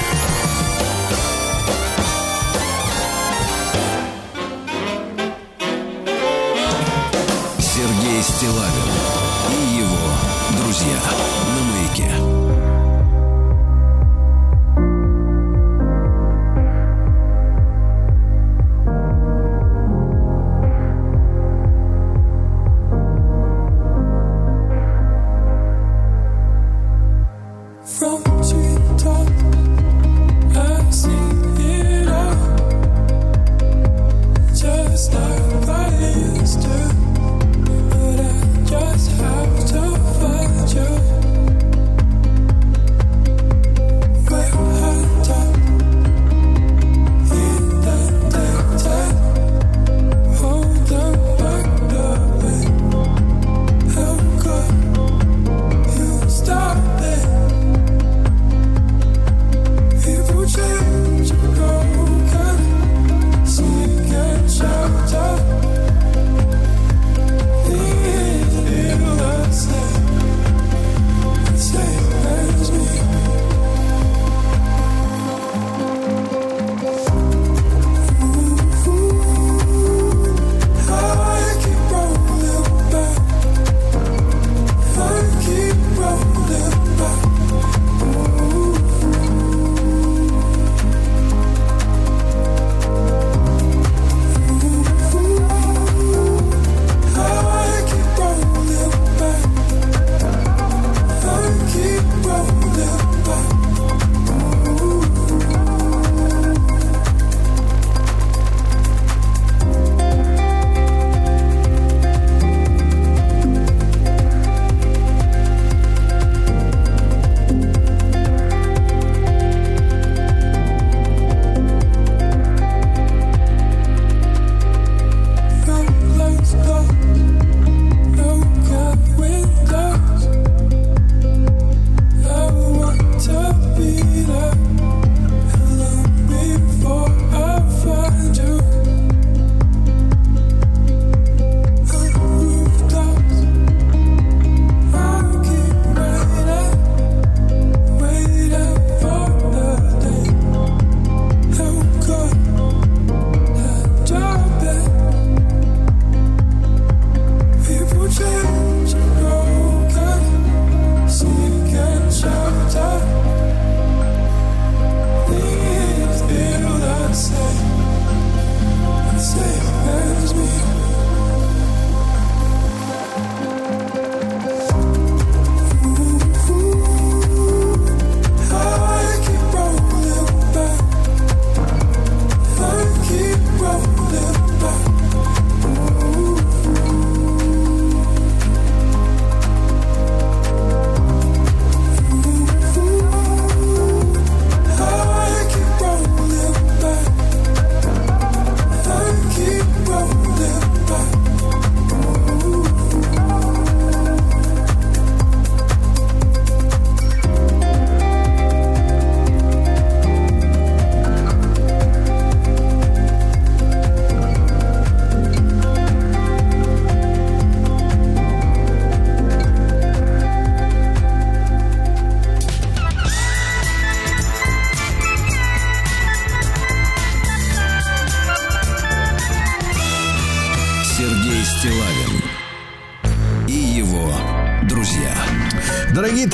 Стилавин. 8.42 8.81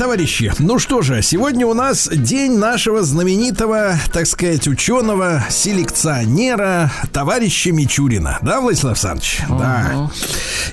Товарищи, 0.09 0.51
ну 0.57 0.79
что 0.79 1.03
же, 1.03 1.21
сегодня 1.21 1.67
у 1.67 1.75
нас 1.75 2.09
день 2.11 2.57
нашего 2.57 3.03
знаменитого, 3.03 3.95
так 4.11 4.25
сказать, 4.25 4.67
ученого, 4.67 5.45
селекционера, 5.51 6.91
товарища 7.13 7.71
Мичурина. 7.71 8.39
Да, 8.41 8.59
Владислав 8.59 8.93
Александрович? 8.93 9.41
Uh-huh. 9.47 9.59
Да. 9.59 10.09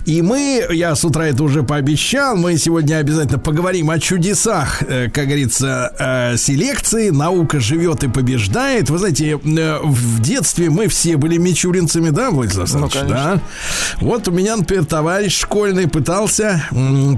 И 0.06 0.22
мы, 0.22 0.64
я 0.70 0.94
с 0.94 1.04
утра 1.04 1.26
это 1.26 1.42
уже 1.42 1.64
пообещал, 1.64 2.36
мы 2.36 2.56
сегодня 2.58 2.98
обязательно 2.98 3.40
поговорим 3.40 3.90
о 3.90 3.98
чудесах, 3.98 4.84
э, 4.84 5.10
как 5.10 5.24
говорится, 5.24 5.92
э, 5.98 6.36
селекции. 6.36 7.10
Наука 7.10 7.58
живет 7.58 8.04
и 8.04 8.08
побеждает. 8.08 8.88
Вы 8.88 8.98
знаете, 8.98 9.32
э, 9.32 9.78
в 9.82 10.22
детстве 10.22 10.70
мы 10.70 10.86
все 10.86 11.16
были 11.16 11.38
мичуринцами, 11.38 12.10
да, 12.10 12.30
Владислав 12.30 12.72
ну, 12.72 12.84
Александрович? 12.84 13.18
Ну, 13.18 13.34
да. 13.34 13.40
Вот 14.00 14.28
у 14.28 14.30
меня, 14.30 14.56
например, 14.56 14.84
товарищ 14.84 15.40
школьный 15.40 15.88
пытался 15.88 16.62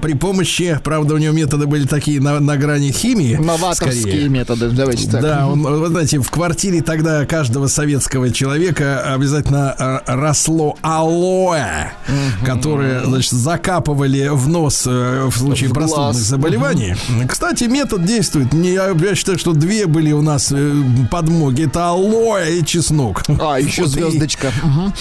при 0.01 0.15
помощи, 0.15 0.81
правда, 0.82 1.15
у 1.15 1.19
него 1.19 1.35
методы 1.35 1.66
были 1.66 1.86
такие 1.86 2.23
на, 2.23 2.40
на 2.40 2.56
грани 2.56 2.90
химии. 2.90 3.35
Новаторские 3.36 4.01
скорее. 4.01 4.28
методы, 4.31 4.70
давайте 4.70 5.10
так. 5.10 5.20
Да, 5.20 5.47
он, 5.47 5.60
вы 5.62 5.89
знаете, 5.89 6.20
в 6.20 6.31
квартире 6.31 6.81
тогда 6.81 7.27
каждого 7.27 7.66
советского 7.66 8.31
человека 8.31 9.12
обязательно 9.12 10.02
росло 10.06 10.78
алоэ, 10.81 11.93
угу. 12.09 12.47
которое, 12.47 12.77
значит, 13.05 13.32
закапывали 13.32 14.28
в 14.28 14.48
нос 14.48 14.84
э, 14.86 15.26
в 15.30 15.36
случае 15.36 15.70
в 15.70 15.72
простудных 15.72 16.14
заболеваний. 16.14 16.92
Угу. 16.92 17.28
Кстати, 17.28 17.64
метод 17.64 18.05
действует. 18.05 18.52
Я, 18.55 18.90
я 18.90 19.14
считаю, 19.14 19.38
что 19.38 19.52
две 19.52 19.86
были 19.86 20.12
у 20.12 20.22
нас 20.22 20.52
э, 20.52 20.72
подмоги. 21.10 21.66
Это 21.66 21.88
алоэ 21.88 22.59
и 22.59 22.64
чеснок. 22.64 23.24
А, 23.40 23.59
еще 23.59 23.82
вот 23.82 23.90
звездочка. 23.90 24.48
И... 24.48 24.66
Угу. 24.66 24.92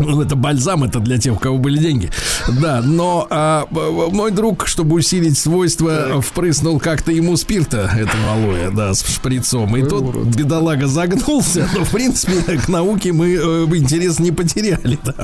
Ну, 0.00 0.22
это 0.22 0.34
бальзам, 0.36 0.84
это 0.84 0.98
для 0.98 1.18
тех, 1.18 1.34
у 1.34 1.38
кого 1.38 1.58
были 1.58 1.78
деньги. 1.78 2.10
Да, 2.48 2.80
но 2.82 3.26
а, 3.30 3.66
мой 3.70 4.30
друг, 4.30 4.66
чтобы 4.66 4.96
усилить 4.96 5.38
свойства, 5.38 6.20
впрыснул 6.20 6.80
как-то 6.80 7.12
ему 7.12 7.36
спирта, 7.36 7.90
этого 7.96 8.32
алоэ, 8.32 8.70
да, 8.70 8.94
с 8.94 9.06
шприцом. 9.06 9.76
И 9.76 9.82
Ой, 9.82 9.88
тот 9.88 10.02
урод. 10.02 10.26
бедолага 10.28 10.86
загнулся. 10.86 11.68
Но, 11.74 11.84
в 11.84 11.90
принципе, 11.90 12.58
к 12.58 12.68
науке 12.68 13.12
мы 13.12 13.34
э, 13.34 13.38
интерес 13.76 14.18
не 14.18 14.32
потеряли. 14.32 14.98
Да. 15.04 15.14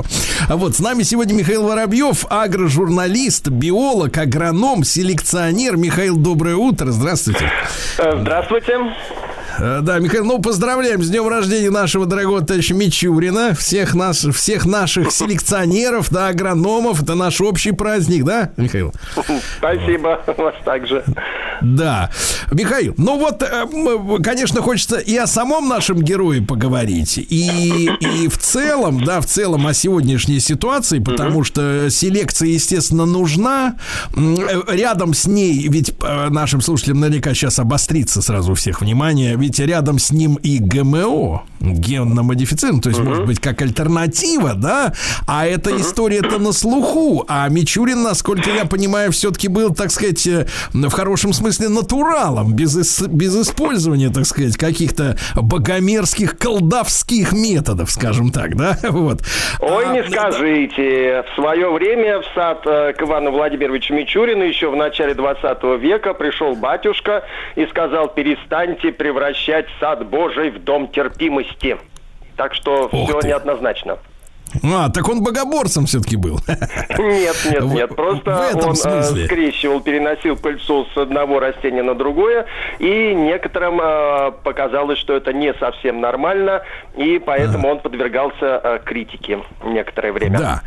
А 0.48 0.57
вот 0.57 0.77
с 0.77 0.81
нами 0.81 1.03
сегодня 1.03 1.35
Михаил 1.35 1.65
Воробьев, 1.65 2.27
агрожурналист, 2.28 3.48
биолог, 3.48 4.16
агроном, 4.19 4.85
селекционер. 4.85 5.77
Михаил, 5.77 6.16
доброе 6.16 6.57
утро. 6.57 6.93
Здравствуйте. 6.93 7.51
Э, 7.98 8.19
здравствуйте. 8.20 8.78
Э, 9.59 9.81
да, 9.83 9.99
Михаил, 9.99 10.24
ну 10.24 10.39
поздравляем 10.41 11.03
с 11.03 11.09
днем 11.09 11.28
рождения 11.28 11.70
нашего 11.70 12.07
дорогого 12.07 12.43
товарища 12.43 12.74
Мичурина, 12.74 13.55
всех, 13.55 13.95
нас, 13.95 14.24
всех 14.24 14.66
наших 14.66 15.11
селекционеров, 15.11 16.11
да, 16.11 16.28
агрономов. 16.28 17.03
Это 17.03 17.15
наш 17.15 17.41
общий 17.41 17.73
праздник, 17.73 18.24
да, 18.24 18.51
Михаил? 18.57 18.93
Спасибо, 19.59 20.20
вас 20.27 20.55
также. 20.65 21.05
Да. 21.62 22.11
Михаил, 22.53 22.95
ну 22.99 23.19
вот, 23.19 23.43
э, 23.43 24.23
конечно, 24.23 24.61
хочется 24.61 24.99
и 24.99 25.16
о 25.16 25.27
самом 25.27 25.69
нашем 25.69 26.03
герое 26.03 26.43
поговорить, 26.43 27.19
и, 27.19 27.91
и 28.01 28.28
в 28.28 28.39
целом, 28.39 29.03
да, 29.05 29.20
в 29.20 29.27
целом 29.27 29.66
о 29.66 29.73
сегодняшней 29.73 30.41
ситуации, 30.41 30.99
потому 30.99 31.45
что 31.45 31.89
селекция, 31.89 32.49
естественно, 32.49 33.07
нужна. 33.07 33.77
Э, 34.15 34.62
рядом 34.69 35.15
с 35.15 35.27
ней, 35.27 35.66
ведь 35.69 35.95
нашим 36.03 36.61
слушателям 36.61 37.01
наверняка 37.01 37.35
сейчас 37.35 37.59
обострится 37.59 38.20
сразу 38.20 38.53
у 38.53 38.55
всех 38.55 38.81
внимание, 38.81 39.37
ведь 39.47 39.60
рядом 39.60 40.01
с 40.01 40.10
ним 40.10 40.35
и 40.43 40.59
ГМО, 40.59 41.44
генно-модифицирован, 41.60 42.81
то 42.81 42.89
есть, 42.89 43.01
uh-huh. 43.01 43.05
может 43.05 43.27
быть, 43.27 43.40
как 43.40 43.62
альтернатива, 43.62 44.55
да? 44.55 44.93
А 45.28 45.47
эта 45.47 45.70
uh-huh. 45.70 45.81
история-то 45.81 46.39
на 46.39 46.52
слуху. 46.52 47.24
А 47.28 47.48
Мичурин, 47.48 48.02
насколько 48.02 48.51
я 48.51 48.64
понимаю, 48.64 49.12
все-таки 49.12 49.47
был, 49.47 49.73
так 49.73 49.93
сказать, 49.93 50.27
э, 50.27 50.47
в 50.73 50.90
хорошем 50.90 51.32
смысле 51.32 51.68
натуралом, 51.68 52.55
без, 52.55 53.01
без 53.02 53.36
использования, 53.36 54.10
так 54.10 54.27
сказать, 54.27 54.56
каких-то 54.56 55.16
богомерзких 55.36 56.36
колдовских 56.36 57.32
методов, 57.32 57.90
скажем 57.90 58.31
так, 58.31 58.56
да? 58.56 58.77
Вот. 58.97 59.20
Ой, 59.60 59.85
а, 59.86 59.93
не 59.93 60.05
скажите. 60.05 61.23
В 61.31 61.35
свое 61.35 61.70
время 61.70 62.20
в 62.20 62.24
сад 62.35 62.62
э, 62.66 62.94
к 62.94 63.02
Ивану 63.02 63.31
Владимировичу 63.31 63.94
Мичурину 63.94 64.43
еще 64.43 64.70
в 64.70 64.77
начале 64.77 65.14
20 65.14 65.62
века 65.81 66.14
пришел 66.14 66.56
батюшка 66.56 67.24
и 67.55 67.66
сказал, 67.66 68.09
перестаньте 68.09 68.90
превращать 68.90 69.36
превращать 69.37 69.67
сад 69.81 70.07
Божий 70.09 70.51
в 70.51 70.63
дом 70.65 70.89
терпимости. 70.89 71.77
Так 72.37 72.55
что 72.55 72.89
Ох 72.93 73.09
все 73.09 73.21
ты. 73.21 73.29
неоднозначно. 73.29 73.99
А, 74.63 74.89
так 74.89 75.09
он 75.09 75.23
богоборцем 75.23 75.87
все-таки 75.87 76.17
был. 76.17 76.39
Нет, 76.99 77.37
нет, 77.51 77.65
нет. 77.65 77.97
Просто 77.97 78.53
он 78.55 78.77
смысле. 78.77 79.27
скрещивал, 79.27 79.81
переносил 79.81 80.37
пыльцу 80.37 80.87
с 80.95 80.97
одного 80.97 81.41
растения 81.41 81.83
на 81.83 81.95
другое, 81.95 82.47
и 82.79 83.13
некоторым 83.15 83.81
э, 83.83 84.33
показалось, 84.45 84.99
что 84.99 85.15
это 85.15 85.33
не 85.33 85.53
совсем 85.55 86.01
нормально, 86.01 86.63
и 86.97 87.19
поэтому 87.19 87.69
а. 87.69 87.73
он 87.73 87.81
подвергался 87.81 88.61
э, 88.63 88.79
критике 88.85 89.41
некоторое 89.65 90.13
время. 90.13 90.39
Да, 90.39 90.63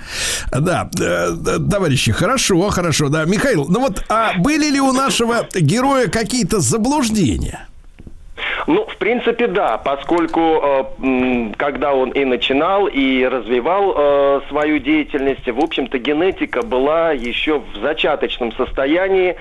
да, 0.51 0.89
э, 0.99 1.57
товарищи, 1.71 2.11
хорошо, 2.11 2.69
хорошо, 2.69 3.09
да. 3.09 3.23
Михаил, 3.25 3.65
ну 3.69 3.79
вот, 3.79 4.03
а 4.09 4.33
были 4.37 4.69
ли 4.69 4.81
у 4.81 4.91
нашего 4.91 5.47
героя 5.55 6.09
какие-то 6.09 6.59
заблуждения? 6.59 7.69
Ну, 8.69 8.85
в 8.85 8.97
принципе, 8.97 9.47
да, 9.47 9.79
поскольку 9.79 10.39
э, 11.01 11.53
когда 11.57 11.95
он 11.95 12.11
и 12.11 12.23
начинал, 12.23 12.85
и 12.85 13.25
развивал 13.25 13.95
э, 13.97 14.41
свою 14.47 14.77
деятельность, 14.77 15.49
в 15.49 15.57
общем-то, 15.57 15.97
генетика 15.97 16.61
была 16.61 17.11
еще 17.11 17.61
в 17.61 17.77
зачаточном 17.81 18.51
состоянии. 18.51 19.35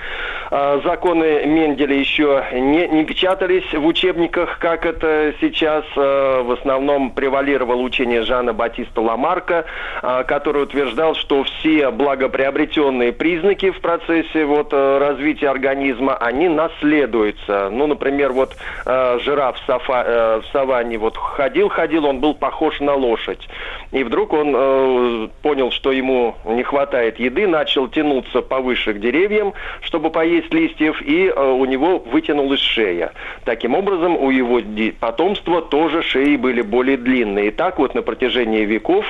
Э, 0.50 0.80
законы 0.82 1.44
Менделя 1.44 1.94
еще 1.94 2.42
не, 2.54 2.88
не 2.88 3.04
печатались 3.04 3.70
в 3.70 3.84
учебниках, 3.84 4.58
как 4.58 4.86
это 4.86 5.34
сейчас. 5.42 5.84
Э, 5.94 6.40
в 6.40 6.52
основном 6.52 7.10
превалировало 7.10 7.82
учение 7.82 8.22
Жана 8.22 8.54
Батиста 8.54 9.02
Ламарка, 9.02 9.66
э, 10.02 10.24
который 10.26 10.62
утверждал, 10.62 11.14
что 11.14 11.44
все 11.44 11.90
благоприобретенные 11.90 13.12
признаки 13.12 13.72
в 13.72 13.80
процессе 13.82 14.46
вот, 14.46 14.72
э, 14.72 14.98
развития 14.98 15.50
организма, 15.50 16.16
они 16.16 16.48
наследуются. 16.48 17.68
Ну, 17.70 17.86
например, 17.86 18.32
вот 18.32 18.56
э, 18.86 19.17
жираф 19.18 19.56
в, 19.56 19.66
сафа, 19.66 20.04
э, 20.06 20.40
в 20.40 20.52
саванне 20.52 20.98
вот 20.98 21.16
ходил-ходил, 21.16 22.06
он 22.06 22.20
был 22.20 22.34
похож 22.34 22.80
на 22.80 22.94
лошадь. 22.94 23.48
И 23.92 24.04
вдруг 24.04 24.32
он 24.32 24.54
э, 24.54 25.28
понял, 25.42 25.70
что 25.70 25.92
ему 25.92 26.34
не 26.44 26.62
хватает 26.62 27.18
еды, 27.18 27.46
начал 27.46 27.88
тянуться 27.88 28.42
повыше 28.42 28.92
к 28.92 29.00
деревьям, 29.00 29.54
чтобы 29.80 30.10
поесть 30.10 30.52
листьев, 30.52 31.00
и 31.02 31.26
э, 31.26 31.50
у 31.50 31.64
него 31.64 31.98
вытянулась 31.98 32.60
шея. 32.60 33.12
Таким 33.44 33.74
образом, 33.74 34.16
у 34.16 34.30
его 34.30 34.60
потомства 35.00 35.62
тоже 35.62 36.02
шеи 36.02 36.36
были 36.36 36.62
более 36.62 36.96
длинные. 36.96 37.48
И 37.48 37.50
так 37.50 37.78
вот 37.78 37.94
на 37.94 38.02
протяжении 38.02 38.64
веков 38.64 39.04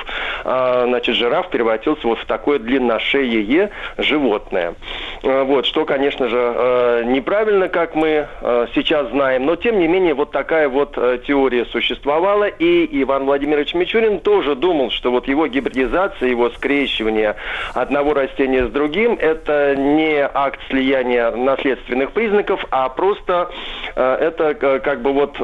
э, 0.45 0.83
значит, 0.87 1.15
жираф 1.15 1.49
превратился 1.49 2.07
вот 2.07 2.19
в 2.19 2.25
такое 2.25 2.59
длинношеее 2.59 3.71
животное. 3.97 4.75
Э, 5.23 5.43
вот, 5.43 5.65
что, 5.65 5.85
конечно 5.85 6.27
же, 6.27 6.37
э, 6.37 7.03
неправильно, 7.05 7.67
как 7.67 7.95
мы 7.95 8.27
э, 8.41 8.67
сейчас 8.73 9.09
знаем, 9.09 9.45
но 9.45 9.55
тем 9.55 9.79
не 9.79 9.87
менее 9.89 10.13
вот 10.13 10.31
такая 10.31 10.69
вот 10.69 10.97
э, 10.97 11.19
теория 11.25 11.65
существовала, 11.65 12.45
и 12.45 13.01
Иван 13.01 13.25
Владимирович 13.25 13.73
Мичурин 13.73 14.19
тоже 14.19 14.55
думал, 14.55 14.91
что 14.91 15.11
вот 15.11 15.27
его 15.27 15.47
гибридизация, 15.47 16.29
его 16.29 16.49
скрещивание 16.51 17.35
одного 17.73 18.13
растения 18.13 18.65
с 18.65 18.71
другим, 18.71 19.17
это 19.19 19.75
не 19.75 20.21
акт 20.21 20.59
слияния 20.69 21.31
наследственных 21.31 22.11
признаков, 22.11 22.65
а 22.71 22.87
просто 22.89 23.49
э, 23.95 24.17
это 24.21 24.57
э, 24.59 24.79
как 24.79 25.01
бы 25.01 25.11
вот 25.11 25.37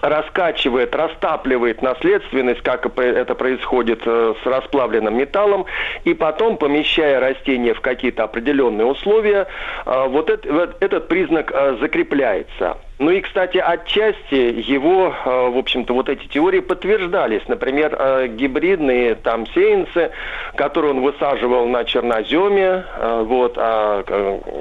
раскачивает, 0.00 0.94
растапливает 0.94 1.82
наследственность, 1.82 2.62
как 2.62 2.86
это 2.98 3.34
происходит 3.34 4.02
с 4.04 4.36
расплавленным 4.44 5.16
металлом, 5.16 5.64
и 6.04 6.14
потом, 6.14 6.56
помещая 6.56 7.18
растение 7.18 7.74
в 7.74 7.80
какие-то 7.80 8.22
определенные 8.24 8.86
условия, 8.86 9.48
вот 9.84 10.30
этот 10.30 11.08
признак 11.08 11.52
закрепляется. 11.80 12.76
Ну 12.98 13.12
и, 13.12 13.20
кстати, 13.20 13.58
отчасти 13.58 14.34
его, 14.34 15.14
э, 15.24 15.50
в 15.50 15.56
общем-то, 15.56 15.94
вот 15.94 16.08
эти 16.08 16.26
теории 16.26 16.58
подтверждались. 16.58 17.42
Например, 17.46 17.94
э, 17.96 18.26
гибридные 18.26 19.14
там 19.14 19.46
сеянцы, 19.54 20.10
которые 20.56 20.94
он 20.94 21.02
высаживал 21.02 21.68
на 21.68 21.84
черноземе, 21.84 22.84
э, 22.98 23.22
вот, 23.24 23.54
а, 23.56 24.02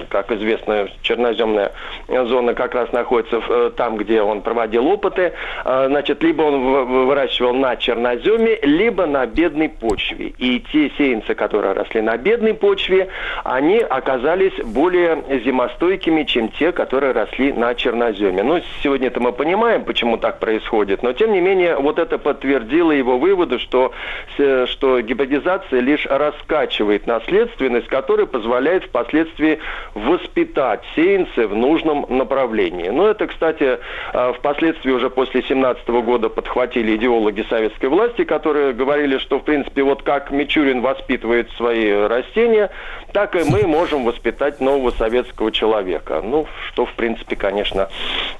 как 0.10 0.32
известно, 0.32 0.88
черноземная 1.02 1.72
зона 2.08 2.54
как 2.54 2.76
раз 2.76 2.92
находится 2.92 3.72
там, 3.72 3.98
где 3.98 4.22
он 4.22 4.42
проводил 4.42 4.88
опыты. 4.88 5.34
Значит, 5.64 6.22
либо 6.22 6.44
он 6.44 7.08
выращивал 7.08 7.54
на 7.54 7.76
черноземе, 7.76 8.60
либо 8.62 9.06
на 9.06 9.26
бедной 9.26 9.70
почве. 9.70 10.34
И 10.38 10.60
те 10.72 10.92
сеянцы, 10.98 11.34
которые 11.34 11.74
росли 11.74 12.02
на 12.02 12.18
бедной 12.18 12.54
почве, 12.54 13.08
они 13.44 13.80
оказались 13.80 14.54
более 14.64 15.24
зимостойкими, 15.44 16.24
чем 16.24 16.50
те, 16.50 16.72
которые 16.72 17.14
росли 17.14 17.52
на 17.54 17.74
черноземе 17.76 18.27
объеме. 18.28 18.44
Ну, 18.44 18.62
сегодня 18.84 19.08
это 19.08 19.20
мы 19.20 19.32
понимаем, 19.32 19.84
почему 19.84 20.18
так 20.18 20.40
происходит, 20.40 21.04
но 21.04 21.14
тем 21.14 21.34
не 21.34 21.42
менее 21.42 21.78
вот 21.78 22.00
это 22.00 22.18
подтвердило 22.18 22.92
его 22.92 23.18
выводы, 23.18 23.60
что, 23.60 23.92
что 24.36 25.02
гибридизация 25.02 25.80
лишь 25.80 26.06
раскачивает 26.06 27.08
наследственность, 27.08 27.88
которая 27.88 28.26
позволяет 28.26 28.86
впоследствии 28.86 29.60
воспитать 29.94 30.82
сеянцы 30.96 31.48
в 31.48 31.56
нужном 31.56 32.06
направлении. 32.10 32.90
Но 32.90 33.08
это, 33.08 33.28
кстати, 33.28 33.80
а, 34.14 34.34
впоследствии 34.34 34.92
уже 34.92 35.10
после 35.10 35.42
17 35.44 36.02
года 36.02 36.30
подхватили 36.30 36.96
идеологи 36.96 37.46
советской 37.50 37.88
власти, 37.88 38.24
которые 38.24 38.74
говорили, 38.74 39.18
что, 39.18 39.40
в 39.40 39.44
принципе, 39.44 39.84
вот 39.84 40.04
как 40.04 40.32
Мичурин 40.32 40.82
воспитывает 40.82 41.50
свои 41.52 41.92
растения, 41.92 42.70
так 43.14 43.36
и 43.36 43.44
мы 43.50 43.66
можем 43.68 44.06
воспитать 44.06 44.60
нового 44.60 44.92
советского 44.92 45.52
человека. 45.52 46.22
Ну, 46.24 46.46
что, 46.68 46.86
в 46.86 46.94
принципе, 46.94 47.36
конечно, 47.36 47.90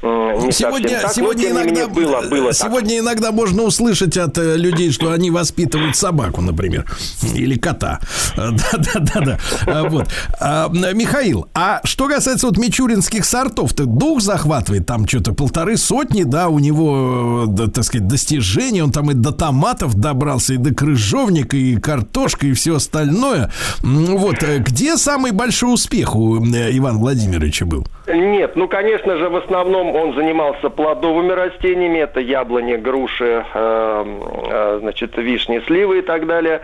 не 0.02 0.52
сегодня, 0.52 1.02
так, 1.02 1.14
сегодня 1.14 1.54
но, 1.54 1.62
иногда, 1.62 1.88
было, 1.88 2.22
было 2.22 2.54
Сегодня 2.54 2.98
так. 2.98 3.00
иногда 3.00 3.32
можно 3.32 3.64
услышать 3.64 4.18
от 4.18 4.38
э, 4.38 4.56
людей, 4.56 4.92
что 4.92 5.12
они 5.12 5.32
воспитывают 5.32 5.96
собаку, 5.96 6.42
например, 6.42 6.86
или 7.34 7.58
кота. 7.58 8.00
Да-да-да. 8.36 9.40
А, 9.66 9.84
вот. 9.90 10.08
А, 10.40 10.70
Михаил, 10.70 11.48
а 11.54 11.82
что 11.84 12.08
касается 12.08 12.48
вот 12.48 12.58
мичуринских 12.58 13.26
сортов, 13.26 13.74
то 13.74 13.86
дух 13.86 14.22
захватывает, 14.22 14.86
там 14.86 15.08
что-то 15.08 15.34
полторы 15.34 15.78
сотни, 15.78 16.24
да, 16.24 16.50
у 16.50 16.60
него, 16.60 17.46
да, 17.48 17.68
так 17.68 17.84
сказать, 17.84 18.08
достижений, 18.08 18.82
он 18.82 18.92
там 18.92 19.12
и 19.12 19.14
до 19.14 19.32
томатов 19.32 19.96
добрался, 19.96 20.54
и 20.54 20.58
до 20.58 20.74
крыжовника, 20.74 21.58
и 21.58 21.76
картошка, 21.78 22.48
и 22.48 22.54
все 22.54 22.76
остальное. 22.76 23.52
Вот, 23.82 24.44
э, 24.44 24.60
где 24.60 24.98
самый 24.98 25.32
большой 25.32 25.74
успех 25.74 26.16
у 26.16 26.38
э, 26.38 26.78
Ивана 26.78 27.00
Владимировича 27.00 27.66
был? 27.66 27.88
Нет, 28.08 28.56
ну, 28.56 28.68
конечно 28.68 29.18
же, 29.18 29.30
в 29.30 29.36
основном 29.36 29.67
он 29.76 30.14
занимался 30.16 30.70
плодовыми 30.70 31.32
растениями, 31.32 32.00
это 32.00 32.20
яблони, 32.20 32.76
груши, 32.76 33.46
э, 33.54 34.06
э, 34.50 34.78
значит, 34.82 35.18
вишни, 35.18 35.62
сливы 35.66 36.00
и 36.00 36.02
так 36.02 36.26
далее. 36.28 36.62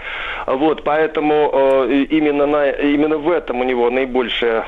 Вот, 0.47 0.84
поэтому 0.84 1.49
э, 1.53 2.05
именно, 2.09 2.45
на, 2.45 2.69
именно 2.69 3.17
в 3.17 3.30
этом 3.30 3.61
у 3.61 3.63
него 3.63 3.89
наибольшее 3.89 4.63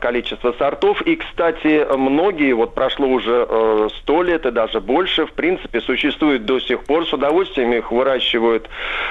количество 0.00 0.52
сортов. 0.52 1.02
И, 1.02 1.16
кстати, 1.16 1.86
многие, 1.96 2.52
вот 2.52 2.74
прошло 2.74 3.06
уже 3.06 3.88
сто 3.98 4.22
лет 4.22 4.46
и 4.46 4.50
даже 4.50 4.80
больше, 4.80 5.26
в 5.26 5.32
принципе, 5.32 5.80
существуют 5.80 6.44
до 6.44 6.60
сих 6.60 6.84
пор, 6.84 7.06
с 7.06 7.12
удовольствием 7.12 7.72
их 7.72 7.90
выращивают 7.90 8.68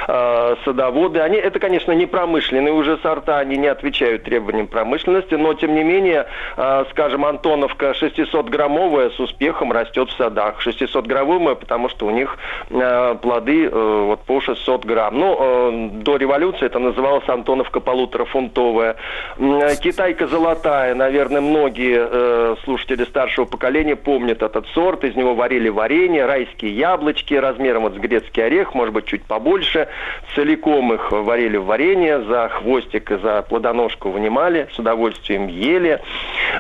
садоводы. 0.07 1.19
Они, 1.19 1.37
это, 1.37 1.59
конечно, 1.59 1.91
не 1.91 2.05
промышленные 2.05 2.73
уже 2.73 2.97
сорта, 2.97 3.39
они 3.39 3.57
не 3.57 3.67
отвечают 3.67 4.23
требованиям 4.23 4.67
промышленности, 4.67 5.35
но, 5.35 5.53
тем 5.53 5.75
не 5.75 5.83
менее, 5.83 6.27
скажем, 6.91 7.25
Антоновка 7.25 7.93
600-граммовая 8.68 9.11
с 9.11 9.19
успехом 9.19 9.72
растет 9.72 10.10
в 10.10 10.18
садах. 10.18 10.65
600-граммовая, 10.65 11.56
потому 11.56 11.89
что 11.89 12.06
у 12.06 12.10
них 12.10 12.38
э, 12.69 13.15
плоды 13.22 13.65
э, 13.65 13.69
вот 13.69 14.22
по 14.22 14.41
600 14.41 14.85
грамм. 14.85 15.18
Ну, 15.18 15.38
э, 15.39 15.89
до 16.03 16.18
революции 16.18 16.65
это 16.65 16.80
называлось 16.80 17.27
Антоновка 17.27 17.80
полуторафунтовая. 17.80 18.98
Э, 19.38 19.76
китайка 19.81 20.27
золотая, 20.27 20.95
наверное, 20.95 21.41
многие 21.41 21.98
э, 21.99 22.56
слушатели 22.64 23.06
старшего 23.06 23.45
поколения 23.45 23.95
помнят 23.95 24.41
этот 24.44 24.68
сорт. 24.68 25.03
Из 25.03 25.15
него 25.15 25.35
варили 25.35 25.69
варенье, 25.69 26.26
райские 26.26 26.76
яблочки 26.76 27.34
размером 27.34 27.84
вот 27.84 27.95
с 27.95 27.98
грецкий 27.98 28.44
орех, 28.44 28.73
может 28.73 28.94
быть, 28.94 29.06
чуть 29.06 29.23
побольше. 29.23 29.88
Целиком 30.35 30.94
их 30.94 31.11
варили 31.11 31.57
в 31.57 31.65
варенье, 31.65 32.22
за 32.22 32.49
хвостик 32.49 33.11
и 33.11 33.18
за 33.18 33.41
плодоножку 33.41 34.10
вынимали, 34.10 34.68
с 34.73 34.80
удовольствием 34.80 35.48
ели. 35.48 36.02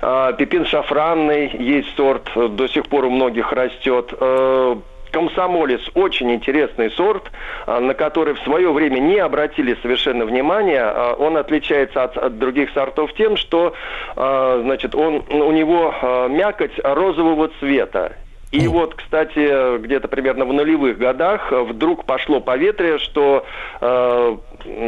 Э, 0.01 0.33
пепин 0.37 0.65
шафранный, 0.65 1.51
есть 1.57 1.96
сорт, 1.97 2.29
до 2.35 2.67
сих 2.67 2.87
пор 2.87 3.05
у 3.05 3.09
многих 3.09 3.51
растет. 3.51 4.13
Э, 4.17 4.75
комсомолец 5.11 5.81
очень 5.95 6.31
интересный 6.31 6.91
сорт, 6.91 7.31
э, 7.65 7.79
на 7.79 7.93
который 7.93 8.35
в 8.35 8.39
свое 8.39 8.71
время 8.71 8.99
не 8.99 9.17
обратили 9.17 9.75
совершенно 9.81 10.25
внимания. 10.25 10.83
Э, 10.83 11.15
он 11.17 11.35
отличается 11.35 12.03
от, 12.03 12.17
от 12.17 12.37
других 12.37 12.71
сортов 12.71 13.13
тем, 13.15 13.35
что 13.35 13.73
значит, 14.15 14.95
он, 14.95 15.23
у 15.29 15.51
него 15.51 15.93
мякоть 16.29 16.79
розового 16.83 17.49
цвета. 17.59 18.13
И 18.51 18.67
вот, 18.67 18.95
кстати, 18.95 19.77
где-то 19.79 20.07
примерно 20.07 20.45
в 20.45 20.53
нулевых 20.53 20.97
годах 20.97 21.51
вдруг 21.51 22.05
пошло 22.05 22.39
поветрие, 22.39 22.97
что 22.97 23.45
э, 23.81 24.37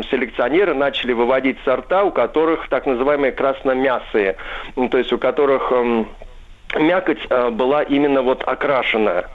селекционеры 0.10 0.74
начали 0.74 1.12
выводить 1.12 1.58
сорта, 1.66 2.04
у 2.04 2.12
которых 2.12 2.70
так 2.70 2.86
называемые 2.86 3.34
красномясые, 3.34 4.38
то 4.76 4.98
есть 4.98 5.12
у 5.12 5.18
которых 5.18 5.72
э, 5.72 6.06
мякоть 6.76 7.26
э, 7.30 7.50
была 7.50 7.84
именно 7.84 8.22
вот 8.22 8.44
окрашенная. 8.46 9.30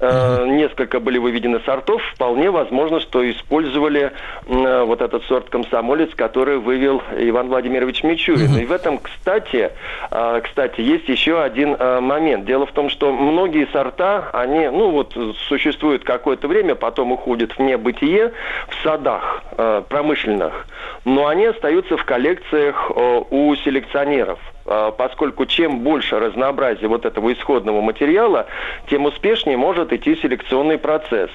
Э, 0.00 0.46
несколько 0.46 1.00
были 1.00 1.18
выведены 1.18 1.58
сортов. 1.60 2.00
Вполне 2.14 2.50
возможно, 2.50 3.00
что 3.00 3.28
использовали 3.28 4.12
э, 4.46 4.82
вот 4.84 5.02
этот 5.02 5.24
сорт 5.24 5.50
комсомолец, 5.50 6.14
который 6.14 6.58
вывел 6.58 7.02
Иван 7.16 7.48
Владимирович 7.48 8.04
Мичурин. 8.04 8.56
И 8.58 8.64
в 8.64 8.70
этом, 8.70 8.98
кстати, 8.98 9.72
э, 10.10 10.40
кстати, 10.44 10.80
есть 10.82 11.08
еще 11.08 11.42
один 11.42 11.74
э, 11.76 12.00
момент. 12.00 12.44
Дело 12.44 12.66
в 12.66 12.72
том, 12.72 12.90
что 12.90 13.12
многие 13.12 13.66
сорта, 13.72 14.30
они, 14.32 14.68
ну 14.68 14.90
вот, 14.90 15.16
существуют 15.48 16.04
какое-то 16.04 16.46
время, 16.46 16.76
потом 16.76 17.10
уходят 17.10 17.52
в 17.52 17.58
небытие 17.58 18.32
в 18.68 18.82
садах 18.84 19.42
э, 19.56 19.82
промышленных, 19.88 20.66
но 21.04 21.26
они 21.26 21.46
остаются 21.46 21.96
в 21.96 22.04
коллекциях 22.04 22.92
э, 22.94 23.22
у 23.30 23.56
селекционеров. 23.56 24.38
А, 24.68 24.90
поскольку 24.90 25.46
чем 25.46 25.80
больше 25.80 26.18
разнообразия 26.18 26.88
вот 26.88 27.06
этого 27.06 27.32
исходного 27.32 27.80
материала, 27.80 28.46
тем 28.90 29.06
успешнее 29.06 29.56
может 29.56 29.92
идти 29.92 30.14
селекционный 30.16 30.76
процесс. 30.76 31.30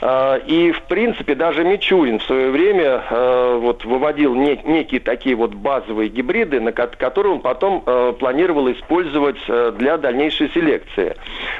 А, 0.00 0.36
и, 0.36 0.72
в 0.72 0.82
принципе, 0.82 1.36
даже 1.36 1.62
Мичурин 1.62 2.18
в 2.18 2.24
свое 2.24 2.50
время 2.50 3.02
а, 3.08 3.58
вот, 3.58 3.84
выводил 3.84 4.34
некие 4.34 5.00
такие 5.00 5.36
вот 5.36 5.54
базовые 5.54 6.08
гибриды, 6.08 6.60
на 6.60 6.72
которые 6.72 7.34
он 7.34 7.40
потом 7.40 7.82
планировал 8.18 8.70
использовать 8.72 9.38
для 9.76 9.96
дальнейшей 9.98 10.50
селекции. 10.50 11.16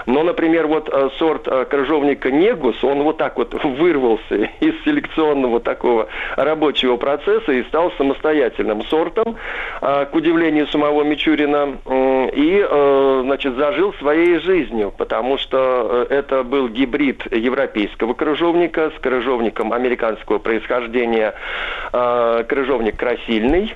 Но, 0.06 0.22
например, 0.22 0.66
вот 0.66 1.12
сорт 1.18 1.46
крыжовника 1.68 2.30
Негус, 2.30 2.82
он 2.82 3.02
вот 3.02 3.18
так 3.18 3.36
вот 3.36 3.54
вырвался 3.64 4.34
из 4.60 4.74
селекционного 4.84 5.60
такого 5.60 6.08
рабочего 6.36 6.96
процесса 6.96 7.52
и 7.52 7.62
стал 7.64 7.92
самостоятельным 7.92 8.82
сортом, 8.84 9.36
к 9.80 10.08
удивлению 10.12 10.66
самого 10.68 11.03
Мичурина 11.04 11.78
и, 12.34 12.66
э, 12.68 13.20
значит, 13.24 13.54
зажил 13.54 13.92
своей 13.94 14.38
жизнью, 14.40 14.92
потому 14.96 15.38
что 15.38 16.06
э, 16.10 16.14
это 16.14 16.42
был 16.42 16.68
гибрид 16.68 17.32
европейского 17.32 18.14
крыжовника 18.14 18.90
с 18.96 19.00
крыжовником 19.00 19.72
американского 19.72 20.38
происхождения, 20.38 21.34
э, 21.92 22.44
крыжовник 22.48 22.96
красильный. 22.96 23.74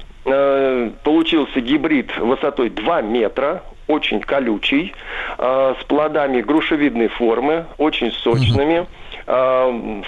Получился 1.04 1.60
гибрид 1.60 2.14
высотой 2.18 2.68
2 2.68 3.00
метра, 3.00 3.62
очень 3.86 4.20
колючий, 4.20 4.94
с 5.38 5.84
плодами 5.86 6.42
грушевидной 6.42 7.08
формы, 7.08 7.64
очень 7.78 8.12
сочными, 8.12 8.84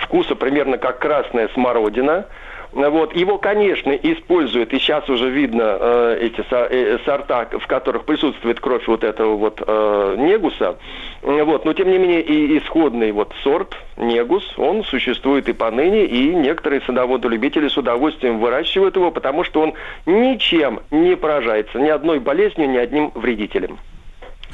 вкуса 0.03 0.35
примерно 0.35 0.77
как 0.77 0.99
красная 0.99 1.49
смородина– 1.55 2.27
вот. 2.73 3.15
Его, 3.15 3.39
конечно, 3.39 3.91
используют, 3.91 4.73
и 4.73 4.79
сейчас 4.79 5.09
уже 5.09 5.29
видно 5.29 5.77
э, 5.81 6.19
эти 6.21 6.45
э, 6.51 6.99
сорта, 7.05 7.49
в 7.53 7.67
которых 7.67 8.05
присутствует 8.05 8.61
кровь 8.61 8.87
вот 8.87 9.03
этого 9.03 9.37
вот 9.37 9.63
э, 9.67 10.15
негуса. 10.19 10.77
Вот. 11.23 11.65
Но, 11.65 11.73
тем 11.73 11.91
не 11.91 11.99
менее, 11.99 12.23
и 12.23 12.59
исходный 12.59 13.11
вот 13.13 13.33
сорт 13.43 13.77
негус, 13.97 14.45
он 14.57 14.85
существует 14.85 15.49
и 15.49 15.53
поныне, 15.53 16.07
и 16.07 16.35
некоторые 16.35 16.81
садоводы-любители 16.83 17.69
с 17.69 17.77
удовольствием 17.77 18.39
выращивают 18.39 18.97
его, 18.97 19.11
потому 19.11 19.45
что 19.45 19.61
он 19.61 19.75
ничем 20.07 20.81
не 20.91 21.17
поражается, 21.17 21.79
ни 21.79 21.89
одной 21.89 22.21
болезнью, 22.21 22.71
ни 22.71 22.79
одним 22.79 23.11
вредителем. 23.15 23.79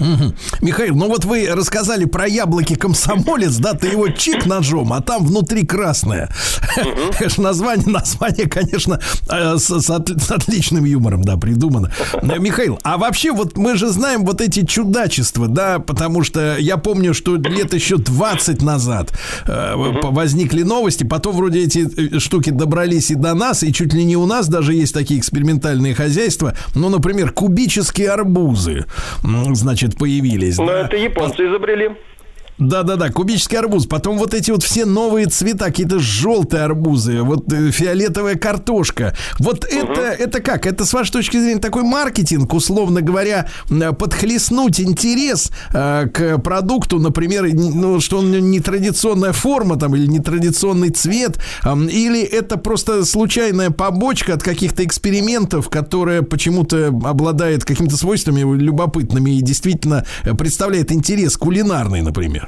Угу. 0.01 0.35
Михаил, 0.63 0.95
ну 0.97 1.09
вот 1.09 1.25
вы 1.25 1.49
рассказали 1.51 2.05
про 2.05 2.27
яблоки 2.27 2.75
комсомолец, 2.75 3.57
да, 3.57 3.75
ты 3.75 3.89
его 3.89 4.09
чик 4.09 4.47
ножом, 4.47 4.93
а 4.93 5.01
там 5.01 5.25
внутри 5.25 5.67
красное. 5.67 6.31
Угу. 6.77 7.43
название, 7.43 7.87
название, 7.87 8.49
конечно, 8.49 9.01
э, 9.29 9.57
с, 9.59 9.69
с, 9.69 9.91
от, 9.91 10.09
с 10.09 10.31
отличным 10.31 10.85
юмором, 10.85 11.23
да, 11.23 11.37
придумано. 11.37 11.93
Э, 12.15 12.39
Михаил, 12.39 12.79
а 12.83 12.99
вообще 12.99 13.33
вот 13.33 13.57
мы 13.57 13.77
же 13.77 13.89
знаем 13.89 14.25
вот 14.25 14.41
эти 14.41 14.65
чудачества, 14.65 15.49
да, 15.49 15.79
потому 15.79 16.23
что 16.23 16.57
я 16.59 16.77
помню, 16.77 17.15
что 17.15 17.37
лет 17.37 17.75
еще 17.75 17.97
20 17.97 18.63
назад 18.63 19.13
э, 19.47 19.75
угу. 19.75 20.11
возникли 20.13 20.63
новости, 20.63 21.05
потом 21.05 21.37
вроде 21.37 21.65
эти 21.65 22.19
штуки 22.19 22.51
добрались 22.51 23.11
и 23.11 23.15
до 23.15 23.35
нас, 23.35 23.63
и 23.63 23.73
чуть 23.73 23.95
ли 23.95 24.05
не 24.05 24.17
у 24.17 24.27
нас 24.27 24.49
даже 24.49 24.75
есть 24.75 24.95
такие 24.95 25.21
экспериментальные 25.21 25.95
хозяйства, 25.95 26.55
ну, 26.75 26.89
например, 26.89 27.33
кубические 27.33 28.11
арбузы, 28.11 28.87
значит, 29.53 29.86
значит, 29.87 29.99
появились. 29.99 30.59
Но 30.59 30.67
да? 30.67 30.81
это 30.87 30.97
японцы 30.97 31.47
изобрели. 31.47 31.91
Да-да-да, 32.59 33.11
кубический 33.11 33.59
арбуз. 33.59 33.87
Потом 33.87 34.17
вот 34.17 34.33
эти 34.33 34.51
вот 34.51 34.63
все 34.63 34.87
новые 34.87 35.27
цвета, 35.27 35.67
какие-то 35.67 35.99
желтые 35.99 36.63
арбузы, 36.63 37.21
вот 37.23 37.53
э, 37.53 37.71
фиолетовая 37.71 38.37
картошка. 38.37 39.15
Вот 39.39 39.65
угу. 39.65 39.93
это, 39.93 40.01
это 40.01 40.41
как? 40.41 40.67
Это 40.67 40.87
с 40.87 40.93
вашей 40.95 41.13
точки 41.13 41.37
зрения 41.37 41.61
такой 41.61 41.83
маркетинг, 41.83 42.55
условно 42.55 43.03
говоря, 43.03 43.49
подхлестнуть 43.99 44.81
интерес 44.81 45.51
э, 45.75 46.09
к 46.09 46.39
продукту, 46.39 46.99
например, 46.99 47.47
ну, 47.53 48.01
что 48.01 48.19
он 48.19 48.31
не 48.33 48.61
традиционная 48.61 49.33
форма 49.33 49.77
там 49.77 49.95
или 49.95 50.07
нетрадиционный 50.07 50.91
цвет, 50.91 51.39
э, 51.63 51.77
или 51.91 52.23
это 52.23 52.57
просто 52.57 53.05
случайная 53.05 53.71
побочка 53.71 54.33
от 54.33 54.43
каких-то 54.43 54.83
экспериментов, 54.83 55.69
которая 55.69 56.23
почему-то 56.23 56.89
обладает 56.89 57.67
какими-то 57.67 57.99
свойствами 57.99 58.41
любопытными 58.57 59.33
и 59.33 59.43
действительно 59.43 60.07
представляет 60.39 60.91
интерес 60.91 61.37
кулинарный, 61.37 62.01
например. 62.01 62.46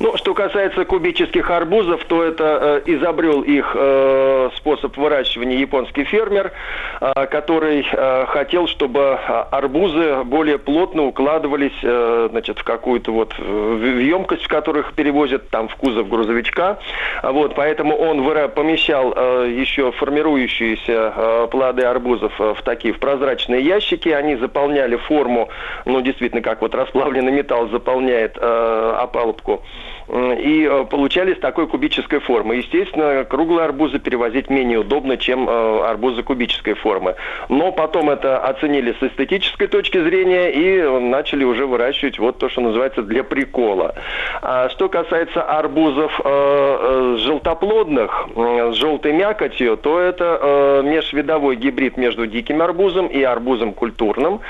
Ну, 0.00 0.16
что 0.16 0.34
касается 0.34 0.84
кубических 0.84 1.50
арбузов, 1.50 2.04
то 2.04 2.22
это 2.22 2.82
э, 2.86 2.92
изобрел 2.92 3.42
их 3.42 3.72
э, 3.74 4.50
способ 4.56 4.96
выращивания 4.96 5.58
японский 5.58 6.04
фермер, 6.04 6.52
э, 7.00 7.26
который 7.26 7.86
э, 7.90 8.26
хотел, 8.26 8.66
чтобы 8.68 9.00
э, 9.00 9.44
арбузы 9.50 10.22
более 10.24 10.58
плотно 10.58 11.04
укладывались 11.04 11.78
э, 11.82 12.28
значит, 12.30 12.58
в 12.58 12.64
какую-то 12.64 13.12
вот 13.12 13.34
э, 13.38 13.42
в 13.42 13.98
емкость, 13.98 14.44
в 14.44 14.48
которых 14.48 14.92
перевозят 14.92 15.48
там 15.50 15.68
в 15.68 15.76
кузов 15.76 16.08
грузовичка. 16.08 16.78
Вот, 17.22 17.54
поэтому 17.54 17.96
он 17.96 18.20
выра- 18.20 18.48
помещал 18.48 19.12
э, 19.16 19.54
еще 19.56 19.92
формирующиеся 19.92 21.12
э, 21.16 21.48
плоды 21.50 21.82
арбузов 21.82 22.32
э, 22.40 22.54
в 22.54 22.62
такие 22.62 22.94
в 22.94 22.98
прозрачные 22.98 23.62
ящики. 23.62 24.08
Они 24.08 24.36
заполняли 24.36 24.96
форму, 24.96 25.48
ну, 25.84 26.00
действительно, 26.00 26.42
как 26.42 26.62
вот 26.62 26.74
расплавленный 26.74 27.32
металл 27.32 27.68
заполняет 27.68 28.36
э, 28.40 28.94
опалубку 28.98 29.62
и 30.08 30.66
э, 30.70 30.84
получались 30.84 31.38
такой 31.38 31.66
кубической 31.66 32.20
формы. 32.20 32.56
Естественно, 32.56 33.24
круглые 33.24 33.66
арбузы 33.66 33.98
перевозить 33.98 34.48
менее 34.48 34.78
удобно, 34.78 35.16
чем 35.18 35.48
э, 35.48 35.82
арбузы 35.84 36.22
кубической 36.22 36.74
формы. 36.74 37.14
Но 37.48 37.72
потом 37.72 38.08
это 38.10 38.38
оценили 38.38 38.94
с 38.98 39.02
эстетической 39.02 39.66
точки 39.66 40.02
зрения 40.02 40.50
и 40.50 41.00
начали 41.00 41.44
уже 41.44 41.66
выращивать 41.66 42.18
вот 42.18 42.38
то, 42.38 42.48
что 42.48 42.62
называется 42.62 43.02
для 43.02 43.22
прикола. 43.22 43.94
А 44.40 44.68
что 44.70 44.88
касается 44.88 45.42
арбузов 45.42 46.18
э, 46.24 47.16
желтоплодных, 47.18 48.28
с 48.34 48.74
желтой 48.74 49.12
мякотью, 49.12 49.76
то 49.76 50.00
это 50.00 50.82
межвидовой 50.84 51.56
гибрид 51.56 51.96
между 51.96 52.26
диким 52.26 52.62
арбузом 52.62 53.06
и 53.06 53.22
арбузом 53.22 53.72
культурным. 53.72 54.40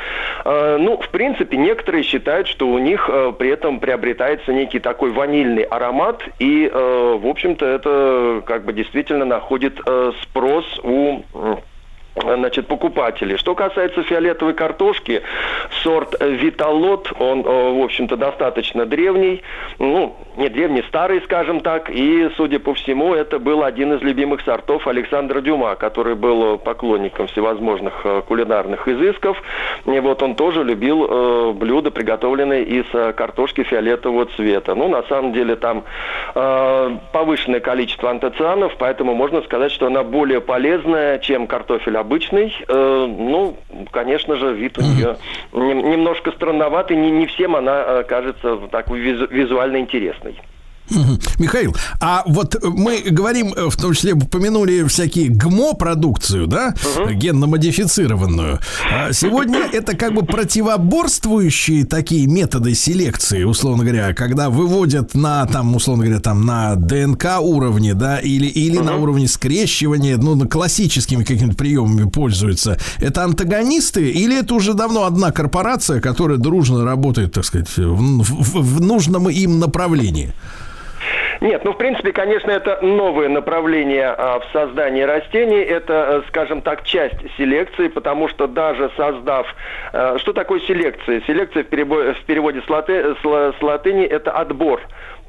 Ну, 0.45 0.99
в 0.99 1.09
принципе, 1.09 1.57
некоторые 1.57 2.03
считают, 2.03 2.49
что 2.49 2.69
у 2.69 2.79
них 2.79 3.09
при 3.39 3.51
этом 3.51 3.81
приобретается 3.81 4.53
некий 4.53 4.79
такой 4.79 5.11
ваниль 5.11 5.48
сильный 5.49 5.63
аромат, 5.63 6.23
и, 6.39 6.71
э, 6.73 7.19
в 7.21 7.27
общем-то, 7.27 7.65
это 7.65 8.43
как 8.47 8.65
бы 8.65 8.73
действительно 8.73 9.25
находит 9.25 9.79
э, 9.87 10.13
спрос 10.23 10.65
у 10.83 11.23
значит, 12.23 12.67
покупателей. 12.67 13.37
Что 13.37 13.55
касается 13.55 14.03
фиолетовой 14.03 14.55
картошки, 14.55 15.23
сорт 15.83 16.15
Виталот, 16.21 17.13
он, 17.19 17.41
э, 17.41 17.45
в 17.45 17.83
общем-то, 17.83 18.17
достаточно 18.17 18.87
древний, 18.87 19.43
ну, 19.79 20.17
не 20.37 20.49
древний, 20.49 20.83
старый, 20.89 21.21
скажем 21.23 21.61
так, 21.61 21.91
и, 21.91 22.31
судя 22.37 22.59
по 22.59 22.75
всему, 22.75 23.15
это 23.15 23.39
был 23.39 23.63
один 23.63 23.93
из 23.95 24.03
любимых 24.03 24.41
сортов 24.43 24.87
Александра 24.87 25.41
Дюма, 25.41 25.77
который 25.77 26.15
был 26.15 26.59
поклонником 26.59 27.27
всевозможных 27.27 28.03
э, 28.05 28.23
кулинарных 28.27 28.89
изысков, 28.89 29.43
и 29.87 29.99
вот 30.01 30.23
он 30.23 30.35
тоже 30.35 30.65
любил 30.65 31.07
э, 31.09 31.53
блюда, 31.53 31.91
приготовленные 31.91 32.65
из 32.65 32.85
э, 32.93 33.13
картошки 33.13 33.63
фиолетового 33.63 34.27
цвета. 34.27 34.75
Ну, 34.75 34.89
на 34.89 35.03
самом 35.05 35.33
деле, 35.33 35.57
там 35.57 35.85
э, 36.35 36.97
повышенное 37.13 37.61
количество 37.61 38.11
антоцианов, 38.11 38.73
поэтому 38.79 39.15
можно 39.15 39.43
сказать, 39.43 39.73
что 39.73 39.87
она 39.87 40.03
более 40.03 40.41
полезная, 40.41 41.19
чем 41.19 41.47
картофель 41.47 41.97
обычный. 42.09 42.55
Э, 42.67 43.07
ну, 43.07 43.57
конечно 43.91 44.37
же, 44.37 44.55
вид 44.55 44.79
у 44.79 44.83
нее 44.83 45.17
немножко 45.53 46.33
странноватый, 46.33 46.97
не, 46.97 47.11
не 47.11 47.27
всем 47.27 47.55
она 47.55 47.85
э, 47.87 48.05
кажется 48.05 48.57
так 48.71 48.91
визуально 48.91 49.79
интересной. 49.79 50.41
Михаил, 51.39 51.77
а 52.01 52.23
вот 52.27 52.57
мы 52.63 53.03
говорим, 53.11 53.53
в 53.55 53.77
том 53.77 53.95
числе 53.95 54.15
упомянули 54.15 54.85
всякие 54.85 55.29
ГМО-продукцию, 55.29 56.47
да, 56.47 56.75
угу. 56.97 57.11
генно-модифицированную. 57.11 58.61
А 58.91 59.13
сегодня 59.13 59.61
это 59.73 59.97
как 59.97 60.15
бы 60.15 60.23
противоборствующие 60.23 61.85
такие 61.85 62.27
методы 62.27 62.75
селекции, 62.75 63.45
условно 63.45 63.85
говоря, 63.85 64.15
когда 64.15 64.51
выводят 64.51 65.15
на, 65.15 65.47
там, 65.47 65.75
условно 65.75 66.05
говоря, 66.05 66.21
там, 66.21 66.47
на 66.47 66.77
ДНК 66.77 67.41
уровне, 67.41 67.95
да, 67.95 68.19
или, 68.19 68.47
или 68.47 68.79
угу. 68.79 68.85
на 68.85 68.97
уровне 68.97 69.29
скрещивания, 69.29 70.17
ну, 70.17 70.35
на 70.35 70.47
классическими 70.47 71.25
какими-то 71.25 71.57
приемами 71.57 72.09
пользуются. 72.09 72.79
Это 72.99 73.25
антагонисты 73.25 74.11
или 74.11 74.41
это 74.41 74.55
уже 74.55 74.75
давно 74.75 75.05
одна 75.05 75.33
корпорация, 75.33 76.01
которая 76.01 76.39
дружно 76.39 76.85
работает, 76.85 77.33
так 77.33 77.45
сказать, 77.45 77.69
в, 77.77 78.23
в, 78.23 78.77
в 78.77 78.81
нужном 78.81 79.29
им 79.29 79.59
направлении? 79.59 80.33
Нет, 81.41 81.65
ну, 81.65 81.73
в 81.73 81.79
принципе, 81.79 82.13
конечно, 82.13 82.51
это 82.51 82.81
новое 82.83 83.29
направление 83.29 84.09
а, 84.09 84.41
в 84.41 84.45
создании 84.53 85.03
растений. 85.03 85.61
Это, 85.61 86.23
э, 86.25 86.29
скажем 86.29 86.63
так, 86.63 86.85
часть 86.85 87.17
селекции, 87.37 87.89
потому 87.89 88.29
что 88.29 88.49
даже 88.49 88.91
создав... 88.97 89.47
А, 89.93 90.19
что 90.19 90.33
такое 90.33 90.61
селекция? 90.61 91.23
Селекция 91.27 91.63
в 91.63 91.69
переводе, 91.69 92.15
в 92.15 92.25
переводе 92.25 92.61
с, 92.63 92.69
латы, 92.69 93.15
с, 93.23 93.63
латыни– 93.63 94.05
это 94.07 94.33
отбор. 94.33 94.81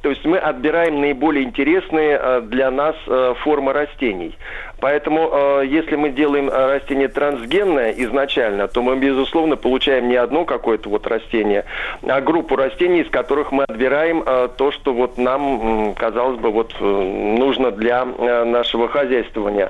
То 0.01 0.09
есть 0.09 0.25
мы 0.25 0.37
отбираем 0.37 0.99
наиболее 0.99 1.43
интересные 1.43 2.19
э, 2.19 2.41
для 2.41 2.71
нас 2.71 2.95
формы 3.43 3.73
растений. 3.73 4.35
Поэтому, 4.79 5.29
э, 5.31 5.63
если 5.65 5.95
мы 5.95 6.09
делаем 6.09 6.49
растение 6.49 7.07
трансгенное 7.07 7.91
изначально, 7.91 8.67
то 8.67 8.81
мы, 8.81 8.95
безусловно, 8.97 9.55
получаем 9.55 10.09
не 10.09 10.15
одно 10.15 10.45
какое-то 10.45 10.89
вот 10.89 11.07
растение, 11.07 11.65
а 12.07 12.21
группу 12.21 12.55
растений, 12.55 13.01
из 13.01 13.09
которых 13.09 13.51
мы 13.51 13.63
отбираем 13.63 14.23
то, 14.57 14.71
что 14.71 14.93
вот 14.93 15.17
нам, 15.17 15.93
казалось 15.95 16.39
бы, 16.39 16.51
вот 16.51 16.73
нужно 16.79 17.71
для 17.71 18.05
нашего 18.05 18.87
хозяйствования. 18.87 19.69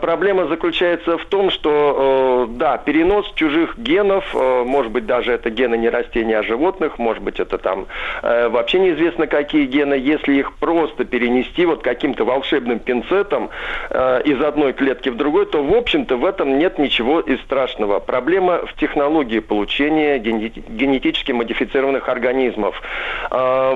Проблема 0.00 0.46
заключается 0.46 1.18
в 1.18 1.24
том, 1.26 1.50
что, 1.50 2.46
да, 2.50 2.78
перенос 2.78 3.30
чужих 3.34 3.78
генов, 3.78 4.34
может 4.34 4.92
быть, 4.92 5.06
даже 5.06 5.32
это 5.32 5.50
гены 5.50 5.76
не 5.76 5.88
растения, 5.88 6.38
а 6.38 6.42
животных, 6.42 6.98
может 6.98 7.22
быть, 7.22 7.40
это 7.40 7.58
там 7.58 7.86
вообще 8.22 8.78
неизвестно 8.80 9.26
какие, 9.26 9.66
гены, 9.66 9.94
если 9.94 10.34
их 10.34 10.52
просто 10.54 11.04
перенести 11.04 11.66
вот 11.66 11.82
каким-то 11.82 12.24
волшебным 12.24 12.78
пинцетом 12.78 13.50
э, 13.90 14.22
из 14.30 14.42
одной 14.42 14.72
клетки 14.72 15.08
в 15.08 15.16
другой, 15.16 15.46
то, 15.46 15.62
в 15.62 15.74
общем-то, 15.74 16.16
в 16.16 16.24
этом 16.24 16.58
нет 16.58 16.78
ничего 16.78 17.20
и 17.20 17.36
страшного. 17.38 18.00
Проблема 18.00 18.66
в 18.66 18.74
технологии 18.74 19.40
получения 19.40 20.18
генетически 20.18 21.32
модифицированных 21.32 22.08
организмов. 22.08 22.80
Э, 23.30 23.72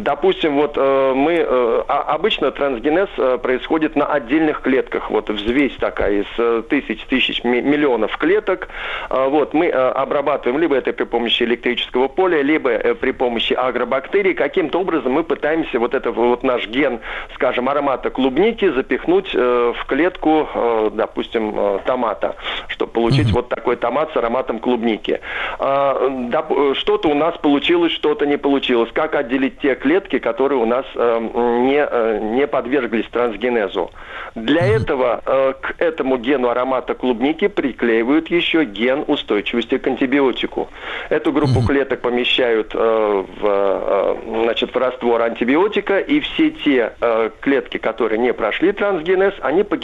допустим, 0.00 0.54
вот 0.54 0.74
э, 0.76 1.12
мы... 1.14 1.34
Э, 1.34 1.82
обычно 1.88 2.50
трансгенез 2.50 3.08
э, 3.16 3.38
происходит 3.42 3.96
на 3.96 4.06
отдельных 4.06 4.60
клетках. 4.62 5.10
Вот 5.10 5.30
взвесь 5.30 5.74
такая 5.76 6.22
из 6.22 6.66
тысяч, 6.66 7.04
тысяч, 7.04 7.44
миллионов 7.44 8.16
клеток. 8.16 8.68
Вот 9.10 9.54
мы 9.54 9.68
обрабатываем 9.68 10.60
либо 10.60 10.76
это 10.76 10.92
при 10.92 11.04
помощи 11.04 11.42
электрического 11.42 12.08
поля, 12.08 12.42
либо 12.42 12.94
при 12.94 13.12
помощи 13.12 13.52
агробактерий. 13.52 14.34
Каким-то 14.34 14.80
образом 14.80 15.12
мы 15.12 15.24
пытаемся 15.24 15.78
вот 15.78 15.94
этот 15.94 16.14
вот 16.16 16.42
наш 16.42 16.66
ген, 16.68 17.00
скажем, 17.34 17.68
аромата 17.68 18.10
клубники 18.10 18.70
запихнуть 18.70 19.34
в 19.34 19.84
клетку, 19.92 20.48
э, 20.54 20.90
допустим, 20.94 21.52
э, 21.54 21.78
томата, 21.84 22.36
чтобы 22.68 22.92
получить 22.92 23.28
mm-hmm. 23.28 23.34
вот 23.34 23.48
такой 23.50 23.76
томат 23.76 24.10
с 24.14 24.16
ароматом 24.16 24.58
клубники. 24.58 25.20
Э, 25.60 26.08
да, 26.30 26.46
что-то 26.74 27.08
у 27.08 27.14
нас 27.14 27.36
получилось, 27.36 27.92
что-то 27.92 28.24
не 28.24 28.38
получилось. 28.38 28.88
Как 28.94 29.14
отделить 29.14 29.58
те 29.58 29.74
клетки, 29.74 30.18
которые 30.18 30.58
у 30.58 30.64
нас 30.64 30.86
э, 30.94 31.18
не, 31.20 31.86
э, 31.86 32.20
не 32.36 32.46
подверглись 32.46 33.06
трансгенезу? 33.10 33.90
Для 34.34 34.66
этого 34.66 35.20
э, 35.26 35.52
к 35.60 35.74
этому 35.76 36.16
гену 36.16 36.48
аромата 36.48 36.94
клубники 36.94 37.48
приклеивают 37.48 38.30
еще 38.30 38.64
ген 38.64 39.04
устойчивости 39.06 39.76
к 39.76 39.86
антибиотику. 39.86 40.68
Эту 41.10 41.32
группу 41.32 41.60
клеток 41.66 42.00
помещают 42.00 42.74
э, 42.74 42.78
в, 42.78 43.44
э, 43.44 44.44
значит, 44.44 44.74
в 44.74 44.78
раствор 44.78 45.20
антибиотика, 45.20 45.98
и 45.98 46.20
все 46.20 46.50
те 46.50 46.92
э, 46.98 47.30
клетки, 47.40 47.76
которые 47.76 48.18
не 48.18 48.32
прошли 48.32 48.72
трансгенез, 48.72 49.34
они 49.42 49.64
погибают. 49.64 49.81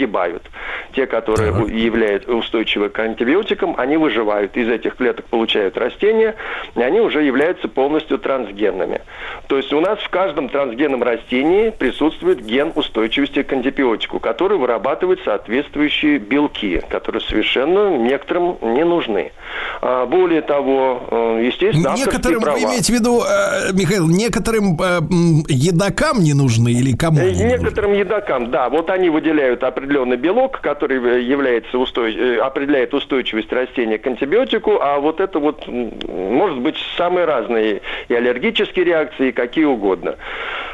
Те, 0.95 1.07
которые 1.07 1.53
uh-huh. 1.53 1.73
являются 1.73 2.33
устойчивы 2.33 2.89
к 2.89 2.99
антибиотикам, 2.99 3.75
они 3.79 3.97
выживают. 3.97 4.57
Из 4.57 4.69
этих 4.69 4.97
клеток 4.97 5.27
получают 5.27 5.77
растения, 5.77 6.35
и 6.75 6.81
они 6.83 7.01
уже 7.01 7.23
являются 7.23 7.69
полностью 7.69 8.19
трансгенными. 8.19 9.03
То 9.47 9.57
есть 9.57 9.73
у 9.73 9.81
нас 9.81 9.99
в 9.99 10.09
каждом 10.09 10.49
трансгенном 10.49 11.03
растении 11.03 11.70
присутствует 11.70 12.45
ген 12.45 12.73
устойчивости 12.75 13.43
к 13.43 13.53
антибиотику, 13.53 14.20
который 14.20 14.59
вырабатывает 14.59 15.20
соответствующие 15.25 16.19
белки, 16.19 16.83
которые 16.89 17.23
совершенно 17.23 17.97
некоторым 17.97 18.57
не 18.62 18.85
нужны. 18.85 19.33
А, 19.81 20.07
более 20.07 20.43
того, 20.43 21.03
э, 21.11 21.45
естественно, 21.47 21.95
некоторым 21.97 22.41
права. 22.43 22.57
вы 22.57 22.65
имеете 22.65 22.93
в 22.93 22.97
виду, 22.97 23.23
э, 23.23 23.73
Михаил, 23.73 24.09
некоторым 24.09 24.79
э, 24.81 25.01
едокам 25.49 26.20
не 26.20 26.35
нужны 26.35 26.70
или 26.70 26.97
кому? 26.97 27.20
Не 27.20 27.45
некоторым 27.45 27.91
нужны? 27.91 28.03
едокам, 28.03 28.51
да. 28.51 28.69
Вот 28.69 28.91
они 28.91 29.11
выделяют 29.11 29.62
определенный 29.89 30.16
белок, 30.16 30.60
который 30.60 31.24
является 31.24 31.78
устой... 31.78 32.39
определяет 32.39 32.93
устойчивость 32.93 33.52
растения 33.52 33.98
к 33.98 34.06
антибиотику, 34.06 34.78
а 34.81 34.98
вот 34.98 35.20
это 35.20 35.39
вот 35.39 35.66
может 35.66 36.59
быть 36.59 36.77
самые 36.97 37.24
разные 37.24 37.81
и 38.09 38.15
аллергические 38.15 38.85
реакции, 38.85 39.28
и 39.28 39.32
какие 39.32 39.65
угодно. 39.65 40.16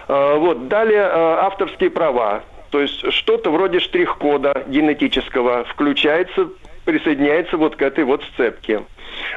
Вот 0.09 0.69
далее 0.69 1.03
авторские 1.03 1.91
права. 1.91 2.43
То 2.70 2.81
есть 2.81 3.12
что-то 3.12 3.51
вроде 3.51 3.78
штрих-кода 3.78 4.65
генетического 4.66 5.65
включается 5.65 6.49
присоединяется 6.85 7.57
вот 7.57 7.77
к 7.77 7.82
этой 7.82 8.05
вот 8.05 8.23
сцепке. 8.35 8.82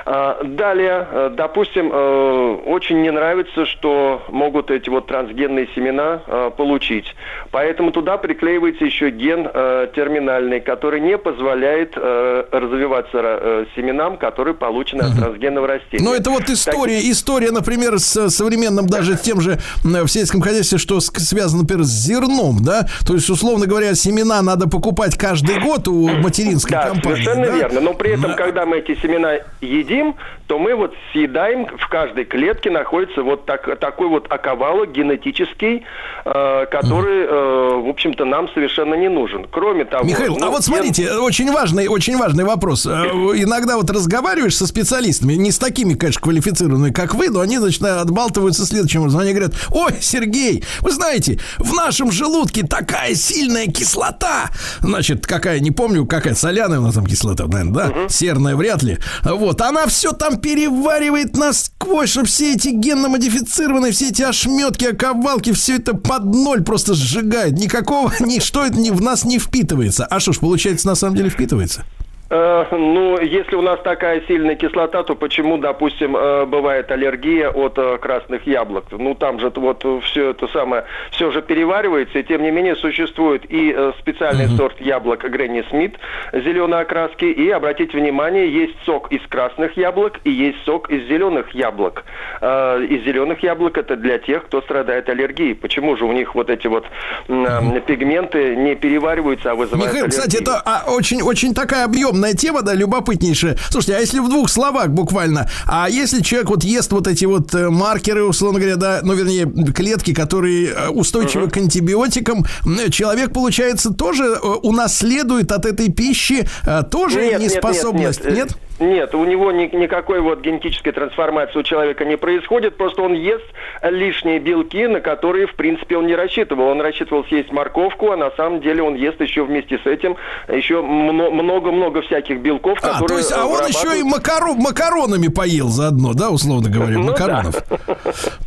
А, 0.06 0.42
далее, 0.44 1.08
э, 1.12 1.30
допустим, 1.36 1.92
э, 1.92 2.58
очень 2.66 3.02
не 3.02 3.12
нравится, 3.12 3.66
что 3.66 4.24
могут 4.30 4.72
эти 4.72 4.90
вот 4.90 5.08
трансгенные 5.08 5.68
семена 5.76 6.22
э, 6.26 6.52
получить. 6.56 7.14
Поэтому 7.52 7.92
туда 7.92 8.18
приклеивается 8.18 8.86
еще 8.86 9.10
ген 9.10 9.48
терминальный, 9.96 10.60
который 10.60 11.00
не 11.00 11.18
позволяет 11.18 11.96
развиваться 11.98 13.66
семенам, 13.76 14.18
которые 14.18 14.54
получены 14.54 15.02
от 15.04 15.18
трансгенного 15.18 15.68
растения. 15.68 16.04
Но 16.04 16.14
это 16.14 16.30
вот 16.30 16.50
история, 16.50 16.98
так... 16.98 17.12
история, 17.12 17.52
например, 17.52 18.00
с 18.00 18.30
современным 18.30 18.88
даже 18.88 19.16
тем 19.18 19.42
же 19.42 19.58
в 19.84 20.08
сельском 20.08 20.42
хозяйстве, 20.42 20.78
что 20.78 21.00
связано, 21.00 21.64
например, 21.64 21.84
с 21.84 21.90
зерном, 21.90 22.64
да? 22.64 22.88
То 23.06 23.14
есть, 23.14 23.30
условно 23.30 23.66
говоря, 23.66 23.96
семена 23.96 24.42
надо 24.42 24.68
покупать 24.68 25.18
каждый 25.18 25.60
год 25.60 25.88
у 25.88 26.08
материнской 26.08 26.72
да, 26.72 26.88
компании. 26.90 27.24
Совершенно 27.24 27.48
да? 27.48 27.56
верно. 27.56 27.82
Но 27.82 27.94
при 27.94 28.12
этом, 28.12 28.32
да. 28.32 28.34
когда 28.34 28.66
мы 28.66 28.78
эти 28.78 29.00
семена 29.02 29.38
едим, 29.68 30.16
то 30.48 30.58
мы 30.58 30.76
вот 30.76 30.94
съедаем, 31.12 31.68
в 31.78 31.90
каждой 31.90 32.24
клетке 32.24 32.72
находится 32.72 33.22
вот 33.22 33.46
так, 33.46 33.80
такой 33.80 34.08
вот 34.08 34.28
оковалок 34.32 34.94
генетический, 34.94 35.84
э, 36.26 36.66
который, 36.72 37.26
э, 37.26 37.82
в 37.82 37.90
общем-то, 37.90 38.24
нам 38.24 38.50
совершенно 38.54 38.96
не 38.96 39.10
нужен. 39.10 39.46
Кроме 39.52 39.84
того... 39.84 40.06
Михаил, 40.06 40.38
ну, 40.38 40.48
а 40.48 40.50
вот 40.50 40.64
смотрите, 40.64 41.04
я... 41.04 41.20
очень 41.20 41.52
важный, 41.52 41.88
очень 41.88 42.18
важный 42.18 42.46
вопрос. 42.46 42.86
Э, 42.86 42.90
иногда 42.90 43.76
вот 43.76 43.90
разговариваешь 43.90 44.56
со 44.56 44.66
специалистами, 44.68 45.34
не 45.34 45.52
с 45.52 45.60
такими, 45.60 45.96
конечно, 45.96 46.22
квалифицированными, 46.22 46.94
как 46.94 47.14
вы, 47.14 47.30
но 47.30 47.42
они, 47.42 47.58
значит, 47.58 47.84
отбалтываются 47.84 48.66
следующим 48.66 49.02
образом. 49.02 49.20
Они 49.22 49.34
говорят, 49.34 49.54
ой, 49.70 49.96
Сергей, 50.00 50.64
вы 50.80 50.92
знаете, 50.92 51.40
в 51.58 51.74
нашем 51.74 52.10
желудке 52.10 52.64
такая 52.64 53.16
сильная 53.16 53.68
кислота. 53.68 54.50
Значит, 54.80 55.28
какая, 55.28 55.60
не 55.60 55.72
помню, 55.72 56.06
какая 56.06 56.36
соляная 56.36 56.80
у 56.80 56.84
нас 56.84 56.96
там 56.96 57.06
кислота, 57.06 57.48
наверное, 57.48 57.74
да? 57.74 57.88
Угу. 57.90 58.10
Серная 58.10 58.56
вряд 58.56 58.82
ли. 58.82 58.98
Вот, 59.24 59.60
она 59.62 59.88
все 59.88 60.14
там 60.14 60.37
переваривает 60.38 61.36
насквозь, 61.36 62.10
чтобы 62.10 62.28
все 62.28 62.54
эти 62.54 62.70
генно-модифицированные, 62.70 63.92
все 63.92 64.10
эти 64.10 64.22
ошметки, 64.22 64.86
оковалки, 64.86 65.52
все 65.52 65.76
это 65.76 65.94
под 65.96 66.26
ноль 66.26 66.64
просто 66.64 66.94
сжигает. 66.94 67.54
Никакого, 67.54 68.14
ничто 68.20 68.66
это 68.66 68.78
в 68.78 69.02
нас 69.02 69.26
не 69.26 69.40
впитывается. 69.40 70.06
А 70.06 70.20
что 70.20 70.34
ж, 70.34 70.40
получается, 70.40 70.88
на 70.88 70.96
самом 70.96 71.16
деле 71.16 71.30
впитывается? 71.30 71.86
Э, 72.30 72.66
ну, 72.72 73.20
если 73.20 73.56
у 73.56 73.62
нас 73.62 73.80
такая 73.84 74.22
сильная 74.28 74.56
кислота, 74.56 75.04
то 75.04 75.16
почему, 75.16 75.58
допустим, 75.58 76.16
э, 76.16 76.46
бывает 76.46 76.92
аллергия 76.92 77.50
от 77.50 77.78
э, 77.78 77.98
красных 78.00 78.46
яблок? 78.46 78.86
Ну, 78.92 79.16
там 79.16 79.40
же 79.40 79.52
вот 79.56 79.86
все 80.04 80.32
это 80.32 80.48
самое, 80.50 80.84
все 81.12 81.32
же 81.32 81.42
переваривается, 81.42 82.20
и 82.20 82.24
тем 82.24 82.44
не 82.44 82.52
менее 82.52 82.76
существует 82.76 83.44
и 83.50 83.76
специальный 84.00 84.46
mm-hmm. 84.46 84.58
сорт 84.58 84.82
яблок 84.82 85.24
Гренни 85.30 85.64
Смит 85.70 85.96
зеленой 86.34 86.82
окраски, 86.82 87.26
и, 87.26 87.50
обратите 87.50 87.98
внимание, 87.98 88.52
есть 88.52 88.76
сок 88.86 89.12
из 89.12 89.26
красных 89.28 89.78
яблок 89.78 90.20
и 90.24 90.32
есть 90.32 90.58
сок 90.66 90.90
из 90.90 91.08
зеленых 91.08 91.54
яблок. 91.56 92.04
Из 92.42 93.04
зеленых 93.06 93.42
яблок 93.42 93.78
это 93.78 93.96
для 93.96 94.18
тех, 94.18 94.46
кто 94.46 94.62
страдает 94.62 95.10
аллергией. 95.10 95.56
Почему 95.56 95.96
же 95.96 96.06
у 96.06 96.12
них 96.12 96.36
вот 96.36 96.50
эти 96.50 96.68
вот 96.68 96.86
mm-hmm. 97.28 97.82
пигменты 97.82 98.56
не 98.56 98.76
перевариваются, 98.76 99.52
а 99.52 99.56
вызывают 99.56 99.86
Михаил, 99.86 100.06
аллергию? 100.06 100.22
кстати, 100.22 100.42
это 100.42 100.62
а, 100.66 100.92
очень, 100.92 101.22
очень 101.22 101.54
такая 101.54 101.86
объемная 101.86 102.17
огромная 102.18 102.34
тема, 102.34 102.62
да, 102.62 102.74
любопытнейшая. 102.74 103.58
Слушайте, 103.70 103.98
а 103.98 104.00
если 104.00 104.20
в 104.20 104.30
двух 104.30 104.50
словах 104.50 104.90
буквально, 104.90 105.50
а 105.66 105.88
если 105.90 106.22
человек 106.22 106.50
вот 106.50 106.64
ест 106.64 106.92
вот 106.92 107.08
эти 107.08 107.26
вот 107.26 107.54
э, 107.54 107.70
маркеры, 107.70 108.24
условно 108.24 108.60
говоря, 108.60 108.76
да, 108.76 109.00
ну, 109.04 109.14
вернее, 109.14 109.46
клетки, 109.72 110.14
которые 110.14 110.68
э, 110.68 110.90
устойчивы 110.90 111.46
uh-huh. 111.46 111.52
к 111.52 111.58
антибиотикам, 111.58 112.46
человек, 112.90 113.34
получается, 113.34 113.92
тоже 113.92 114.24
э, 114.24 114.48
унаследует 114.64 115.52
от 115.52 115.66
этой 115.66 115.92
пищи 115.92 116.48
тоже 116.92 117.22
нет, 117.22 117.42
неспособность, 117.42 118.24
нет? 118.24 118.34
нет, 118.34 118.38
нет? 118.38 118.48
Нет, 118.48 118.58
у 118.80 119.26
него 119.26 119.52
ни, 119.52 119.74
никакой 119.76 120.22
вот 120.22 120.42
генетической 120.42 120.92
трансформации 120.92 121.60
у 121.60 121.64
человека 121.64 122.06
не 122.06 122.18
происходит, 122.18 122.78
просто 122.78 123.02
он 123.02 123.14
ест 123.14 123.46
лишние 123.82 124.40
белки, 124.40 124.88
на 124.88 125.00
которые, 125.00 125.48
в 125.48 125.56
принципе, 125.56 125.98
он 125.98 126.08
не 126.08 126.16
рассчитывал. 126.16 126.68
Он 126.68 126.82
рассчитывал 126.82 127.24
съесть 127.26 127.52
морковку, 127.52 128.12
а 128.12 128.18
на 128.18 128.32
самом 128.32 128.62
деле 128.62 128.84
он 128.84 128.96
ест 128.96 129.20
еще 129.22 129.44
вместе 129.44 129.80
с 129.84 129.86
этим 129.86 130.16
еще 130.48 130.82
много-много 130.82 132.02
всяких 132.02 132.40
белков, 132.40 132.78
а, 132.82 132.94
которые... 132.94 133.08
то 133.08 133.18
есть, 133.18 133.32
а 133.32 133.46
он 133.46 133.66
еще 133.68 134.00
и 134.00 134.04
макарон, 134.04 134.58
макаронами 134.58 135.28
поел 135.28 135.70
заодно, 135.70 136.14
да, 136.14 136.30
условно 136.30 136.70
говоря, 136.70 136.98
ну, 136.98 137.06
макаронов. 137.06 137.56
Да. 137.70 137.88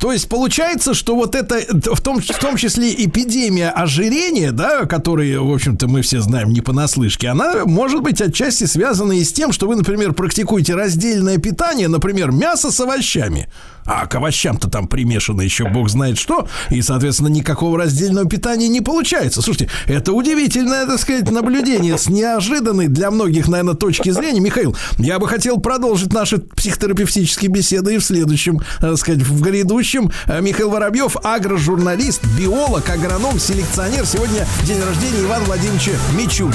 То 0.00 0.12
есть, 0.12 0.28
получается, 0.28 0.94
что 0.94 1.14
вот 1.14 1.34
это, 1.34 1.56
в 1.94 2.00
том, 2.00 2.20
в 2.20 2.38
том 2.38 2.56
числе 2.56 2.92
эпидемия 2.92 3.70
ожирения, 3.70 4.52
да, 4.52 4.86
которые, 4.86 5.40
в 5.40 5.52
общем-то, 5.52 5.88
мы 5.88 6.02
все 6.02 6.20
знаем 6.20 6.50
не 6.50 6.60
понаслышке, 6.60 7.28
она 7.28 7.64
может 7.64 8.02
быть 8.02 8.20
отчасти 8.20 8.64
связана 8.64 9.12
и 9.12 9.24
с 9.24 9.32
тем, 9.32 9.52
что 9.52 9.66
вы, 9.66 9.76
например, 9.76 10.12
практикуете 10.20 10.74
раздельное 10.74 11.38
питание, 11.38 11.88
например, 11.88 12.30
мясо 12.30 12.70
с 12.70 12.78
овощами, 12.78 13.48
а 13.86 14.06
к 14.06 14.14
овощам-то 14.14 14.68
там 14.68 14.86
примешано 14.86 15.40
еще 15.40 15.66
бог 15.66 15.88
знает 15.88 16.18
что, 16.18 16.46
и, 16.68 16.82
соответственно, 16.82 17.28
никакого 17.28 17.78
раздельного 17.78 18.28
питания 18.28 18.68
не 18.68 18.82
получается. 18.82 19.40
Слушайте, 19.40 19.70
это 19.86 20.12
удивительное, 20.12 20.84
так 20.84 21.00
сказать, 21.00 21.30
наблюдение 21.30 21.96
с 21.96 22.10
неожиданной 22.10 22.88
для 22.88 23.10
многих, 23.10 23.48
наверное, 23.48 23.72
точки 23.72 24.10
зрения. 24.10 24.40
Михаил, 24.40 24.76
я 24.98 25.18
бы 25.18 25.26
хотел 25.26 25.58
продолжить 25.58 26.12
наши 26.12 26.36
психотерапевтические 26.36 27.50
беседы 27.50 27.94
и 27.94 27.98
в 27.98 28.04
следующем, 28.04 28.60
так 28.78 28.98
сказать, 28.98 29.22
в 29.22 29.40
грядущем. 29.40 30.10
Михаил 30.40 30.68
Воробьев, 30.68 31.16
агрожурналист, 31.24 32.22
биолог, 32.38 32.90
агроном, 32.90 33.38
селекционер. 33.38 34.04
Сегодня 34.04 34.46
день 34.66 34.82
рождения 34.82 35.24
Ивана 35.24 35.46
Владимировича 35.46 35.92
Мичули. 36.14 36.52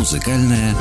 Музыкальная 0.00 0.74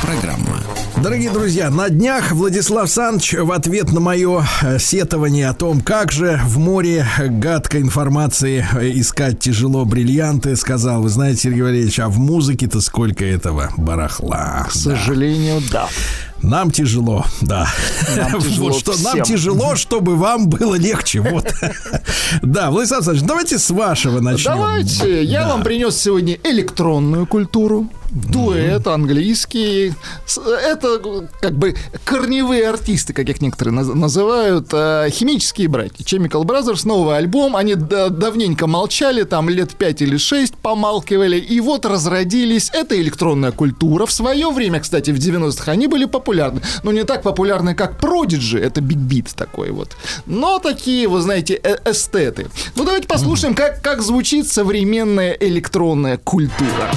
программа. 0.00 0.58
Дорогие 0.96 1.30
друзья, 1.30 1.68
на 1.68 1.90
днях 1.90 2.32
Владислав 2.32 2.88
Санч 2.88 3.34
в 3.34 3.52
ответ 3.52 3.92
на 3.92 4.00
мое 4.00 4.46
э, 4.62 4.78
сетование 4.78 5.50
о 5.50 5.52
том, 5.54 5.82
как 5.82 6.10
же 6.10 6.40
в 6.46 6.58
море 6.58 7.06
гадкой 7.18 7.82
информации 7.82 8.66
э, 8.72 8.92
искать 8.94 9.40
тяжело 9.40 9.84
бриллианты, 9.84 10.56
сказал, 10.56 11.02
вы 11.02 11.10
знаете, 11.10 11.42
Сергей 11.42 11.60
Валерьевич, 11.60 11.98
а 12.00 12.08
в 12.08 12.18
музыке-то 12.18 12.80
сколько 12.80 13.26
этого 13.26 13.70
барахла. 13.76 14.66
К 14.70 14.72
сожалению, 14.72 15.60
да. 15.70 15.88
Нам 16.40 16.70
тяжело, 16.70 17.26
да. 17.42 17.68
Нам 18.16 18.40
тяжело, 18.40 18.68
вот 18.70 18.78
что, 18.78 18.94
нам 19.02 19.22
тяжело, 19.22 19.76
чтобы 19.76 20.16
вам 20.16 20.48
было 20.48 20.76
легче. 20.76 21.20
Вот. 21.20 21.52
Да, 22.40 22.70
Владислав 22.70 23.00
Александрович, 23.00 23.28
давайте 23.28 23.58
с 23.58 23.70
вашего 23.70 24.20
начнем. 24.20 24.52
Давайте. 24.52 25.22
Я 25.24 25.46
вам 25.46 25.62
принес 25.62 25.96
сегодня 25.96 26.38
электронную 26.42 27.26
культуру 27.26 27.88
дуэт 28.12 28.86
английский. 28.86 29.94
Это 30.46 31.00
как 31.40 31.52
бы 31.52 31.74
корневые 32.04 32.68
артисты, 32.68 33.12
как 33.12 33.28
их 33.28 33.40
некоторые 33.40 33.74
называют, 33.74 34.68
э, 34.72 35.08
химические 35.10 35.68
братья. 35.68 36.04
Chemical 36.04 36.44
Brothers, 36.44 36.86
новый 36.86 37.16
альбом. 37.16 37.56
Они 37.56 37.74
давненько 37.74 38.66
молчали, 38.66 39.24
там 39.24 39.48
лет 39.48 39.74
5 39.74 40.02
или 40.02 40.16
6 40.16 40.54
помалкивали, 40.56 41.38
и 41.38 41.60
вот 41.60 41.86
разродились. 41.86 42.70
Это 42.72 43.00
электронная 43.00 43.52
культура. 43.52 44.06
В 44.06 44.12
свое 44.12 44.50
время, 44.50 44.80
кстати, 44.80 45.10
в 45.10 45.16
90-х 45.16 45.72
они 45.72 45.86
были 45.86 46.04
популярны. 46.04 46.60
Но 46.82 46.92
не 46.92 47.04
так 47.04 47.22
популярны, 47.22 47.74
как 47.74 47.98
Prodigy, 48.00 48.58
это 48.58 48.80
Beat 48.80 49.34
такой 49.34 49.70
вот. 49.70 49.96
Но 50.26 50.58
такие, 50.58 51.08
вы 51.08 51.20
знаете, 51.20 51.60
э 51.62 51.76
эстеты. 51.84 52.48
Ну, 52.76 52.84
давайте 52.84 53.08
послушаем, 53.08 53.54
как, 53.54 53.82
как 53.82 54.02
звучит 54.02 54.48
современная 54.48 55.32
электронная 55.32 56.16
культура. 56.18 56.90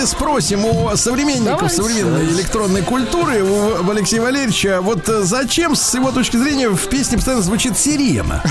Давайте 0.00 0.06
спросим 0.06 0.64
у 0.64 0.96
современников 0.96 1.58
давайте. 1.58 1.76
современной 1.76 2.24
электронной 2.26 2.82
культуры, 2.82 3.42
у 3.42 3.90
Алексея 3.90 4.22
Валерьевича, 4.22 4.80
вот 4.80 5.08
э, 5.08 5.22
зачем, 5.22 5.74
с 5.76 5.94
его 5.94 6.10
точки 6.10 6.36
зрения, 6.36 6.68
в 6.68 6.88
песне 6.88 7.16
постоянно 7.16 7.42
звучит 7.42 7.78
сирена? 7.78 8.42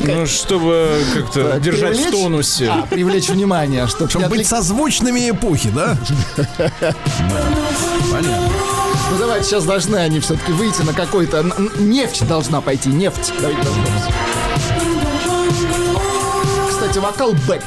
Ну, 0.00 0.26
чтобы 0.26 1.00
как-то 1.14 1.60
держать 1.60 1.98
в 1.98 2.10
тонусе. 2.10 2.68
А, 2.68 2.86
привлечь 2.88 3.28
внимание, 3.28 3.86
чтобы 3.86 4.28
быть 4.28 4.46
созвучными 4.46 5.30
эпохи, 5.30 5.70
да? 5.70 5.96
Понятно. 8.10 8.48
Ну 9.10 9.18
давайте 9.18 9.46
сейчас 9.46 9.64
должны 9.64 9.96
они 9.96 10.20
все-таки 10.20 10.52
выйти 10.52 10.82
на 10.82 10.92
какой-то 10.92 11.44
нефть 11.78 12.26
должна 12.26 12.60
пойти, 12.60 12.88
нефть. 12.90 13.32
Кстати, 16.68 16.98
вокал 16.98 17.32
бэк. 17.46 17.62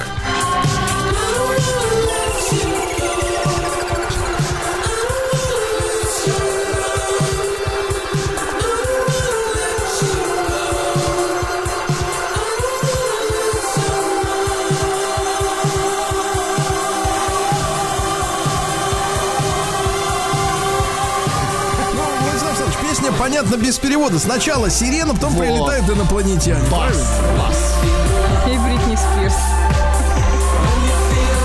Понятно, 23.21 23.55
без 23.55 23.77
перевода. 23.77 24.17
Сначала 24.17 24.71
сирена, 24.71 25.13
потом 25.13 25.33
вот. 25.33 25.41
прилетают 25.41 25.87
инопланетяне. 25.87 26.67
Бас, 26.71 26.97
бас. 27.37 27.75
И 28.47 28.57
Бритни 28.57 28.95
Спирс. 28.95 29.35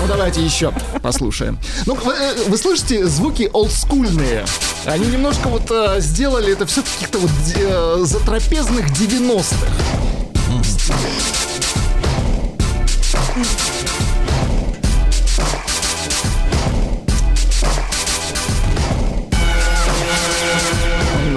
Ну, 0.01 0.07
давайте 0.07 0.41
еще 0.41 0.73
послушаем. 1.03 1.59
Ну, 1.85 1.93
вы, 1.93 2.13
э, 2.13 2.45
вы 2.47 2.57
слышите 2.57 3.05
звуки 3.05 3.47
олдскульные? 3.53 4.45
Они 4.85 5.05
немножко 5.05 5.49
вот 5.49 5.69
э, 5.69 5.97
сделали 5.99 6.51
это 6.53 6.65
все 6.65 6.81
каких-то 6.81 7.19
вот 7.19 7.31
э, 7.55 7.97
затрапезных 8.05 8.87
90-х. 8.87 9.55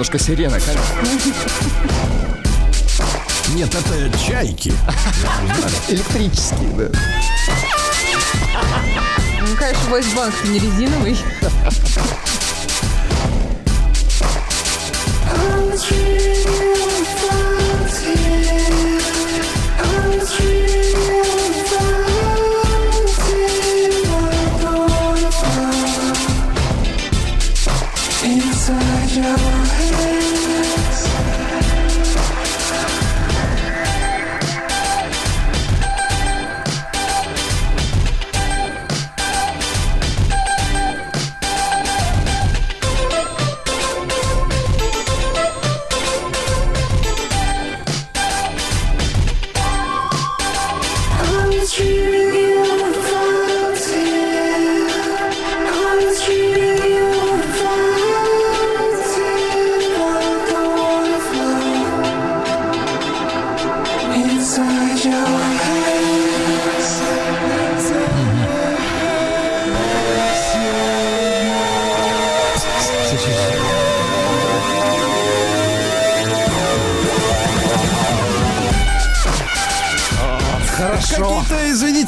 Немножко 0.01 0.17
сирена, 0.17 0.59
конечно. 0.59 0.81
Нет, 3.53 3.69
это 3.69 4.17
чайки. 4.17 4.73
Электрические, 5.89 6.69
да. 6.71 6.99
Ну, 9.41 9.55
конечно, 9.55 9.89
войсбанк 9.91 10.33
не 10.45 10.57
резиновый. 10.57 11.15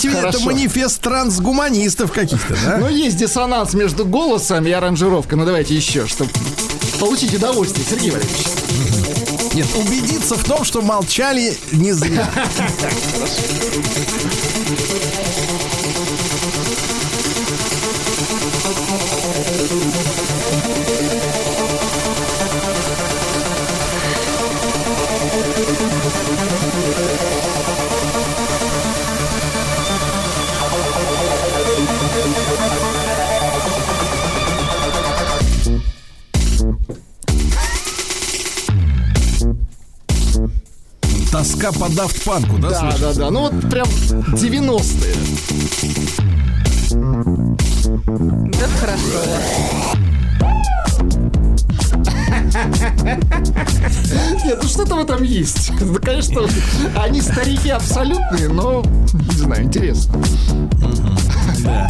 Манифест 0.09 1.01
трансгуманистов 1.01 2.11
каких-то, 2.11 2.55
да? 2.65 2.77
Ну, 2.77 2.89
есть 2.89 3.17
диссонанс 3.17 3.73
между 3.73 4.05
голосом 4.05 4.65
и 4.67 4.71
аранжировкой. 4.71 5.37
Ну, 5.37 5.45
давайте 5.45 5.75
еще, 5.75 6.07
чтобы 6.07 6.31
получить 6.99 7.33
удовольствие, 7.33 7.85
Сергей 7.89 8.11
Валерьевич. 8.11 8.47
Нет, 9.53 9.67
убедиться 9.75 10.35
в 10.35 10.43
том, 10.43 10.63
что 10.63 10.81
молчали 10.81 11.57
не 11.71 11.91
зря. 11.91 12.29
тоска 41.63 41.71
по 41.79 41.85
Daft 41.85 42.25
Punk, 42.25 42.59
да? 42.59 42.69
Да, 42.69 42.97
да, 42.99 43.13
да. 43.13 43.31
Ну 43.31 43.41
вот 43.41 43.69
прям 43.69 43.87
90-е. 44.33 45.13
Это 48.49 48.77
хорошо. 48.79 49.03
Нет, 54.45 54.59
ну 54.61 54.67
что-то 54.67 54.95
в 54.95 54.99
этом 54.99 55.23
есть. 55.23 55.71
Конечно, 56.03 56.41
они 56.95 57.21
старики 57.21 57.69
абсолютные, 57.69 58.49
но, 58.49 58.83
не 59.13 59.37
знаю, 59.37 59.63
интересно. 59.63 60.21
Да. 61.63 61.87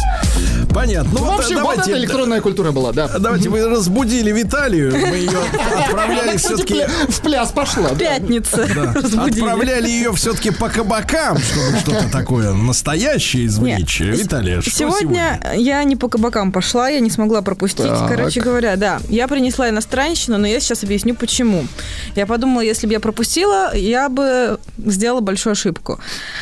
Понятно. 0.72 1.10
Ну, 1.12 1.24
в 1.24 1.38
общем, 1.38 1.62
вот 1.62 1.78
эта 1.78 1.92
электронная 1.92 2.40
культура 2.40 2.72
была, 2.72 2.92
да. 2.92 3.08
Давайте, 3.18 3.48
вы 3.48 3.66
разбудили 3.68 4.32
Виталию, 4.32 4.92
мы 4.92 5.16
ее 5.16 5.38
отправляли 5.78 6.36
все-таки... 6.36 6.84
В 7.08 7.20
пляс 7.20 7.52
пошла. 7.52 7.90
Пятница. 7.90 8.64
Отправляли 8.94 9.88
ее 9.88 10.12
все-таки 10.14 10.50
по 10.50 10.68
кабакам, 10.68 11.38
чтобы 11.38 11.78
что-то 11.78 12.10
такое 12.10 12.52
настоящее 12.52 13.46
извлечь. 13.46 14.00
Виталия, 14.00 14.60
что 14.60 14.70
сегодня? 14.70 15.40
я 15.54 15.82
не 15.84 15.96
по 15.96 16.08
кабакам 16.08 16.52
пошла, 16.52 16.88
я 16.88 17.00
не 17.00 17.10
смогла 17.10 17.42
пропустить. 17.42 17.86
Короче 18.08 18.40
говоря, 18.40 18.76
да, 18.76 19.00
я 19.08 19.28
принесла 19.28 19.68
иностранщину, 19.68 20.38
но 20.38 20.46
я 20.46 20.60
сейчас 20.60 20.82
объясню, 20.82 21.14
почему. 21.14 21.66
Я 22.16 22.26
подумала, 22.26 22.60
если 22.60 22.86
бы 22.86 22.92
я 22.92 23.00
пропустила, 23.00 23.74
я 23.76 24.08
бы 24.08 24.58
сделала 24.78 25.20
большую 25.20 25.52
ошибку. 25.52 26.00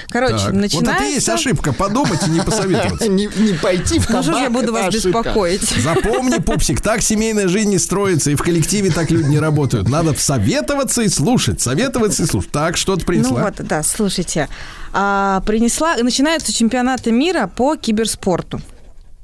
Короче, 0.09 0.48
начинается... 0.48 0.78
Вот 0.78 0.88
это 0.88 1.04
и 1.04 1.14
есть 1.14 1.28
ошибка, 1.28 1.72
подумать 1.72 2.26
и 2.26 2.30
не 2.30 2.40
посоветоваться. 2.40 3.09
Не, 3.27 3.51
не 3.51 3.53
пойти 3.55 3.99
в 3.99 4.07
кабак. 4.07 4.27
Ну, 4.27 4.39
я 4.43 4.51
буду 4.51 4.73
вас 4.73 4.89
ошибка. 4.89 5.19
беспокоить. 5.19 5.62
Запомни, 5.62 6.39
пупсик, 6.39 6.81
так 6.81 7.03
семейная 7.03 7.49
жизнь 7.49 7.70
не 7.70 7.78
строится, 7.78 8.31
и 8.31 8.35
в 8.35 8.43
коллективе 8.43 8.90
так 8.90 9.11
люди 9.11 9.28
не 9.28 9.39
работают. 9.39 9.89
Надо 9.89 10.15
советоваться 10.15 11.03
и 11.03 11.09
слушать, 11.09 11.61
советоваться 11.61 12.23
и 12.23 12.27
слушать. 12.27 12.51
Так, 12.51 12.77
что-то 12.77 13.05
принесла. 13.05 13.40
Ну 13.40 13.44
вот, 13.47 13.55
да, 13.66 13.82
слушайте. 13.82 14.49
А, 14.93 15.40
принесла... 15.47 15.97
Начинаются 15.97 16.53
чемпионаты 16.53 17.12
мира 17.12 17.47
по 17.47 17.77
киберспорту. 17.77 18.61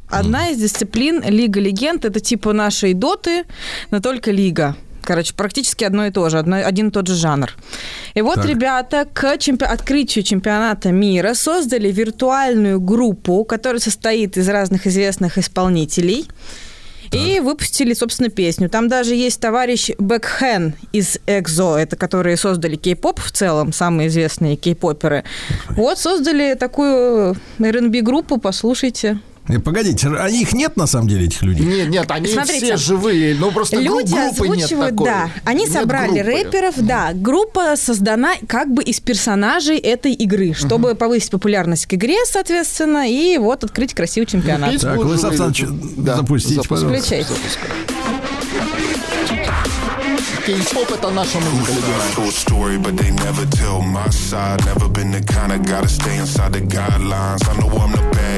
Одна 0.09 0.49
из 0.51 0.59
дисциплин 0.59 1.23
Лига 1.23 1.61
Легенд 1.61 2.05
это 2.05 2.20
типа 2.20 2.53
нашей 2.53 2.95
доты, 2.95 3.45
но 3.91 4.01
только 4.01 4.31
лига. 4.31 4.75
Короче, 5.09 5.32
практически 5.32 5.85
одно 5.85 6.05
и 6.05 6.10
то 6.10 6.28
же, 6.28 6.39
одно, 6.39 6.56
один 6.56 6.89
и 6.89 6.90
тот 6.90 7.06
же 7.06 7.14
жанр. 7.14 7.51
И 8.12 8.20
вот 8.20 8.35
так. 8.35 8.44
ребята 8.44 9.06
к 9.10 9.39
чемпи- 9.39 9.64
открытию 9.64 10.22
чемпионата 10.22 10.93
мира 10.93 11.32
создали 11.32 11.90
виртуальную 11.90 12.78
группу, 12.78 13.43
которая 13.44 13.80
состоит 13.80 14.36
из 14.36 14.47
разных 14.51 14.86
известных 14.86 15.39
исполнителей. 15.39 16.28
Так. 17.10 17.18
И 17.18 17.40
выпустили, 17.40 17.94
собственно, 17.94 18.28
песню. 18.28 18.68
Там 18.68 18.89
даже 18.89 19.14
есть 19.14 19.40
товарищ 19.40 19.93
Бэкхэн 19.97 20.74
из 20.93 21.16
Экзо, 21.26 21.78
это 21.78 21.97
которые 21.97 22.36
создали 22.36 22.76
кей-поп 22.76 23.18
в 23.18 23.30
целом, 23.32 23.72
самые 23.72 24.09
известные 24.09 24.56
кей-поперы. 24.56 25.24
Вот 25.70 25.98
создали 25.98 26.52
такую 26.52 27.35
R&B 27.59 28.02
группу, 28.02 28.36
послушайте. 28.36 29.20
Э, 29.49 29.59
Погодите, 29.59 30.09
а 30.09 30.29
их 30.29 30.53
нет 30.53 30.77
на 30.77 30.87
самом 30.87 31.09
деле, 31.09 31.27
этих 31.27 31.43
людей? 31.43 31.65
Нет, 31.66 31.89
нет, 31.89 32.11
они 32.11 32.27
Смотрите, 32.29 32.66
все 32.66 32.77
живые. 32.77 33.35
Ну, 33.35 33.51
просто 33.51 33.77
Люди 33.77 34.12
группы 34.15 34.49
нет 34.49 34.65
озвучивают, 34.65 34.91
такой. 34.91 35.07
да. 35.07 35.31
Они 35.45 35.65
Нет 35.65 35.73
собрали 35.73 36.23
группы. 36.23 36.31
рэперов, 36.45 36.75
да. 36.79 37.11
Группа 37.15 37.75
создана 37.77 38.35
как 38.47 38.73
бы 38.73 38.83
из 38.83 39.01
персонажей 39.01 39.79
этой 39.79 40.12
игры, 40.12 40.53
чтобы 40.55 40.95
повысить 40.95 41.31
популярность 41.31 41.87
к 41.87 41.95
игре, 41.95 42.16
соответственно, 42.27 43.09
и 43.11 43.39
вот 43.39 43.65
открыть 43.65 43.95
красивый 43.95 44.27
чемпионат. 44.27 44.73
Петь 44.73 44.83
Так, 44.83 44.97
живые 45.01 45.12
Александрович. 45.15 45.65
Да, 45.97 46.16
запустите, 46.16 46.55
запускай. 46.57 46.79
пожалуйста. 46.79 47.07
Включайте. 47.07 47.35
Кей-поп 50.47 50.91
это 50.93 51.11
наша 51.11 51.39
музыка, 51.41 51.73
любимая. 51.73 52.29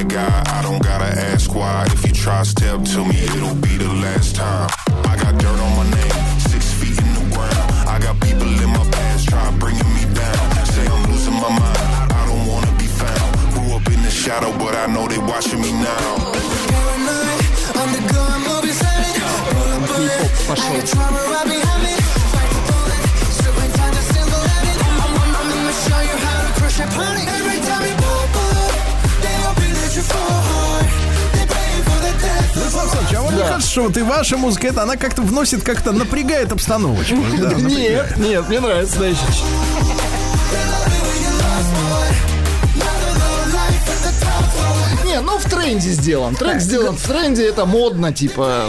bad 0.00 0.08
guy. 0.08 0.42
I 0.46 0.62
don't 0.62 0.82
gotta 0.82 1.10
ask 1.32 1.54
why. 1.54 1.84
If 1.86 2.06
you 2.06 2.12
try 2.12 2.42
step 2.42 2.82
to 2.82 3.04
me, 3.04 3.20
it'll 3.22 3.54
be 3.54 3.76
the 3.76 3.92
last 4.02 4.36
time. 4.36 4.70
I 5.04 5.16
got 5.16 5.38
dirt 5.38 5.60
on 5.60 5.76
my 5.76 5.84
name, 5.90 6.38
six 6.38 6.72
feet 6.72 6.98
in 6.98 7.14
the 7.14 7.24
ground. 7.34 7.70
I 7.88 7.98
got 7.98 8.20
people 8.20 8.48
in 8.48 8.70
my 8.70 8.84
past 8.90 9.28
try 9.28 9.50
bringing 9.58 9.90
me 9.94 10.04
down. 10.14 10.66
Say 10.66 10.86
I'm 10.86 11.02
losing 11.10 11.34
my 11.34 11.50
mind. 11.50 11.78
I 12.12 12.26
don't 12.26 12.46
wanna 12.46 12.72
be 12.78 12.86
found. 12.86 13.30
Grew 13.54 13.76
up 13.76 13.86
in 13.86 14.02
the 14.02 14.10
shadow, 14.10 14.52
but 14.58 14.74
I 14.74 14.86
know 14.86 15.06
they 15.08 15.18
watching 15.18 15.60
me 15.60 15.72
now. 15.72 16.26
Кей-поп 19.96 20.30
пошел. 20.48 20.72
Владислав 20.72 21.10
Александрович, 21.10 21.64
а 21.64 21.68
вам 21.68 21.69
Не 33.43 33.49
кажется, 33.49 33.71
что 33.71 33.83
вот 33.83 33.97
и 33.97 34.01
ваша 34.01 34.37
музыка, 34.37 34.67
это 34.67 34.83
она 34.83 34.97
как-то 34.97 35.21
вносит, 35.21 35.63
как-то 35.63 35.91
напрягает 35.91 36.51
обстановочку? 36.51 37.15
Нет, 37.61 38.17
нет, 38.17 38.47
мне 38.49 38.59
нравится, 38.59 38.97
знаешь. 38.97 39.17
Не, 45.11 45.19
ну 45.19 45.37
в 45.37 45.43
тренде 45.43 45.89
сделан. 45.89 46.35
Тренд 46.35 46.61
сделан 46.61 46.95
в 46.95 47.05
тренде, 47.05 47.45
это 47.45 47.65
модно, 47.65 48.13
типа. 48.13 48.67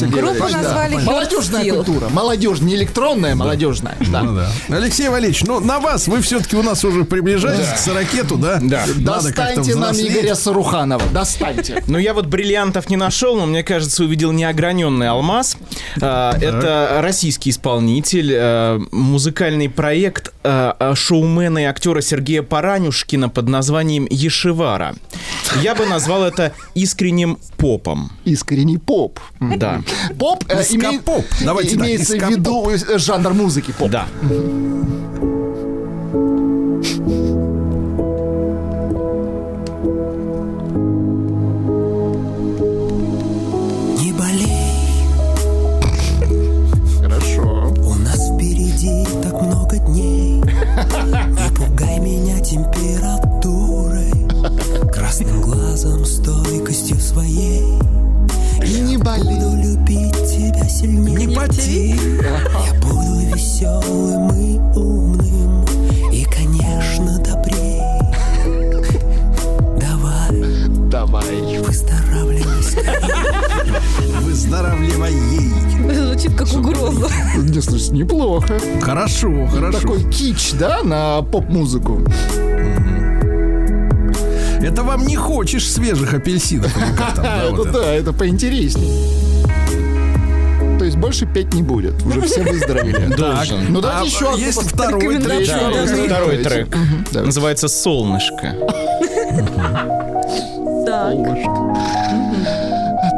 Группу 0.00 0.46
да. 0.50 0.58
назвали 0.58 0.94
Молодежная 0.96 1.64
Steel. 1.64 1.76
культура. 1.76 2.08
Молодежь, 2.08 2.60
не 2.60 2.74
электронная, 2.76 3.34
молодежная. 3.34 3.96
Да. 4.10 4.22
Ну 4.22 4.34
да. 4.34 4.50
Алексей 4.74 5.10
Валерьевич, 5.10 5.44
ну 5.44 5.60
на 5.60 5.80
вас, 5.80 6.08
вы 6.08 6.22
все-таки 6.22 6.56
у 6.56 6.62
нас 6.62 6.82
уже 6.84 7.04
приближаетесь 7.04 7.68
к 7.74 7.76
сорокету, 7.76 8.36
да? 8.36 8.58
Да. 8.62 8.86
Достаньте 8.96 9.74
нам. 9.74 9.94
Игоря 9.94 10.34
Саруханова. 10.34 11.02
Достаньте. 11.12 11.84
Ну, 11.86 11.98
я 11.98 12.14
вот 12.14 12.24
бриллиантов 12.26 12.88
не 12.88 12.96
нашел, 12.96 13.36
но 13.36 13.44
мне 13.44 13.62
кажется, 13.62 14.04
увидел 14.04 14.32
неограненный 14.32 15.10
алмаз. 15.10 15.58
А, 16.00 16.34
Это 16.40 17.00
российский 17.02 17.50
исполнитель, 17.50 18.32
э, 18.34 18.80
музыкальный 18.92 19.68
проект 19.68 20.32
э, 20.42 20.92
шоумена 20.94 21.58
и 21.58 21.64
актера 21.64 22.00
Сергея 22.00 22.42
Паранюшкина 22.42 23.28
под 23.28 23.48
названием 23.48 24.06
«Ешевара». 24.08 24.94
Я 25.62 25.74
бы 25.74 25.81
назвал 25.86 26.24
это 26.24 26.52
искренним 26.74 27.38
попом. 27.56 28.10
Искренний 28.24 28.78
поп. 28.78 29.20
Да. 29.40 29.82
Поп 30.18 30.44
э, 30.48 30.62
име- 30.70 30.96
Ископоп. 30.96 31.24
Давайте 31.42 31.76
имеется 31.76 32.16
в 32.16 32.30
виду 32.30 32.68
э, 32.70 32.98
жанр 32.98 33.32
музыки 33.34 33.72
поп. 33.72 33.90
Да. 33.90 34.06
Не 43.98 44.12
болей, 44.12 45.06
Хорошо. 47.00 47.72
у 47.84 47.94
нас 47.94 48.18
впереди 48.34 49.04
так 49.22 49.40
много 49.42 49.78
дней. 49.78 50.40
Не 50.40 51.54
пугай 51.56 51.98
меня 52.00 52.40
температурой, 52.40 53.31
красным 55.12 55.42
глазом, 55.42 56.06
стойкостью 56.06 56.98
своей. 56.98 57.62
И 58.64 58.80
не 58.80 58.96
болей. 58.96 59.24
Буду 59.24 59.56
любить 59.56 60.14
тебя 60.14 60.66
сильнее. 60.66 61.26
Не 61.26 61.36
поти. 61.36 61.94
Я 62.66 62.72
буду 62.80 63.20
веселым 63.30 64.30
и 64.30 64.58
умным, 64.74 65.66
и, 66.10 66.24
конечно, 66.24 67.18
добрей. 67.18 67.82
Давай, 69.78 70.68
Давай. 70.88 71.58
выздоравливай. 71.58 72.44
Выздоравливай. 74.22 75.12
Звучит 75.92 76.34
как 76.38 76.50
угроза. 76.54 77.08
Не, 77.36 77.60
слушай, 77.60 77.90
неплохо. 77.90 78.58
Хорошо, 78.80 79.46
хорошо. 79.46 79.80
Такой 79.80 80.10
кич, 80.10 80.52
да, 80.58 80.82
на 80.82 81.20
поп-музыку. 81.20 82.00
Это 84.62 84.82
вам 84.84 85.06
не 85.06 85.16
хочешь 85.16 85.68
свежих 85.70 86.14
апельсинов 86.14 86.74
или 86.76 86.96
как 86.96 87.14
там? 87.14 87.24
да, 87.24 87.42
А, 87.42 87.50
вот 87.50 87.66
это 87.66 87.68
это? 87.70 87.78
да, 87.82 87.92
это 87.94 88.12
поинтереснее. 88.12 88.92
То 90.78 90.84
есть 90.84 90.96
больше 90.96 91.26
петь 91.26 91.52
не 91.54 91.62
будет. 91.62 92.00
Уже 92.04 92.20
все 92.22 92.42
выздоровели. 92.42 93.06
Должен. 93.16 93.72
Ну 93.72 93.78
А 93.80 93.82
давайте 93.82 94.08
еще 94.14 94.28
одну 94.30 94.38
есть 94.38 94.62
второй 94.62 95.18
трек. 95.18 95.46
Да, 95.48 96.06
Второй 96.06 96.38
трек. 96.38 96.76
Называется 97.12 97.68
«Солнышко». 97.68 98.54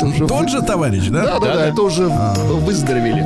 Уже 0.02 0.26
Тот 0.26 0.42
вы- 0.42 0.48
же 0.48 0.62
товарищ, 0.62 1.08
да? 1.08 1.24
Да, 1.24 1.38
да, 1.40 1.54
да, 1.54 1.66
это 1.68 1.82
уже 1.82 2.06
выздоровели. 2.06 3.24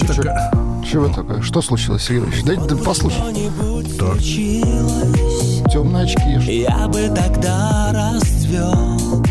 Александрович, 0.00 0.18
это... 0.20 0.50
ка- 0.50 0.84
Чего 0.86 1.08
такое? 1.08 1.40
Что 1.42 1.62
случилось, 1.62 2.02
Сергей 2.04 2.24
Ильич? 2.24 2.42
Дайте 2.44 2.62
да 2.66 2.76
послушай. 2.76 3.18
Случилось 3.98 5.62
Темные 5.72 6.04
очки. 6.04 6.52
Я 6.60 6.88
бы 6.88 7.08
тогда 7.14 7.90
расцвел 7.92 9.22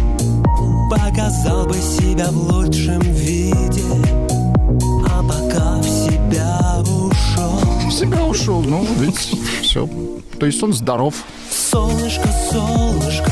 Показал 0.90 1.66
бы 1.66 1.74
себя 1.76 2.28
в 2.30 2.52
лучшем 2.52 3.00
виде 3.02 3.84
А 5.10 5.22
пока 5.24 5.78
в 5.78 5.84
себя 5.86 6.60
ушел 6.82 7.60
В 7.88 7.92
себя 7.92 8.24
ушел. 8.26 8.62
Ну, 8.62 8.86
видите, 9.00 9.38
все. 9.62 9.88
То 10.40 10.46
есть 10.46 10.62
он 10.64 10.74
здоров. 10.74 11.14
Солнышко, 11.50 12.28
солнышко, 12.52 13.32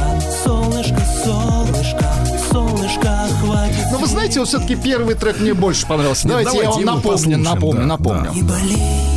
знаете, 4.12 4.40
вот 4.40 4.50
все-таки 4.50 4.76
первый 4.76 5.16
трек 5.16 5.40
мне 5.40 5.54
больше 5.54 5.88
понравился. 5.88 6.28
Нет, 6.28 6.44
Давайте, 6.44 6.58
я 6.58 6.64
давайте 6.64 6.86
вам 6.86 6.98
его 6.98 7.12
напомню, 7.12 7.38
напомню, 7.38 7.82
да, 7.82 7.88
напомню. 7.88 8.32
Болей. 8.44 9.12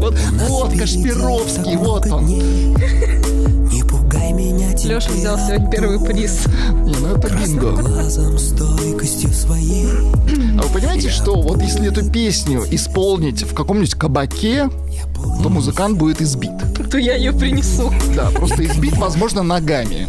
Вот, 0.00 0.14
вот 0.48 0.78
Кашпировский, 0.78 1.76
вот 1.76 2.06
он. 2.10 2.26
Не 2.26 3.82
пугай 3.82 4.32
меня 4.32 4.64
Леша 4.84 5.10
взял 5.10 5.38
сегодня 5.38 5.70
первый 5.70 5.98
приз. 5.98 6.46
Не, 6.84 6.94
ну 6.96 7.16
это 7.16 7.34
бинго. 7.34 7.70
глазом, 7.72 8.38
стойкостью 8.38 9.30
своей. 9.30 9.88
А 10.58 10.62
вы 10.62 10.68
понимаете, 10.68 11.08
что 11.08 11.40
вот 11.40 11.62
если 11.62 11.88
эту 11.90 12.10
песню 12.10 12.64
исполнить 12.70 13.42
в 13.42 13.54
каком-нибудь 13.54 13.94
кабаке, 13.94 14.68
то 15.42 15.48
музыкант 15.48 15.96
будет 15.96 16.20
избит. 16.20 16.52
То 16.90 16.98
я 16.98 17.14
ее 17.14 17.32
принесу. 17.32 17.90
Да, 18.14 18.30
просто 18.30 18.64
избит, 18.66 18.96
возможно, 18.98 19.42
ногами. 19.42 20.06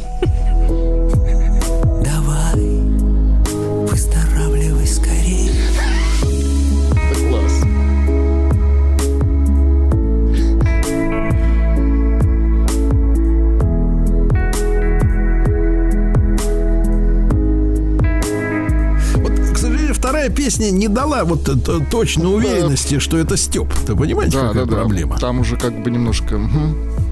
Песня 20.45 20.69
не 20.69 20.87
дала 20.87 21.23
вот 21.23 21.43
т- 21.45 21.79
точной 21.89 22.35
уверенности, 22.35 22.99
что 22.99 23.17
это 23.17 23.35
Степ. 23.35 23.73
Ты 23.87 23.95
понимаете, 23.95 24.37
Да, 24.37 24.47
какая 24.49 24.65
да, 24.65 24.71
да. 24.71 24.75
проблема? 24.77 25.17
Там 25.17 25.39
уже 25.39 25.57
как 25.57 25.81
бы 25.81 25.89
немножко... 25.89 26.39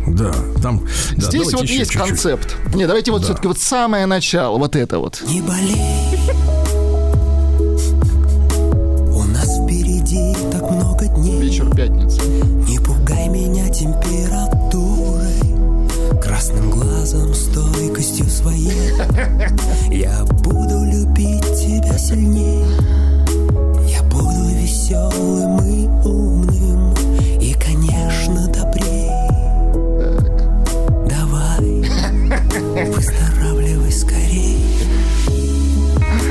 Да, 0.07 0.31
там... 0.61 0.81
да, 1.17 1.27
Здесь 1.29 1.51
вот 1.53 1.63
еще 1.63 1.77
есть 1.79 1.91
чуть-чуть. 1.91 2.09
концепт. 2.09 2.55
Не, 2.75 2.85
давайте 2.85 3.11
вот 3.11 3.21
Да. 3.21 3.25
все-таки 3.25 3.47
вот 3.47 3.57
самое 3.57 4.05
начало, 4.05 4.59
вот 4.59 4.75
это 4.75 4.99
вот. 4.99 5.23
Не 5.27 5.41
болей 5.41 6.19
У 9.11 9.23
нас 9.23 9.57
впереди 9.63 10.35
так 10.51 10.69
много 10.69 11.07
дней 11.07 11.41
Вечер 11.41 11.73
пятницы. 11.75 12.21
Не 12.69 12.77
пугай 12.79 13.29
меня 13.29 13.67
температурой 13.69 15.23
Красным 16.21 16.69
глазом, 16.69 17.33
стойкостью 17.33 18.27
своей 18.29 18.93
Я 19.89 20.23
буду 20.43 20.83
любить 20.83 21.41
тебя 21.59 21.97
буду 21.97 22.63
веселым 24.83 25.59
и 25.65 25.87
умным 26.05 26.93
И, 27.39 27.53
конечно, 27.53 28.47
добрей 28.47 29.09
Давай, 31.07 31.83
выздоравливай 32.91 33.91
скорей 33.91 34.57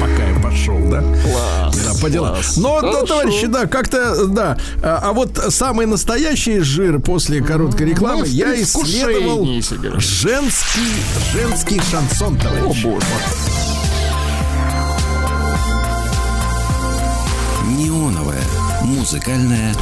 Пока 0.00 0.28
я 0.28 0.40
пошел, 0.42 0.78
да? 0.90 1.00
Класс. 1.00 1.76
Да, 1.76 2.00
по 2.00 2.10
делам. 2.10 2.36
Но, 2.56 2.80
да, 2.80 2.88
Хорошо. 2.88 3.06
товарищи, 3.06 3.46
да, 3.46 3.66
как-то, 3.66 4.26
да. 4.26 4.58
А, 4.82 5.00
а 5.02 5.12
вот 5.12 5.38
самый 5.50 5.86
настоящий 5.86 6.58
жир 6.60 6.98
после 6.98 7.40
короткой 7.40 7.90
рекламы 7.90 8.20
Мы 8.20 8.24
в 8.24 8.28
я 8.28 8.60
исследовал 8.60 9.46
женский, 9.98 10.92
женский 11.32 11.80
шансон, 11.80 12.36
товарищи. 12.36 12.86
О, 12.86 12.90
боже. 12.90 13.06
Музыкальная 18.92 19.74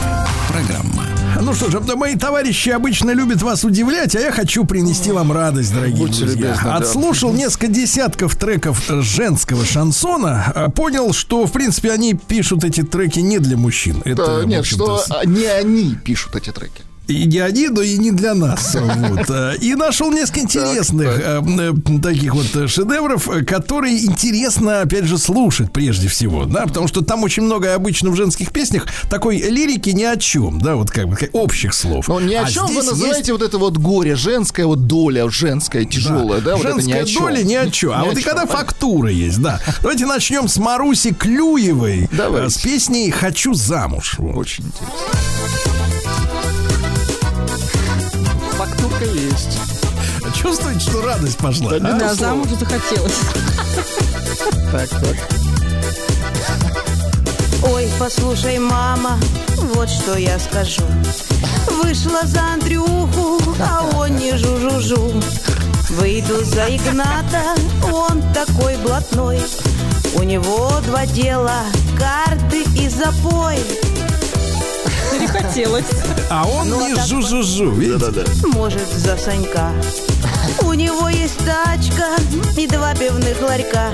программа. 0.48 1.06
Ну 1.40 1.54
что 1.54 1.70
же, 1.70 1.80
мои 1.96 2.16
товарищи 2.16 2.70
обычно 2.70 3.10
любят 3.10 3.42
вас 3.42 3.64
удивлять, 3.64 4.14
а 4.14 4.20
я 4.20 4.32
хочу 4.32 4.64
принести 4.64 5.10
вам 5.10 5.32
радость, 5.32 5.72
дорогие 5.74 6.06
Будьте 6.06 6.24
друзья. 6.24 6.40
любезны, 6.40 6.64
да. 6.64 6.76
Отслушал 6.76 7.32
несколько 7.32 7.68
десятков 7.68 8.36
треков 8.36 8.82
женского 8.88 9.64
шансона, 9.64 10.52
а 10.54 10.70
понял, 10.70 11.12
что, 11.12 11.46
в 11.46 11.52
принципе, 11.52 11.92
они 11.92 12.14
пишут 12.14 12.64
эти 12.64 12.82
треки 12.82 13.20
не 13.20 13.38
для 13.38 13.56
мужчин. 13.56 14.02
Это, 14.04 14.40
Да, 14.40 14.44
нет, 14.44 14.64
что 14.66 15.02
не 15.24 15.46
они 15.46 15.94
пишут 15.94 16.36
эти 16.36 16.50
треки. 16.50 16.82
И 17.10 17.26
не 17.26 17.38
они, 17.38 17.68
но 17.68 17.82
и 17.82 17.98
не 17.98 18.10
для 18.12 18.34
нас. 18.34 18.76
Вот. 19.00 19.30
И 19.60 19.74
нашел 19.74 20.10
несколько 20.12 20.40
интересных 20.40 21.08
э, 21.20 21.42
э, 21.42 21.72
таких 22.02 22.34
вот 22.34 22.54
э, 22.54 22.66
шедевров, 22.68 23.28
которые 23.46 24.04
интересно, 24.04 24.80
опять 24.82 25.04
же, 25.04 25.18
слушать 25.18 25.72
прежде 25.72 26.08
всего, 26.08 26.44
да, 26.44 26.66
потому 26.66 26.86
что 26.88 27.00
там 27.02 27.22
очень 27.24 27.42
много 27.44 27.74
обычно 27.74 28.10
в 28.10 28.16
женских 28.16 28.52
песнях 28.52 28.86
такой 29.08 29.38
лирики 29.38 29.90
ни 29.90 30.04
о 30.04 30.16
чем, 30.16 30.60
да, 30.60 30.76
вот 30.76 30.90
как 30.90 31.08
бы 31.08 31.16
общих 31.32 31.74
слов. 31.74 32.08
Но 32.08 32.20
ни 32.20 32.34
о 32.34 32.44
А 32.44 32.50
чем 32.50 32.66
вы 32.66 32.82
называете 32.82 33.18
есть- 33.18 33.30
вот 33.30 33.42
это 33.42 33.58
вот 33.58 33.78
горе, 33.78 34.14
женская 34.16 34.66
вот 34.66 34.86
доля, 34.86 35.28
женская 35.30 35.84
тяжелая, 35.84 36.40
да, 36.40 36.56
вот 36.56 36.64
это 36.64 36.76
ни 36.76 36.80
Женская 36.92 37.02
о 37.02 37.06
чем. 37.06 37.22
доля 37.22 37.42
ни 37.42 37.54
о 37.54 37.70
чем. 37.70 37.92
А 37.92 38.02
Ни 38.02 38.08
вот 38.08 38.12
и 38.18 38.22
чем, 38.22 38.24
когда 38.30 38.46
понятно. 38.46 38.58
фактура 38.58 39.10
есть, 39.10 39.40
да. 39.40 39.60
Давайте 39.82 40.06
начнем 40.06 40.46
с 40.48 40.56
Маруси 40.58 41.12
Клюевой 41.14 42.08
Давайте. 42.12 42.50
с 42.50 42.58
песней 42.58 43.10
«Хочу 43.10 43.54
замуж». 43.54 44.14
Вот. 44.18 44.36
Очень 44.36 44.64
интересно. 44.64 46.39
Есть. 49.31 49.59
Чувствуете, 50.35 50.81
что 50.81 51.02
радость 51.02 51.39
пошла? 51.39 51.78
Да 51.78 51.97
а? 51.97 51.98
Да, 51.98 52.15
замуж 52.15 52.48
захотелось. 52.59 53.19
Так, 54.73 54.89
так. 54.89 55.16
Ой, 57.62 57.89
послушай, 57.98 58.59
мама, 58.59 59.19
вот 59.74 59.89
что 59.89 60.16
я 60.16 60.39
скажу. 60.39 60.82
Вышла 61.82 62.23
за 62.24 62.40
Андрюху, 62.55 63.40
а 63.61 63.89
он 63.97 64.16
не 64.16 64.32
жу-жу-жу. 64.32 65.23
Выйду 65.90 66.44
за 66.44 66.74
Игната, 66.74 67.55
он 67.93 68.23
такой 68.32 68.77
блатной. 68.78 69.40
У 70.15 70.23
него 70.23 70.73
два 70.86 71.07
дела, 71.07 71.62
карты 71.98 72.65
и 72.77 72.89
запой. 72.89 73.59
Перехотелось. 75.10 75.84
А 76.30 76.46
он 76.46 76.68
Ну, 76.68 76.84
а 76.84 76.88
не 76.88 76.94
жу-жу-жу, 76.94 77.70
видите? 77.70 78.24
Может, 78.54 78.88
за 78.88 79.16
Санька. 79.16 79.72
У 80.62 80.72
него 80.72 81.08
есть 81.08 81.38
тачка 81.38 82.08
и 82.56 82.66
два 82.66 82.94
пивных 82.94 83.40
ларька. 83.42 83.90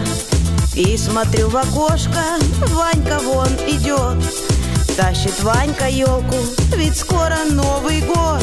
И 0.75 0.97
смотрю 0.99 1.49
в 1.49 1.57
окошко, 1.57 2.23
Ванька 2.69 3.19
вон 3.21 3.49
идет. 3.67 4.23
Тащит 4.97 5.43
Ванька 5.43 5.89
елку, 5.89 6.37
ведь 6.77 6.97
скоро 6.99 7.37
Новый 7.51 8.03
год. 8.03 8.43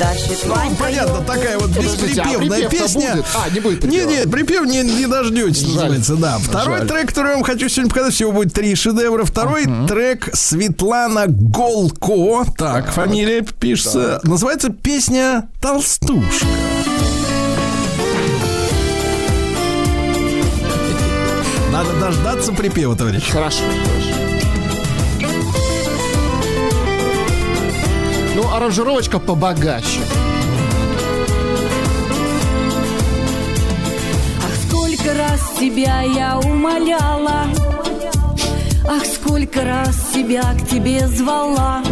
Тащит 0.00 0.38
Ну, 0.46 0.54
Ванька 0.54 0.76
понятно, 0.82 1.12
ёлку. 1.12 1.24
такая 1.26 1.58
вот 1.58 1.68
Подождите, 1.74 2.22
а 2.22 2.24
бесприпевная 2.24 2.68
припев-то 2.68 2.76
песня. 2.94 3.12
будет? 3.16 3.26
А, 3.34 3.50
не 3.50 3.60
будет 3.60 3.84
Не, 3.84 3.88
припева. 3.90 4.10
не, 4.10 4.26
припев 4.30 4.64
не, 4.66 4.82
не 4.82 5.06
дождетесь, 5.06 5.58
Жаль. 5.60 5.74
называется, 5.74 6.16
да. 6.16 6.38
Второй 6.38 6.78
Жаль. 6.78 6.88
трек, 6.88 7.08
который 7.08 7.28
я 7.28 7.34
вам 7.34 7.44
хочу 7.44 7.68
сегодня 7.68 7.90
показать, 7.90 8.14
всего 8.14 8.32
будет 8.32 8.54
три 8.54 8.74
шедевра. 8.74 9.24
Второй 9.26 9.66
трек 9.86 10.30
Светлана 10.32 11.26
Голко, 11.28 12.50
так, 12.56 12.90
фамилия 12.92 13.42
пишется, 13.42 14.20
называется 14.24 14.70
песня 14.70 15.48
«Толстушка». 15.60 16.46
Надо 21.72 21.92
дождаться 22.00 22.52
припева, 22.52 22.96
товарищ. 22.96 23.28
Хорошо, 23.30 23.62
хорошо. 23.62 24.19
Ну, 28.34 28.48
аранжировочка 28.54 29.18
побогаче. 29.18 30.00
Ах, 34.38 34.54
сколько 34.68 35.14
раз 35.14 35.40
тебя 35.58 36.02
я 36.02 36.38
умоляла, 36.38 37.46
Ах, 38.88 39.04
сколько 39.04 39.64
раз 39.64 39.96
себя 40.12 40.42
к 40.54 40.68
тебе 40.68 41.06
звала. 41.06 41.82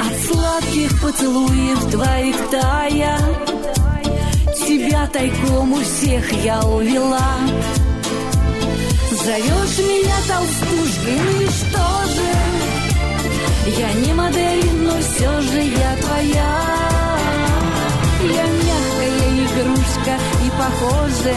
От 0.00 0.32
сладких 0.32 1.00
поцелуев 1.02 1.90
твоих 1.90 2.36
тая 2.50 3.18
Тебя 4.68 5.06
тайком 5.06 5.72
у 5.72 5.80
всех 5.80 6.30
я 6.44 6.60
увела. 6.60 7.38
Зовешь 9.10 9.78
меня 9.78 10.16
толстушкой, 10.28 11.18
ну 11.24 11.40
и 11.40 11.46
что 11.46 11.78
же? 12.14 12.67
Я 13.76 13.92
не 13.92 14.14
модель, 14.14 14.70
но 14.80 14.98
все 15.00 15.40
же 15.42 15.60
я 15.60 15.96
твоя. 15.96 16.68
Я 18.20 18.46
мягкая 18.46 19.28
игрушка 19.44 20.18
и 20.44 20.50
похоже 20.50 21.34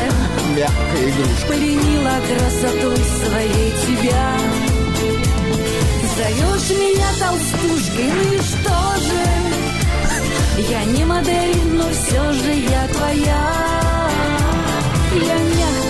Мягкая 0.55 1.09
игрушка. 1.09 1.47
Пленила 1.47 2.15
красотой 2.27 2.97
своей 2.97 3.71
тебя 3.85 4.25
Зовешь 6.17 6.69
меня 6.79 7.09
толстушкой, 7.19 8.09
ну 8.11 8.33
и 8.33 8.39
что 8.39 8.79
же? 9.05 9.23
Я 10.71 10.83
не 10.85 11.05
модель, 11.05 11.57
но 11.73 11.83
все 11.89 12.33
же 12.33 12.51
я 12.51 12.87
твоя 12.87 13.43
Я 15.13 15.37
мягкая 15.37 15.80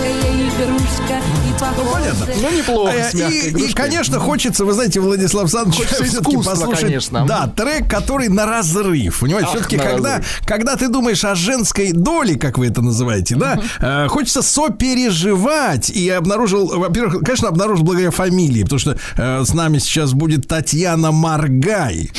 игрушка 0.54 1.20
и 1.48 1.52
похоже 1.58 2.14
Ну, 2.40 2.50
неплохо, 2.50 2.92
Э, 2.92 3.10
с 3.10 3.14
И, 3.14 3.50
и, 3.50 3.72
конечно, 3.72 4.18
хочется, 4.18 4.64
вы 4.64 4.72
знаете, 4.72 5.00
Владислав 5.00 5.44
Александрович, 5.44 5.80
искусства, 5.80 6.50
послушать, 6.52 6.80
конечно. 6.80 7.26
Да, 7.26 7.46
трек, 7.48 7.88
который 7.88 8.28
на 8.28 8.46
разрыв. 8.46 9.20
Понимаете, 9.20 9.48
все-таки, 9.50 9.78
когда, 9.78 10.16
разрыв. 10.18 10.40
когда 10.44 10.76
ты 10.76 10.88
думаешь 10.88 11.24
о 11.24 11.34
женской 11.34 11.92
доле, 11.92 12.36
как 12.36 12.58
вы 12.58 12.66
это 12.66 12.82
называете, 12.82 13.36
да, 13.36 13.60
э, 13.80 14.08
хочется 14.08 14.42
сопереживать. 14.42 15.90
И 15.90 16.08
обнаружил, 16.10 16.78
во-первых, 16.78 17.22
конечно, 17.24 17.48
обнаружил 17.48 17.84
благодаря 17.84 18.10
фамилии, 18.10 18.62
потому 18.62 18.78
что 18.78 18.98
э, 19.16 19.44
с 19.44 19.54
нами 19.54 19.78
сейчас 19.78 20.12
будет 20.12 20.46
Татьяна 20.48 21.12
Маргай. 21.12 22.10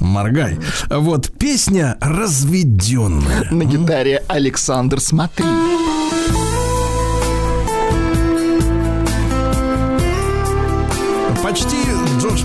Маргай. 0.00 0.58
Вот, 0.90 1.30
песня 1.38 1.96
«Разведенная». 2.00 3.48
На 3.50 3.64
гитаре 3.64 4.22
Александр 4.28 5.00
Смотри. 5.00 5.44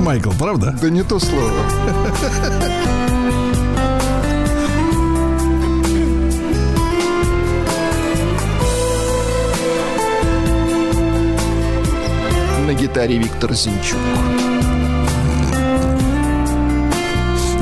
Майкл, 0.01 0.31
правда? 0.31 0.75
Да 0.81 0.89
не 0.89 1.03
то 1.03 1.19
слово. 1.19 1.51
На 12.65 12.73
гитаре 12.73 13.17
Виктор 13.17 13.53
Зинчук. 13.53 13.99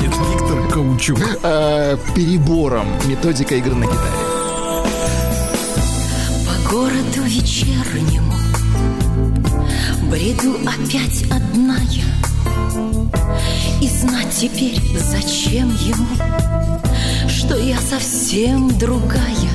Нет, 0.00 0.12
Виктор 0.32 0.68
Каучук. 0.72 1.18
Э, 1.42 1.98
перебором. 2.14 2.86
Методика 3.06 3.54
игры 3.54 3.74
на 3.74 3.84
гитаре. 3.84 4.00
По 6.46 6.70
городу 6.70 7.22
вечернему 7.26 8.32
Бреду 10.10 10.56
опять 10.66 11.22
одна 11.30 11.76
я 11.90 12.19
И 13.80 13.88
знать 13.88 14.30
теперь, 14.36 14.80
зачем 14.98 15.70
ему 15.70 16.06
Что 17.28 17.56
я 17.56 17.78
совсем 17.78 18.76
другая. 18.78 19.50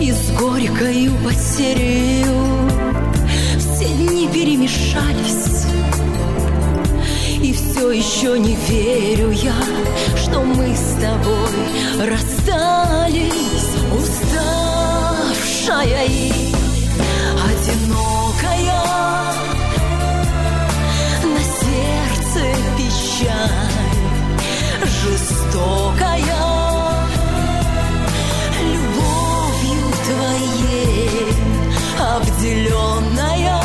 И 0.00 0.12
с 0.12 0.30
горькою 0.38 1.12
потерею 1.24 2.68
Все 3.58 3.86
дни 3.86 4.28
перемешались. 4.32 5.66
И 7.42 7.52
все 7.52 7.90
еще 7.90 8.38
не 8.38 8.56
верю 8.68 9.30
я 9.32 9.54
Что 10.16 10.42
мы 10.42 10.74
с 10.74 10.94
тобой 11.00 12.08
расстались 12.08 13.74
Уставшая 15.62 16.06
и 16.06 16.61
печаль. 23.22 24.02
Жестокая 25.02 26.22
Любовью 28.60 29.88
твоей 30.04 31.34
обделенная 31.98 33.58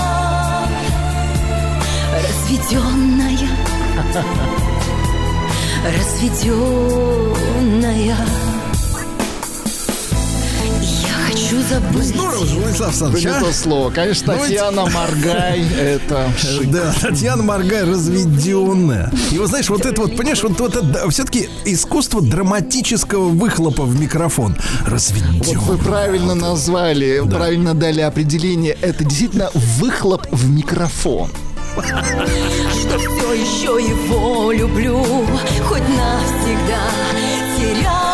Разведенная 2.13 3.49
Разведенная 5.85 8.15
забыть 11.69 12.05
Здорово 12.07 12.45
же, 12.45 12.55
Владислав 12.59 12.89
Александрович, 12.89 13.23
Не 13.25 13.31
а? 13.31 13.39
то 13.39 13.51
слово. 13.53 13.91
Конечно, 13.91 14.33
Ну, 14.33 14.39
Татьяна 14.39 14.85
Маргай— 14.85 15.65
это 15.79 16.29
шик. 16.37 16.71
Да, 16.71 16.93
Татьяна 17.01 17.43
Маргай 17.43 17.83
разведенная. 17.83 19.11
И 19.31 19.37
вот 19.37 19.49
знаешь, 19.49 19.69
вот 19.69 19.85
это 19.85 20.01
вот, 20.01 20.15
понимаешь, 20.15 20.41
вот, 20.43 20.59
вот 20.59 20.75
это 20.75 21.09
все-таки 21.09 21.49
искусство 21.65 22.21
драматического 22.21 23.29
выхлопа 23.29 23.83
в 23.83 23.99
микрофон. 23.99 24.55
Вот 24.81 24.89
Разведен. 24.89 25.59
вы 25.59 25.77
правильно 25.77 26.35
назвали, 26.35 27.21
правильно 27.29 27.73
дали 27.73 28.01
определение. 28.01 28.77
Это 28.81 29.03
действительно 29.03 29.49
выхлоп 29.53 30.25
в 30.31 30.49
микрофон. 30.49 31.29
что 31.75 32.97
все 32.97 33.33
еще 33.33 33.83
его 33.87 34.51
люблю, 34.51 35.03
хоть 35.67 35.87
навсегда 35.89 36.81
теряю, 37.57 38.06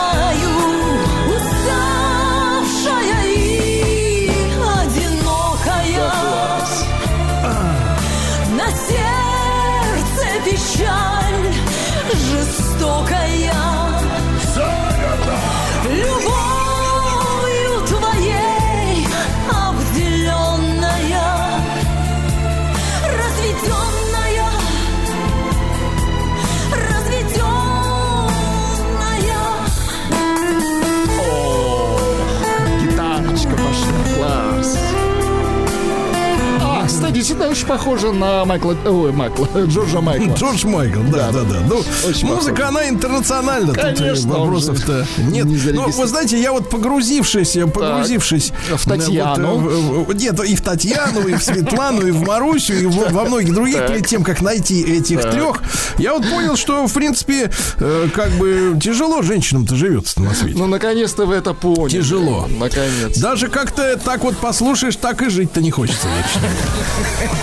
очень 37.53 37.67
похоже 37.67 38.11
на 38.11 38.45
Майкла... 38.45 38.75
Ой, 38.84 39.11
Майкла. 39.11 39.47
Джорджа 39.67 40.01
Майкла. 40.01 40.34
Джордж 40.34 40.65
Майкл, 40.65 41.01
да, 41.11 41.31
да, 41.31 41.43
да. 41.43 41.59
Ну, 41.69 41.84
Очень 42.03 42.25
музыка, 42.27 42.55
похоже. 42.55 42.67
она 42.67 42.89
интернациональна. 42.89 43.73
Тут 43.73 43.84
Конечно, 43.84 44.27
э, 44.27 44.38
вопросов-то 44.39 45.05
нет. 45.19 45.45
не 45.45 45.71
Ну, 45.71 45.88
вы 45.91 46.07
знаете, 46.07 46.41
я 46.41 46.51
вот 46.51 46.71
погрузившись, 46.71 47.55
я 47.55 47.67
погрузившись... 47.67 48.51
В 48.75 48.88
э, 48.88 48.89
Татьяну. 48.89 49.57
вот, 49.57 50.15
э, 50.15 50.17
нет, 50.17 50.43
и 50.43 50.55
в 50.55 50.61
Татьяну, 50.61 51.27
и 51.27 51.35
в 51.35 51.43
Светлану, 51.43 52.07
и 52.07 52.11
в 52.11 52.25
Марусю, 52.25 52.73
и 52.73 52.85
во 52.88 53.23
многих 53.23 53.53
других, 53.53 53.77
Так. 53.77 53.89
перед 53.89 54.07
тем, 54.07 54.23
как 54.23 54.41
найти 54.41 54.81
этих 54.81 55.21
Так. 55.21 55.34
трех, 55.34 55.61
я 55.99 56.13
вот 56.13 56.27
понял, 56.27 56.55
что, 56.55 56.88
в 56.88 56.93
принципе, 56.93 57.51
э, 57.77 58.07
как 58.15 58.31
бы 58.31 58.80
тяжело 58.81 59.21
женщинам-то 59.21 59.75
живется 59.75 60.19
на 60.23 60.34
свете. 60.34 60.57
Ну, 60.57 60.65
наконец-то 60.65 61.27
вы 61.27 61.35
это 61.35 61.53
поняли. 61.53 61.99
Тяжело. 61.99 62.47
Наконец. 62.49 63.15
Даже 63.19 63.47
как-то 63.47 63.95
так 64.03 64.23
вот 64.23 64.38
послушаешь, 64.38 64.95
так 64.95 65.21
и 65.21 65.30
жить-то 65.30 65.61
не 65.61 65.69
хочется. 65.69 66.07
считаю. 66.34 67.43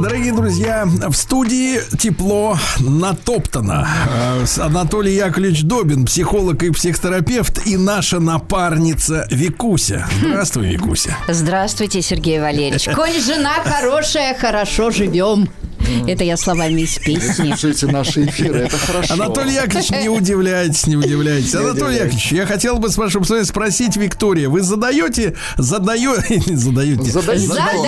Дорогие 0.00 0.32
друзья, 0.32 0.86
в 0.86 1.14
студии 1.14 1.80
тепло 1.98 2.56
натоптано. 2.78 3.88
Э, 4.08 4.44
Анатолий 4.60 5.16
Яковлевич 5.16 5.64
Добин, 5.64 6.04
психолог 6.04 6.62
и 6.62 6.70
психотерапевт, 6.70 7.66
и 7.66 7.76
наша 7.76 8.20
напарница 8.20 9.26
Викуся. 9.28 10.06
Здравствуй, 10.20 10.68
Викуся. 10.68 11.16
Здравствуйте, 11.26 12.00
Сергей 12.00 12.38
Валерьевич. 12.38 12.88
Коль 12.94 13.20
жена 13.20 13.54
хорошая, 13.64 14.38
хорошо 14.38 14.92
живем. 14.92 15.48
Это 16.06 16.22
я 16.22 16.36
словами 16.36 16.82
из 16.82 16.96
песни. 16.98 17.48
Слушайте 17.48 17.86
наши 17.86 18.26
эфиры, 18.26 18.60
это 18.60 18.78
хорошо. 18.78 19.14
Анатолий 19.14 19.54
Яковлевич, 19.54 19.90
не 19.90 20.08
удивляйтесь, 20.08 20.86
не 20.86 20.96
удивляйтесь. 20.96 21.54
Не 21.54 21.60
Анатолий 21.60 21.96
удивляйтесь. 21.96 22.04
Яковлевич, 22.04 22.32
я 22.32 22.46
хотел 22.46 22.78
бы 22.78 22.88
с 22.88 22.96
вашим 22.96 23.24
спросить, 23.24 23.96
Виктория, 23.96 24.48
вы 24.48 24.60
задаете, 24.60 25.34
задаете, 25.56 26.38
задаете, 26.56 27.10
Задаю. 27.10 27.84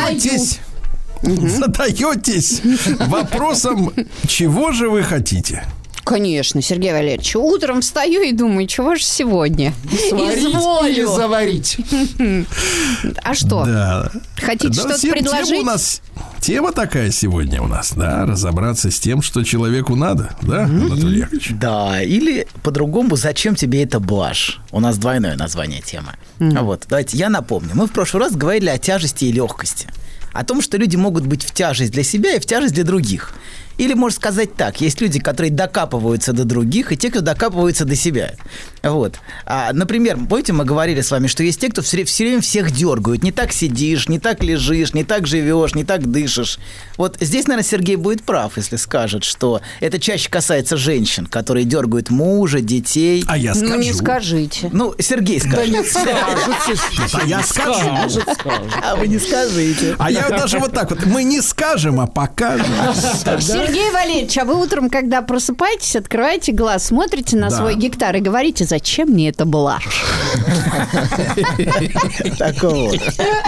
Задаетесь, 1.36 2.60
задаетесь 2.62 3.06
вопросом, 3.08 3.92
чего 4.26 4.72
же 4.72 4.88
вы 4.88 5.02
хотите? 5.02 5.64
Конечно, 6.04 6.60
Сергей 6.60 6.92
Валерьевич. 6.92 7.36
Утром 7.36 7.82
встаю 7.82 8.22
и 8.22 8.32
думаю, 8.32 8.66
чего 8.66 8.96
же 8.96 9.04
сегодня? 9.04 9.72
Сварить 10.08 10.38
Изволю. 10.38 10.88
или 10.88 11.04
заварить? 11.04 11.76
А 13.22 13.34
что? 13.34 13.64
Да. 13.64 14.10
Хотите 14.36 14.68
Да, 14.68 14.96
что-то 14.96 15.12
предложить? 15.12 15.48
Тема 15.50 15.60
у 15.60 15.64
нас 15.64 16.02
тема 16.40 16.72
такая 16.72 17.10
сегодня 17.10 17.62
у 17.62 17.68
нас, 17.68 17.92
да, 17.94 18.24
разобраться 18.26 18.90
с 18.90 18.98
тем, 18.98 19.22
что 19.22 19.44
человеку 19.44 19.94
надо, 19.94 20.30
да, 20.42 20.64
Анатолий 20.64 21.20
Яковлевич? 21.20 21.50
Да, 21.52 22.02
или 22.02 22.48
по-другому, 22.62 23.16
зачем 23.16 23.54
тебе 23.54 23.84
это 23.84 24.00
блажь? 24.00 24.58
У 24.72 24.80
нас 24.80 24.98
двойное 24.98 25.36
название 25.36 25.80
темы. 25.80 26.14
Вот, 26.38 26.86
давайте 26.88 27.18
я 27.18 27.28
напомню. 27.28 27.70
Мы 27.74 27.86
в 27.86 27.92
прошлый 27.92 28.24
раз 28.24 28.34
говорили 28.34 28.68
о 28.68 28.78
тяжести 28.78 29.26
и 29.26 29.32
легкости. 29.32 29.86
О 30.32 30.44
том, 30.44 30.60
что 30.60 30.76
люди 30.76 30.96
могут 30.96 31.26
быть 31.26 31.44
в 31.44 31.52
тяжесть 31.52 31.92
для 31.92 32.02
себя 32.02 32.34
и 32.34 32.40
в 32.40 32.46
тяжесть 32.46 32.74
для 32.74 32.84
других. 32.84 33.34
Или, 33.80 33.94
можно 33.94 34.14
сказать 34.14 34.56
так, 34.56 34.82
есть 34.82 35.00
люди, 35.00 35.18
которые 35.20 35.50
докапываются 35.50 36.34
до 36.34 36.44
других, 36.44 36.92
и 36.92 36.98
те, 36.98 37.08
кто 37.10 37.22
докапываются 37.22 37.86
до 37.86 37.96
себя. 37.96 38.34
Вот. 38.82 39.18
А, 39.46 39.72
например, 39.72 40.18
помните, 40.28 40.52
мы 40.52 40.66
говорили 40.66 41.00
с 41.00 41.10
вами, 41.10 41.28
что 41.28 41.42
есть 41.42 41.60
те, 41.60 41.70
кто 41.70 41.80
все, 41.80 42.04
все 42.04 42.24
время 42.24 42.42
всех 42.42 42.72
дергают. 42.72 43.22
Не 43.22 43.32
так 43.32 43.52
сидишь, 43.52 44.06
не 44.06 44.18
так 44.18 44.42
лежишь, 44.42 44.92
не 44.92 45.02
так 45.02 45.26
живешь, 45.26 45.74
не 45.74 45.84
так 45.84 46.10
дышишь. 46.10 46.58
Вот 46.98 47.16
здесь, 47.20 47.46
наверное, 47.46 47.66
Сергей 47.66 47.96
будет 47.96 48.22
прав, 48.22 48.58
если 48.58 48.76
скажет, 48.76 49.24
что 49.24 49.62
это 49.80 49.98
чаще 49.98 50.28
касается 50.28 50.76
женщин, 50.76 51.24
которые 51.24 51.64
дергают 51.64 52.10
мужа, 52.10 52.60
детей. 52.60 53.24
А 53.28 53.38
я 53.38 53.54
Ну, 53.54 53.76
не 53.76 53.94
скажите. 53.94 54.68
Ну, 54.72 54.94
Сергей 54.98 55.40
скажет. 55.40 55.56
Да 55.56 55.66
не 55.66 55.84
скажете. 55.84 57.16
А 57.16 57.24
я 57.26 57.42
скажу. 57.42 58.20
А 58.82 58.96
вы 58.96 59.08
не 59.08 59.18
скажите. 59.18 59.96
А 59.98 60.10
я 60.10 60.28
даже 60.28 60.58
вот 60.58 60.74
так 60.74 60.90
вот, 60.90 61.06
мы 61.06 61.22
не 61.22 61.40
скажем, 61.40 61.98
а 61.98 62.06
покажем. 62.06 62.66
Сергей 63.70 63.92
Валерьевич, 63.92 64.36
а 64.36 64.44
вы 64.44 64.60
утром, 64.60 64.90
когда 64.90 65.22
просыпаетесь, 65.22 65.94
открываете 65.94 66.50
глаз, 66.50 66.86
смотрите 66.86 67.36
на 67.36 67.50
Да. 67.50 67.56
свой 67.56 67.76
гектар 67.76 68.16
и 68.16 68.20
говорите, 68.20 68.64
зачем 68.64 69.10
мне 69.10 69.28
это 69.28 69.44
блажь? 69.44 70.02
Так 72.36 72.60
вот. 72.64 72.98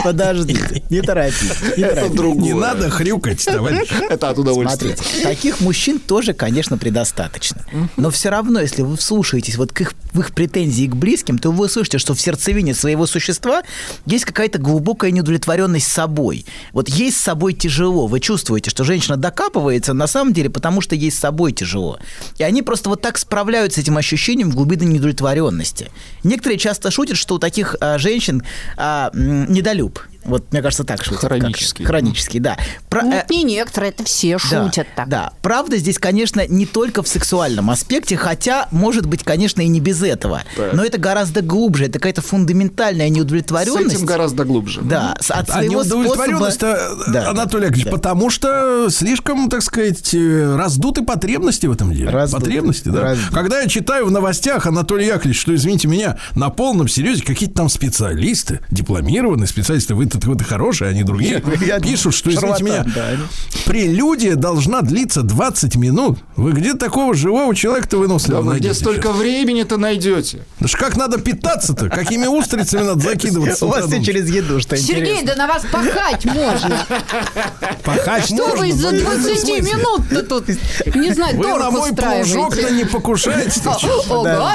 Подождите, 0.04 0.84
не 0.90 1.02
торопитесь. 1.02 1.76
Не, 1.76 1.84
торопитесь. 1.86 2.36
Не 2.36 2.54
надо 2.54 2.88
хрюкать, 2.88 3.44
товарищ. 3.44 3.88
Это 4.10 4.28
от 4.28 4.38
удовольствия. 4.38 4.94
Смотрите, 4.96 5.22
таких 5.24 5.60
мужчин 5.60 5.98
тоже, 5.98 6.34
конечно, 6.34 6.78
предостаточно. 6.78 7.64
Но 7.96 8.10
все 8.10 8.28
равно, 8.28 8.60
если 8.60 8.82
вы 8.82 8.96
вслушаетесь 8.96 9.56
вот 9.56 9.72
к 9.72 9.80
их, 9.80 9.92
в 10.12 10.20
их 10.20 10.32
претензии 10.34 10.86
к 10.86 10.94
близким, 10.94 11.38
то 11.40 11.50
вы 11.50 11.66
услышите, 11.66 11.98
что 11.98 12.14
в 12.14 12.20
сердцевине 12.20 12.74
своего 12.74 13.06
существа 13.06 13.62
есть 14.06 14.24
какая-то 14.24 14.58
глубокая 14.58 15.10
неудовлетворенность 15.10 15.90
собой. 15.90 16.46
Вот 16.72 16.88
ей 16.88 17.10
с 17.10 17.16
собой 17.16 17.54
тяжело. 17.54 18.06
Вы 18.06 18.20
чувствуете, 18.20 18.70
что 18.70 18.84
женщина 18.84 19.16
докапывается 19.16 19.94
на 19.94 20.06
самом 20.12 20.32
деле, 20.32 20.50
потому 20.50 20.80
что 20.80 20.94
ей 20.94 21.10
с 21.10 21.18
собой 21.18 21.52
тяжело. 21.52 21.98
И 22.38 22.44
они 22.44 22.62
просто 22.62 22.88
вот 22.88 23.00
так 23.00 23.18
справляются 23.18 23.80
с 23.80 23.84
этим 23.84 23.96
ощущением 23.96 24.50
глубинной 24.50 24.86
неудовлетворенности. 24.86 25.90
Некоторые 26.22 26.58
часто 26.58 26.90
шутят, 26.90 27.16
что 27.16 27.34
у 27.36 27.38
таких 27.38 27.76
а, 27.80 27.98
женщин 27.98 28.42
а, 28.76 29.10
недолюб. 29.14 30.00
Вот, 30.24 30.52
мне 30.52 30.62
кажется, 30.62 30.84
так 30.84 31.02
шутят. 31.04 31.20
как- 31.20 31.30
Хронический. 31.30 31.84
Хронический, 31.84 32.38
да. 32.38 32.56
Про- 32.88 33.02
Ну, 33.02 33.12
э, 33.12 33.24
не 33.30 33.42
некоторые, 33.44 33.90
это 33.90 34.04
все 34.04 34.32
да, 34.50 34.64
шутят 34.64 34.86
так. 34.94 35.08
Да, 35.08 35.32
правда 35.42 35.76
здесь, 35.78 35.98
конечно, 35.98 36.46
не 36.46 36.66
только 36.66 37.02
в 37.02 37.08
сексуальном 37.08 37.70
аспекте, 37.70 38.16
хотя, 38.16 38.68
может 38.70 39.06
быть, 39.06 39.24
конечно, 39.24 39.60
и 39.60 39.68
не 39.68 39.80
без 39.80 40.02
этого. 40.02 40.42
Так. 40.56 40.72
Но 40.74 40.84
это 40.84 40.98
гораздо 40.98 41.42
глубже, 41.42 41.86
это 41.86 41.94
какая-то 41.98 42.22
фундаментальная 42.22 43.08
С 43.08 43.10
неудовлетворенность. 43.10 43.96
этим 43.96 44.06
гораздо 44.06 44.44
глубже. 44.44 44.80
Да, 44.82 45.16
с- 45.20 45.30
от 45.30 45.48
А 45.50 45.54
своего 45.54 45.82
неудовлетворенность, 45.82 46.56
способа... 46.56 46.78
э, 47.08 47.12
Да, 47.12 47.30
Анатолий 47.30 47.64
Яковлевич, 47.64 47.84
да. 47.86 47.90
потому 47.90 48.30
что 48.30 48.88
слишком, 48.90 49.48
так 49.50 49.62
сказать, 49.62 50.14
э, 50.14 50.56
раздуты 50.56 51.02
потребности 51.02 51.66
в 51.66 51.72
этом 51.72 51.92
деле. 51.92 52.10
Раздуты, 52.10 52.44
Потребности, 52.44 52.88
да. 52.88 53.00
раздуты. 53.02 53.32
Когда 53.34 53.60
я 53.60 53.68
читаю 53.68 54.06
в 54.06 54.10
новостях, 54.10 54.66
Анатолий 54.66 55.06
Яковлевич, 55.06 55.40
что, 55.40 55.54
извините 55.54 55.88
меня, 55.88 56.18
на 56.34 56.50
полном 56.50 56.88
серьезе 56.88 57.22
какие-то 57.24 57.54
там 57.56 57.68
специалисты, 57.68 58.60
дипломированные 58.70 59.46
специалисты, 59.46 59.94
вы-то 59.94 60.11
вы 60.14 60.38
хорошие, 60.44 60.90
они 60.90 61.02
другие, 61.02 61.42
Я 61.66 61.80
пишут, 61.80 62.14
что, 62.14 62.30
извините 62.30 62.58
шарлатан, 62.64 62.66
меня, 62.86 62.94
да, 62.94 63.08
они- 63.08 63.22
прелюдия 63.66 64.36
должна 64.36 64.82
длиться 64.82 65.22
20 65.22 65.76
минут. 65.76 66.18
Вы 66.36 66.52
где 66.52 66.74
такого 66.74 67.14
живого 67.14 67.54
человека-то 67.54 67.96
Да 67.96 68.02
выносливого 68.02 68.42
вы 68.42 68.50
где 68.58 68.68
найдете 68.68 68.74
столько 68.74 69.12
времени-то 69.12 69.76
найдете? 69.76 70.44
Да 70.60 70.68
ж 70.68 70.72
как 70.76 70.96
надо 70.96 71.18
питаться-то? 71.18 71.88
Какими 71.88 72.26
устрицами 72.26 72.82
надо 72.84 73.00
закидываться? 73.00 73.66
У 73.66 73.68
вас 73.68 73.86
все 73.86 74.02
через 74.02 74.28
еду, 74.30 74.60
что 74.60 74.76
Сергей, 74.76 75.20
интересно. 75.20 75.26
да 75.26 75.36
на 75.36 75.46
вас 75.46 75.62
пахать 75.70 76.24
можно. 76.24 76.78
Пахать 77.84 78.26
Что 78.26 78.48
можно, 78.48 78.58
вы 78.66 78.72
за 78.72 78.90
но 78.90 78.96
не 78.96 79.02
в 79.04 79.08
этом 79.08 79.22
20 79.22 79.38
смысле. 79.40 79.62
минут-то 79.62 80.22
тут, 80.22 80.48
не 80.96 81.12
знаю, 81.14 81.36
Вы 81.36 81.46
на 81.58 81.70
мой 81.70 81.92
плужок-то 81.92 82.70
не 82.72 82.84
покушаете. 82.84 83.60
Ого! 84.08 84.50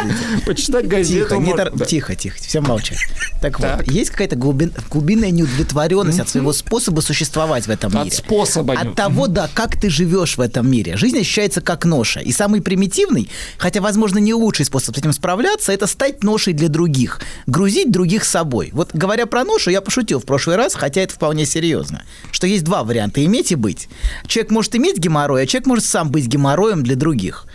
Почитать 0.45 0.87
газету 0.87 1.35
Тихо, 1.37 1.85
тихо, 1.85 2.15
тихо, 2.15 2.37
все 2.39 2.61
молчат. 2.61 2.97
Так, 3.41 3.59
вот, 3.59 3.87
есть 3.87 4.11
какая-то 4.11 4.35
глубин- 4.35 4.73
глубинная 4.89 5.31
неудовлетворенность 5.47 6.19
от 6.19 6.29
своего 6.29 6.53
способа 6.53 7.01
существовать 7.01 7.67
в 7.67 7.69
этом 7.69 7.95
От 7.97 8.05
мире. 8.05 8.15
способа. 8.15 8.73
От 8.73 8.95
того, 8.95 9.27
да, 9.27 9.49
как 9.53 9.79
ты 9.79 9.89
живешь 9.89 10.37
в 10.37 10.41
этом 10.41 10.69
мире. 10.69 10.97
Жизнь 10.97 11.19
ощущается 11.19 11.61
как 11.61 11.85
ноша. 11.85 12.19
И 12.19 12.31
самый 12.31 12.61
примитивный, 12.61 13.29
хотя, 13.57 13.81
возможно, 13.81 14.19
не 14.19 14.33
лучший 14.33 14.65
способ 14.65 14.95
с 14.95 14.99
этим 14.99 15.13
справляться, 15.13 15.71
это 15.71 15.87
стать 15.87 16.23
ношей 16.23 16.53
для 16.53 16.69
других. 16.69 17.21
Грузить 17.45 17.91
других 17.91 18.25
собой. 18.25 18.69
Вот 18.73 18.91
говоря 18.93 19.25
про 19.25 19.43
ношу, 19.43 19.69
я 19.69 19.81
пошутил 19.81 20.19
в 20.19 20.25
прошлый 20.25 20.55
раз, 20.55 20.75
хотя 20.75 21.01
это 21.01 21.13
вполне 21.13 21.45
серьезно. 21.45 22.03
Что 22.31 22.47
есть 22.47 22.63
два 22.63 22.83
варианта. 22.83 23.23
Иметь 23.25 23.51
и 23.51 23.55
быть. 23.55 23.89
Человек 24.27 24.51
может 24.51 24.75
иметь 24.75 24.97
геморрой, 24.97 25.43
а 25.43 25.47
человек 25.47 25.67
может 25.67 25.85
сам 25.85 26.09
быть 26.11 26.27
геморроем 26.27 26.83
для 26.83 26.95
других. 26.95 27.45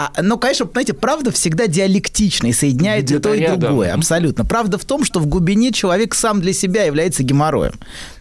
А, 0.00 0.12
но, 0.22 0.38
конечно, 0.38 0.64
знаете, 0.70 0.94
правда 0.94 1.32
всегда 1.32 1.66
диалектична 1.66 2.46
и 2.46 2.52
соединяет 2.52 3.02
и 3.02 3.06
Где-то 3.06 3.30
то, 3.30 3.34
и 3.34 3.40
рядом. 3.40 3.58
другое. 3.58 3.92
Абсолютно. 3.92 4.44
Правда 4.44 4.78
в 4.78 4.84
том, 4.84 5.04
что 5.04 5.18
в 5.18 5.26
глубине 5.26 5.72
человек 5.72 6.14
сам 6.14 6.40
для 6.40 6.52
себя 6.52 6.84
является 6.84 7.24
геморроем. 7.24 7.72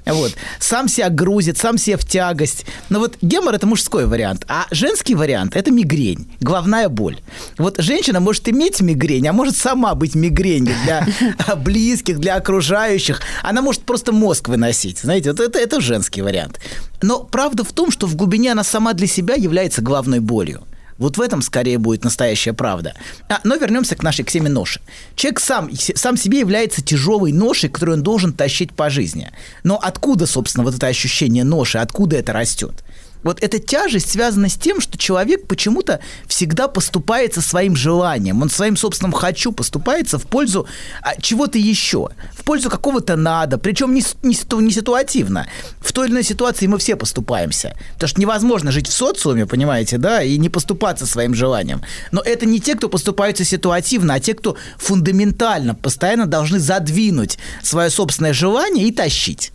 Вот. 0.07 0.33
Сам 0.59 0.87
себя 0.87 1.09
грузит, 1.09 1.59
сам 1.59 1.77
себя 1.77 1.97
в 1.97 2.03
тягость. 2.03 2.65
Но 2.89 2.97
вот 2.97 3.17
гемор– 3.21 3.53
это 3.55 3.67
мужской 3.67 4.07
вариант, 4.07 4.43
а 4.47 4.65
женский 4.71 5.13
вариант– 5.13 5.55
это 5.55 5.69
мигрень, 5.69 6.27
головная 6.39 6.89
боль. 6.89 7.19
Вот 7.59 7.75
женщина 7.77 8.19
может 8.19 8.49
иметь 8.49 8.81
мигрень, 8.81 9.27
а 9.27 9.33
может 9.33 9.55
сама 9.55 9.93
быть 9.93 10.15
мигренью 10.15 10.73
для 10.83 11.05
близких, 11.57 12.19
для 12.19 12.37
окружающих. 12.37 13.21
Она 13.43 13.61
может 13.61 13.83
просто 13.83 14.11
мозг 14.11 14.47
выносить. 14.47 14.99
Знаете, 14.99 15.29
вот 15.29 15.39
это, 15.39 15.59
это 15.59 15.79
женский 15.79 16.23
вариант. 16.23 16.59
Но 17.03 17.19
правда 17.23 17.63
в 17.63 17.71
том, 17.71 17.91
что 17.91 18.07
в 18.07 18.15
глубине 18.15 18.53
она 18.53 18.63
сама 18.63 18.93
для 18.93 19.05
себя 19.05 19.35
является 19.35 19.83
главной 19.83 20.21
болью. 20.21 20.63
Вот 20.97 21.17
в 21.17 21.21
этом 21.21 21.41
скорее 21.41 21.77
будет 21.77 22.03
настоящая 22.03 22.53
правда. 22.53 22.93
А, 23.29 23.39
но 23.43 23.55
вернемся 23.55 23.95
к 23.95 24.03
нашей 24.03 24.25
к 24.25 24.31
теме 24.31 24.49
ноши. 24.49 24.81
Человек 25.15 25.39
сам, 25.39 25.69
сам 25.73 26.17
себе 26.17 26.39
является 26.39 26.81
тяжелой 26.81 27.31
ношей, 27.31 27.69
которую 27.69 27.97
он 27.97 28.03
должен 28.03 28.33
тащить 28.33 28.73
по 28.73 28.89
жизни. 28.89 29.31
Но 29.63 29.77
откуда, 29.77 30.25
собственно, 30.25 30.63
вот 30.63 30.75
это 30.75 30.87
ощущение 30.87 31.43
ноши, 31.43 31.77
откуда 31.77 32.17
это 32.17 32.33
растет? 32.33 32.83
Вот 33.23 33.41
эта 33.41 33.59
тяжесть 33.59 34.11
связана 34.11 34.49
с 34.49 34.55
тем, 34.55 34.79
что 34.79 34.97
человек 34.97 35.47
почему-то 35.47 35.99
всегда 36.27 36.67
поступается 36.67 37.41
своим 37.41 37.75
желанием, 37.75 38.41
он 38.41 38.49
своим 38.49 38.77
собственным 38.77 39.11
«хочу» 39.11 39.51
поступается 39.51 40.17
в 40.17 40.23
пользу 40.23 40.67
а, 41.01 41.19
чего-то 41.19 41.57
еще, 41.57 42.09
в 42.33 42.43
пользу 42.43 42.69
какого-то 42.69 43.15
«надо», 43.15 43.57
причем 43.57 43.93
не, 43.93 44.03
не, 44.23 44.37
не 44.61 44.71
ситуативно. 44.71 45.47
В 45.79 45.91
той 45.91 46.07
или 46.07 46.13
иной 46.13 46.23
ситуации 46.23 46.67
мы 46.67 46.77
все 46.77 46.95
поступаемся, 46.95 47.75
потому 47.93 48.09
что 48.09 48.21
невозможно 48.21 48.71
жить 48.71 48.87
в 48.87 48.93
социуме, 48.93 49.45
понимаете, 49.45 49.97
да, 49.97 50.21
и 50.21 50.37
не 50.37 50.49
поступаться 50.49 51.05
своим 51.05 51.33
желанием. 51.33 51.81
Но 52.11 52.21
это 52.21 52.45
не 52.45 52.59
те, 52.59 52.75
кто 52.75 52.89
поступаются 52.89 53.43
ситуативно, 53.43 54.13
а 54.13 54.19
те, 54.19 54.33
кто 54.33 54.57
фундаментально 54.77 55.75
постоянно 55.75 56.25
должны 56.25 56.59
задвинуть 56.59 57.37
свое 57.63 57.89
собственное 57.89 58.33
желание 58.33 58.87
и 58.87 58.91
тащить. 58.91 59.51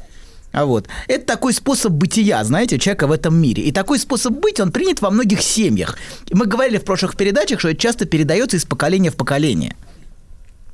А 0.52 0.66
вот. 0.66 0.88
Это 1.08 1.24
такой 1.24 1.52
способ 1.54 1.92
бытия, 1.92 2.44
знаете, 2.44 2.78
человека 2.78 3.06
в 3.06 3.12
этом 3.12 3.34
мире. 3.34 3.62
И 3.62 3.72
такой 3.72 3.98
способ 3.98 4.34
быть, 4.34 4.60
он 4.60 4.70
принят 4.70 5.00
во 5.00 5.10
многих 5.10 5.42
семьях. 5.42 5.98
Мы 6.30 6.46
говорили 6.46 6.78
в 6.78 6.84
прошлых 6.84 7.16
передачах, 7.16 7.58
что 7.58 7.70
это 7.70 7.80
часто 7.80 8.04
передается 8.04 8.56
из 8.56 8.64
поколения 8.64 9.10
в 9.10 9.16
поколение. 9.16 9.76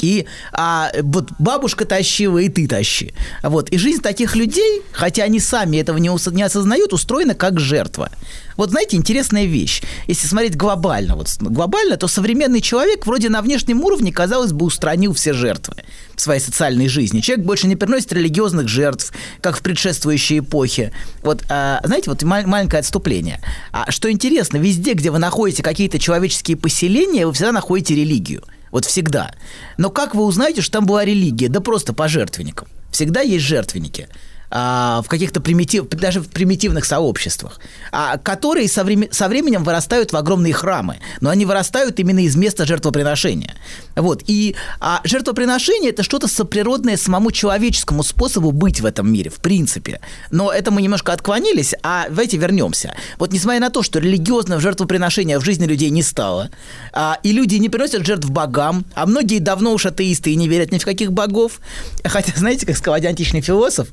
И 0.02 0.26
а, 0.52 0.90
вот 1.02 1.30
бабушка 1.38 1.84
тащила, 1.84 2.38
и 2.38 2.48
ты 2.48 2.66
тащи. 2.66 3.14
Вот. 3.42 3.68
И 3.70 3.78
жизнь 3.78 4.02
таких 4.02 4.36
людей, 4.36 4.82
хотя 4.92 5.24
они 5.24 5.40
сами 5.40 5.78
этого 5.78 5.98
не, 5.98 6.10
не 6.34 6.42
осознают, 6.42 6.92
устроена 6.92 7.34
как 7.34 7.60
жертва. 7.60 8.10
Вот 8.56 8.70
знаете, 8.70 8.96
интересная 8.96 9.44
вещь. 9.44 9.82
Если 10.08 10.26
смотреть 10.26 10.56
глобально, 10.56 11.14
вот 11.14 11.28
глобально, 11.40 11.96
то 11.96 12.08
современный 12.08 12.60
человек 12.60 13.06
вроде 13.06 13.28
на 13.28 13.40
внешнем 13.40 13.82
уровне, 13.82 14.12
казалось 14.12 14.52
бы, 14.52 14.66
устранил 14.66 15.14
все 15.14 15.32
жертвы 15.32 15.76
в 16.16 16.20
своей 16.20 16.40
социальной 16.40 16.88
жизни. 16.88 17.20
Человек 17.20 17.46
больше 17.46 17.68
не 17.68 17.76
приносит 17.76 18.12
религиозных 18.12 18.68
жертв, 18.68 19.12
как 19.40 19.56
в 19.56 19.62
предшествующей 19.62 20.40
эпохе. 20.40 20.92
Вот, 21.22 21.44
а, 21.48 21.80
знаете, 21.84 22.10
вот 22.10 22.22
маленькое 22.24 22.80
отступление. 22.80 23.40
А, 23.70 23.90
что 23.90 24.10
интересно, 24.10 24.56
везде, 24.56 24.94
где 24.94 25.10
вы 25.10 25.18
находите 25.18 25.62
какие-то 25.62 26.00
человеческие 26.00 26.56
поселения, 26.56 27.26
вы 27.26 27.32
всегда 27.32 27.52
находите 27.52 27.94
религию. 27.94 28.42
Вот 28.70 28.84
всегда. 28.84 29.32
Но 29.76 29.90
как 29.90 30.14
вы 30.14 30.24
узнаете, 30.24 30.60
что 30.60 30.78
там 30.78 30.86
была 30.86 31.04
религия? 31.04 31.48
Да 31.48 31.60
просто 31.60 31.92
по 31.92 32.08
жертвенникам. 32.08 32.68
Всегда 32.90 33.20
есть 33.20 33.44
жертвенники 33.44 34.08
а, 34.50 35.02
в 35.02 35.08
каких-то 35.08 35.40
примитив, 35.40 35.88
даже 35.88 36.20
в 36.20 36.28
примитивных 36.28 36.84
сообществах, 36.84 37.60
а, 37.92 38.18
которые 38.18 38.68
со, 38.68 38.84
врем, 38.84 39.04
со 39.10 39.28
временем 39.28 39.64
вырастают 39.64 40.12
в 40.12 40.16
огромные 40.16 40.52
храмы, 40.52 40.98
но 41.20 41.30
они 41.30 41.44
вырастают 41.44 41.98
именно 42.00 42.20
из 42.20 42.36
места 42.36 42.66
жертвоприношения. 42.66 43.54
Вот. 43.96 44.22
И 44.26 44.56
а, 44.80 45.00
жертвоприношение– 45.04 45.90
это 45.92 46.02
что-то 46.02 46.28
соприродное 46.28 46.96
самому 46.96 47.30
человеческому 47.30 48.02
способу 48.02 48.52
быть 48.52 48.80
в 48.80 48.86
этом 48.86 49.12
мире, 49.12 49.30
в 49.30 49.36
принципе. 49.36 50.00
Но 50.30 50.52
это 50.52 50.70
мы 50.70 50.82
немножко 50.82 51.12
отклонились, 51.12 51.74
а 51.82 52.06
давайте 52.08 52.36
вернемся. 52.36 52.94
Вот 53.18 53.32
несмотря 53.32 53.60
на 53.60 53.70
то, 53.70 53.82
что 53.82 53.98
религиозное 53.98 54.60
жертвоприношение 54.60 55.38
в 55.38 55.44
жизни 55.44 55.66
людей 55.66 55.90
не 55.90 56.02
стало, 56.02 56.50
а, 56.92 57.18
и 57.22 57.32
люди 57.32 57.56
не 57.56 57.68
приносят 57.68 58.06
жертв 58.06 58.30
богам, 58.30 58.84
а 58.94 59.06
многие 59.06 59.40
давно 59.40 59.72
уж 59.72 59.86
атеисты 59.86 60.32
и 60.32 60.36
не 60.36 60.48
верят 60.48 60.72
ни 60.72 60.78
в 60.78 60.84
каких 60.84 61.12
богов, 61.12 61.60
хотя, 62.04 62.32
знаете, 62.36 62.66
как 62.66 62.76
сказал 62.76 62.94
один 62.94 63.10
античный 63.10 63.40
философ, 63.40 63.88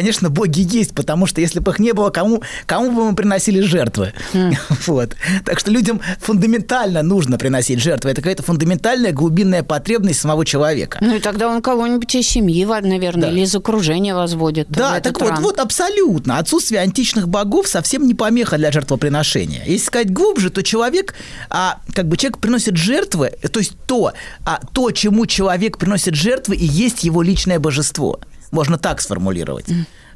конечно, 0.00 0.30
боги 0.30 0.66
есть, 0.66 0.94
потому 0.94 1.26
что 1.26 1.42
если 1.42 1.60
бы 1.60 1.72
их 1.72 1.78
не 1.78 1.92
было, 1.92 2.08
кому, 2.08 2.42
кому 2.64 2.90
бы 2.90 3.10
мы 3.10 3.14
приносили 3.14 3.60
жертвы? 3.60 4.14
Mm. 4.32 4.56
Вот. 4.86 5.14
Так 5.44 5.60
что 5.60 5.70
людям 5.70 6.00
фундаментально 6.20 7.02
нужно 7.02 7.36
приносить 7.36 7.80
жертвы. 7.80 8.10
Это 8.10 8.22
какая-то 8.22 8.42
фундаментальная 8.42 9.12
глубинная 9.12 9.62
потребность 9.62 10.20
самого 10.20 10.46
человека. 10.46 10.98
Ну 11.02 11.16
и 11.16 11.20
тогда 11.20 11.48
он 11.48 11.60
кого-нибудь 11.60 12.14
из 12.14 12.26
семьи, 12.26 12.64
наверное, 12.64 13.28
да. 13.28 13.30
или 13.30 13.40
из 13.40 13.54
окружения 13.54 14.14
возводит. 14.14 14.68
Да, 14.70 15.00
так 15.00 15.20
вот, 15.20 15.38
вот 15.38 15.60
абсолютно. 15.60 16.38
Отсутствие 16.38 16.80
античных 16.80 17.28
богов 17.28 17.68
совсем 17.68 18.06
не 18.06 18.14
помеха 18.14 18.56
для 18.56 18.72
жертвоприношения. 18.72 19.62
Если 19.66 19.86
сказать 19.86 20.12
глубже, 20.12 20.48
то 20.48 20.62
человек, 20.62 21.14
а, 21.50 21.80
как 21.94 22.08
бы 22.08 22.16
человек 22.16 22.38
приносит 22.38 22.76
жертвы, 22.76 23.32
то 23.52 23.60
есть 23.60 23.74
то, 23.86 24.12
а, 24.46 24.60
то, 24.72 24.90
чему 24.92 25.26
человек 25.26 25.76
приносит 25.76 26.14
жертвы, 26.14 26.56
и 26.56 26.64
есть 26.64 27.04
его 27.04 27.20
личное 27.20 27.58
божество. 27.58 28.18
Можно 28.50 28.78
так 28.78 29.00
сформулировать. 29.00 29.66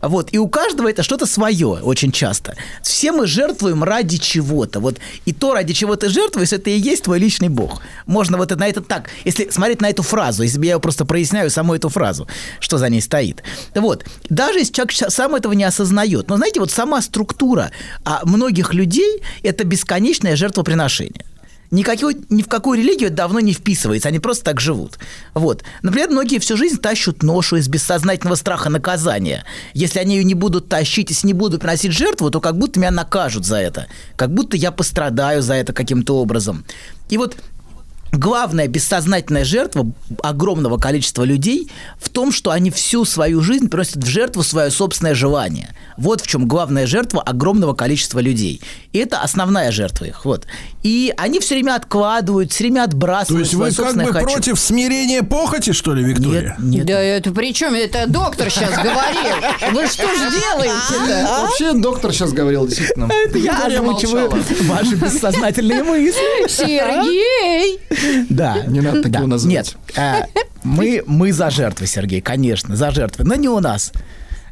Вот. 0.09 0.29
И 0.33 0.39
у 0.39 0.49
каждого 0.49 0.89
это 0.89 1.03
что-то 1.03 1.27
свое 1.27 1.67
очень 1.67 2.13
часто. 2.13 2.57
Все 2.83 3.13
мы 3.13 3.27
жертвуем 3.27 3.83
ради 3.85 4.19
чего-то. 4.19 4.81
Вот. 4.81 4.99
И 5.25 5.33
то, 5.33 5.55
ради 5.55 5.73
чего 5.73 5.97
ты 5.97 6.09
жертвуешь, 6.09 6.53
это 6.53 6.71
и 6.71 6.79
есть 6.79 7.05
твой 7.05 7.19
личный 7.19 7.49
бог. 7.49 7.81
Можно 8.07 8.37
вот 8.37 8.51
на 8.51 8.67
это 8.67 8.81
так, 8.81 9.11
если 9.25 9.49
смотреть 9.51 9.81
на 9.81 9.89
эту 9.89 10.03
фразу, 10.03 10.43
если 10.43 10.65
я 10.67 10.79
просто 10.79 11.05
проясняю 11.05 11.51
саму 11.51 11.75
эту 11.75 11.89
фразу, 11.89 12.29
что 12.61 12.79
за 12.79 12.89
ней 12.89 13.01
стоит. 13.01 13.43
Вот. 13.75 14.05
Даже 14.29 14.59
если 14.59 14.73
человек 14.73 14.93
сам 15.11 15.35
этого 15.35 15.53
не 15.55 15.65
осознает. 15.65 16.29
Но 16.29 16.37
знаете, 16.37 16.61
вот 16.61 16.71
сама 16.71 17.01
структура 17.01 17.71
а 18.05 18.21
многих 18.25 18.75
людей– 18.75 19.23
это 19.43 19.65
бесконечное 19.65 20.37
жертвоприношение 20.37 21.25
никакой, 21.75 22.17
ни 22.31 22.43
в 22.43 22.49
какую 22.49 22.79
религию 22.79 23.11
давно 23.11 23.41
не 23.41 23.53
вписывается, 23.53 24.09
они 24.09 24.21
просто 24.21 24.45
так 24.45 24.61
живут. 24.61 24.99
Вот. 25.35 25.65
Например, 25.83 26.09
многие 26.09 26.39
всю 26.39 26.57
жизнь 26.57 26.79
тащут 26.79 27.23
ношу 27.23 27.57
из 27.57 27.69
бессознательного 27.69 28.37
страха 28.37 28.71
наказания. 28.71 29.45
Если 29.75 29.99
они 29.99 30.17
ее 30.17 30.25
не 30.25 30.35
будут 30.35 30.69
тащить, 30.69 31.11
если 31.11 31.27
не 31.27 31.33
будут 31.33 31.61
приносить 31.61 31.93
жертву, 31.93 32.31
то 32.31 32.41
как 32.41 32.57
будто 32.57 32.79
меня 32.79 32.91
накажут 32.91 33.45
за 33.45 33.57
это. 33.57 33.89
Как 34.17 34.33
будто 34.33 34.57
я 34.57 34.71
пострадаю 34.71 35.43
за 35.43 35.55
это 35.55 35.73
каким-то 35.73 36.17
образом. 36.17 36.65
И 37.11 37.19
вот 37.19 37.37
главная 38.19 38.69
бессознательная 38.69 39.45
жертва 39.45 39.87
огромного 40.23 40.79
количества 40.79 41.25
людей 41.25 41.71
в 41.99 42.09
том, 42.09 42.33
что 42.33 42.51
они 42.51 42.71
всю 42.71 43.05
свою 43.05 43.41
жизнь 43.41 43.69
приносят 43.69 44.03
в 44.03 44.07
жертву 44.07 44.43
свое 44.43 44.71
собственное 44.71 45.15
желание. 45.15 45.75
Вот 45.97 46.21
в 46.21 46.27
чем 46.27 46.49
главная 46.49 46.87
жертва 46.87 47.23
огромного 47.23 47.75
количества 47.75 48.19
людей. 48.19 48.61
И 48.93 48.99
это 48.99 49.21
основная 49.21 49.71
жертва 49.71 50.07
их. 50.07 50.25
Вот. 50.25 50.47
И 50.83 51.15
они 51.17 51.41
все 51.41 51.55
время 51.55 51.77
откладывают, 51.77 52.53
все 52.53 52.65
время 52.65 52.85
отбрасывают. 52.85 53.51
То 53.51 53.67
есть 53.67 53.79
вы 53.79 53.85
как 53.85 53.97
бы 53.97 54.13
хочу. 54.13 54.27
против 54.27 54.59
смирения 54.59 55.23
похоти, 55.23 55.73
что 55.73 55.95
ли, 55.95 56.03
Виктория? 56.03 56.57
Нет, 56.59 56.79
нет. 56.79 56.87
Да 56.87 57.01
это 57.01 57.31
при 57.33 57.55
чем? 57.55 57.75
Это 57.75 58.07
доктор 58.07 58.51
сейчас 58.51 58.75
говорил. 58.75 59.73
Вы 59.73 59.87
что 59.87 60.07
ж 60.07 60.33
делаете-то? 60.33 61.29
Вообще 61.43 61.73
доктор 61.75 62.13
сейчас 62.13 62.33
говорил, 62.33 62.67
действительно. 62.67 63.09
Это 63.11 63.39
я 63.39 63.67
озвучиваю 63.67 64.31
ваши 64.63 64.95
бессознательные 64.97 65.83
мысли. 65.83 66.49
Сергей! 66.49 67.81
Да. 68.29 68.65
Не 68.67 68.81
надо 68.81 69.03
так 69.03 69.15
его 69.15 69.27
назвать. 69.27 69.53
Нет, 69.53 69.77
а, 69.97 70.27
мы, 70.63 71.03
мы 71.07 71.33
за 71.33 71.51
жертвы, 71.51 71.87
Сергей, 71.87 72.21
конечно, 72.21 72.77
за 72.77 72.91
жертвы, 72.91 73.25
но 73.25 73.35
не 73.35 73.49
у 73.49 73.61
нас. 73.61 73.93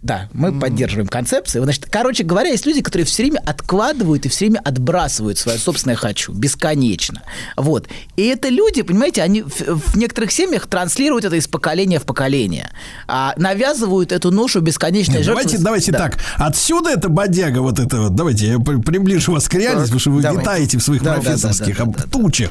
Да, 0.02 0.28
мы 0.32 0.48
mm-hmm. 0.48 0.60
поддерживаем 0.60 1.06
концепцию. 1.06 1.62
Значит, 1.62 1.86
короче 1.88 2.24
говоря, 2.24 2.50
есть 2.50 2.66
люди, 2.66 2.82
которые 2.82 3.06
все 3.06 3.22
время 3.22 3.40
откладывают 3.46 4.26
и 4.26 4.28
все 4.28 4.46
время 4.46 4.60
отбрасывают 4.64 5.38
свое 5.38 5.58
собственное 5.58 5.94
хочу 5.94 6.32
бесконечно. 6.32 7.22
Вот. 7.56 7.86
И 8.16 8.26
это 8.26 8.48
люди, 8.48 8.82
понимаете, 8.82 9.22
они 9.22 9.42
в, 9.42 9.60
в 9.60 9.96
некоторых 9.96 10.32
семьях 10.32 10.66
транслируют 10.66 11.24
это 11.24 11.36
из 11.36 11.46
поколения 11.46 12.00
в 12.00 12.02
поколение, 12.02 12.70
а 13.06 13.34
навязывают 13.36 14.10
эту 14.10 14.32
ношу 14.32 14.60
бесконечной 14.60 15.18
Нет, 15.18 15.26
Давайте, 15.26 15.58
давайте 15.58 15.92
да. 15.92 15.98
так. 15.98 16.18
Отсюда 16.36 16.90
это 16.90 17.08
бодяга 17.08 17.60
вот 17.60 17.78
это 17.78 18.00
вот. 18.00 18.16
Давайте 18.16 18.48
я 18.48 18.58
приближу 18.58 19.30
вас 19.30 19.48
к 19.48 19.54
реальности, 19.54 19.90
потому 19.90 20.00
что 20.00 20.10
вы 20.10 20.22
давайте. 20.22 20.40
летаете 20.40 20.78
в 20.78 20.82
своих 20.82 21.04
да, 21.04 21.14
профессорских 21.14 21.78
да, 21.78 21.84
да, 21.84 21.92
да, 21.92 22.04
да, 22.04 22.10
тучах, 22.10 22.50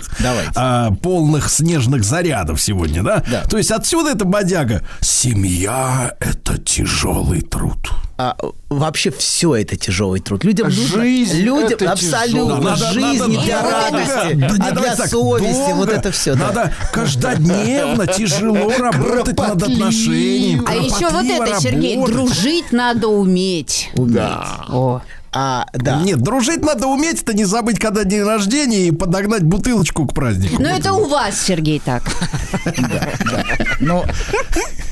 а, 0.56 0.92
полных 0.92 1.50
снежных 1.50 2.06
зарядов 2.06 2.62
сегодня, 2.62 3.04
да? 3.04 3.26
да? 3.30 3.44
То 3.44 3.58
есть 3.58 3.72
отсюда 3.72 4.12
это 4.12 4.24
бодяга. 4.24 4.84
Семья– 5.02 6.16
это 6.22 6.58
тяжелый 6.58 7.41
тяжелый 7.42 7.50
труд. 7.50 7.78
А, 8.18 8.38
вообще 8.70 9.10
все 9.10 9.56
это 9.56 9.76
тяжелый 9.76 10.20
труд. 10.20 10.44
Людям 10.44 10.70
жизнь 10.70 11.44
нужно, 11.44 11.62
людям 11.62 11.78
это 11.82 11.92
абсолютно 11.92 12.62
надо, 12.62 12.92
жизнь 12.94 13.20
надо, 13.20 13.42
для 13.42 13.62
радости, 13.62 14.34
да, 14.34 14.48
а 14.48 14.72
для 14.72 14.96
так, 14.96 15.08
совести. 15.08 15.54
Долго. 15.54 15.76
Вот 15.76 15.90
это 15.90 16.12
все. 16.12 16.36
Надо 16.36 16.54
да. 16.54 16.74
каждодневно 16.92 18.08
тяжело 18.08 18.72
работать 18.78 19.38
над 19.38 19.64
отношениями. 19.64 20.64
А 20.68 20.76
еще 20.76 21.10
вот 21.10 21.26
это, 21.26 21.60
Сергей, 21.60 21.98
дружить 22.06 22.72
надо 22.72 23.08
уметь. 23.08 23.90
Уметь. 23.96 24.14
Да. 24.14 24.66
О. 24.70 25.02
А, 25.34 25.66
да. 25.74 26.02
Нет, 26.02 26.20
дружить 26.20 26.62
надо 26.62 26.88
уметь, 26.88 27.22
это 27.22 27.34
не 27.34 27.46
забыть, 27.46 27.80
когда 27.80 28.04
день 28.04 28.24
рождения, 28.24 28.88
и 28.88 28.92
подогнать 28.92 29.44
бутылочку 29.44 30.06
к 30.06 30.14
празднику. 30.14 30.62
Ну, 30.62 30.68
это 30.68 30.92
у 30.92 31.06
вас, 31.06 31.40
Сергей, 31.40 31.80
так. 31.80 32.04
Да, 32.66 33.14
да. 33.20 33.46
Но 33.80 34.06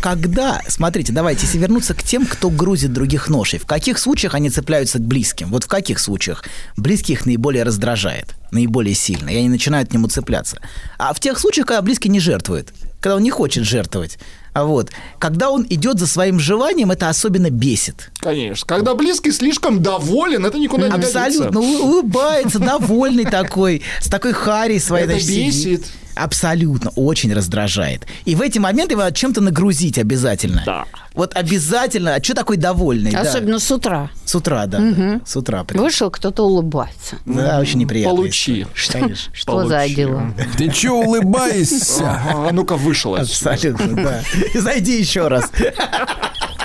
когда, 0.01 0.61
смотрите, 0.67 1.11
давайте, 1.11 1.45
если 1.45 1.57
вернуться 1.57 1.93
к 1.93 2.03
тем, 2.03 2.25
кто 2.25 2.49
грузит 2.49 2.93
других 2.93 3.27
ношей, 3.27 3.59
в 3.59 3.65
каких 3.65 3.99
случаях 3.99 4.33
они 4.33 4.49
цепляются 4.49 4.97
к 4.99 5.01
близким? 5.01 5.49
Вот 5.49 5.65
в 5.65 5.67
каких 5.67 5.99
случаях? 5.99 6.45
Близких 6.77 7.25
наиболее 7.25 7.63
раздражает, 7.63 8.35
наиболее 8.51 8.95
сильно, 8.95 9.29
и 9.29 9.35
они 9.35 9.49
начинают 9.49 9.89
к 9.89 9.93
нему 9.93 10.07
цепляться. 10.07 10.57
А 10.97 11.13
в 11.13 11.19
тех 11.19 11.37
случаях, 11.37 11.67
когда 11.67 11.81
близкий 11.81 12.09
не 12.09 12.21
жертвует, 12.21 12.73
когда 13.01 13.17
он 13.17 13.23
не 13.23 13.31
хочет 13.31 13.65
жертвовать, 13.65 14.17
вот. 14.55 14.91
Когда 15.19 15.49
он 15.49 15.65
идет 15.69 15.99
за 15.99 16.07
своим 16.07 16.39
желанием, 16.39 16.91
это 16.91 17.09
особенно 17.09 17.49
бесит. 17.49 18.11
Конечно. 18.19 18.67
Когда 18.67 18.95
близкий 18.95 19.31
слишком 19.31 19.81
доволен, 19.81 20.45
это 20.45 20.57
никуда 20.57 20.87
не 20.87 20.93
Абсолютно. 20.93 21.61
Годится. 21.61 21.83
Улыбается, 21.83 22.59
довольный 22.59 23.25
такой, 23.25 23.83
с 24.01 24.07
такой 24.07 24.33
харей 24.33 24.79
своей. 24.79 25.05
Это 25.05 25.15
бесит. 25.15 25.85
Абсолютно, 26.15 26.89
очень 26.95 27.33
раздражает. 27.33 28.05
И 28.25 28.35
в 28.35 28.41
эти 28.41 28.59
моменты 28.59 28.95
его 28.95 29.09
чем-то 29.09 29.39
нагрузить 29.39 29.97
обязательно. 29.97 30.63
Да. 30.65 30.85
Вот 31.19 31.35
обязательно. 31.35 32.15
А 32.15 32.23
что 32.23 32.33
такой 32.33 32.55
довольный? 32.55 33.11
да? 33.11 33.19
Особенно 33.19 33.59
с 33.59 33.69
утра. 33.69 34.09
С 34.23 34.35
утра, 34.35 34.65
да. 34.67 34.79
Мгм. 34.79 35.21
С 35.25 35.35
утра. 35.35 35.65
прям. 35.65 35.83
Вышел, 35.83 36.09
кто-то 36.09 36.43
улыбается. 36.43 37.17
Да, 37.25 37.59
очень 37.59 37.79
неприятно. 37.79 38.15
Получи. 38.15 38.65
Конечно. 38.89 39.29
Что 39.33 39.67
за 39.67 39.89
дела? 39.89 40.33
Ты 40.57 40.69
че 40.69 40.91
улыбаешься? 40.91 42.21
А 42.25 42.49
ну-ка 42.53 42.77
вышел. 42.77 43.15
Абсолютно, 43.17 44.01
да. 44.01 44.21
И 44.53 44.59
Зайди 44.59 44.97
еще 44.97 45.27
раз. 45.27 45.51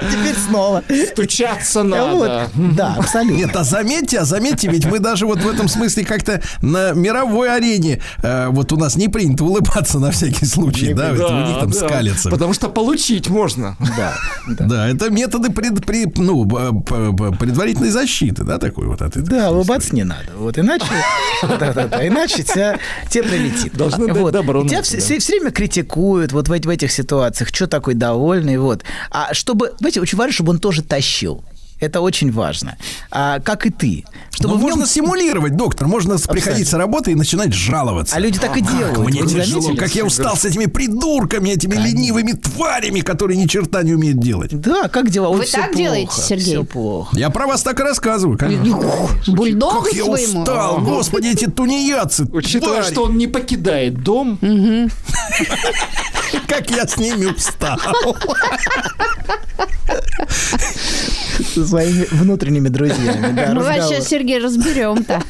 Теперь 0.00 0.36
снова. 0.36 0.82
Стучаться 1.12 1.82
Вот. 1.82 1.88
надо. 1.88 2.50
Да, 2.54 2.94
абсолютно. 2.98 3.36
Нет, 3.36 3.56
а 3.56 3.64
заметьте, 3.64 4.18
а 4.20 4.24
заметьте, 4.24 4.68
ведь 4.68 4.86
мы 4.86 4.98
даже 4.98 5.26
вот 5.26 5.40
в 5.40 5.48
этом 5.48 5.68
смысле 5.68 6.04
как-то 6.04 6.40
на 6.62 6.92
мировой 6.92 7.54
арене, 7.54 8.00
э, 8.22 8.48
вот 8.48 8.72
у 8.72 8.76
нас 8.76 8.96
не 8.96 9.08
принято 9.08 9.44
улыбаться 9.44 9.98
на 9.98 10.10
всякий 10.10 10.46
случай, 10.46 10.94
да, 10.94 11.12
вот 11.12 11.30
у 11.30 11.34
них 11.46 11.58
там 11.58 11.70
да. 11.70 11.78
скалится. 11.78 12.30
Потому 12.30 12.52
что 12.54 12.68
получить 12.68 13.28
можно. 13.28 13.76
Да. 13.96 14.14
Да, 14.66 14.88
это 14.88 15.10
методы 15.10 15.50
пред, 15.50 15.84
при- 15.84 16.06
ну, 16.16 16.46
предварительной 17.38 17.90
защиты, 17.90 18.44
да, 18.44 18.58
такой 18.58 18.86
вот 18.86 19.02
от 19.02 19.16
этого. 19.16 19.28
Да, 19.28 19.50
улыбаться 19.50 19.94
не 19.94 20.04
надо. 20.04 20.32
Вот 20.36 20.58
иначе, 20.58 20.84
да, 21.42 21.72
да, 21.72 21.86
да, 21.86 22.06
иначе 22.06 22.42
тебя, 22.42 22.78
тебе 23.10 23.24
прилетит. 23.24 23.74
Должны 23.74 24.06
дать 24.06 24.16
вот. 24.18 24.32
добро 24.32 24.62
на 24.62 24.68
Тебя 24.68 24.82
все, 24.82 24.96
да. 24.98 25.02
все- 25.02 25.18
время 25.38 25.50
критикуют 25.50 26.32
вот 26.32 26.48
в, 26.48 26.50
в 26.50 26.68
этих 26.68 26.90
ситуациях, 26.92 27.50
что 27.52 27.66
такой 27.66 27.94
довольный, 27.94 28.56
вот. 28.58 28.82
А 29.10 29.34
чтобы, 29.34 29.72
знаете, 29.88 30.00
очень 30.02 30.18
важно, 30.18 30.32
чтобы 30.34 30.50
он 30.50 30.58
тоже 30.58 30.82
тащил. 30.82 31.42
Это 31.80 32.00
очень 32.00 32.32
важно. 32.32 32.76
А, 33.12 33.38
как 33.38 33.64
и 33.64 33.70
ты. 33.70 34.04
Чтобы 34.32 34.54
Ну, 34.54 34.58
в 34.58 34.62
нем- 34.62 34.70
можно 34.70 34.86
симулировать, 34.86 35.56
доктор. 35.56 35.86
Можно 35.86 36.18
приходить 36.18 36.66
с 36.66 36.72
работы 36.72 37.12
и 37.12 37.14
начинать 37.14 37.52
жаловаться. 37.54 38.16
А 38.16 38.18
люди 38.18 38.36
так 38.40 38.56
и 38.56 38.60
делают. 38.62 38.98
Мне 38.98 39.22
Вы 39.22 39.28
тяжело, 39.30 39.60
заметили? 39.62 39.76
как 39.84 39.94
я 39.94 40.04
устал 40.04 40.36
с 40.36 40.44
этими 40.44 40.66
придурками, 40.66 41.50
этими 41.50 41.76
ленивыми 41.76 42.32
тварями, 42.32 42.98
которые 42.98 43.36
ни 43.38 43.46
черта 43.46 43.84
не 43.84 43.94
умеют 43.94 44.18
делать. 44.18 44.60
Да, 44.60 44.88
как 44.88 45.08
дела? 45.10 45.28
Вы 45.30 45.44
всё 45.44 45.58
так 45.58 45.76
делаете, 45.76 46.08
плохо, 46.08 46.20
Сергей? 46.20 46.44
всё 46.46 46.64
плохо. 46.64 47.16
Я 47.16 47.30
про 47.30 47.46
вас 47.46 47.62
так 47.62 47.78
и 47.78 47.82
рассказываю, 47.84 48.36
конечно. 48.36 48.76
Бульдогу 49.28 49.82
Как 49.82 49.92
я 49.94 50.04
своему? 50.04 50.40
устал, 50.42 50.80
господи, 50.80 51.28
эти 51.28 51.44
тунеядцы. 51.46 52.24
Учитывая, 52.32 52.82
что 52.82 53.04
он 53.04 53.16
не 53.18 53.28
покидает 53.28 54.02
дом, 54.02 54.36
Как 56.46 56.70
я 56.70 56.86
с 56.86 56.96
ними 56.96 57.26
устал. 57.26 57.78
Со 61.54 61.66
своими 61.66 62.06
внутренними 62.10 62.68
друзьями. 62.68 63.34
да, 63.34 63.54
Мы 63.54 63.62
вас 63.62 63.88
сейчас, 63.88 64.08
Сергей, 64.08 64.38
разберем-то. 64.38 65.22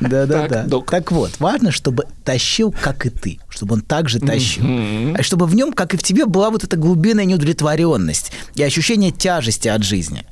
Да, 0.00 0.26
да, 0.26 0.48
Так. 0.48 0.90
Так 0.90 1.12
вот, 1.12 1.32
важно, 1.38 1.72
чтобы 1.72 2.04
тащил, 2.24 2.74
как 2.78 3.06
и 3.06 3.10
ты, 3.10 3.38
чтобы 3.48 3.74
он 3.74 3.80
также 3.80 4.20
тащил. 4.20 4.64
А 5.18 5.22
чтобы 5.22 5.46
в 5.46 5.54
нем, 5.54 5.72
как 5.72 5.94
и 5.94 5.96
в 5.96 6.02
тебе, 6.02 6.26
была 6.26 6.50
вот 6.50 6.64
эта 6.64 6.76
глубинная 6.76 7.24
неудовлетворенность 7.24 8.32
и 8.54 8.62
ощущение 8.62 9.10
тяжести 9.10 9.68
от 9.68 9.82
жизни. 9.82 10.24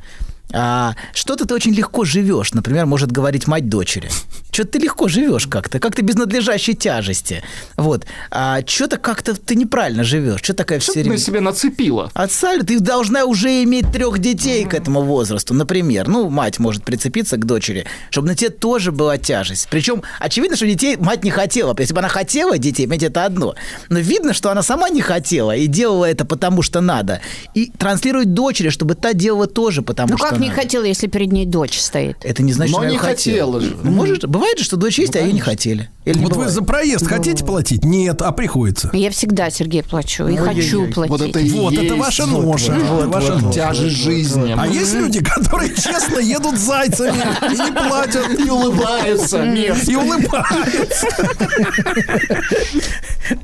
А, 0.52 0.94
что-то 1.14 1.46
ты 1.46 1.54
очень 1.54 1.72
легко 1.72 2.04
живешь, 2.04 2.52
например, 2.52 2.86
может 2.86 3.10
говорить 3.10 3.46
мать 3.46 3.68
дочери. 3.68 4.10
Что-то 4.50 4.72
ты 4.72 4.78
легко 4.80 5.08
живешь 5.08 5.46
как-то, 5.46 5.78
как-то 5.78 6.02
без 6.02 6.14
надлежащей 6.14 6.74
тяжести. 6.74 7.42
Вот. 7.76 8.04
А 8.30 8.60
что-то 8.66 8.98
как-то 8.98 9.34
ты 9.34 9.54
неправильно 9.54 10.04
живешь. 10.04 10.40
Что 10.42 10.52
такая 10.52 10.80
что 10.80 10.92
все 10.92 11.02
ты 11.02 11.08
время... 11.08 11.18
себя 11.18 11.40
нацепила? 11.40 12.10
Отсаль, 12.12 12.62
ты 12.62 12.78
должна 12.78 13.24
уже 13.24 13.62
иметь 13.62 13.90
трех 13.90 14.18
детей 14.18 14.64
к 14.66 14.74
этому 14.74 15.02
возрасту, 15.02 15.54
например. 15.54 16.06
Ну, 16.08 16.28
мать 16.28 16.58
может 16.58 16.84
прицепиться 16.84 17.38
к 17.38 17.46
дочери, 17.46 17.86
чтобы 18.10 18.28
на 18.28 18.34
тебе 18.34 18.50
тоже 18.50 18.92
была 18.92 19.16
тяжесть. 19.16 19.68
Причем 19.70 20.02
очевидно, 20.18 20.56
что 20.56 20.66
детей 20.66 20.96
мать 20.98 21.24
не 21.24 21.30
хотела. 21.30 21.74
Если 21.78 21.94
бы 21.94 22.00
она 22.00 22.08
хотела 22.08 22.58
детей, 22.58 22.84
понимаете, 22.84 23.06
это 23.06 23.24
одно. 23.24 23.54
Но 23.88 24.00
видно, 24.00 24.34
что 24.34 24.50
она 24.50 24.62
сама 24.62 24.90
не 24.90 25.00
хотела 25.00 25.56
и 25.56 25.66
делала 25.66 26.04
это 26.04 26.26
потому, 26.26 26.60
что 26.60 26.82
надо. 26.82 27.22
И 27.54 27.72
транслирует 27.78 28.34
дочери, 28.34 28.68
чтобы 28.68 28.94
та 28.96 29.14
делала 29.14 29.46
тоже 29.46 29.80
потому, 29.80 30.12
Ну 30.12 30.18
что 30.18 30.28
как 30.28 30.41
не 30.42 30.50
хотела, 30.50 30.84
если 30.84 31.06
перед 31.06 31.32
ней 31.32 31.46
дочь 31.46 31.78
стоит? 31.78 32.16
Это 32.22 32.42
не 32.42 32.52
значит, 32.52 32.74
Но 32.76 32.82
что 32.82 32.90
не 32.90 32.98
хотела 32.98 33.60
же. 33.60 33.76
Ну, 33.82 33.90
может, 33.90 34.26
бывает 34.28 34.58
же, 34.58 34.64
что 34.64 34.76
дочь 34.76 34.98
есть, 34.98 35.16
а 35.16 35.20
ее 35.20 35.32
не 35.32 35.40
хотели. 35.40 35.88
Или 36.04 36.18
не 36.18 36.24
Вот 36.24 36.30
вы 36.30 36.36
бывает? 36.36 36.52
за 36.52 36.62
проезд 36.62 37.06
хотите 37.06 37.44
платить? 37.44 37.84
Нет, 37.84 38.22
а 38.22 38.32
приходится. 38.32 38.90
Я 38.92 39.10
всегда, 39.10 39.50
Сергей, 39.50 39.82
плачу 39.84 40.24
и 40.26 40.32
Ой-ой-ой. 40.32 40.54
хочу 40.54 40.86
платить. 40.92 41.10
Вот 41.10 41.72
это 41.72 41.94
Вот, 41.94 41.98
ваша 41.98 42.26
ноша. 42.26 42.72
вот, 42.72 43.06
ваша 43.06 43.34
вот, 43.36 43.54
тяжесть 43.54 43.96
жизни. 43.96 44.54
А 44.58 44.66
есть 44.66 44.94
люди, 44.94 45.22
которые 45.22 45.72
честно 45.74 46.18
едут 46.18 46.58
зайцами 46.58 47.22
и 47.52 47.56
не 47.56 47.72
платят. 47.72 48.28
И 48.38 48.50
улыбаются. 48.50 49.44
И 49.44 49.94
улыбаются. 49.94 51.06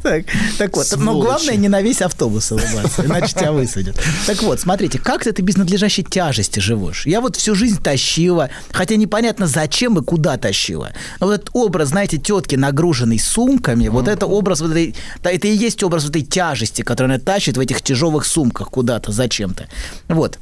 Так, 0.02 0.24
так 0.58 0.76
вот, 0.76 0.86
но 0.96 1.12
Сволочи. 1.12 1.26
главное 1.26 1.56
не 1.56 1.68
на 1.68 1.80
весь 1.82 2.02
автобус 2.02 2.50
улыбаться, 2.50 3.04
иначе 3.04 3.32
тебя 3.34 3.52
высадят. 3.52 3.96
Так 4.26 4.42
вот, 4.42 4.60
смотрите, 4.60 4.98
как 4.98 5.22
ты 5.24 5.30
без 5.42 5.56
надлежащей 5.56 6.02
тяжести 6.02 6.58
живешь? 6.92 7.06
Я 7.06 7.20
вот 7.20 7.36
всю 7.36 7.54
жизнь 7.54 7.82
тащила, 7.82 8.50
хотя 8.72 8.96
непонятно 8.96 9.46
зачем 9.46 9.98
и 9.98 10.02
куда 10.02 10.36
тащила. 10.36 10.92
Но 11.20 11.26
вот 11.26 11.34
этот 11.34 11.50
образ, 11.52 11.88
знаете, 11.88 12.18
тетки, 12.18 12.56
нагруженной 12.56 13.18
сумками, 13.18 13.88
вот 13.88 14.08
это 14.08 14.26
образ, 14.26 14.60
вот 14.60 14.70
этой, 14.70 14.94
это 15.22 15.48
и 15.48 15.56
есть 15.56 15.82
образ 15.82 16.04
вот 16.04 16.10
этой 16.10 16.22
тяжести, 16.22 16.82
которую 16.82 17.14
она 17.14 17.22
тащит 17.22 17.56
в 17.56 17.60
этих 17.60 17.82
тяжелых 17.82 18.26
сумках 18.26 18.70
куда-то, 18.70 19.12
зачем-то. 19.12 19.68
Вот. 20.08 20.38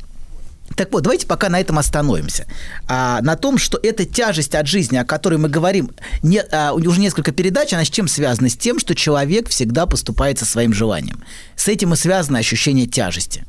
Так 0.75 0.93
вот, 0.93 1.05
давайте 1.05 1.29
пока 1.29 1.49
на 1.49 1.61
этом 1.61 1.79
остановимся. 1.79 2.47
А, 2.89 3.21
на 3.23 3.37
том, 3.37 3.57
что 3.57 3.79
эта 3.81 4.05
тяжесть 4.05 4.55
от 4.57 4.67
жизни, 4.67 4.97
о 4.97 5.05
которой 5.05 5.39
мы 5.39 5.49
говорим, 5.49 5.93
не, 6.23 6.41
а, 6.41 6.73
уже 6.73 6.99
несколько 6.99 7.31
передач, 7.31 7.73
она 7.73 7.85
с 7.85 7.89
чем 7.89 8.09
связана? 8.09 8.49
С 8.49 8.57
тем, 8.57 8.81
что 8.81 8.97
человек 8.97 9.49
всегда 9.49 9.87
поступает 9.87 10.41
со 10.41 10.45
своим 10.45 10.75
желанием. 10.75 11.23
С 11.55 11.69
этим 11.69 11.95
и 11.95 11.97
связано 11.97 12.39
ощущение 12.39 12.87
тяжести 12.87 13.47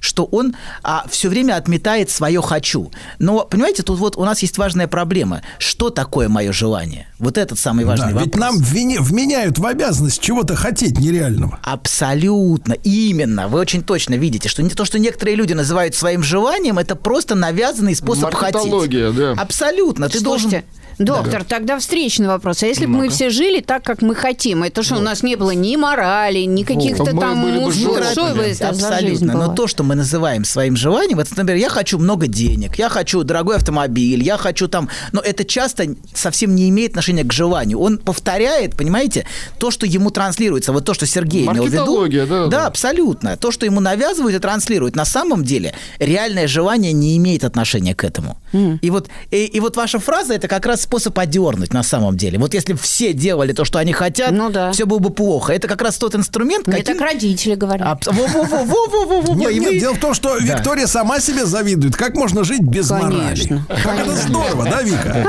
что 0.00 0.24
он 0.24 0.54
а, 0.82 1.04
все 1.10 1.28
время 1.28 1.56
отметает 1.56 2.10
свое 2.10 2.40
хочу. 2.42 2.90
Но, 3.18 3.44
понимаете, 3.44 3.82
тут 3.82 3.98
вот 3.98 4.16
у 4.16 4.24
нас 4.24 4.40
есть 4.40 4.58
важная 4.58 4.86
проблема. 4.86 5.42
Что 5.58 5.90
такое 5.90 6.28
мое 6.28 6.52
желание? 6.52 7.08
Вот 7.18 7.36
этот 7.36 7.58
самый 7.58 7.84
важный 7.84 8.12
Да, 8.12 8.20
вопрос. 8.20 8.24
ведь 8.26 8.36
нам 8.36 8.58
вини- 8.58 8.98
вменяют 9.00 9.58
в 9.58 9.66
обязанность 9.66 10.20
чего-то 10.20 10.54
хотеть 10.56 10.98
нереального. 10.98 11.58
Абсолютно, 11.62 12.74
именно. 12.74 13.48
Вы 13.48 13.58
очень 13.58 13.82
точно 13.82 14.14
видите, 14.14 14.48
что 14.48 14.62
не 14.62 14.70
то, 14.70 14.84
что 14.84 14.98
некоторые 14.98 15.36
люди 15.36 15.52
называют 15.52 15.94
своим 15.94 16.22
желанием, 16.22 16.78
это 16.78 16.94
просто 16.94 17.34
навязанный 17.34 17.94
способ 17.94 18.32
хотеть. 18.34 19.16
Да. 19.16 19.32
Абсолютно. 19.32 20.08
Ты 20.08 20.20
должен... 20.20 20.50
Доктор, 20.98 21.44
тогда 21.44 21.78
встречный 21.78 22.28
вопрос. 22.28 22.62
А 22.62 22.66
если 22.66 22.86
бы 22.86 22.92
мы 22.92 23.08
все 23.08 23.30
жили 23.30 23.60
так, 23.60 23.84
как 23.84 24.02
мы 24.02 24.14
хотим, 24.14 24.62
это 24.64 24.82
что, 24.82 24.96
у 24.96 25.00
нас 25.00 25.22
не 25.22 25.36
было 25.36 25.52
ни 25.52 25.76
морали, 25.76 26.40
ни 26.40 26.62
каких-то 26.62 27.04
Мы 27.04 27.20
там... 27.20 27.42
были 27.42 27.58
бы 27.58 27.64
ну. 27.64 28.02
Что 28.02 28.34
бы 28.34 28.42
это 28.42 28.68
Абсолютно. 28.68 29.34
Но 29.34 29.54
то, 29.54 29.66
что 29.66 29.84
мы 29.84 29.94
называем 29.94 30.44
своим 30.44 30.76
желанием, 30.76 31.20
это, 31.20 31.30
например, 31.36 31.56
я 31.60 31.68
хочу 31.68 31.98
много 31.98 32.26
денег, 32.26 32.76
я 32.76 32.88
хочу 32.88 33.22
дорогой 33.22 33.56
автомобиль, 33.56 34.22
я 34.22 34.36
хочу 34.36 34.68
там... 34.68 34.88
Но 35.12 35.20
это 35.20 35.44
часто 35.44 35.94
совсем 36.14 36.54
не 36.54 36.68
имеет 36.68 36.90
отношения 36.90 37.24
к 37.24 37.32
желанию. 37.32 37.78
Он 37.78 37.98
повторяет, 37.98 38.76
понимаете, 38.76 39.26
то, 39.58 39.70
что 39.70 39.86
ему 39.86 40.10
транслируется. 40.10 40.72
Вот 40.72 40.84
то, 40.84 40.94
что 40.94 41.06
Сергей 41.06 41.46
имел 41.46 41.64
в 41.64 41.66
виду. 41.66 41.76
Маркетология, 41.78 42.26
да, 42.26 42.44
Да, 42.44 42.50
да. 42.50 42.66
абсолютно. 42.66 43.36
То, 43.36 43.50
что 43.50 43.66
ему 43.66 43.80
навязывают 43.80 44.34
и 44.34 44.38
транслируют. 44.38 44.96
На 44.96 45.04
самом 45.04 45.44
деле 45.44 45.74
реальное 45.98 46.48
желание 46.48 46.92
не 46.92 47.16
имеет 47.16 47.44
отношения 47.44 47.94
к 47.94 48.04
этому. 48.04 48.36
И, 48.52 48.90
вот, 48.90 49.08
и, 49.30 49.44
и 49.44 49.60
вот 49.60 49.76
ваша 49.76 49.98
фраза 49.98 50.34
это 50.34 50.48
как 50.48 50.66
раз 50.66 50.87
способ 50.88 51.18
одернуть 51.18 51.74
на 51.74 51.82
самом 51.82 52.16
деле. 52.16 52.38
Вот 52.38 52.54
если 52.54 52.72
все 52.72 53.12
делали 53.12 53.52
то, 53.52 53.66
что 53.66 53.78
они 53.78 53.92
хотят, 53.92 54.30
Ну 54.32 54.48
да. 54.48 54.72
все 54.72 54.86
было 54.86 54.98
бы 55.00 55.10
плохо. 55.10 55.52
Это 55.52 55.68
как 55.68 55.82
раз 55.82 55.98
тот 55.98 56.14
инструмент, 56.14 56.66
Мне 56.66 56.78
каким- 56.78 56.96
так 56.96 57.06
родители 57.06 57.54
говорят. 57.56 58.04
Дело 58.06 59.94
в 59.94 59.98
том, 60.00 60.14
что. 60.14 60.38
Виктория 60.38 60.86
сама 60.86 61.20
себе 61.20 61.44
завидует. 61.44 61.94
Как 61.96 62.14
можно 62.14 62.42
жить 62.44 62.62
без 62.62 62.88
морали? 62.90 63.62
Как 63.82 63.98
это 64.00 64.16
здорово, 64.16 64.64
да, 64.64 64.82
Вика? 64.82 65.26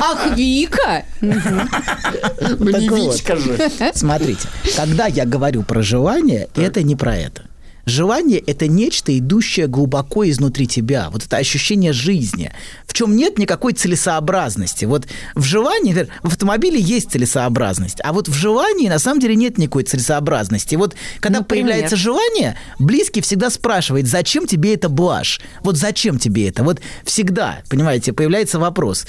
Ах, 0.00 0.36
Вика! 0.36 1.04
Ну 1.20 2.72
Так 2.72 2.80
не 2.80 2.88
вот. 2.88 3.14
Витька 3.14 3.36
же. 3.36 3.58
Смотрите, 3.94 4.48
когда 4.76 5.06
я 5.06 5.26
говорю 5.26 5.62
про 5.64 5.82
желание, 5.82 6.48
это 6.56 6.82
не 6.82 6.96
про 6.96 7.14
это. 7.16 7.42
Желание– 7.88 8.38
это 8.46 8.68
нечто, 8.68 9.16
идущее 9.18 9.66
глубоко 9.66 10.28
изнутри 10.28 10.66
тебя. 10.66 11.08
Вот 11.10 11.24
это 11.24 11.38
ощущение 11.38 11.94
жизни, 11.94 12.52
в 12.86 12.92
чем 12.92 13.16
нет 13.16 13.38
никакой 13.38 13.72
целесообразности. 13.72 14.84
Вот 14.84 15.06
в 15.34 15.42
желании, 15.42 15.94
например, 15.94 16.12
в 16.22 16.26
автомобиле 16.28 16.78
есть 16.78 17.10
целесообразность, 17.10 18.00
а 18.04 18.12
вот 18.12 18.28
в 18.28 18.34
желании 18.34 18.88
на 18.88 18.98
самом 18.98 19.20
деле 19.20 19.36
нет 19.36 19.56
никакой 19.56 19.84
целесообразности. 19.84 20.74
Вот 20.74 20.96
когда 21.20 21.38
Например? 21.38 21.64
появляется 21.66 21.96
желание, 21.96 22.58
близкий 22.78 23.22
всегда 23.22 23.48
спрашивает, 23.48 24.06
зачем 24.06 24.46
тебе 24.46 24.74
это 24.74 24.90
блажь? 24.90 25.40
Вот 25.62 25.78
зачем 25.78 26.18
тебе 26.18 26.48
это? 26.48 26.64
Вот 26.64 26.80
всегда, 27.04 27.62
понимаете, 27.70 28.12
появляется 28.12 28.58
вопрос. 28.58 29.06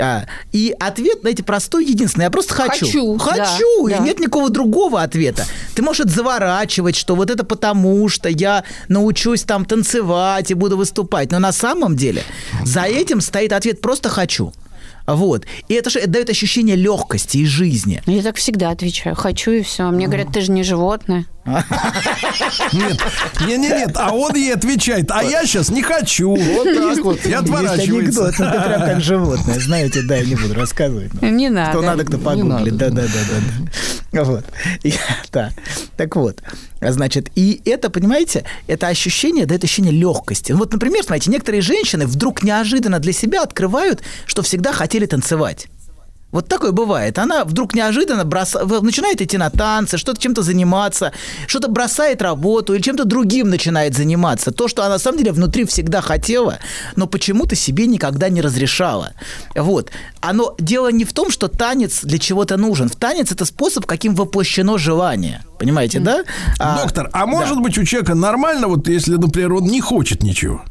А, 0.00 0.24
и 0.52 0.74
ответ, 0.80 1.18
знаете, 1.20 1.42
простой, 1.42 1.84
единственный. 1.84 2.24
Я 2.24 2.30
просто 2.30 2.54
хочу. 2.54 2.86
Хочу, 2.86 3.18
да, 3.18 3.44
Хочу. 3.44 3.88
да. 3.88 3.96
И 3.96 4.00
нет 4.00 4.20
никакого 4.20 4.48
другого 4.48 5.02
ответа. 5.02 5.44
Ты 5.74 5.82
можешь 5.82 6.00
это 6.00 6.10
заворачивать, 6.10 6.96
что 6.96 7.14
вот 7.14 7.30
это 7.30 7.44
потому, 7.44 8.08
что 8.08 8.28
я 8.28 8.64
научусь 8.88 9.42
там 9.42 9.64
танцевать 9.64 10.50
и 10.50 10.54
буду 10.54 10.76
выступать. 10.76 11.30
Но 11.30 11.38
на 11.38 11.52
самом 11.52 11.96
деле 11.96 12.22
за 12.64 12.82
этим 12.82 13.20
стоит 13.20 13.52
ответ 13.52 13.80
«просто 13.80 14.08
хочу». 14.08 14.52
Вот. 15.06 15.46
И 15.68 15.74
это 15.74 15.90
же 15.90 15.98
это 15.98 16.10
дает 16.10 16.30
ощущение 16.30 16.76
легкости 16.76 17.38
и 17.38 17.44
жизни. 17.44 18.02
Я 18.06 18.22
так 18.22 18.36
всегда 18.36 18.70
отвечаю. 18.70 19.16
Хочу 19.16 19.50
и 19.50 19.62
все. 19.62 19.90
Мне 19.90 20.06
говорят, 20.06 20.32
ты 20.32 20.40
же 20.40 20.52
не 20.52 20.62
животное. 20.62 21.26
Нет, 21.44 22.98
нет, 23.40 23.58
нет, 23.58 23.58
нет, 23.60 23.90
а 23.96 24.12
он 24.14 24.34
ей 24.36 24.54
отвечает, 24.54 25.10
а 25.10 25.22
я 25.24 25.44
сейчас 25.44 25.70
не 25.70 25.82
хочу. 25.82 26.34
Вот 26.36 26.64
так 26.64 27.04
вот. 27.04 27.24
Я 27.26 27.40
отворачивается. 27.40 27.82
Есть 27.82 27.90
анекдот, 27.90 28.34
ну, 28.38 28.44
ты 28.52 28.60
прям 28.68 28.80
как 28.82 29.00
животное, 29.00 29.60
знаете, 29.60 30.02
да, 30.02 30.16
я 30.16 30.24
не 30.24 30.34
буду 30.36 30.54
рассказывать. 30.54 31.10
но 31.20 31.28
Не 31.28 31.48
надо. 31.50 31.70
Кто 31.72 31.82
надо, 31.82 32.04
кто 32.04 32.18
погуглит, 32.18 32.76
да, 32.76 32.90
да, 32.90 33.02
да, 33.02 33.08
да, 33.08 33.40
да. 34.12 34.24
Вот. 34.24 34.44
И- 34.84 34.94
да. 35.32 35.50
Так 35.96 36.14
вот, 36.16 36.40
а 36.80 36.92
значит, 36.92 37.30
и 37.34 37.60
это, 37.64 37.90
понимаете, 37.90 38.44
это 38.66 38.86
ощущение, 38.88 39.46
да, 39.46 39.54
это 39.56 39.64
ощущение 39.64 39.92
легкости. 39.92 40.52
Вот, 40.52 40.72
например, 40.72 41.02
смотрите, 41.02 41.30
некоторые 41.30 41.60
женщины 41.62 42.06
вдруг 42.06 42.42
неожиданно 42.42 42.98
для 42.98 43.12
себя 43.12 43.42
открывают, 43.42 44.02
что 44.26 44.42
всегда 44.42 44.72
хотели 44.72 45.06
танцевать. 45.06 45.66
Вот 46.32 46.48
такое 46.48 46.72
бывает. 46.72 47.18
Она 47.18 47.44
вдруг 47.44 47.74
неожиданно 47.74 48.24
в- 48.24 48.82
начинает 48.82 49.20
идти 49.20 49.36
на 49.38 49.50
танцы, 49.50 49.98
что-то 49.98 50.18
чем-то 50.20 50.42
заниматься, 50.42 51.12
что-то 51.46 51.68
бросает 51.68 52.22
работу 52.22 52.74
или 52.74 52.80
чем-то 52.82 53.04
другим 53.04 53.50
начинает 53.50 53.94
заниматься. 53.94 54.50
То, 54.50 54.66
что 54.68 54.82
она 54.82 54.94
на 54.94 54.98
самом 54.98 55.18
деле 55.18 55.32
внутри 55.32 55.64
всегда 55.66 56.00
хотела, 56.00 56.58
но 56.96 57.06
почему-то 57.06 57.54
себе 57.54 57.86
никогда 57.86 58.30
не 58.30 58.40
разрешала. 58.40 59.12
Вот. 59.54 59.90
Оно, 60.20 60.54
дело 60.58 60.90
не 60.90 61.04
в 61.04 61.12
том, 61.12 61.30
что 61.30 61.48
танец 61.48 62.00
для 62.02 62.18
чего-то 62.18 62.56
нужен. 62.56 62.88
В 62.88 62.96
танец 62.96 63.30
это 63.30 63.44
способ, 63.44 63.84
каким 63.86 64.14
воплощено 64.14 64.78
желание. 64.78 65.42
Понимаете, 65.58 66.00
да? 66.00 66.24
А- 66.58 66.82
Доктор, 66.82 67.10
а 67.12 67.26
может 67.26 67.60
быть 67.60 67.76
у 67.78 67.84
человека 67.84 68.14
нормально, 68.14 68.68
вот 68.68 68.88
если, 68.88 69.16
например, 69.16 69.52
он 69.52 69.64
не 69.64 69.80
хочет 69.80 70.22
ничего? 70.22 70.62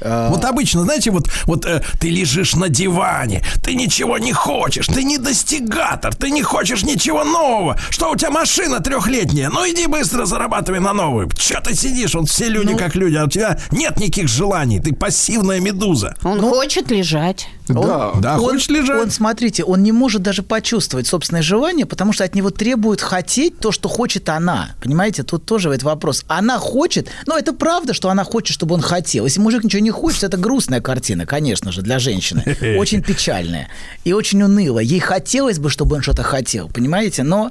Вот 0.00 0.44
обычно, 0.44 0.82
знаете, 0.82 1.10
вот, 1.10 1.28
вот 1.44 1.64
э, 1.64 1.82
ты 2.00 2.10
лежишь 2.10 2.54
на 2.54 2.68
диване, 2.68 3.44
ты 3.62 3.74
ничего 3.74 4.18
не 4.18 4.32
хочешь, 4.32 4.86
ты 4.86 5.04
не 5.04 5.16
достигатор, 5.16 6.14
ты 6.14 6.30
не 6.30 6.42
хочешь 6.42 6.82
ничего 6.82 7.22
нового. 7.22 7.78
Что 7.90 8.10
у 8.10 8.16
тебя 8.16 8.30
машина 8.30 8.80
трехлетняя? 8.80 9.48
Ну 9.48 9.60
иди 9.68 9.86
быстро 9.86 10.24
зарабатывай 10.24 10.80
на 10.80 10.92
новую. 10.92 11.30
Че 11.30 11.60
ты 11.60 11.74
сидишь? 11.74 12.14
Вот 12.14 12.28
все 12.28 12.48
люди 12.48 12.76
как 12.76 12.96
люди, 12.96 13.14
а 13.16 13.24
у 13.24 13.28
тебя 13.28 13.58
нет 13.70 13.98
никаких 13.98 14.28
желаний, 14.28 14.80
ты 14.80 14.92
пассивная 14.92 15.60
медуза. 15.60 16.16
Он 16.24 16.40
хочет 16.40 16.90
лежать. 16.90 17.48
Да, 17.68 18.12
да, 18.18 18.34
он, 18.34 18.50
хочешь 18.50 18.68
лежать? 18.68 19.00
Он, 19.00 19.10
смотрите, 19.10 19.62
он 19.64 19.82
не 19.82 19.92
может 19.92 20.22
даже 20.22 20.42
почувствовать 20.42 21.06
собственное 21.06 21.42
желание, 21.42 21.86
потому 21.86 22.12
что 22.12 22.24
от 22.24 22.34
него 22.34 22.50
требует 22.50 23.00
хотеть 23.00 23.58
то, 23.58 23.70
что 23.70 23.88
хочет 23.88 24.28
она. 24.28 24.70
Понимаете, 24.82 25.22
тут 25.22 25.44
тоже 25.44 25.70
этот 25.70 25.84
вопрос. 25.84 26.24
Она 26.26 26.58
хочет, 26.58 27.08
но 27.26 27.38
это 27.38 27.52
правда, 27.52 27.94
что 27.94 28.10
она 28.10 28.24
хочет, 28.24 28.54
чтобы 28.54 28.74
он 28.74 28.80
хотел. 28.80 29.24
Если 29.24 29.40
мужик 29.42 29.64
ничего 29.64 29.82
не 29.82 29.90
хочет, 29.90 30.24
это 30.24 30.36
грустная 30.36 30.80
картина, 30.80 31.26
конечно 31.26 31.72
же, 31.72 31.82
для 31.82 31.98
женщины. 31.98 32.56
Очень 32.78 33.02
печальная 33.02 33.68
и 34.04 34.12
очень 34.12 34.42
унылая. 34.42 34.84
Ей 34.84 35.00
хотелось 35.00 35.58
бы, 35.58 35.70
чтобы 35.70 35.96
он 35.96 36.02
что-то 36.02 36.22
хотел, 36.22 36.68
понимаете? 36.68 37.22
Но, 37.22 37.50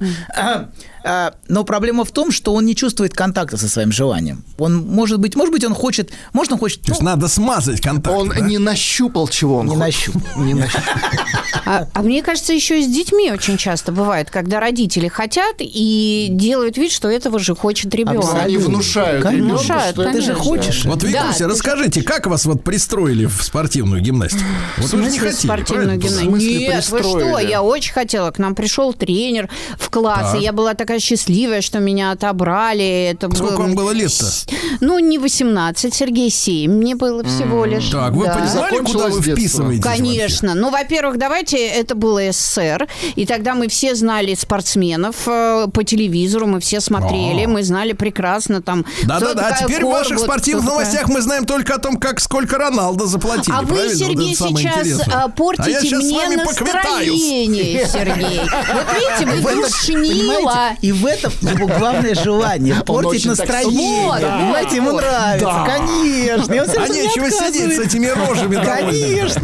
но 1.47 1.63
проблема 1.63 2.05
в 2.05 2.11
том, 2.11 2.31
что 2.31 2.53
он 2.53 2.65
не 2.65 2.75
чувствует 2.75 3.13
контакта 3.13 3.57
со 3.57 3.67
своим 3.67 3.91
желанием. 3.91 4.43
Он, 4.57 4.77
может 4.87 5.19
быть, 5.19 5.35
может 5.35 5.51
быть, 5.53 5.63
он 5.63 5.73
хочет, 5.73 6.11
может, 6.33 6.53
он 6.53 6.59
хочет... 6.59 6.81
То 6.81 6.91
есть 6.91 7.01
надо 7.01 7.27
смазать 7.27 7.81
контакт. 7.81 8.15
Он 8.15 8.47
не 8.47 8.57
нащупал, 8.57 9.27
чего 9.27 9.57
он 9.57 9.67
Не 9.67 9.75
хочет. 9.75 9.85
нащупал. 10.15 10.43
Не 10.43 10.53
нащупал. 10.53 10.83
А, 11.65 11.87
а 11.93 12.01
мне 12.01 12.23
кажется, 12.23 12.53
еще 12.53 12.79
и 12.79 12.83
с 12.83 12.87
детьми 12.87 13.31
очень 13.31 13.57
часто 13.57 13.91
бывает, 13.91 14.29
когда 14.29 14.59
родители 14.59 15.07
хотят 15.07 15.55
и 15.59 16.27
делают 16.31 16.77
вид, 16.77 16.91
что 16.91 17.07
этого 17.09 17.39
же 17.39 17.55
хочет 17.55 17.93
ребенок. 17.93 18.33
Они 18.33 18.57
внушают 18.57 19.23
Конечно. 19.23 19.45
ребенку, 19.45 19.63
Внушают, 19.63 19.95
что 19.95 20.11
Ты 20.11 20.21
же 20.21 20.33
хочешь. 20.33 20.85
Вот, 20.85 20.99
Да, 20.99 21.07
Викуся, 21.07 21.39
ты 21.39 21.47
расскажите, 21.47 22.01
как 22.03 22.27
вас 22.27 22.45
вот 22.45 22.63
пристроили 22.63 23.25
в 23.25 23.41
спортивную 23.43 24.01
гимнастику? 24.01 24.43
Вот 24.77 24.91
вы 24.91 25.03
же 25.03 25.11
не 25.11 25.19
хотели, 25.19 25.35
спортивную 25.35 25.97
гимнастику? 25.97 26.35
Нет, 26.35 26.89
вы 26.89 26.99
что, 26.99 27.39
я 27.39 27.61
очень 27.61 27.93
хотела. 27.93 28.31
К 28.31 28.39
нам 28.39 28.55
пришел 28.55 28.93
тренер 28.93 29.49
в 29.77 29.89
класс, 29.89 30.35
и 30.35 30.39
я 30.39 30.51
была 30.53 30.73
такая 30.73 30.90
счастливая, 30.99 31.61
что 31.61 31.79
меня 31.79 32.11
отобрали. 32.11 33.09
Это 33.11 33.29
Сколько 33.33 33.53
было- 33.57 33.61
вам 33.63 33.75
было 33.75 33.91
лет-то? 33.91 34.25
Ну, 34.79 34.99
не 34.99 35.17
18, 35.17 35.93
Сергей 35.93 36.29
7 36.29 36.71
мне 36.71 36.95
было 36.95 37.23
всего 37.23 37.65
лишь. 37.65 37.89
Так, 37.89 38.13
вы 38.13 38.25
Да. 38.25 38.33
понимали, 38.35 38.77
куда 38.83 39.07
вы 39.07 39.21
вписываетесь? 39.21 39.83
Конечно. 39.83 40.53
Ну, 40.55 40.69
во-первых, 40.69 41.17
давайте, 41.17 41.57
это 41.67 41.95
было 41.95 42.21
СССР, 42.31 42.87
и 43.15 43.25
тогда 43.25 43.53
мы 43.55 43.67
все 43.67 43.95
знали 43.95 44.33
спортсменов 44.35 45.15
э, 45.27 45.67
по 45.73 45.83
телевизору, 45.83 46.47
мы 46.47 46.59
все 46.59 46.79
смотрели, 46.79 47.45
мы 47.45 47.63
знали 47.63 47.93
прекрасно 47.93 48.61
там... 48.61 48.85
Да-да-да, 49.03 49.49
такая 49.49 49.67
теперь 49.67 49.85
в 49.85 49.89
ваших 49.89 50.19
спортивных 50.19 50.65
такая- 50.65 50.79
новостях 50.79 51.09
мы 51.09 51.21
знаем 51.21 51.45
только 51.45 51.75
о 51.75 51.77
том, 51.79 51.97
как 51.97 52.19
сколько 52.19 52.57
Роналдо 52.57 53.05
заплатили. 53.05 53.55
А 53.55 53.61
вы, 53.61 53.89
Сергей, 53.93 54.35
сейчас 54.35 54.51
интересное. 54.51 55.05
а, 55.13 55.27
портите 55.29 55.95
а 55.95 55.97
мне 55.97 56.37
настроение, 56.37 57.87
Сергей. 57.91 58.39
Вот 58.39 58.85
видите, 58.95 59.41
вы 59.41 59.55
душнила. 59.61 60.69
И 60.81 60.91
в 60.91 61.05
этом 61.05 61.31
его 61.41 61.67
главное 61.67 62.15
желание 62.15 62.75
портить 62.85 63.25
настроение. 63.25 64.05
Вот, 64.05 64.21
понимаете, 64.21 64.75
ему 64.77 64.91
нравится, 64.93 65.65
конечно. 65.65 66.53
А 66.81 66.87
не 66.87 67.01
нечего 67.01 67.29
сидеть 67.29 67.75
с 67.75 67.79
этими 67.79 68.07
рожами. 68.07 68.55
Конечно. 68.63 69.41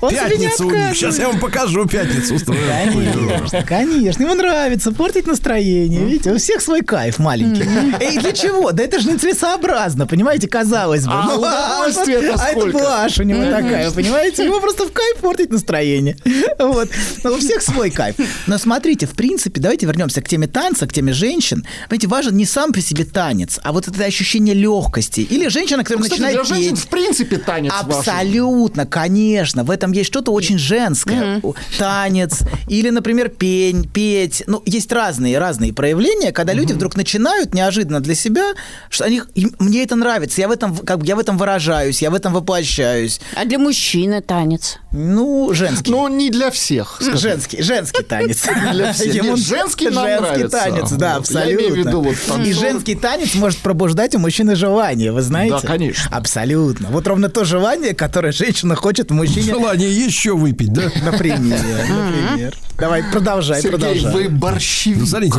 Пятница 0.00 0.64
у 0.64 0.70
них. 0.70 0.94
Сейчас 0.94 1.18
я 1.18 1.28
вам 1.28 1.40
покажу 1.40 1.86
пятницу. 1.86 2.34
устрою. 2.34 2.60
Конечно, 2.66 3.62
конечно. 3.62 4.22
Ему 4.22 4.34
нравится 4.34 4.92
портить 4.92 5.26
настроение. 5.26 6.04
Видите, 6.04 6.32
у 6.32 6.38
всех 6.38 6.60
свой 6.60 6.82
кайф 6.82 7.18
маленький. 7.18 7.62
И 8.04 8.18
для 8.18 8.32
чего? 8.32 8.72
Да 8.72 8.82
это 8.82 9.00
же 9.00 9.10
нецелесообразно, 9.10 10.06
понимаете, 10.06 10.48
казалось 10.48 11.04
бы. 11.06 11.12
А 11.12 11.24
Ну, 11.26 11.38
удовольствие-то 11.38 12.34
а 12.38 12.48
это 12.48 12.66
блажь 12.66 13.18
у 13.18 13.22
него 13.22 13.44
такая, 13.44 13.90
понимаете? 13.90 14.44
Ему 14.44 14.60
просто 14.60 14.84
в 14.86 14.92
кайф 14.92 15.18
портить 15.20 15.50
настроение. 15.50 16.16
Вот. 16.58 16.88
Но 17.22 17.32
у 17.32 17.38
всех 17.38 17.62
свой 17.62 17.90
кайф. 17.90 18.16
Но 18.46 18.58
смотрите, 18.58 19.06
в 19.06 19.10
принципе, 19.10 19.60
давайте 19.60 19.86
вернемся 19.86 20.20
к 20.22 20.28
теме 20.28 20.46
танца, 20.66 20.86
к 20.86 20.92
теме 20.92 21.12
женщин. 21.12 21.64
Понимаете, 21.88 22.08
важен 22.08 22.36
не 22.36 22.44
сам 22.44 22.72
по 22.72 22.80
себе 22.80 23.04
танец, 23.04 23.60
а 23.62 23.72
вот 23.72 23.86
это 23.88 24.04
ощущение 24.04 24.54
легкости. 24.54 25.20
Или 25.20 25.48
женщина, 25.48 25.84
которая 25.84 26.02
Кстати, 26.02 26.20
начинает 26.20 26.46
для 26.46 26.54
женщин 26.56 26.74
петь. 26.74 26.84
в 26.84 26.88
принципе 26.88 27.36
танец 27.38 27.72
важен. 27.82 27.98
Абсолютно, 28.00 28.86
конечно. 28.86 29.62
В 29.64 29.70
этом 29.70 29.92
есть 29.92 30.08
что-то 30.08 30.32
очень 30.32 30.58
женское. 30.58 31.40
Танец 31.78 32.40
или, 32.68 32.90
например, 32.90 33.28
пень, 33.28 33.88
петь. 33.88 34.42
Ну, 34.46 34.62
есть 34.66 34.90
разные, 34.92 35.38
разные 35.38 35.72
проявления, 35.72 36.32
когда 36.32 36.52
люди 36.52 36.72
вдруг 36.72 36.96
начинают 36.96 37.54
неожиданно 37.54 38.00
для 38.00 38.14
себя, 38.14 38.52
что 38.90 39.04
они, 39.04 39.22
им- 39.34 39.54
мне 39.58 39.84
это 39.84 39.94
нравится, 39.94 40.40
я 40.40 40.48
в 40.48 40.50
этом, 40.50 40.76
как 40.76 40.98
бы, 40.98 41.06
я 41.06 41.14
в 41.16 41.18
этом 41.18 41.38
выражаюсь, 41.38 42.02
я 42.02 42.10
в 42.10 42.14
этом 42.14 42.32
воплощаюсь. 42.32 43.20
А 43.36 43.44
для 43.44 43.58
мужчины 43.58 44.20
танец? 44.20 44.78
Ну, 44.92 45.52
женский. 45.52 45.90
Ну, 45.90 46.08
не 46.08 46.30
для 46.30 46.50
всех. 46.50 46.96
скажем. 47.00 47.18
Женский, 47.18 47.62
женский 47.62 48.02
танец. 48.02 48.42
Для 48.72 48.92
всех. 48.92 49.14
Ему 49.14 49.36
Нет, 49.36 49.38
женский 49.46 49.88
нам 49.90 50.04
женский 50.06 50.22
нравится. 50.22 50.55
Танец, 50.64 50.90
да, 50.92 51.18
Вот. 51.18 51.30
Я 51.30 51.44
имею 51.44 51.58
в 51.58 51.62
абсолютно. 51.78 51.88
виду 51.88 52.00
вот 52.02 52.14
И 52.14 52.28
танцор. 52.28 52.54
женский 52.54 52.94
танец 52.94 53.34
может 53.34 53.58
пробуждать 53.58 54.14
у 54.14 54.18
мужчины 54.18 54.56
желание, 54.56 55.12
вы 55.12 55.22
знаете? 55.22 55.58
Да, 55.60 55.66
конечно. 55.66 56.16
Абсолютно. 56.16 56.88
Вот 56.88 57.06
ровно 57.06 57.28
то 57.28 57.44
желание, 57.44 57.94
которое 57.94 58.32
женщина 58.32 58.74
хочет 58.76 59.10
в 59.10 59.14
мужчине. 59.14 59.52
Желание 59.52 59.90
еще 59.92 60.34
выпить, 60.36 60.72
да? 60.72 60.90
Например, 61.04 61.58
например. 61.88 62.54
Давай, 62.78 63.02
продолжай, 63.10 63.60
Сергей, 63.62 63.78
продолжай. 63.78 64.12
вы 64.12 64.28
борщевик. 64.28 64.98
Ну, 65.00 65.06
смотрите. 65.06 65.38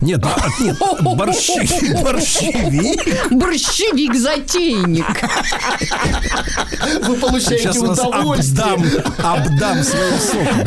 Нет, 0.00 0.20
а, 0.24 0.36
нет, 0.60 0.76
борщевик, 1.16 2.02
борщевик. 2.02 3.32
Борщевик-затейник. 3.32 5.06
Вы 7.06 7.16
получаете 7.16 7.62
Сейчас 7.62 7.76
удовольствие. 7.78 8.64
обдам, 8.64 8.84
обдам 9.22 9.82
своим 9.82 10.18
соком. 10.18 10.64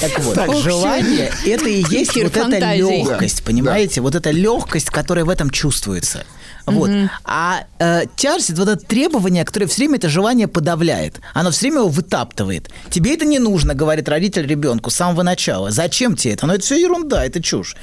Так 0.00 0.18
вот, 0.20 0.38
Ох, 0.38 0.62
желание– 0.62 1.32
это 1.46 1.68
и 1.68 1.82
есть 1.90 2.14
вот 2.16 2.36
эта 2.36 2.74
легкость, 2.74 3.42
понимаете? 3.42 4.00
Вот 4.00 4.14
эта 4.14 4.30
легкость, 4.30 4.90
которая 4.90 5.24
в 5.24 5.30
этом 5.30 5.50
чувствуется. 5.50 6.24
Вот. 6.70 6.90
А 7.24 7.64
э, 7.78 8.04
тяжесть, 8.16 8.58
вот 8.58 8.68
это 8.68 8.84
требование, 8.84 9.44
которое 9.44 9.66
все 9.66 9.82
время 9.82 9.96
это 9.96 10.08
желание 10.08 10.48
подавляет. 10.48 11.20
Оно 11.34 11.50
все 11.50 11.62
время 11.62 11.78
его 11.78 11.88
вытаптывает. 11.88 12.70
Тебе 12.90 13.14
это 13.14 13.24
не 13.24 13.38
нужно, 13.38 13.74
говорит 13.74 14.08
родитель 14.08 14.46
ребенку 14.46 14.90
с 14.90 14.94
самого 14.94 15.22
начала. 15.22 15.70
Зачем 15.70 16.16
тебе 16.16 16.34
это? 16.34 16.46
Ну, 16.46 16.54
это 16.54 16.62
все 16.62 16.80
ерунда, 16.80 17.24
это 17.24 17.42
чушь. 17.42 17.76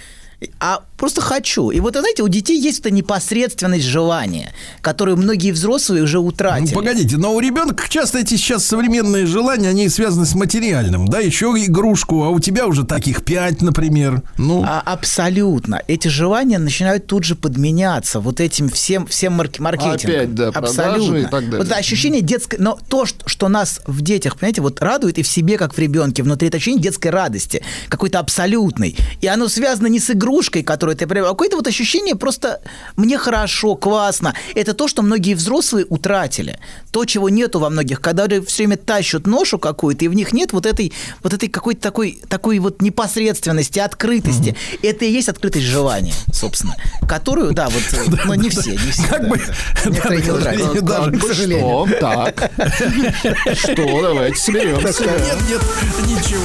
А 0.59 0.82
просто 0.98 1.19
хочу. 1.22 1.72
И 1.72 1.80
вот, 1.80 1.95
знаете, 1.95 2.22
у 2.22 2.27
детей 2.27 2.59
есть 2.59 2.82
эта 2.82 2.91
непосредственность 2.91 3.85
желания, 3.85 4.53
которую 4.82 5.17
многие 5.17 5.51
взрослые 5.51 6.03
уже 6.03 6.19
утратили. 6.19 6.69
Ну, 6.69 6.75
погодите, 6.75 7.17
но 7.17 7.33
у 7.33 7.40
ребенка 7.40 7.85
часто 7.90 8.19
эти 8.19 8.35
сейчас 8.35 8.64
современные 8.64 9.25
желания, 9.25 9.69
они 9.69 9.90
связаны 9.90 10.27
с 10.27 10.35
материальным. 10.35 11.07
Да, 11.07 11.19
еще 11.19 11.48
игрушку, 11.57 12.24
а 12.24 12.30
у 12.30 12.40
тебя 12.40 12.67
уже 12.67 12.85
таких 12.85 13.24
пять, 13.25 13.64
например. 13.64 14.22
Ну, 14.38 14.64
А, 14.64 14.82
абсолютно. 14.85 15.82
Эти 15.88 16.07
желания 16.07 16.59
начинают 16.59 17.07
тут 17.07 17.24
же 17.24 17.35
подменяться 17.35 18.19
вот 18.19 18.40
этим 18.40 18.69
всем, 18.69 19.07
всем 19.07 19.33
марк- 19.33 19.59
маркетингом. 19.59 20.16
Опять, 20.16 20.35
да, 20.35 20.48
абсолютно. 20.49 21.17
и 21.17 21.24
так 21.24 21.32
далее. 21.45 21.57
Вот 21.57 21.66
это 21.67 21.75
ощущение 21.77 22.22
детской... 22.22 22.57
Но 22.59 22.77
то, 22.90 23.07
что, 23.07 23.27
что 23.27 23.48
нас 23.49 23.82
в 23.88 24.01
детях, 24.01 24.38
понимаете, 24.38 24.61
вот 24.61 24.82
радует 24.82 25.17
и 25.17 25.24
в 25.24 25.27
себе, 25.27 25.57
как 25.57 25.74
в 25.74 25.80
ребенке, 25.80 26.22
внутри 26.22 26.48
это 26.49 26.57
ощущение 26.57 26.83
детской 26.83 27.09
радости, 27.09 27.64
какой-то 27.90 28.19
абсолютной. 28.19 28.95
И 29.22 29.25
оно 29.27 29.48
связано 29.48 29.88
не 29.88 29.99
с 29.99 30.11
игрушкой, 30.11 30.27
игрушкой, 30.28 30.64
которую 30.64 30.96
ты 30.96 31.08
приобрел, 31.08 31.28
а 31.28 31.30
какое-то 31.30 31.58
вот 31.58 31.68
ощущение 31.68 32.16
просто 32.16 32.62
«мне 32.96 33.18
хорошо, 33.18 33.76
классно». 33.76 34.34
Это 34.56 34.74
то, 34.74 34.88
что 34.88 35.02
многие 35.02 35.34
взрослые 35.34 35.86
утратили. 35.86 36.60
То, 36.92 37.06
чего 37.06 37.30
нету 37.30 37.60
во 37.60 37.70
многих, 37.70 38.02
когда 38.02 38.28
все 38.42 38.64
время 38.64 38.78
тащат 38.78 39.26
ношу 39.26 39.58
какую-то, 39.58 40.06
и 40.06 40.08
в 40.08 40.14
них 40.14 40.34
нет 40.34 40.54
вот 40.54 40.66
этой, 40.66 40.92
вот 41.24 41.34
этой 41.34 41.50
какой-то 41.50 41.82
такой, 41.82 42.20
такой 42.28 42.60
вот 42.60 42.82
непосредственности, 42.82 43.80
открытости. 43.80 44.50
Угу. 44.50 44.88
Это 44.88 45.06
и 45.06 45.12
есть 45.12 45.30
открытость 45.30 45.66
желания, 45.66 46.14
собственно, 46.34 46.76
которую, 47.08 47.54
да, 47.54 47.70
вот, 47.70 47.84
но 48.26 48.36
не 48.36 48.50
все, 48.50 48.72
не 48.72 48.92
все. 48.92 49.08
Как 49.08 49.28
бы, 49.28 49.42
некоторые 49.86 50.24
не 50.24 50.32
утратили, 50.32 51.18
к 51.18 51.24
сожалению. 51.24 51.88
Что? 51.88 52.00
Так. 52.00 52.52
Что? 53.58 54.02
Давайте 54.02 54.38
соберемся. 54.38 55.04
Нет, 55.04 55.38
нет, 55.50 55.62
ничего. 56.06 56.44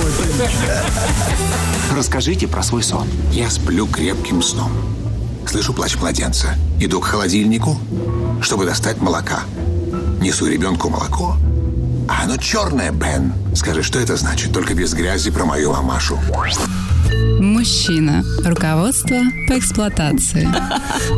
Расскажите 1.95 2.49
про 2.49 2.63
свой 2.63 2.83
сон. 2.83 3.07
Я 3.33 3.51
сплю 3.51 3.87
крепким 3.87 4.41
сном. 4.41 4.73
Слышу 5.47 5.75
плач 5.75 5.97
младенца. 5.97 6.55
Иду 6.81 7.01
к 7.01 7.05
холодильнику, 7.05 7.79
чтобы 8.41 8.65
достать 8.65 8.99
молока. 8.99 9.41
Несу 10.21 10.47
ребенку 10.47 10.89
молоко. 10.89 11.37
А 12.13 12.25
оно 12.25 12.37
черное, 12.37 12.93
Бен. 12.93 13.33
Скажи, 13.55 13.83
что 13.83 13.99
это 13.99 14.17
значит? 14.17 14.53
Только 14.53 14.75
без 14.75 14.93
грязи 14.93 15.31
про 15.31 15.47
мою 15.47 15.73
мамашу. 15.73 16.19
Мужчина. 17.41 18.25
Руководство 18.45 19.17
по 19.49 19.59
эксплуатации. 19.59 20.49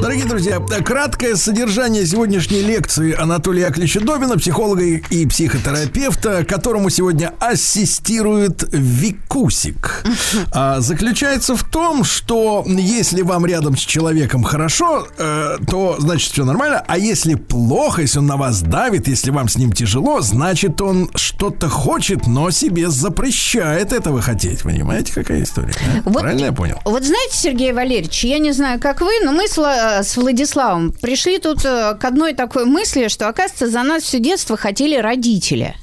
Дорогие 0.01 0.25
друзья, 0.25 0.59
краткое 0.59 1.37
содержание 1.37 2.07
сегодняшней 2.07 2.63
лекции 2.63 3.15
Анатолия 3.15 3.67
Яковлевича 3.67 4.01
Добина, 4.01 4.39
психолога 4.39 4.83
и 4.83 5.27
психотерапевта, 5.27 6.45
которому 6.45 6.89
сегодня 6.89 7.35
ассистирует 7.41 8.67
Викусик. 8.73 10.05
А, 10.51 10.81
заключается 10.81 11.57
в 11.57 11.65
том, 11.65 12.05
что 12.05 12.65
если 12.67 13.21
вам 13.21 13.45
рядом 13.45 13.77
с 13.77 13.81
человеком 13.81 14.45
хорошо, 14.45 15.07
э, 15.19 15.59
то 15.69 15.97
значит 15.99 16.33
все 16.33 16.45
нормально, 16.45 16.83
а 16.87 16.97
если 16.97 17.35
плохо, 17.35 18.01
если 18.01 18.19
он 18.19 18.27
на 18.27 18.37
вас 18.37 18.63
давит, 18.63 19.09
если 19.09 19.31
вам 19.31 19.49
с 19.49 19.57
ним 19.57 19.73
тяжело, 19.73 20.23
значит 20.23 20.81
он 20.85 21.11
что-то 21.15 21.69
хочет, 21.69 22.27
но 22.27 22.51
себе 22.51 22.91
запрещает 22.91 23.93
этого 23.93 24.21
хотеть. 24.21 24.63
Понимаете, 24.63 25.13
какая 25.13 25.43
история? 25.43 25.73
Вот, 26.05 26.21
Правильно 26.21 26.47
я 26.47 26.53
понял? 26.53 26.81
Вот 26.85 27.05
знаете, 27.05 27.37
Сергей 27.37 27.73
Валерьевич, 27.73 28.25
я 28.25 28.39
не 28.39 28.53
знаю, 28.53 28.81
как 28.81 29.01
вы, 29.01 29.13
но 29.25 29.33
мы 29.33 29.49
с, 29.49 29.59
с 29.59 30.17
Владиславом 30.17 30.93
пришли 30.93 31.39
тут 31.39 31.65
э, 31.65 31.97
к 31.99 32.05
одной 32.05 32.35
такой 32.35 32.65
мысли, 32.65 33.09
что, 33.09 33.29
оказывается, 33.29 33.69
за 33.69 33.83
нас 33.83 34.03
все 34.03 34.19
детство 34.19 34.57
хотели 34.57 34.97
родители 34.97 35.75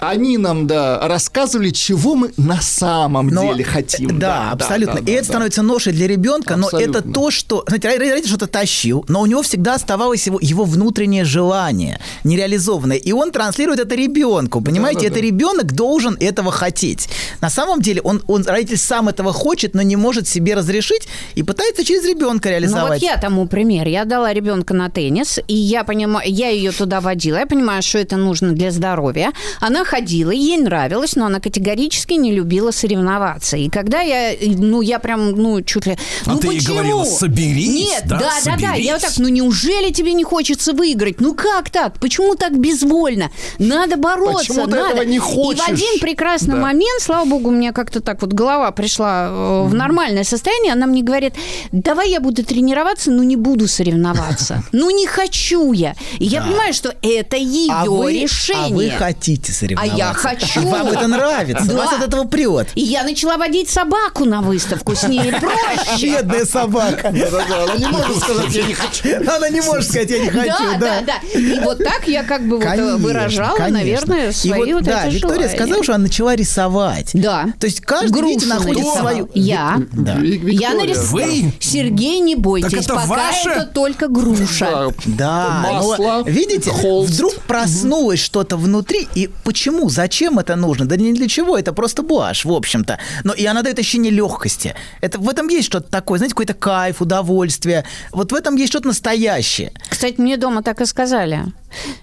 они 0.00 0.38
нам, 0.38 0.66
да, 0.66 1.06
рассказывали, 1.06 1.70
чего 1.70 2.14
мы 2.14 2.32
на 2.36 2.60
самом 2.60 3.28
но, 3.28 3.52
деле 3.52 3.64
хотим. 3.64 4.18
Да, 4.18 4.28
да 4.28 4.50
абсолютно. 4.52 4.96
Да, 4.96 5.02
да, 5.02 5.12
и 5.12 5.14
это 5.14 5.26
да. 5.26 5.32
становится 5.32 5.62
ношей 5.62 5.92
для 5.92 6.08
ребенка, 6.08 6.54
абсолютно. 6.54 6.78
но 6.78 6.98
это 6.98 7.02
то, 7.02 7.30
что... 7.30 7.64
Знаете, 7.66 7.98
родитель 7.98 8.28
что-то 8.28 8.46
тащил, 8.46 9.04
но 9.08 9.20
у 9.20 9.26
него 9.26 9.42
всегда 9.42 9.74
оставалось 9.74 10.26
его, 10.26 10.38
его 10.40 10.64
внутреннее 10.64 11.24
желание, 11.24 12.00
нереализованное. 12.24 12.96
И 12.96 13.12
он 13.12 13.30
транслирует 13.30 13.80
это 13.80 13.94
ребенку, 13.94 14.60
понимаете? 14.60 15.00
Да, 15.00 15.06
да, 15.08 15.08
это 15.08 15.20
да. 15.20 15.26
ребенок 15.26 15.72
должен 15.72 16.16
этого 16.18 16.50
хотеть. 16.50 17.08
На 17.40 17.50
самом 17.50 17.80
деле 17.82 18.00
он, 18.00 18.22
он, 18.26 18.44
родитель 18.46 18.78
сам 18.78 19.08
этого 19.08 19.32
хочет, 19.32 19.74
но 19.74 19.82
не 19.82 19.96
может 19.96 20.26
себе 20.26 20.54
разрешить 20.54 21.08
и 21.34 21.42
пытается 21.42 21.84
через 21.84 22.04
ребенка 22.04 22.48
реализовать. 22.48 22.84
Ну 22.84 22.94
вот 22.94 23.02
я 23.02 23.16
тому 23.18 23.46
пример. 23.46 23.86
Я 23.86 24.04
дала 24.04 24.32
ребенка 24.32 24.74
на 24.74 24.88
теннис, 24.88 25.38
и 25.46 25.54
я 25.54 25.84
понимаю, 25.84 26.28
я 26.30 26.48
ее 26.48 26.72
туда 26.72 27.00
водила, 27.00 27.38
я 27.38 27.46
понимаю, 27.46 27.82
что 27.82 27.98
это 27.98 28.16
нужно 28.16 28.52
для 28.52 28.70
здоровья. 28.70 29.32
Она 29.60 29.84
ходила, 29.90 30.30
ей 30.30 30.56
нравилось, 30.58 31.16
но 31.16 31.26
она 31.26 31.40
категорически 31.40 32.14
не 32.14 32.32
любила 32.32 32.70
соревноваться. 32.70 33.56
И 33.56 33.68
когда 33.68 34.00
я, 34.00 34.36
ну, 34.40 34.82
я 34.82 35.00
прям, 35.00 35.32
ну, 35.32 35.62
чуть 35.62 35.86
ли... 35.86 35.98
А 36.26 36.34
ну, 36.34 36.38
ты 36.38 36.46
ей 36.48 36.60
говорила, 36.60 37.04
соберись, 37.04 37.68
Нет, 37.68 38.04
да, 38.06 38.18
да, 38.18 38.30
соберись. 38.40 38.62
да, 38.62 38.68
да. 38.68 38.74
Я 38.74 38.92
вот 38.92 39.02
так, 39.02 39.12
ну, 39.18 39.28
неужели 39.28 39.92
тебе 39.92 40.12
не 40.12 40.22
хочется 40.22 40.72
выиграть? 40.72 41.20
Ну, 41.20 41.34
как 41.34 41.70
так? 41.70 41.98
Почему 41.98 42.36
так 42.36 42.56
безвольно? 42.56 43.30
Надо 43.58 43.96
бороться, 43.96 44.46
Почему 44.48 44.66
надо. 44.66 44.76
ты 44.76 44.78
этого 44.78 45.02
не 45.02 45.18
хочешь? 45.18 45.60
И 45.68 45.70
в 45.70 45.74
один 45.74 46.00
прекрасный 46.00 46.54
да. 46.54 46.60
момент, 46.60 47.02
слава 47.02 47.28
богу, 47.28 47.50
мне 47.50 47.72
как-то 47.72 48.00
так 48.00 48.22
вот 48.22 48.32
голова 48.32 48.70
пришла 48.70 49.26
э, 49.28 49.62
в 49.66 49.74
нормальное 49.74 50.24
состояние, 50.24 50.72
она 50.72 50.86
мне 50.86 51.02
говорит, 51.02 51.34
давай 51.72 52.10
я 52.10 52.20
буду 52.20 52.44
тренироваться, 52.44 53.10
но 53.10 53.24
не 53.24 53.36
буду 53.36 53.66
соревноваться. 53.66 54.62
Ну, 54.72 54.90
не 54.90 55.06
хочу 55.06 55.72
я. 55.72 55.94
И 56.18 56.24
я 56.24 56.42
понимаю, 56.42 56.72
что 56.72 56.94
это 57.02 57.36
ее 57.36 57.72
а 57.72 57.84
вы, 57.84 58.12
решение. 58.22 58.66
А 58.66 58.68
вы 58.68 58.90
хотите 58.90 59.52
соревноваться 59.52 59.79
а 59.80 59.86
я 59.86 60.12
хочу. 60.12 60.66
Вам 60.66 60.88
это 60.88 61.06
нравится, 61.06 61.64
да. 61.64 61.74
вас 61.74 61.92
от 61.94 62.02
этого 62.02 62.24
прет. 62.24 62.68
И 62.74 62.82
я 62.82 63.02
начала 63.02 63.36
водить 63.36 63.70
собаку 63.70 64.24
на 64.24 64.42
выставку, 64.42 64.94
с 64.94 65.04
ней 65.04 65.32
проще. 65.32 66.06
Бедная 66.06 66.44
собака. 66.44 67.08
Она 67.08 67.76
не 67.76 67.86
может 67.86 68.18
сказать, 68.18 68.54
я 68.54 68.66
не 68.66 68.74
хочу. 68.74 69.08
Она 69.36 69.48
не 69.48 69.60
может 69.60 69.88
сказать, 69.88 70.10
я 70.10 70.18
не 70.18 70.28
хочу, 70.28 70.78
да. 70.78 71.00
Да, 71.00 71.02
да, 71.06 71.38
И 71.38 71.60
вот 71.60 71.78
так 71.78 72.06
я 72.06 72.24
как 72.24 72.46
бы 72.46 72.58
выражала, 72.58 73.68
наверное, 73.68 74.32
свои 74.32 74.74
вот 74.74 74.84
Да, 74.84 75.06
Виктория 75.06 75.48
сказала, 75.48 75.82
что 75.82 75.94
она 75.94 76.04
начала 76.04 76.34
рисовать. 76.34 77.10
Да. 77.14 77.48
То 77.58 77.66
есть 77.66 77.80
каждый 77.80 78.22
видите, 78.22 78.46
находит 78.46 78.86
свою... 78.86 79.30
Я. 79.34 79.80
Я 79.94 80.74
нарисовала. 80.74 81.30
Сергей, 81.60 82.20
не 82.20 82.36
бойтесь, 82.36 82.86
пока 82.86 83.30
это 83.30 83.64
только 83.64 84.08
груша. 84.08 84.92
Да. 85.06 86.22
Видите, 86.26 86.70
вдруг 86.70 87.34
проснулось 87.46 88.20
что-то 88.20 88.56
внутри, 88.56 89.08
и 89.14 89.30
почему? 89.44 89.69
Зачем 89.88 90.38
это 90.38 90.56
нужно? 90.56 90.86
Да 90.86 90.96
не 90.96 91.12
для 91.12 91.28
чего, 91.28 91.58
это 91.58 91.72
просто 91.72 92.02
блажь, 92.02 92.44
в 92.44 92.52
общем-то. 92.52 92.98
Но 93.24 93.32
и 93.32 93.44
она 93.46 93.62
дает 93.62 93.78
ощущение 93.78 94.12
легкости. 94.12 94.74
Это, 95.00 95.18
в 95.18 95.28
этом 95.28 95.48
есть 95.48 95.66
что-то 95.66 95.90
такое, 95.90 96.18
знаете, 96.18 96.34
какой-то 96.34 96.54
кайф, 96.54 97.00
удовольствие. 97.00 97.84
Вот 98.12 98.32
в 98.32 98.34
этом 98.34 98.56
есть 98.56 98.72
что-то 98.72 98.88
настоящее. 98.88 99.72
Кстати, 99.88 100.20
мне 100.20 100.36
дома 100.36 100.62
так 100.62 100.80
и 100.80 100.86
сказали. 100.86 101.44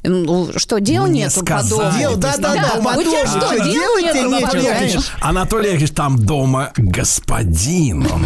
Ну, 0.03 0.49
что, 0.55 0.79
дел 0.79 1.07
Мне 1.07 1.23
нету 1.23 1.41
сказали. 1.41 1.69
по 1.69 1.75
дому? 1.77 1.99
Дел, 1.99 2.15
да, 2.15 2.37
да, 2.37 2.53
да, 2.55 2.79
да. 2.81 2.97
У 2.97 3.01
тебя 3.01 3.23
а, 3.23 3.27
что, 3.27 3.41
что 3.41 3.55
дел 3.65 3.73
делаете 3.73 4.21
нету 4.23 4.47
по 4.51 4.55
нечего? 4.55 4.93
дому? 4.93 5.03
Анатолий 5.21 5.65
Яковлевич, 5.67 5.91
там 5.93 6.25
дома 6.25 6.71
господин. 6.77 8.07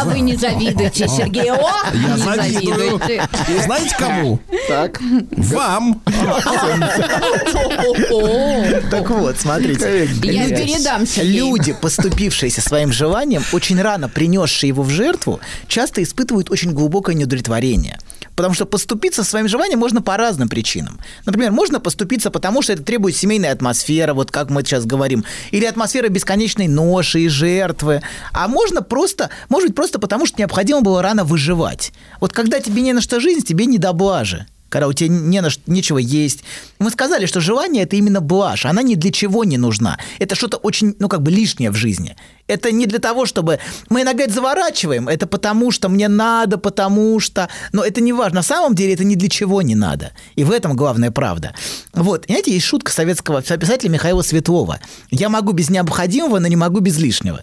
А 0.00 0.04
вы 0.04 0.20
не 0.20 0.36
завидуете, 0.36 1.08
Сергей. 1.08 1.50
О, 1.52 1.70
Я 1.92 2.14
не 2.14 2.22
завидую. 2.22 2.98
завидуете. 2.98 3.28
И 3.48 3.58
знаете 3.62 3.94
кому? 3.98 4.38
Так. 4.68 5.00
Вам. 5.36 6.00
Так 8.90 9.10
вот, 9.10 9.36
смотрите. 9.38 10.08
Я 10.22 10.46
Люди- 10.46 10.54
передам. 10.54 11.04
Люди, 11.16 11.72
поступившиеся 11.80 12.60
своим 12.60 12.92
желанием, 12.92 13.44
очень 13.52 13.80
рано 13.80 14.08
принесшие 14.08 14.68
его 14.68 14.82
в 14.82 14.90
жертву, 14.90 15.40
часто 15.66 16.02
испытывают 16.02 16.50
очень 16.50 16.72
глубокое 16.72 17.14
неудовлетворение. 17.14 17.98
Потому 18.36 18.54
что 18.54 18.64
поступиться 18.64 19.24
своим 19.24 19.48
желанием 19.48 19.78
можно 19.78 20.00
по 20.02 20.16
разным 20.16 20.48
причинам. 20.48 20.98
Например, 21.26 21.50
можно 21.50 21.80
поступиться 21.80 22.30
потому, 22.30 22.62
что 22.62 22.72
это 22.72 22.82
требует 22.82 23.16
семейной 23.16 23.50
атмосферы, 23.50 24.14
вот 24.14 24.30
как 24.30 24.50
мы 24.50 24.62
сейчас 24.62 24.86
говорим, 24.86 25.24
или 25.50 25.64
атмосфера 25.66 26.08
бесконечной 26.08 26.68
ноши 26.68 27.20
и 27.20 27.28
жертвы. 27.28 28.02
А 28.32 28.48
можно 28.48 28.82
просто, 28.82 29.30
может 29.48 29.68
быть, 29.68 29.76
просто 29.76 29.98
потому, 29.98 30.26
что 30.26 30.38
необходимо 30.38 30.80
было 30.80 31.02
рано 31.02 31.24
выживать. 31.24 31.92
Вот 32.20 32.32
когда 32.32 32.60
тебе 32.60 32.82
не 32.82 32.92
на 32.92 33.00
что 33.00 33.20
жизнь, 33.20 33.44
тебе 33.44 33.66
не 33.66 33.78
до 33.78 33.92
блажи 33.92 34.46
когда 34.70 34.88
у 34.88 34.92
тебя 34.94 35.08
не 35.08 35.42
на 35.42 35.48
нечего 35.66 35.98
есть. 35.98 36.42
Мы 36.78 36.90
сказали, 36.90 37.26
что 37.26 37.40
желание– 37.40 37.82
это 37.84 37.96
именно 37.96 38.22
блажь, 38.22 38.64
она 38.64 38.82
ни 38.82 38.94
для 38.94 39.12
чего 39.12 39.44
не 39.44 39.58
нужна. 39.58 39.98
Это 40.18 40.34
что-то 40.34 40.56
очень, 40.56 40.94
ну, 40.98 41.08
как 41.08 41.22
бы 41.22 41.30
лишнее 41.30 41.70
в 41.70 41.74
жизни. 41.74 42.16
Это 42.46 42.72
не 42.72 42.86
для 42.86 42.98
того, 42.98 43.26
чтобы... 43.26 43.58
Мы 43.90 44.02
иногда 44.02 44.24
это 44.24 44.32
заворачиваем, 44.32 45.08
это 45.08 45.26
потому 45.26 45.70
что 45.70 45.88
мне 45.88 46.08
надо, 46.08 46.56
потому 46.56 47.20
что... 47.20 47.48
Но 47.72 47.84
это 47.84 48.00
не 48.00 48.12
важно. 48.12 48.36
На 48.36 48.42
самом 48.42 48.74
деле 48.74 48.94
это 48.94 49.04
ни 49.04 49.16
для 49.16 49.28
чего 49.28 49.60
не 49.60 49.74
надо. 49.74 50.12
И 50.36 50.44
в 50.44 50.50
этом 50.50 50.74
главная 50.74 51.10
правда. 51.10 51.54
Вот, 51.92 52.24
знаете, 52.26 52.52
есть 52.52 52.66
шутка 52.66 52.92
советского 52.92 53.42
писателя 53.42 53.90
Михаила 53.90 54.22
Светлова. 54.22 54.80
«Я 55.10 55.28
могу 55.28 55.52
без 55.52 55.68
необходимого, 55.68 56.38
но 56.38 56.46
не 56.46 56.56
могу 56.56 56.80
без 56.80 56.96
лишнего». 56.98 57.42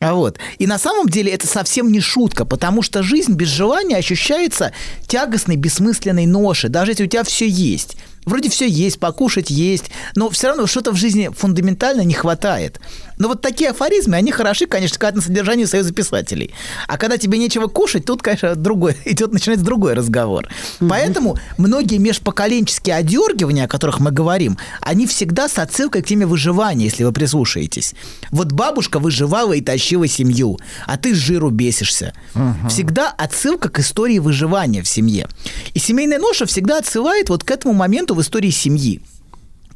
А 0.00 0.14
вот. 0.14 0.38
И 0.58 0.66
на 0.66 0.78
самом 0.78 1.08
деле 1.08 1.32
это 1.32 1.46
совсем 1.46 1.90
не 1.90 2.00
шутка, 2.00 2.44
потому 2.44 2.82
что 2.82 3.02
жизнь 3.02 3.34
без 3.34 3.48
желания 3.48 3.96
ощущается 3.96 4.72
тягостной, 5.06 5.56
бессмысленной 5.56 6.26
ношей, 6.26 6.70
даже 6.70 6.92
если 6.92 7.04
у 7.04 7.08
тебя 7.08 7.24
все 7.24 7.48
есть. 7.48 7.96
Вроде 8.28 8.50
все 8.50 8.68
есть, 8.68 9.00
покушать 9.00 9.50
есть, 9.50 9.90
но 10.14 10.28
все 10.30 10.48
равно 10.48 10.66
что-то 10.66 10.92
в 10.92 10.96
жизни 10.96 11.30
фундаментально 11.34 12.02
не 12.02 12.14
хватает. 12.14 12.78
Но 13.18 13.28
вот 13.28 13.40
такие 13.40 13.70
афоризмы, 13.70 14.16
они 14.16 14.30
хороши, 14.30 14.66
конечно, 14.66 14.98
когда 14.98 15.16
на 15.16 15.22
содержании 15.22 15.64
Союза 15.64 15.92
писателей. 15.92 16.52
А 16.86 16.98
когда 16.98 17.18
тебе 17.18 17.38
нечего 17.38 17.66
кушать, 17.66 18.04
тут, 18.04 18.22
конечно, 18.22 18.54
другой, 18.54 18.96
идет, 19.04 19.32
начинается 19.32 19.64
другой 19.64 19.94
разговор. 19.94 20.48
Поэтому 20.78 21.36
многие 21.56 21.98
межпоколенческие 21.98 22.96
одергивания, 22.96 23.64
о 23.64 23.68
которых 23.68 23.98
мы 23.98 24.10
говорим, 24.10 24.58
они 24.80 25.06
всегда 25.06 25.48
с 25.48 25.58
отсылкой 25.58 26.02
к 26.02 26.06
теме 26.06 26.26
выживания, 26.26 26.84
если 26.84 27.04
вы 27.04 27.12
прислушаетесь. 27.12 27.94
Вот 28.30 28.52
бабушка 28.52 28.98
выживала 28.98 29.54
и 29.54 29.60
тащила 29.60 30.06
семью, 30.06 30.58
а 30.86 30.96
ты 30.96 31.14
с 31.14 31.18
жиру 31.18 31.50
бесишься. 31.50 32.12
Всегда 32.68 33.08
отсылка 33.08 33.68
к 33.68 33.78
истории 33.78 34.18
выживания 34.18 34.82
в 34.82 34.88
семье. 34.88 35.28
И 35.74 35.78
семейная 35.78 36.18
ноша 36.18 36.46
всегда 36.46 36.78
отсылает 36.78 37.30
вот 37.30 37.42
к 37.42 37.50
этому 37.50 37.74
моменту 37.74 38.14
в 38.18 38.20
истории 38.20 38.50
семьи. 38.50 39.00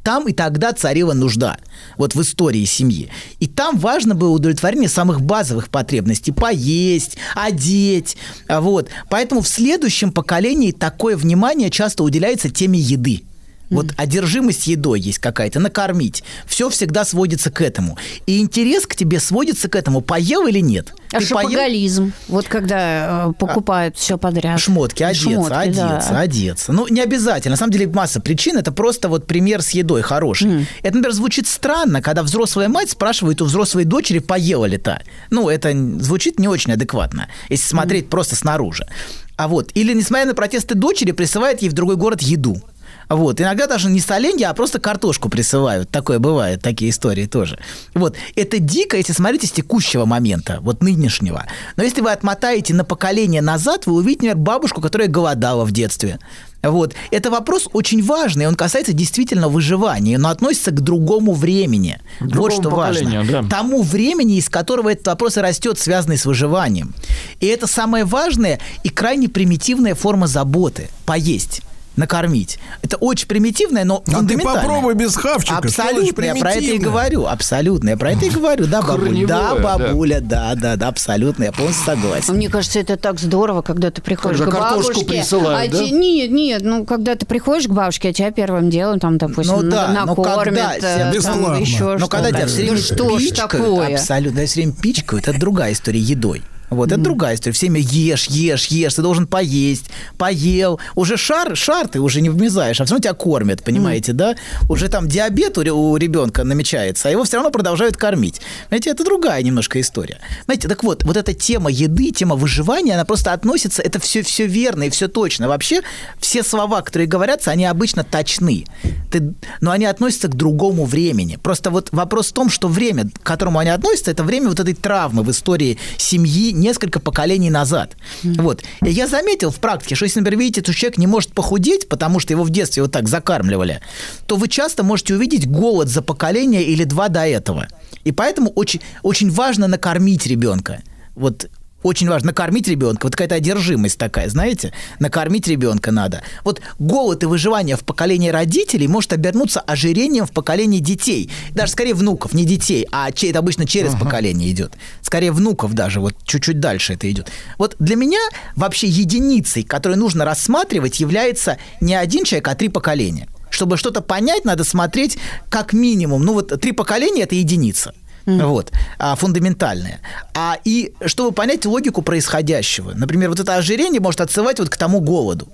там 0.03 0.27
и 0.27 0.33
тогда 0.33 0.73
царила 0.73 1.13
нужда, 1.13 1.57
вот 1.97 2.13
в 2.13 2.21
истории 2.21 2.65
семьи. 2.65 3.09
И 3.39 3.47
там 3.47 3.77
важно 3.77 4.15
было 4.15 4.31
удовлетворение 4.31 4.89
самых 4.89 5.21
базовых 5.21 5.69
потребностей, 5.69 6.33
поесть, 6.33 7.17
одеть, 7.35 8.17
вот. 8.49 8.89
Поэтому 9.09 9.39
в 9.41 9.47
следующем 9.47 10.11
поколении 10.11 10.71
такое 10.71 11.15
внимание 11.15 11.69
часто 11.69 12.03
уделяется 12.03 12.49
теме 12.49 12.79
еды. 12.79 13.23
Вот 13.69 13.87
одержимость 13.97 14.67
едой 14.67 14.99
есть 14.99 15.19
какая-то, 15.19 15.59
накормить. 15.59 16.23
Все 16.45 16.69
всегда 16.69 17.05
сводится 17.05 17.49
к 17.49 17.61
этому. 17.61 17.97
И 18.25 18.39
интерес 18.39 18.85
к 18.85 18.95
тебе 18.95 19.19
сводится 19.19 19.67
к 19.67 19.75
этому, 19.75 20.01
поел 20.01 20.45
или 20.47 20.59
нет. 20.59 20.93
А 21.11 21.19
Ты 21.19 21.27
поел? 21.27 21.49
шопоголизм, 21.49 22.13
вот 22.27 22.47
когда 22.47 23.27
э, 23.29 23.33
покупают 23.37 23.97
все 23.97 24.17
подряд. 24.17 24.59
Шмотки, 24.59 25.03
одеться, 25.03 25.29
Шмотки, 25.29 25.53
одеться, 25.53 26.09
да. 26.09 26.19
одеться. 26.19 26.71
Ну, 26.71 26.87
не 26.87 27.01
обязательно. 27.01 27.51
На 27.53 27.57
самом 27.57 27.71
деле 27.71 27.87
масса 27.87 28.19
причин. 28.19 28.57
Это 28.57 28.71
просто 28.71 29.09
вот 29.09 29.27
пример 29.27 29.61
с 29.61 29.71
едой 29.71 30.01
хороший. 30.01 30.67
Это, 30.81 30.95
например, 30.97 31.13
звучит 31.13 31.47
странно, 31.47 32.01
когда 32.01 32.23
взрослая 32.23 32.67
мать 32.67 32.89
спрашивает 32.91 33.41
у 33.41 33.45
взрослой 33.45 33.85
дочери, 33.85 34.19
поела 34.19 34.65
ли 34.65 34.77
та. 34.77 35.01
Ну, 35.29 35.49
это 35.49 35.71
звучит 35.99 36.39
не 36.39 36.47
очень 36.47 36.73
адекватно, 36.73 37.27
если 37.49 37.67
смотреть 37.67 38.09
просто 38.09 38.35
снаружи. 38.35 38.87
А 39.35 39.47
вот, 39.47 39.71
или, 39.73 39.93
несмотря 39.93 40.27
на 40.27 40.35
протесты 40.35 40.75
дочери, 40.75 41.11
присылает 41.11 41.61
ей 41.61 41.69
в 41.69 41.73
другой 41.73 41.95
город 41.95 42.21
еду. 42.21 42.61
Вот. 43.09 43.41
Иногда 43.41 43.67
даже 43.67 43.89
не 43.89 43.99
соленья, 43.99 44.49
а 44.49 44.53
просто 44.53 44.79
картошку 44.79 45.29
присылают. 45.29 45.89
Такое 45.89 46.19
бывает, 46.19 46.61
такие 46.61 46.91
истории 46.91 47.25
тоже. 47.25 47.59
Вот. 47.93 48.15
Это 48.35 48.59
дико, 48.59 48.97
если 48.97 49.13
смотрите 49.13 49.47
с 49.47 49.51
текущего 49.51 50.05
момента, 50.05 50.59
вот 50.61 50.81
нынешнего. 50.81 51.45
Но 51.75 51.83
если 51.83 52.01
вы 52.01 52.11
отмотаете 52.11 52.73
на 52.73 52.83
поколение 52.83 53.41
назад, 53.41 53.85
вы 53.85 53.93
увидите, 53.93 54.27
например, 54.27 54.37
бабушку, 54.37 54.81
которая 54.81 55.07
голодала 55.07 55.65
в 55.65 55.71
детстве. 55.71 56.19
Вот. 56.61 56.93
Это 57.11 57.29
вопрос 57.29 57.67
очень 57.73 58.01
важный, 58.01 58.47
он 58.47 58.55
касается 58.55 58.93
действительно 58.93 59.49
выживания, 59.49 60.17
но 60.17 60.29
относится 60.29 60.71
к 60.71 60.79
другому 60.79 61.33
времени. 61.33 61.99
вот 62.21 62.29
другому 62.29 62.61
что 62.61 62.69
важно. 62.69 63.23
да. 63.25 63.43
Тому 63.49 63.83
времени, 63.83 64.37
из 64.37 64.49
которого 64.49 64.89
этот 64.89 65.07
вопрос 65.07 65.37
и 65.37 65.41
растет, 65.41 65.77
связанный 65.77 66.17
с 66.17 66.25
выживанием. 66.25 66.93
И 67.41 67.47
это 67.47 67.67
самая 67.67 68.05
важная 68.05 68.59
и 68.83 68.89
крайне 68.89 69.27
примитивная 69.27 69.93
форма 69.93 70.27
заботы– 70.27 70.89
поесть 71.05 71.61
накормить. 71.95 72.59
Это 72.81 72.97
очень 72.97 73.27
примитивное, 73.27 73.83
но 73.83 74.03
А 74.13 74.23
ты 74.23 74.37
попробуй 74.37 74.93
без 74.95 75.15
хавчика, 75.15 75.57
Абсолютно, 75.57 76.23
я 76.25 76.35
про 76.35 76.51
это 76.51 76.59
и 76.61 76.77
говорю. 76.77 77.25
Абсолютно, 77.27 77.89
я 77.89 77.97
про 77.97 78.11
это 78.11 78.25
и 78.25 78.29
говорю. 78.29 78.65
Да, 78.67 78.81
бабуль, 78.81 79.25
да, 79.25 79.55
бабуля, 79.55 80.19
да, 80.21 80.55
да, 80.55 80.75
да, 80.75 80.87
абсолютно, 80.87 81.45
я 81.45 81.51
полностью 81.51 81.85
согласен. 81.85 82.35
Мне 82.35 82.49
кажется, 82.49 82.79
это 82.79 82.97
так 82.97 83.19
здорово, 83.19 83.61
когда 83.61 83.91
ты 83.91 84.01
приходишь 84.01 84.39
Когда 84.39 84.51
к 84.51 84.59
картошку 84.59 84.93
бабушке. 85.01 85.05
присылают, 85.19 85.69
а 85.69 85.71
да? 85.71 85.83
те- 85.83 85.91
нет, 85.91 86.31
нет, 86.31 86.61
ну 86.63 86.85
когда 86.85 87.15
ты 87.15 87.25
приходишь 87.25 87.67
к 87.67 87.71
бабушке, 87.71 88.09
а 88.09 88.13
тебя 88.13 88.31
первым 88.31 88.69
делом 88.69 88.99
там, 88.99 89.17
допустим, 89.17 89.55
Ну 89.55 89.63
да, 89.69 89.87
на- 89.89 90.05
но 90.05 90.15
когда 90.15 90.35
накормят, 90.35 90.83
э, 90.83 91.21
там 91.21 91.59
еще 91.59 91.97
Но 91.97 92.07
когда 92.07 92.29
тебя 92.31 92.47
все 92.47 92.57
время 92.63 92.77
ж 92.77 92.89
пичкают, 92.89 93.35
такое? 93.35 93.93
абсолютно, 93.95 94.45
все 94.45 94.55
время 94.61 94.73
пичкают, 94.73 95.27
это 95.27 95.39
другая 95.39 95.73
история 95.73 95.99
едой. 95.99 96.41
Вот, 96.69 96.91
это 96.91 97.01
другая 97.01 97.35
история. 97.35 97.53
Все 97.53 97.67
время 97.67 97.81
ешь, 97.81 98.27
ешь, 98.27 98.65
ешь, 98.67 98.93
ты 98.95 99.01
должен 99.01 99.27
поесть, 99.27 99.85
поел. 100.17 100.79
Уже 100.95 101.17
шар, 101.17 101.55
шар 101.55 101.87
ты 101.87 101.99
уже 101.99 102.21
не 102.21 102.29
влезаешь, 102.29 102.81
а 102.81 102.85
все 102.85 102.93
равно 102.93 103.03
тебя 103.03 103.13
кормят, 103.13 103.63
понимаете, 103.63 104.13
да? 104.13 104.35
Уже 104.69 104.89
там 104.89 105.07
диабет 105.07 105.57
у, 105.57 105.61
у 105.61 105.97
ребенка 105.97 106.43
намечается, 106.43 107.09
а 107.09 107.11
его 107.11 107.23
все 107.25 107.37
равно 107.37 107.51
продолжают 107.51 107.97
кормить. 107.97 108.41
Знаете, 108.69 108.89
это 108.89 109.03
другая 109.03 109.43
немножко 109.43 109.79
история. 109.79 110.19
Знаете, 110.45 110.67
так 110.67 110.83
вот, 110.83 111.03
вот 111.03 111.15
эта 111.17 111.33
тема 111.33 111.69
еды, 111.69 112.11
тема 112.11 112.35
выживания, 112.35 112.93
она 112.95 113.05
просто 113.05 113.33
относится, 113.33 113.81
это 113.81 113.99
все, 113.99 114.23
все 114.23 114.47
верно 114.47 114.83
и 114.83 114.89
все 114.89 115.07
точно. 115.07 115.47
Вообще, 115.47 115.81
все 116.19 116.41
слова, 116.43 116.81
которые 116.81 117.07
говорятся, 117.07 117.51
они 117.51 117.65
обычно 117.65 118.03
точны. 118.03 118.65
Ты- 119.11 119.33
но 119.61 119.71
они 119.71 119.85
относятся 119.85 120.27
к 120.27 120.35
другому 120.35 120.85
времени. 120.85 121.37
Просто 121.41 121.69
вот 121.69 121.89
вопрос 121.91 122.29
в 122.29 122.33
том, 122.33 122.49
что 122.49 122.67
время, 122.67 123.09
к 123.09 123.23
которому 123.23 123.59
они 123.59 123.69
относятся, 123.69 124.09
это 124.09 124.23
время 124.23 124.49
вот 124.49 124.59
этой 124.59 124.73
травмы 124.73 125.21
в 125.23 125.29
истории 125.29 125.77
семьи 125.97 126.51
несколько 126.63 126.99
поколений 126.99 127.49
назад. 127.49 127.95
Вот. 128.23 128.63
И 128.83 128.89
я 128.89 129.07
заметил 129.07 129.51
в 129.51 129.57
практике, 129.57 129.95
что 129.95 130.05
если, 130.05 130.19
например, 130.19 130.39
видите, 130.39 130.61
что 130.63 130.73
человек 130.73 130.97
не 130.97 131.07
может 131.07 131.33
похудеть, 131.33 131.87
потому 131.89 132.19
что 132.19 132.33
его 132.33 132.43
в 132.43 132.49
детстве 132.49 132.83
вот 132.83 132.91
так 132.91 133.07
закармливали, 133.07 133.81
то 134.25 134.35
вы 134.35 134.47
часто 134.47 134.83
можете 134.83 135.15
увидеть 135.15 135.47
голод 135.47 135.89
за 135.89 136.01
поколение 136.01 136.63
или 136.63 136.83
два 136.83 137.09
до 137.09 137.27
этого. 137.27 137.67
И 138.03 138.11
поэтому 138.11 138.49
очень, 138.51 138.81
очень 139.03 139.29
важно 139.29 139.67
накормить 139.67 140.25
ребенка. 140.25 140.81
Вот 141.15 141.49
очень 141.83 142.09
важно 142.09 142.27
накормить 142.27 142.67
ребенка. 142.67 143.05
Вот 143.05 143.15
какая-то 143.15 143.35
одержимость 143.35 143.97
такая, 143.97 144.29
знаете? 144.29 144.73
Накормить 144.99 145.47
ребенка 145.47 145.91
надо. 145.91 146.23
Вот 146.43 146.61
голод 146.79 147.23
и 147.23 147.25
выживание 147.25 147.75
в 147.75 147.81
поколении 147.81 148.29
родителей 148.29 148.87
может 148.87 149.13
обернуться 149.13 149.59
ожирением 149.59 150.25
в 150.25 150.31
поколении 150.31 150.79
детей. 150.79 151.29
Даже 151.51 151.73
скорее 151.73 151.93
внуков, 151.93 152.33
не 152.33 152.45
детей, 152.45 152.87
а 152.91 153.09
это 153.09 153.39
обычно 153.39 153.65
через 153.65 153.93
поколение 153.95 154.49
идет. 154.51 154.73
Скорее 155.01 155.31
внуков 155.31 155.73
даже, 155.73 155.99
вот 155.99 156.15
чуть-чуть 156.23 156.59
дальше 156.59 156.93
это 156.93 157.09
идет. 157.11 157.29
Вот 157.57 157.75
для 157.79 157.95
меня 157.95 158.19
вообще 158.55 158.87
единицей, 158.87 159.63
которую 159.63 159.99
нужно 159.99 160.25
рассматривать, 160.25 160.99
является 160.99 161.57
не 161.81 161.95
один 161.95 162.23
человек, 162.23 162.47
а 162.47 162.55
три 162.55 162.69
поколения. 162.69 163.27
Чтобы 163.49 163.77
что-то 163.77 164.01
понять, 164.01 164.45
надо 164.45 164.63
смотреть 164.63 165.19
как 165.49 165.73
минимум. 165.73 166.23
Ну 166.23 166.33
вот 166.33 166.59
три 166.59 166.71
поколения– 166.71 167.21
это 167.23 167.35
единица. 167.35 167.93
Вот, 168.25 168.71
а, 168.99 169.15
фундаментальная. 169.15 169.99
А 170.33 170.57
и 170.63 170.93
чтобы 171.05 171.33
понять 171.33 171.65
логику 171.65 172.01
происходящего. 172.01 172.93
Например, 172.93 173.29
вот 173.29 173.39
это 173.39 173.55
ожирение 173.55 173.99
может 173.99 174.21
отсылать 174.21 174.59
вот 174.59 174.69
к 174.69 174.77
тому 174.77 175.01
голоду. 175.01 175.49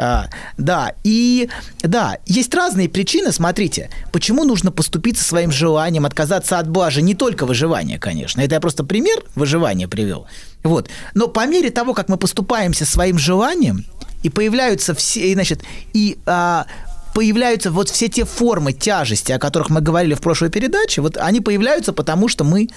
А, 0.00 0.28
да, 0.56 0.92
и 1.02 1.48
да, 1.80 2.18
есть 2.24 2.54
разные 2.54 2.88
причины, 2.88 3.32
смотрите, 3.32 3.90
почему 4.12 4.44
нужно 4.44 4.70
поступить 4.70 5.18
со 5.18 5.24
своим 5.24 5.50
желанием, 5.50 6.06
отказаться 6.06 6.60
от 6.60 6.70
блажи, 6.70 7.02
не 7.02 7.16
только 7.16 7.46
выживания, 7.46 7.98
конечно, 7.98 8.40
это 8.40 8.54
я 8.54 8.60
просто 8.60 8.84
пример 8.84 9.24
выживания 9.34 9.88
привел, 9.88 10.28
вот, 10.62 10.88
но 11.14 11.26
по 11.26 11.44
мере 11.48 11.72
того, 11.72 11.94
как 11.94 12.08
мы 12.08 12.16
поступаемся 12.16 12.86
своим 12.86 13.18
желанием, 13.18 13.86
и 14.22 14.30
появляются 14.30 14.94
все, 14.94 15.32
и, 15.32 15.34
значит, 15.34 15.62
и 15.92 16.18
а, 16.26 16.66
появляются 17.18 17.72
вот 17.72 17.88
все 17.88 18.08
те 18.08 18.24
формы 18.24 18.72
тяжести, 18.72 19.32
о 19.32 19.40
которых 19.40 19.70
мы 19.70 19.80
говорили 19.80 20.14
в 20.14 20.20
прошлой 20.20 20.50
передаче, 20.50 21.00
вот 21.00 21.16
они 21.16 21.40
появляются 21.40 21.92
потому, 21.92 22.28
что 22.28 22.44
мы 22.44 22.68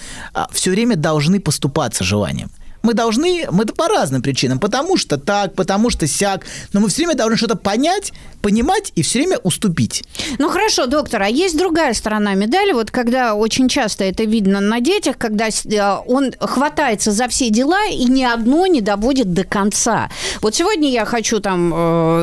все 0.51 0.71
время 0.71 0.95
должны 0.95 1.39
поступаться 1.39 2.03
желанием. 2.03 2.49
Мы 2.83 2.93
должны, 2.93 3.47
мы 3.51 3.63
это 3.63 3.73
по 3.73 3.87
разным 3.87 4.21
причинам, 4.21 4.59
потому 4.59 4.97
что 4.97 5.17
так, 5.17 5.55
потому 5.55 5.89
что 5.89 6.07
сяк, 6.07 6.45
но 6.73 6.79
мы 6.79 6.89
все 6.89 6.97
время 6.97 7.15
должны 7.15 7.37
что-то 7.37 7.55
понять, 7.55 8.11
понимать 8.41 8.91
и 8.95 9.01
все 9.01 9.19
время 9.19 9.37
уступить. 9.37 10.03
Ну 10.39 10.49
хорошо, 10.49 10.87
доктор, 10.87 11.21
а 11.23 11.29
есть 11.29 11.57
другая 11.57 11.93
сторона 11.93 12.33
медали, 12.33 12.71
вот 12.71 12.91
когда 12.91 13.35
очень 13.35 13.69
часто 13.69 14.03
это 14.03 14.23
видно 14.23 14.59
на 14.59 14.79
детях, 14.79 15.17
когда 15.17 15.47
э, 15.47 15.97
он 16.07 16.33
хватается 16.39 17.11
за 17.11 17.27
все 17.27 17.49
дела 17.49 17.85
и 17.87 18.05
ни 18.05 18.23
одно 18.23 18.65
не 18.67 18.81
доводит 18.81 19.33
до 19.33 19.43
конца. 19.43 20.09
Вот 20.41 20.55
сегодня 20.55 20.89
я 20.89 21.05
хочу 21.05 21.39
там, 21.39 21.73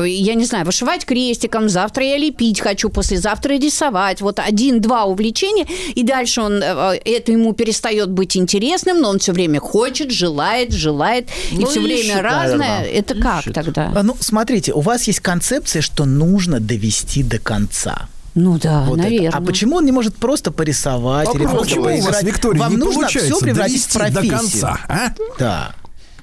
э, 0.03 0.09
я 0.09 0.33
не 0.35 0.45
знаю, 0.45 0.65
вышивать 0.65 1.05
крестиком, 1.05 1.69
завтра 1.69 2.05
я 2.05 2.17
лепить 2.17 2.59
хочу, 2.59 2.89
послезавтра 2.89 3.53
рисовать. 3.53 4.21
Вот 4.21 4.39
один-два 4.39 5.05
увлечения, 5.05 5.67
и 5.95 6.03
дальше 6.03 6.41
он, 6.41 6.61
э, 6.61 6.99
это 7.05 7.31
ему 7.31 7.53
перестает 7.53 8.09
быть 8.09 8.35
интересным, 8.35 8.99
но 8.99 9.09
он 9.09 9.19
все 9.19 9.31
время 9.31 9.59
хочет, 9.59 10.11
желает, 10.11 10.48
желает, 10.71 11.29
и 11.51 11.57
Ну, 11.57 11.67
все 11.67 11.79
время 11.81 12.01
ищет, 12.01 12.21
разное. 12.21 12.57
наверное. 12.57 12.89
Это 12.91 13.15
как 13.15 13.43
тогда? 13.53 13.91
А, 13.95 14.03
Ну, 14.03 14.15
смотрите, 14.19 14.73
у 14.73 14.81
вас 14.81 15.03
есть 15.07 15.19
концепция, 15.19 15.81
что 15.81 16.05
нужно 16.05 16.59
довести 16.59 17.23
до 17.23 17.39
конца. 17.39 18.07
Ну 18.35 18.57
да, 18.59 18.83
Вот 18.83 18.99
это. 18.99 19.09
наверное. 19.09 19.31
А 19.37 19.41
почему 19.41 19.77
он 19.77 19.85
не 19.85 19.91
может 19.91 20.15
просто 20.15 20.51
порисовать 20.51 21.27
или 21.33 21.43
Попробуй. 21.43 21.51
просто 21.51 21.67
Почему 21.75 21.83
у 21.83 21.87
вас, 21.97 22.05
поиграть? 22.05 22.23
Виктория, 22.23 22.59
Вам 22.61 22.71
не 22.71 22.77
нужно 22.77 23.07
все 23.07 23.39
превратить 23.39 23.81
в 23.85 23.93
довести 23.93 24.13
до 24.13 24.21
профессию. 24.21 24.37
конца, 24.39 24.79
а? 24.87 25.13
Да. 25.39 25.75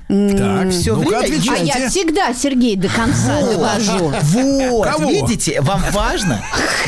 Так, 0.08 0.70
Все 0.70 0.94
ну-ка, 0.94 1.08
время 1.08 1.16
А 1.18 1.20
отвечайте. 1.24 1.64
я 1.80 1.88
всегда, 1.90 2.32
Сергей, 2.32 2.76
до 2.76 2.88
конца 2.88 3.40
довожу. 3.40 4.12
Вот, 4.22 4.86
Кого? 4.86 5.10
видите, 5.10 5.60
вам 5.60 5.82
важно 5.90 6.40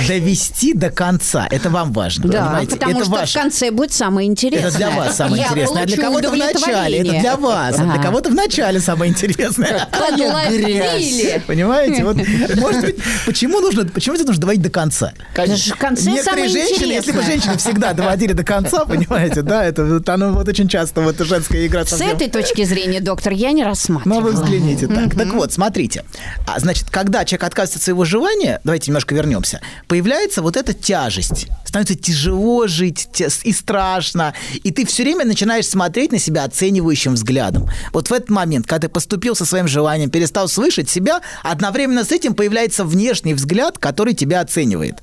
довести 0.07 0.73
до 0.73 0.91
конца. 0.91 1.49
Это 1.51 1.69
вам 1.69 1.93
важно, 1.93 2.29
Да, 2.29 2.45
понимаете? 2.45 2.71
потому 2.77 2.93
это 2.93 3.05
что 3.05 3.11
ваше. 3.13 3.39
в 3.39 3.43
конце 3.43 3.71
будет 3.73 3.93
самое 3.93 4.29
интересное. 4.29 4.69
Это 4.69 4.77
для 4.77 4.91
вас 4.91 5.17
самое 5.17 5.43
Я 5.43 5.49
интересное. 5.49 5.83
А 5.83 5.87
для 5.87 5.97
кого-то 5.97 6.31
в 6.31 6.37
начале. 6.37 6.99
Это 6.99 7.21
для 7.21 7.37
вас. 7.37 7.75
А 7.77 7.83
для 7.85 8.01
кого-то 8.03 8.31
в 8.31 8.35
начале 8.35 8.79
самое 8.79 9.11
интересное. 9.11 9.89
Подловили. 9.91 11.43
Понимаете? 11.47 12.05
Вот, 12.05 12.17
может 12.57 12.83
быть, 12.85 12.97
почему 13.27 13.61
нужно, 13.61 13.85
почему 13.87 14.15
это 14.15 14.27
нужно 14.27 14.43
доводить 14.43 14.63
до 14.63 14.71
конца? 14.71 15.13
Что 15.35 15.75
в 15.75 15.79
конце 15.79 16.11
Некоторые 16.11 16.49
самое 16.49 16.67
женщины, 16.69 16.93
если 16.93 17.13
бы 17.13 17.23
женщины 17.23 17.57
всегда 17.57 17.93
доводили 17.95 18.33
до 18.33 18.45
конца, 18.45 18.85
понимаете, 18.85 19.43
да, 19.43 19.65
это 19.65 19.85
вот 19.85 20.09
оно 20.09 20.33
вот 20.33 20.47
очень 20.49 20.69
часто 20.69 21.01
вот 21.01 21.19
женская 21.19 21.67
игра 21.67 21.85
С 21.85 21.91
совсем- 21.91 22.11
этой 22.11 22.29
точки 22.29 22.63
зрения, 22.65 23.01
доктор, 23.09 23.33
я 23.33 23.53
не 23.53 23.63
ну, 23.63 23.69
рассматривала. 23.71 24.21
вы 24.21 24.33
взгляните 24.33 24.87
так. 24.87 25.15
Так 25.15 25.33
вот, 25.33 25.51
смотрите. 25.51 26.05
А, 26.47 26.61
значит, 26.61 26.91
когда 26.91 27.25
человек 27.25 27.45
отказывается 27.45 27.79
от 27.79 27.83
своего 27.83 28.05
желания, 28.05 28.61
давайте 28.65 28.91
немножко 28.91 29.15
вернемся, 29.15 29.61
появляется 29.87 30.43
вот 30.43 30.57
эта 30.59 30.75
тяжесть. 30.75 31.49
Становится 31.65 31.95
тяжело 31.95 32.67
жить 32.67 33.09
и 33.45 33.53
страшно. 33.53 34.35
И 34.63 34.71
ты 34.73 34.85
все 34.85 35.05
время 35.05 35.25
начинаешь 35.25 35.67
смотреть 35.67 36.13
на 36.13 36.19
себя 36.19 36.45
оценивающим 36.45 37.15
взглядом. 37.15 37.69
Вот 37.95 38.11
в 38.11 38.13
этот 38.13 38.29
момент, 38.29 38.67
когда 38.67 38.89
ты 38.89 38.93
поступил 38.93 39.35
со 39.35 39.47
своим 39.47 39.69
желанием, 39.69 40.11
перестал 40.11 40.49
слышать 40.49 40.91
себя, 40.91 41.23
одновременно 41.43 42.05
с 42.05 42.13
этим 42.13 42.35
появляется 42.35 42.85
внешний 42.85 43.33
взгляд, 43.33 43.79
который 43.79 44.13
тебя 44.13 44.41
оценивает. 44.41 44.97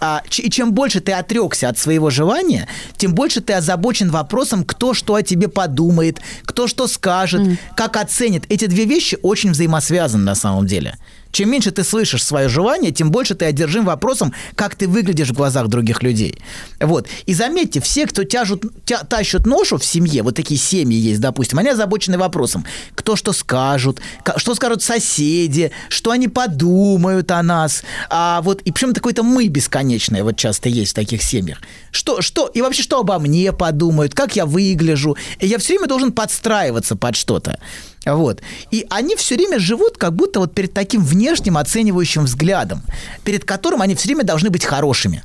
А, 0.00 0.22
и 0.36 0.50
чем 0.50 0.72
больше 0.72 1.00
ты 1.00 1.12
отрекся 1.12 1.68
от 1.68 1.78
своего 1.78 2.10
желания, 2.10 2.68
тем 2.96 3.14
больше 3.14 3.40
ты 3.40 3.54
озабочен 3.54 4.10
вопросом, 4.10 4.64
кто 4.64 4.94
что 4.94 5.14
о 5.14 5.22
тебе 5.22 5.48
подумает, 5.48 6.20
кто 6.44 6.66
что 6.68 6.86
скажет, 6.86 7.40
mm. 7.40 7.58
как 7.76 7.96
оценит. 7.96 8.44
Эти 8.48 8.66
две 8.66 8.84
вещи 8.84 9.18
очень 9.22 9.50
взаимосвязаны 9.50 10.24
на 10.24 10.34
самом 10.34 10.66
деле. 10.66 10.96
Чем 11.30 11.50
меньше 11.50 11.70
ты 11.70 11.84
слышишь 11.84 12.24
свое 12.24 12.48
желание, 12.48 12.90
тем 12.90 13.10
больше 13.10 13.34
ты 13.34 13.44
одержим 13.44 13.84
вопросом, 13.84 14.32
как 14.54 14.74
ты 14.74 14.88
выглядишь 14.88 15.28
в 15.28 15.34
глазах 15.34 15.68
других 15.68 16.02
людей. 16.02 16.38
Вот. 16.80 17.06
И 17.26 17.34
заметьте, 17.34 17.80
все, 17.80 18.06
кто 18.06 18.24
тяжут, 18.24 18.64
тя, 18.84 19.04
тащат 19.04 19.46
ношу 19.46 19.76
в 19.78 19.84
семье, 19.84 20.22
вот 20.22 20.36
такие 20.36 20.58
семьи 20.58 20.98
есть, 20.98 21.20
допустим, 21.20 21.58
они 21.58 21.68
озабочены 21.70 22.18
вопросом, 22.18 22.64
кто 22.94 23.16
что 23.16 23.32
скажут, 23.32 24.00
что 24.36 24.54
скажут 24.54 24.82
соседи, 24.82 25.70
что 25.88 26.10
они 26.10 26.28
подумают 26.28 27.30
о 27.30 27.42
нас. 27.42 27.82
А 28.10 28.40
вот, 28.42 28.62
и 28.62 28.72
причем 28.72 28.94
такое-то 28.94 29.22
мы 29.22 29.48
бесконечное 29.48 30.24
вот 30.24 30.36
часто 30.36 30.68
есть 30.68 30.92
в 30.92 30.94
таких 30.94 31.22
семьях. 31.22 31.58
Что, 31.90 32.22
что, 32.22 32.46
и 32.46 32.62
вообще, 32.62 32.82
что 32.82 33.00
обо 33.00 33.18
мне 33.18 33.52
подумают, 33.52 34.14
как 34.14 34.36
я 34.36 34.46
выгляжу. 34.46 35.16
И 35.40 35.46
я 35.46 35.58
все 35.58 35.74
время 35.74 35.88
должен 35.88 36.12
подстраиваться 36.12 36.96
под 36.96 37.16
что-то. 37.16 37.58
Вот. 38.06 38.42
И 38.70 38.86
они 38.90 39.16
все 39.16 39.36
время 39.36 39.58
живут 39.58 39.98
как 39.98 40.14
будто 40.14 40.40
вот 40.40 40.54
перед 40.54 40.72
таким 40.72 41.04
внешним 41.04 41.56
оценивающим 41.58 42.24
взглядом, 42.24 42.82
перед 43.24 43.44
которым 43.44 43.82
они 43.82 43.94
все 43.94 44.08
время 44.08 44.24
должны 44.24 44.50
быть 44.50 44.64
хорошими. 44.64 45.22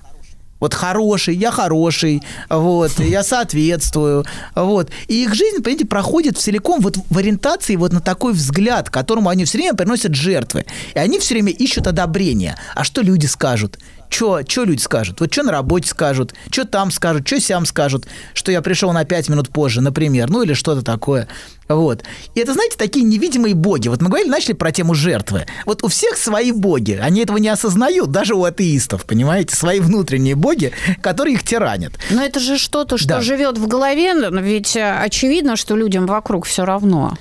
Вот 0.64 0.74
хороший, 0.74 1.35
я 1.35 1.52
хороший, 1.52 2.24
вот, 2.50 2.98
я 3.00 3.22
соответствую, 3.24 4.26
вот. 4.56 4.92
И 5.10 5.24
их 5.24 5.35
жизнь, 5.35 5.58
понимаете, 5.58 5.85
проходит 5.85 6.38
целиком 6.38 6.80
вот 6.80 6.95
в 7.10 7.18
ориентации 7.18 7.76
вот 7.76 7.92
на 7.92 8.00
такой 8.00 8.32
взгляд, 8.32 8.90
которому 8.90 9.27
они 9.27 9.43
все 9.43 9.58
время 9.58 9.74
приносят 9.74 10.16
жертвы. 10.16 10.66
И 10.95 11.00
они 11.00 11.19
все 11.19 11.34
время 11.34 11.52
ищут 11.52 11.88
одобрения. 11.88 12.58
А 12.76 12.85
что 12.85 13.02
люди 13.02 13.26
скажут? 13.26 13.77
Что 14.14 14.64
люди 14.64 14.80
скажут? 14.80 15.19
Вот 15.19 15.33
что 15.33 15.43
на 15.43 15.51
работе 15.51 15.88
скажут? 15.88 16.35
Что 16.51 16.66
там 16.66 16.92
скажут? 16.92 17.25
Что 17.27 17.40
сям 17.40 17.66
скажут? 17.66 18.06
Что 18.33 18.51
я 18.51 18.61
пришел 18.61 18.93
на 18.93 19.06
5 19.06 19.30
минут 19.30 19.50
позже, 19.50 19.82
например. 19.82 20.30
Ну, 20.30 20.43
или 20.43 20.53
что-то 20.53 20.83
такое. 20.83 21.27
Вот. 21.67 22.03
И 22.35 22.40
это, 22.40 22.53
знаете, 22.53 22.77
такие 22.77 23.03
невидимые 23.03 23.56
боги. 23.56 23.88
Вот 23.88 24.01
мы 24.01 24.09
говорили, 24.09 24.30
начали 24.30 24.53
про 24.53 24.72
тему 24.72 24.93
жертвы. 24.93 25.48
Вот 25.66 25.83
у 25.83 25.88
всех 25.88 26.17
свои 26.17 26.51
боги. 26.51 27.00
Они 27.01 27.22
этого 27.22 27.38
не 27.38 27.50
осознают, 27.50 28.11
даже 28.11 28.35
у 28.35 28.43
атеистов, 28.43 29.06
понимаете? 29.06 29.56
Свои 29.56 29.80
внутренние 29.80 30.35
боги, 30.35 30.72
которые 31.01 31.33
их 31.33 31.43
тиранят. 31.43 31.93
Но 32.11 32.22
это 32.22 32.40
же 32.40 32.59
что-то, 32.59 32.98
что 32.98 33.08
да. 33.08 33.22
живет 33.22 33.58
в 33.58 33.67
голове, 33.67 34.14
ведь 34.30 34.75
э, 34.75 35.00
очевидно, 35.00 35.56
что 35.56 35.75
людям 35.75 36.06
вокруг 36.06 36.45
все 36.45 36.66
равно 36.66 37.17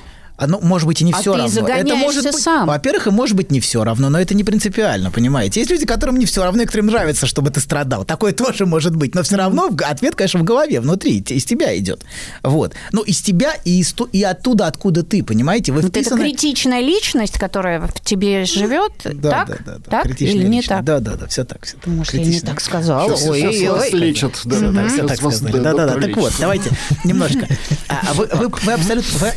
ну, 0.47 0.61
может 0.61 0.87
быть, 0.87 1.01
и 1.01 1.05
не 1.05 1.13
а 1.13 1.17
все 1.17 1.33
ты 1.33 1.39
равно. 1.39 1.69
Это 1.69 1.97
может 1.97 2.25
быть, 2.25 2.37
сам. 2.37 2.67
Во-первых, 2.67 3.07
и 3.07 3.11
может 3.11 3.37
быть 3.37 3.51
не 3.51 3.61
все 3.61 3.85
равно, 3.85 4.09
но 4.09 4.21
это 4.21 4.35
не 4.35 4.45
принципиально, 4.45 5.11
понимаете? 5.11 5.61
Есть 5.61 5.71
люди, 5.71 5.87
которым 5.87 6.19
не 6.19 6.27
все 6.27 6.45
равно, 6.45 6.63
и 6.63 6.67
которым 6.67 6.87
нравится, 6.87 7.27
чтобы 7.27 7.51
ты 7.51 7.61
страдал. 7.61 8.05
Такое 8.05 8.33
тоже 8.33 8.67
может 8.67 8.97
быть, 8.97 9.15
но 9.15 9.23
все 9.23 9.37
равно 9.37 9.71
ответ, 9.85 10.15
конечно, 10.15 10.41
в 10.41 10.45
голове, 10.45 10.81
внутри, 10.81 11.19
из 11.19 11.45
тебя 11.45 11.77
идет. 11.79 12.05
Вот. 12.43 12.75
Ну, 12.93 13.03
из 13.03 13.21
тебя 13.21 13.55
и, 13.65 13.81
из, 13.81 13.95
и 14.13 14.23
оттуда, 14.23 14.67
откуда 14.67 15.03
ты, 15.03 15.23
понимаете? 15.23 15.73
Вы 15.73 15.83
вот 15.83 15.91
вписаны... 15.91 16.21
это 16.21 16.25
критичная 16.25 16.81
личность, 16.81 17.39
которая 17.39 17.81
в 17.81 18.01
тебе 18.01 18.45
живет, 18.45 18.93
да, 19.05 19.31
так? 19.31 19.49
Да, 19.49 19.57
да, 19.65 19.79
да. 19.79 19.91
Так 19.91 20.03
критичная 20.05 20.35
или 20.35 20.49
не 20.49 20.57
личность. 20.59 20.69
так? 20.69 20.85
Да, 20.85 20.99
да, 21.01 21.17
да, 21.17 21.27
все 21.27 21.45
так. 21.45 21.65
Все 21.65 21.77
так. 21.77 21.87
Может, 21.87 22.15
я 22.15 22.25
не 22.25 22.41
так 22.41 22.61
сказала? 22.61 23.09
Сейчас, 23.09 23.29
ой, 23.29 23.41
сейчас 23.41 23.55
ой, 23.55 23.69
вас 23.69 23.93
ой. 23.93 24.01
лечат. 24.01 24.41
Да, 24.45 24.57
все 24.57 24.71
да, 24.71 24.83
так, 24.83 24.91
все 24.91 25.07
так 25.07 25.17
сказали. 25.17 25.53
Да, 25.53 25.73
да, 25.75 25.87
да. 25.87 26.01
Так 26.01 26.17
вот, 26.17 26.33
давайте 26.39 26.71
немножко. 27.05 27.47
А 27.89 28.15
вы, 28.15 28.27
вы, 28.27 28.73
абсолютно, 28.73 29.19
вы 29.19 29.29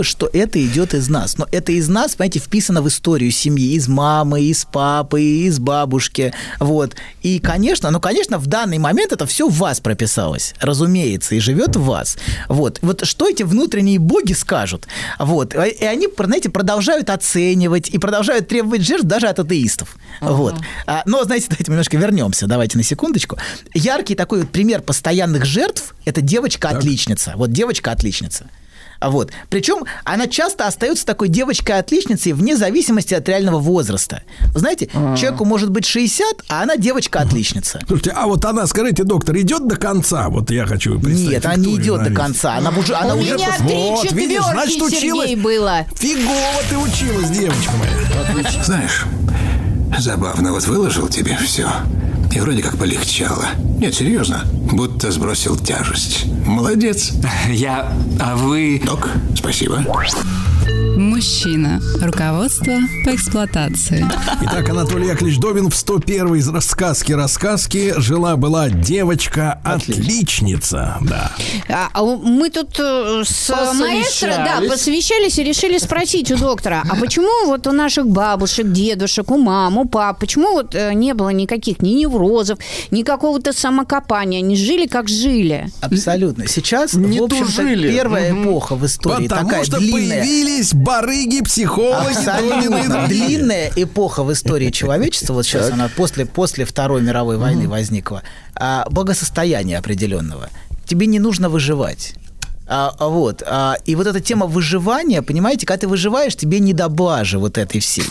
правы, 0.00 0.04
что 0.04 0.30
это 0.32 0.64
идет 0.64 0.94
из 0.94 1.08
нас. 1.08 1.38
Но 1.38 1.46
это 1.52 1.72
из 1.72 1.88
нас, 1.88 2.16
понимаете, 2.16 2.38
вписано 2.38 2.82
в 2.82 2.88
историю 2.88 3.30
семьи. 3.30 3.74
Из 3.74 3.88
мамы, 3.88 4.42
из 4.42 4.64
папы, 4.64 5.22
из 5.22 5.58
бабушки. 5.58 6.32
Вот. 6.58 6.96
И, 7.22 7.38
конечно, 7.38 7.90
ну, 7.90 8.00
конечно, 8.00 8.38
в 8.38 8.46
данный 8.46 8.78
момент 8.78 9.12
это 9.12 9.26
все 9.26 9.48
в 9.48 9.54
вас 9.54 9.80
прописалось. 9.80 10.54
Разумеется, 10.60 11.34
и 11.34 11.40
живет 11.40 11.76
в 11.76 11.84
вас. 11.84 12.16
Вот. 12.48 12.78
Вот 12.82 13.06
что 13.06 13.28
эти 13.28 13.42
внутренние 13.42 13.98
боги 13.98 14.32
скажут? 14.32 14.86
Вот. 15.18 15.54
И 15.54 15.84
они, 15.84 16.08
знаете, 16.18 16.48
продолжают 16.48 17.10
оценивать 17.10 17.88
и 17.90 17.98
продолжают 17.98 18.48
требовать 18.48 18.82
жертв 18.82 19.04
даже 19.04 19.28
от 19.28 19.38
атеистов. 19.38 19.96
Uh-huh. 20.20 20.34
Вот. 20.34 20.54
А, 20.86 21.02
но, 21.06 21.24
знаете, 21.24 21.46
давайте 21.48 21.70
немножко 21.70 21.96
вернемся. 21.96 22.46
Давайте 22.46 22.78
на 22.78 22.84
секундочку. 22.84 23.36
Яркий 23.74 24.14
такой 24.14 24.40
вот 24.40 24.50
пример 24.50 24.82
постоянных 24.82 25.44
жертв– 25.44 25.94
это 26.04 26.20
девочка-отличница. 26.20 27.34
Вот 27.36 27.52
девочка-отличница. 27.52 28.46
Вот. 29.00 29.30
Причем 29.48 29.84
она 30.04 30.26
часто 30.26 30.66
остается 30.66 31.06
такой 31.06 31.28
девочкой-отличницей 31.28 32.32
вне 32.32 32.56
зависимости 32.56 33.14
от 33.14 33.28
реального 33.28 33.58
возраста. 33.58 34.22
Вы 34.52 34.60
знаете, 34.60 34.88
А-а-а. 34.92 35.16
человеку 35.16 35.44
может 35.44 35.70
быть 35.70 35.86
60, 35.86 36.44
а 36.48 36.62
она 36.62 36.76
девочка-отличница. 36.76 37.80
Слушайте, 37.86 38.10
а 38.14 38.26
вот 38.26 38.44
она, 38.44 38.66
скажите, 38.66 39.04
доктор, 39.04 39.36
идет 39.38 39.66
до 39.66 39.76
конца? 39.76 40.28
Вот 40.28 40.50
я 40.50 40.66
хочу 40.66 40.98
представить. 41.00 41.30
Нет, 41.30 41.46
она 41.46 41.56
не 41.56 41.76
идет 41.76 42.02
до 42.04 42.10
конца. 42.10 42.56
Она 42.56 42.70
уже, 42.70 42.94
она 42.94 43.14
У 43.14 43.18
уже 43.20 43.34
меня 43.34 43.56
три 43.58 43.66
вот, 43.74 44.12
видишь, 44.12 44.44
значит, 44.44 44.82
училась. 44.82 45.34
было. 45.36 45.86
Фигово 45.96 46.34
ты 46.68 46.76
училась, 46.78 47.30
девочка 47.30 47.72
моя. 47.78 48.22
Отлично. 48.40 48.64
Знаешь, 48.64 49.04
забавно, 49.98 50.52
вот 50.52 50.64
выложил 50.66 51.08
тебе 51.08 51.36
все. 51.38 51.68
И 52.34 52.38
вроде 52.40 52.62
как 52.62 52.78
полегчало. 52.78 53.46
Нет, 53.78 53.94
серьезно. 53.94 54.44
Будто 54.72 55.10
сбросил 55.10 55.56
тяжесть. 55.56 56.26
Молодец. 56.46 57.12
Я... 57.50 57.92
А 58.20 58.36
вы... 58.36 58.80
Док, 58.84 59.08
спасибо. 59.34 59.84
Мужчина. 61.00 61.80
Руководство 62.02 62.74
по 63.06 63.14
эксплуатации. 63.14 64.04
Итак, 64.42 64.68
Анатолий 64.68 65.08
Яковлевич 65.08 65.38
Добин 65.38 65.70
в 65.70 65.74
101 65.74 66.34
из 66.34 66.46
рассказки 66.50 67.12
рассказки 67.12 67.94
жила-была 67.96 68.68
девочка-отличница. 68.68 70.98
Да. 71.00 71.32
А, 71.70 71.88
а 71.94 72.02
мы 72.02 72.50
тут 72.50 72.78
э, 72.78 73.22
с 73.24 73.48
маэстро 73.48 74.44
да, 74.44 74.60
посвящались 74.68 75.38
и 75.38 75.42
решили 75.42 75.78
спросить 75.78 76.30
у 76.32 76.36
доктора, 76.36 76.82
а 76.86 76.96
почему 76.96 77.46
вот 77.46 77.66
у 77.66 77.72
наших 77.72 78.06
бабушек, 78.06 78.70
дедушек, 78.70 79.30
у 79.30 79.38
мам, 79.38 79.78
у 79.78 79.86
пап, 79.86 80.20
почему 80.20 80.52
вот 80.52 80.74
э, 80.74 80.92
не 80.92 81.14
было 81.14 81.30
никаких 81.30 81.80
ни 81.80 81.94
неврозов, 81.94 82.58
ни 82.90 83.04
какого-то 83.04 83.54
самокопания, 83.54 84.40
они 84.40 84.54
жили 84.54 84.86
как 84.86 85.08
жили? 85.08 85.70
Абсолютно. 85.80 86.46
Сейчас, 86.46 86.92
не 86.92 87.20
в 87.20 87.22
общем-то, 87.22 87.88
первая 87.88 88.34
угу. 88.34 88.42
эпоха 88.42 88.76
в 88.76 88.84
истории 88.84 89.28
Потому 89.28 89.48
такая 89.48 89.64
что 89.64 89.78
длинная. 89.78 90.20
появились 90.20 90.74
барыги, 90.90 91.40
психологи, 91.42 92.16
Абсолютно. 92.16 93.06
Длинная 93.06 93.70
эпоха 93.76 94.24
в 94.24 94.32
истории 94.32 94.70
человечества, 94.70 95.34
вот 95.34 95.46
сейчас 95.46 95.70
она 95.70 95.88
после, 95.96 96.26
после 96.26 96.64
Второй 96.64 97.00
мировой 97.02 97.36
войны 97.36 97.68
возникла, 97.68 98.22
а, 98.56 98.84
благосостояния 98.90 99.78
определенного. 99.78 100.48
Тебе 100.86 101.06
не 101.06 101.20
нужно 101.20 101.48
выживать. 101.48 102.14
А, 102.66 102.94
а 102.98 103.06
вот. 103.08 103.42
А, 103.46 103.76
и 103.84 103.94
вот 103.94 104.06
эта 104.06 104.20
тема 104.20 104.46
выживания, 104.46 105.22
понимаете, 105.22 105.66
когда 105.66 105.80
ты 105.80 105.88
выживаешь, 105.88 106.36
тебе 106.36 106.58
не 106.60 106.72
до 106.72 106.88
блажи 106.88 107.38
вот 107.38 107.58
этой 107.58 107.80
всей. 107.80 108.04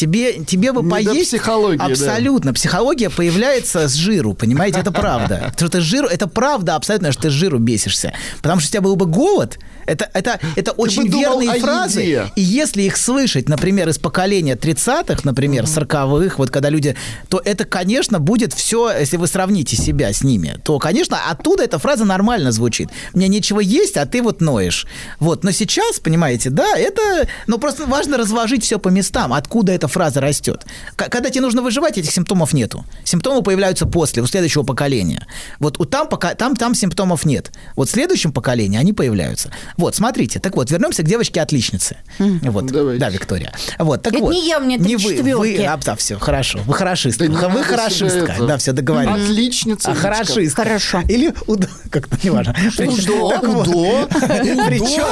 Тебе, 0.00 0.42
тебе 0.44 0.72
бы 0.72 0.82
не 0.82 0.88
поесть... 0.88 1.28
психология, 1.28 1.84
Абсолютно. 1.84 2.52
Да. 2.52 2.54
Психология 2.54 3.10
появляется 3.10 3.86
с 3.86 3.92
жиру, 3.92 4.32
понимаете, 4.32 4.80
это 4.80 4.92
правда. 4.92 5.52
Что 5.58 5.68
ты 5.68 5.82
жиру, 5.82 6.06
это 6.06 6.26
правда 6.26 6.76
абсолютно, 6.76 7.12
что 7.12 7.24
ты 7.24 7.30
с 7.30 7.34
жиру 7.34 7.58
бесишься. 7.58 8.14
Потому 8.38 8.60
что 8.60 8.68
у 8.68 8.72
тебя 8.72 8.80
был 8.80 8.96
бы 8.96 9.04
голод, 9.04 9.58
это, 9.84 10.08
это, 10.14 10.40
это 10.56 10.72
очень 10.72 11.06
верные 11.06 11.60
фразы. 11.60 12.00
Еде. 12.00 12.32
И 12.34 12.40
если 12.40 12.82
их 12.82 12.96
слышать, 12.96 13.48
например, 13.50 13.90
из 13.90 13.98
поколения 13.98 14.54
30-х, 14.54 15.20
например, 15.24 15.64
mm 15.64 15.86
40-х, 15.86 16.36
вот 16.38 16.50
когда 16.50 16.70
люди, 16.70 16.96
то 17.28 17.42
это, 17.44 17.66
конечно, 17.66 18.20
будет 18.20 18.54
все, 18.54 18.90
если 18.98 19.18
вы 19.18 19.26
сравните 19.26 19.76
себя 19.76 20.14
с 20.14 20.22
ними, 20.22 20.58
то, 20.64 20.78
конечно, 20.78 21.18
оттуда 21.28 21.64
эта 21.64 21.78
фраза 21.78 22.06
нормально 22.06 22.52
звучит. 22.52 22.88
Мне 23.12 23.28
нечего 23.28 23.60
есть, 23.60 23.98
а 23.98 24.06
ты 24.06 24.22
вот 24.22 24.40
ноешь. 24.40 24.86
Вот. 25.18 25.44
Но 25.44 25.50
сейчас, 25.50 26.00
понимаете, 26.00 26.48
да, 26.48 26.78
это... 26.78 27.28
Ну, 27.46 27.58
просто 27.58 27.84
важно 27.84 28.16
разложить 28.16 28.64
все 28.64 28.78
по 28.78 28.88
местам, 28.88 29.34
откуда 29.34 29.72
эта 29.72 29.88
фраза 29.90 30.20
растет. 30.20 30.64
Когда 30.96 31.30
тебе 31.30 31.42
нужно 31.42 31.62
выживать, 31.62 31.98
этих 31.98 32.10
симптомов 32.10 32.52
нету. 32.52 32.84
Симптомы 33.04 33.42
появляются 33.42 33.86
после, 33.86 34.22
у 34.22 34.26
следующего 34.26 34.62
поколения. 34.62 35.26
Вот 35.58 35.78
у 35.78 35.84
там, 35.84 36.08
пока, 36.08 36.34
там, 36.34 36.56
там 36.56 36.74
симптомов 36.74 37.24
нет. 37.24 37.52
Вот 37.76 37.88
в 37.88 37.92
следующем 37.92 38.32
поколении 38.32 38.78
они 38.78 38.92
появляются. 38.92 39.50
Вот, 39.76 39.94
смотрите. 39.94 40.40
Так 40.40 40.56
вот, 40.56 40.70
вернемся 40.70 41.02
к 41.02 41.06
девочке-отличнице. 41.06 41.98
Mm. 42.18 42.50
Вот. 42.50 42.66
Давайте. 42.66 43.00
Да, 43.00 43.10
Виктория. 43.10 43.52
Вот, 43.78 44.02
так 44.02 44.14
это 44.14 44.22
вот. 44.22 44.32
не 44.32 44.46
я, 44.46 44.60
мне 44.60 44.76
не 44.76 44.96
вы, 44.96 45.22
вы, 45.34 45.64
а, 45.64 45.76
да, 45.76 45.96
все, 45.96 46.18
хорошо. 46.18 46.60
Вы 46.66 46.74
хорошистка. 46.74 47.28
Да 47.28 47.48
вы 47.48 47.62
хорошистка. 47.62 48.36
Да, 48.40 48.56
все, 48.58 48.72
договорились. 48.72 49.24
Отличница. 49.24 49.90
А, 49.90 49.94
хорошистка. 49.94 50.62
Хорошо. 50.62 51.00
Или 51.08 51.34
удо... 51.46 51.68
Как-то 51.90 52.16
неважно. 52.22 52.54
Удо. 52.78 53.38
Удо. 53.40 54.08
Причем... 54.10 55.06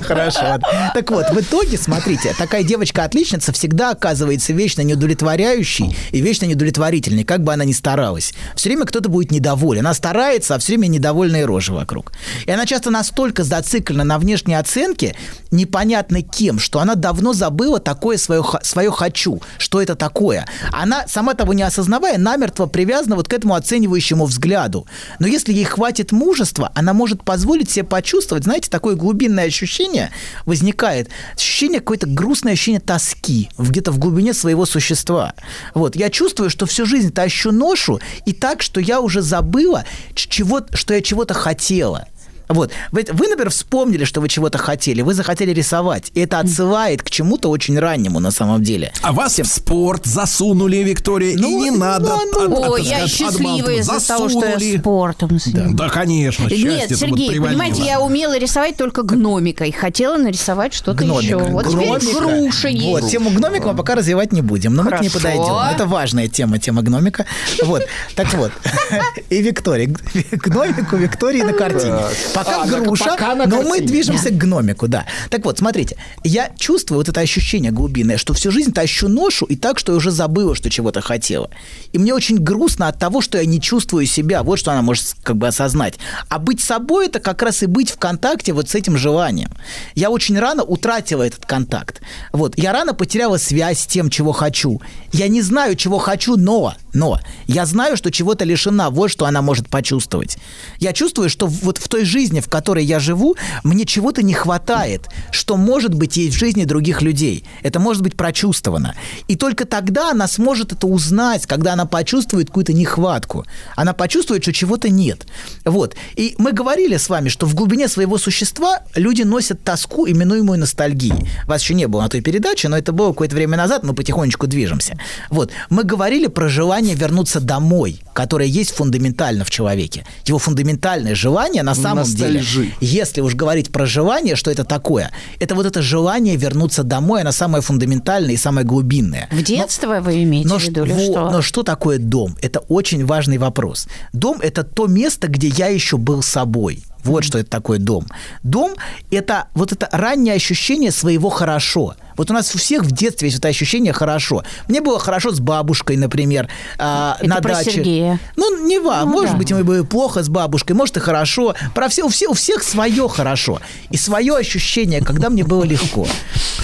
Хорошо. 0.00 0.58
Так 0.94 1.10
вот, 1.10 1.30
в 1.30 1.40
итоге, 1.40 1.78
смотрите, 1.78 2.34
такая 2.38 2.62
девочка 2.62 3.04
отличница 3.06 3.52
всегда 3.52 3.90
оказывается 3.90 4.52
вечно 4.52 4.82
неудовлетворяющей 4.82 5.96
и 6.12 6.20
вечно 6.20 6.44
недовлетворительной, 6.44 7.24
как 7.24 7.42
бы 7.42 7.52
она 7.52 7.64
ни 7.64 7.72
старалась. 7.72 8.34
Все 8.54 8.68
время 8.68 8.84
кто-то 8.84 9.08
будет 9.08 9.30
недоволен. 9.30 9.80
Она 9.80 9.94
старается, 9.94 10.54
а 10.54 10.58
все 10.58 10.72
время 10.72 10.88
недовольные 10.88 11.44
рожи 11.44 11.72
вокруг. 11.72 12.12
И 12.44 12.50
она 12.50 12.66
часто 12.66 12.90
настолько 12.90 13.44
зациклена 13.44 14.04
на 14.04 14.18
внешней 14.18 14.54
оценке, 14.54 15.16
непонятно 15.50 16.22
кем, 16.22 16.58
что 16.58 16.80
она 16.80 16.94
давно 16.94 17.32
забыла 17.32 17.80
такое 17.80 18.16
свое, 18.16 18.44
свое 18.62 18.90
«хочу», 18.90 19.40
что 19.58 19.80
это 19.80 19.94
такое. 19.94 20.46
Она, 20.72 21.06
сама 21.08 21.34
того 21.34 21.52
не 21.52 21.62
осознавая, 21.62 22.18
намертво 22.18 22.66
привязана 22.66 23.16
вот 23.16 23.28
к 23.28 23.32
этому 23.32 23.54
оценивающему 23.54 24.26
взгляду. 24.26 24.86
Но 25.18 25.26
если 25.26 25.52
ей 25.52 25.64
хватит 25.64 26.12
мужества, 26.12 26.70
она 26.74 26.92
может 26.92 27.22
позволить 27.22 27.70
себе 27.70 27.84
почувствовать, 27.84 28.44
знаете, 28.44 28.70
такое 28.70 28.94
глубинное 28.94 29.46
ощущение 29.46 30.10
возникает, 30.44 31.08
ощущение 31.34 31.80
какое-то 31.80 32.06
грустное 32.06 32.52
ощущение 32.52 32.80
тоски 32.80 33.50
где-то 33.58 33.92
в 33.92 33.98
глубине 33.98 34.34
своего 34.34 34.66
существа. 34.66 35.34
Вот, 35.74 35.96
я 35.96 36.10
чувствую, 36.10 36.50
что 36.50 36.66
всю 36.66 36.86
жизнь 36.86 37.12
тащу 37.12 37.52
ношу, 37.52 38.00
и 38.24 38.32
так, 38.32 38.62
что 38.62 38.80
я 38.80 39.00
уже 39.00 39.22
забыла, 39.22 39.84
чего, 40.14 40.60
что 40.72 40.94
я 40.94 41.02
чего-то 41.02 41.34
хотела. 41.34 42.08
Вот. 42.48 42.70
Вы, 42.92 43.04
вы, 43.08 43.28
например, 43.28 43.50
вспомнили, 43.50 44.04
что 44.04 44.20
вы 44.20 44.28
чего-то 44.28 44.58
хотели, 44.58 45.02
вы 45.02 45.14
захотели 45.14 45.52
рисовать. 45.52 46.10
И 46.14 46.20
это 46.20 46.38
отсылает 46.38 47.02
к 47.02 47.10
чему-то 47.10 47.48
очень 47.48 47.78
раннему 47.78 48.20
на 48.20 48.30
самом 48.30 48.62
деле. 48.62 48.92
А 49.02 49.12
вас 49.12 49.32
Всем... 49.32 49.46
в 49.46 49.48
спорт 49.48 50.06
засунули, 50.06 50.78
Виктория, 50.78 51.36
ну, 51.36 51.48
и 51.48 51.54
не 51.54 51.70
надо. 51.70 52.06
Ну, 52.06 52.48
ну, 52.48 52.70
Ой, 52.70 52.82
я 52.82 53.06
счастливая 53.06 53.76
из-за 53.80 54.06
того, 54.06 54.28
что 54.28 54.44
я 54.46 54.78
спортом 54.78 55.38
да, 55.46 55.66
да, 55.70 55.88
конечно, 55.88 56.48
Нет, 56.48 56.96
Сергей, 56.96 57.40
понимаете, 57.40 57.82
я 57.82 58.00
умела 58.00 58.38
рисовать 58.38 58.76
только 58.76 59.02
гномикой. 59.02 59.72
Хотела 59.72 60.16
нарисовать 60.16 60.74
что-то 60.74 61.04
еще. 61.04 61.36
Вот 61.36 61.66
Гномика. 61.66 62.00
теперь 62.00 62.14
груша 62.14 62.68
есть. 62.68 62.84
Вот, 62.84 63.10
тему 63.10 63.30
гномика 63.30 63.68
мы 63.68 63.76
пока 63.76 63.94
развивать 63.94 64.32
не 64.32 64.42
будем, 64.42 64.74
но 64.74 64.82
Хорошо. 64.82 65.04
мы 65.04 65.10
к 65.10 65.14
ней 65.14 65.20
подойдем. 65.20 65.74
Это 65.74 65.86
важная 65.86 66.28
тема, 66.28 66.58
тема 66.58 66.82
гномика. 66.82 67.26
Вот, 67.64 67.82
так 68.14 68.32
вот. 68.34 68.52
И 69.30 69.42
Виктория. 69.42 69.88
Гномику 70.32 70.96
Виктории 70.96 71.42
на 71.42 71.52
картине 71.52 72.00
пока 72.36 72.62
а, 72.62 72.66
груша, 72.66 73.04
пока 73.04 73.34
но 73.34 73.62
мы 73.62 73.80
движемся 73.80 74.30
к 74.30 74.36
гномику, 74.36 74.88
да. 74.88 75.06
Так 75.30 75.44
вот, 75.44 75.58
смотрите, 75.58 75.96
я 76.22 76.50
чувствую 76.56 76.98
вот 76.98 77.08
это 77.08 77.20
ощущение 77.20 77.72
глубинное, 77.72 78.18
что 78.18 78.34
всю 78.34 78.50
жизнь 78.50 78.72
тащу 78.72 79.08
ношу 79.08 79.46
и 79.46 79.56
так, 79.56 79.78
что 79.78 79.92
я 79.92 79.98
уже 79.98 80.10
забыла, 80.10 80.54
что 80.54 80.70
чего-то 80.70 81.00
хотела. 81.00 81.50
И 81.92 81.98
мне 81.98 82.12
очень 82.14 82.38
грустно 82.38 82.88
от 82.88 82.98
того, 82.98 83.20
что 83.20 83.38
я 83.38 83.46
не 83.46 83.60
чувствую 83.60 84.06
себя. 84.06 84.42
Вот 84.42 84.58
что 84.58 84.72
она 84.72 84.82
может 84.82 85.14
как 85.22 85.36
бы 85.36 85.46
осознать. 85.46 85.94
А 86.28 86.38
быть 86.38 86.60
собой– 86.60 87.06
это 87.08 87.20
как 87.20 87.42
раз 87.42 87.62
и 87.62 87.66
быть 87.66 87.90
в 87.90 87.98
контакте 87.98 88.52
вот 88.52 88.68
с 88.68 88.74
этим 88.74 88.96
желанием. 88.96 89.50
Я 89.94 90.10
очень 90.10 90.38
рано 90.38 90.62
утратила 90.62 91.22
этот 91.22 91.46
контакт. 91.46 92.02
Вот. 92.32 92.58
Я 92.58 92.72
рано 92.72 92.94
потеряла 92.94 93.38
связь 93.38 93.80
с 93.80 93.86
тем, 93.86 94.10
чего 94.10 94.32
хочу. 94.32 94.80
Я 95.12 95.28
не 95.28 95.40
знаю, 95.42 95.76
чего 95.76 95.98
хочу, 95.98 96.36
но, 96.36 96.74
но 96.92 97.20
я 97.46 97.64
знаю, 97.66 97.96
что 97.96 98.10
чего-то 98.10 98.44
лишена. 98.44 98.90
Вот 98.90 99.10
что 99.10 99.26
она 99.26 99.40
может 99.42 99.68
почувствовать. 99.68 100.36
Я 100.78 100.92
чувствую, 100.92 101.30
что 101.30 101.46
вот 101.46 101.78
в 101.78 101.88
той 101.88 102.04
жизни, 102.04 102.25
жизни, 102.26 102.40
в 102.40 102.48
которой 102.48 102.84
я 102.84 102.98
живу, 102.98 103.36
мне 103.62 103.84
чего-то 103.84 104.22
не 104.22 104.34
хватает, 104.34 105.08
что 105.30 105.56
может 105.56 105.94
быть 105.94 106.16
есть 106.16 106.36
в 106.36 106.38
жизни 106.38 106.64
других 106.64 107.02
людей. 107.02 107.44
Это 107.62 107.78
может 107.78 108.02
быть 108.02 108.16
прочувствовано. 108.16 108.94
И 109.28 109.36
только 109.36 109.64
тогда 109.64 110.10
она 110.10 110.26
сможет 110.26 110.72
это 110.72 110.88
узнать, 110.88 111.46
когда 111.46 111.74
она 111.74 111.86
почувствует 111.86 112.48
какую-то 112.48 112.72
нехватку. 112.72 113.44
Она 113.76 113.92
почувствует, 113.92 114.42
что 114.42 114.52
чего-то 114.52 114.88
нет. 114.88 115.26
Вот. 115.64 115.94
И 116.16 116.34
мы 116.38 116.52
говорили 116.52 116.96
с 116.96 117.08
вами, 117.08 117.28
что 117.28 117.46
в 117.46 117.54
глубине 117.54 117.88
своего 117.88 118.18
существа 118.18 118.80
люди 118.96 119.22
носят 119.22 119.62
тоску, 119.62 120.08
именуемую 120.08 120.58
ностальгией. 120.58 121.28
Вас 121.46 121.62
еще 121.62 121.74
не 121.74 121.86
было 121.86 122.02
на 122.02 122.08
той 122.08 122.22
передаче, 122.22 122.68
но 122.68 122.76
это 122.76 122.92
было 122.92 123.10
какое-то 123.10 123.36
время 123.36 123.56
назад, 123.56 123.84
мы 123.84 123.94
потихонечку 123.94 124.48
движемся. 124.48 124.98
Вот. 125.30 125.52
Мы 125.70 125.84
говорили 125.84 126.26
про 126.26 126.48
желание 126.48 126.96
вернуться 126.96 127.40
домой, 127.40 128.00
которое 128.14 128.48
есть 128.48 128.72
фундаментально 128.72 129.44
в 129.44 129.50
человеке. 129.50 130.04
Его 130.24 130.38
фундаментальное 130.38 131.14
желание 131.14 131.62
на 131.62 131.74
самом 131.74 132.04
деле 132.16 132.42
если 132.80 133.20
уж 133.20 133.34
говорить 133.34 133.70
про 133.70 133.86
желание, 133.86 134.36
что 134.36 134.50
это 134.50 134.64
такое, 134.64 135.10
это 135.40 135.54
вот 135.54 135.66
это 135.66 135.82
желание 135.82 136.36
вернуться 136.36 136.82
домой, 136.82 137.20
оно 137.22 137.32
самое 137.32 137.62
фундаментальное 137.62 138.34
и 138.34 138.36
самое 138.36 138.66
глубинное. 138.66 139.28
В 139.30 139.42
детство 139.42 139.94
но, 139.94 140.00
вы 140.00 140.22
имеете 140.24 140.48
но, 140.48 140.58
в 140.58 140.62
виду, 140.62 140.84
или 140.84 140.92
во, 140.92 141.00
что? 141.00 141.30
Но 141.30 141.42
что 141.42 141.62
такое 141.62 141.98
дом? 141.98 142.36
Это 142.42 142.60
очень 142.60 143.04
важный 143.04 143.38
вопрос. 143.38 143.88
Дом– 144.12 144.38
это 144.42 144.64
то 144.64 144.86
место, 144.86 145.28
где 145.28 145.48
я 145.48 145.68
еще 145.68 145.96
был 145.96 146.22
собой. 146.22 146.82
Вот 147.04 147.24
что 147.24 147.38
это 147.38 147.48
такое 147.48 147.78
дом. 147.78 148.06
Дом– 148.42 148.74
это 149.10 149.46
вот 149.54 149.72
это 149.72 149.88
раннее 149.92 150.34
ощущение 150.34 150.90
своего 150.90 151.30
«хорошо». 151.30 151.94
Вот 152.16 152.30
у 152.30 152.34
нас 152.34 152.54
у 152.54 152.58
всех 152.58 152.82
в 152.82 152.92
детстве 152.92 153.28
есть 153.28 153.38
это 153.38 153.48
ощущение 153.48 153.92
«хорошо». 153.92 154.42
Мне 154.68 154.80
было 154.80 154.98
хорошо 154.98 155.30
с 155.32 155.40
бабушкой, 155.40 155.96
например, 155.96 156.48
это 156.74 157.16
на 157.22 157.36
про 157.36 157.54
даче. 157.54 157.72
Сергея. 157.72 158.18
Ну, 158.36 158.66
не 158.66 158.78
важно. 158.78 159.06
Ну, 159.06 159.12
может 159.12 159.32
да. 159.32 159.36
быть, 159.38 159.52
мы 159.52 159.64
было 159.64 159.84
плохо 159.84 160.22
с 160.22 160.28
бабушкой, 160.28 160.76
может, 160.76 160.96
и 160.96 161.00
хорошо. 161.00 161.54
Про 161.74 161.88
все, 161.88 162.04
у, 162.04 162.08
всех, 162.08 162.30
у 162.30 162.34
всех 162.34 162.62
свое 162.62 163.08
«хорошо». 163.08 163.60
И 163.90 163.96
свое 163.96 164.36
ощущение, 164.36 165.00
когда 165.04 165.30
мне 165.30 165.44
было 165.44 165.64
легко. 165.64 166.06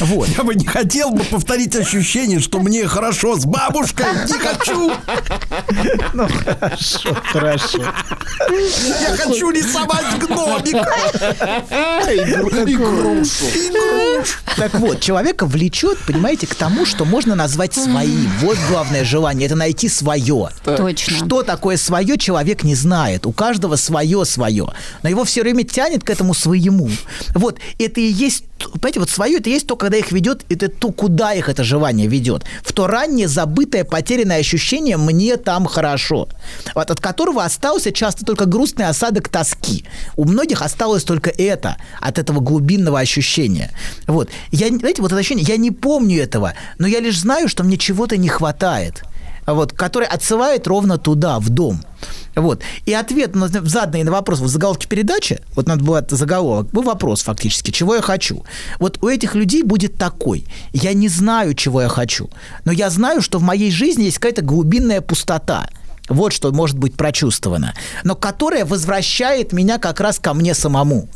Вот. 0.01 0.29
Я 0.29 0.43
бы 0.43 0.55
не 0.55 0.67
хотел 0.67 1.11
бы 1.11 1.23
повторить 1.25 1.77
ощущение, 1.77 2.41
что 2.41 2.59
мне 2.61 2.87
хорошо 2.87 3.37
с 3.37 3.45
бабушкой. 3.45 4.07
Не 4.27 4.39
хочу. 4.39 4.93
Ну, 6.13 6.29
хорошо, 6.29 7.17
хорошо. 7.25 7.85
Я 9.01 9.17
хочу 9.17 9.51
рисовать 9.51 10.19
гномика. 10.19 10.95
Игрушу. 12.67 13.47
Так 14.57 14.75
вот, 14.75 15.01
человека 15.43 15.47
влечет, 15.47 15.99
понимаете, 16.07 16.47
к 16.47 16.55
тому, 16.55 16.87
что 16.87 17.05
можно 17.05 17.35
назвать 17.35 17.75
своим. 17.75 18.29
Вот 18.41 18.59
главное 18.71 19.05
желание, 19.05 19.47
это 19.47 19.57
найти 19.57 19.89
свое. 19.89 20.49
Точно. 20.65 21.17
Что 21.17 21.43
такое 21.43 21.77
свое, 21.77 22.17
человек 22.17 22.65
не 22.65 22.75
знает. 22.75 23.27
У 23.27 23.33
каждого 23.33 23.77
свое 23.77 24.25
свое. 24.25 24.69
Но 25.03 25.09
его 25.09 25.25
все 25.25 25.43
время 25.43 25.65
тянет 25.65 26.05
к 26.05 26.11
этому 26.11 26.35
своему. 26.35 26.89
Вот, 27.35 27.59
это 27.79 28.01
и 28.01 28.07
есть 28.07 28.45
понимаете, 28.71 29.01
вот 29.01 29.11
свое 29.11 29.39
это 29.39 29.51
есть 29.51 29.67
то, 29.67 29.77
когда 29.77 29.97
их 29.97 30.13
ведет, 30.13 30.45
это 30.49 30.69
то, 30.69 30.93
куда 30.93 31.35
их 31.35 31.49
это 31.49 31.65
желание 31.65 32.07
ведет. 32.07 32.45
В 32.63 32.73
то 32.73 32.87
раннее, 32.87 33.29
забытое, 33.29 33.85
потерянное 33.85 34.39
ощущение 34.39 34.97
«мне 34.97 35.37
там 35.37 35.67
хорошо», 35.67 36.29
вот, 36.75 36.91
от 36.91 37.01
которого 37.01 37.45
остался 37.45 37.93
часто 37.93 38.25
только 38.25 38.47
грустный 38.47 38.87
осадок 38.87 39.29
тоски. 39.29 39.85
У 40.17 40.25
многих 40.25 40.63
осталось 40.63 41.05
только 41.05 41.31
это, 41.31 41.77
от 42.01 42.19
этого 42.19 42.41
глубинного 42.41 43.01
ощущения. 43.01 43.71
Вот. 44.07 44.29
Я, 44.51 44.69
знаете, 44.69 45.03
вот 45.03 45.13
это 45.13 45.19
ощущение, 45.19 45.32
я 45.41 45.57
не 45.57 45.71
помню 45.71 46.23
этого, 46.23 46.55
но 46.79 46.87
я 46.87 47.01
лишь 47.01 47.21
знаю, 47.21 47.49
что 47.49 47.65
мне 47.65 47.77
чего-то 47.77 48.17
не 48.17 48.29
хватает 48.29 49.05
вот, 49.47 49.73
который 49.73 50.07
отсылает 50.07 50.67
ровно 50.67 50.99
туда, 50.99 51.39
в 51.41 51.49
дом. 51.49 51.83
Вот. 52.35 52.63
И 52.87 52.95
ответ 52.95 53.35
на 53.35 53.49
заданный 53.49 54.05
на 54.05 54.13
вопрос 54.13 54.41
в 54.41 54.49
заголовке 54.49 54.89
передачи, 54.89 55.41
вот 55.55 55.67
надо 55.67 55.85
было 55.85 56.05
заголовок, 56.09 56.71
был 56.71 56.83
вопрос 56.83 57.23
фактически, 57.23 57.71
чего 57.71 57.95
я 57.95 58.03
хочу. 58.03 58.45
Вот 58.79 58.99
у 59.03 59.09
этих 59.09 59.35
людей 59.35 59.63
будет 59.63 59.97
такой. 59.97 60.47
Я 60.73 60.95
не 60.95 61.09
знаю, 61.09 61.55
чего 61.55 61.83
я 61.83 61.89
хочу, 61.89 62.31
но 62.65 62.73
я 62.73 62.91
знаю, 62.91 63.21
что 63.21 63.39
в 63.39 63.43
моей 63.43 63.71
жизни 63.71 64.05
есть 64.05 64.19
какая-то 64.19 64.43
глубинная 64.43 65.01
пустота. 65.01 65.69
Вот 66.09 66.33
что 66.33 66.53
может 66.53 66.79
быть 66.79 66.95
прочувствовано. 66.95 67.75
Но 68.05 68.15
которая 68.15 68.65
возвращает 68.65 69.53
меня 69.53 69.79
как 69.79 70.01
раз 70.01 70.19
ко 70.19 70.35
мне 70.35 70.55
самому. 70.55 71.09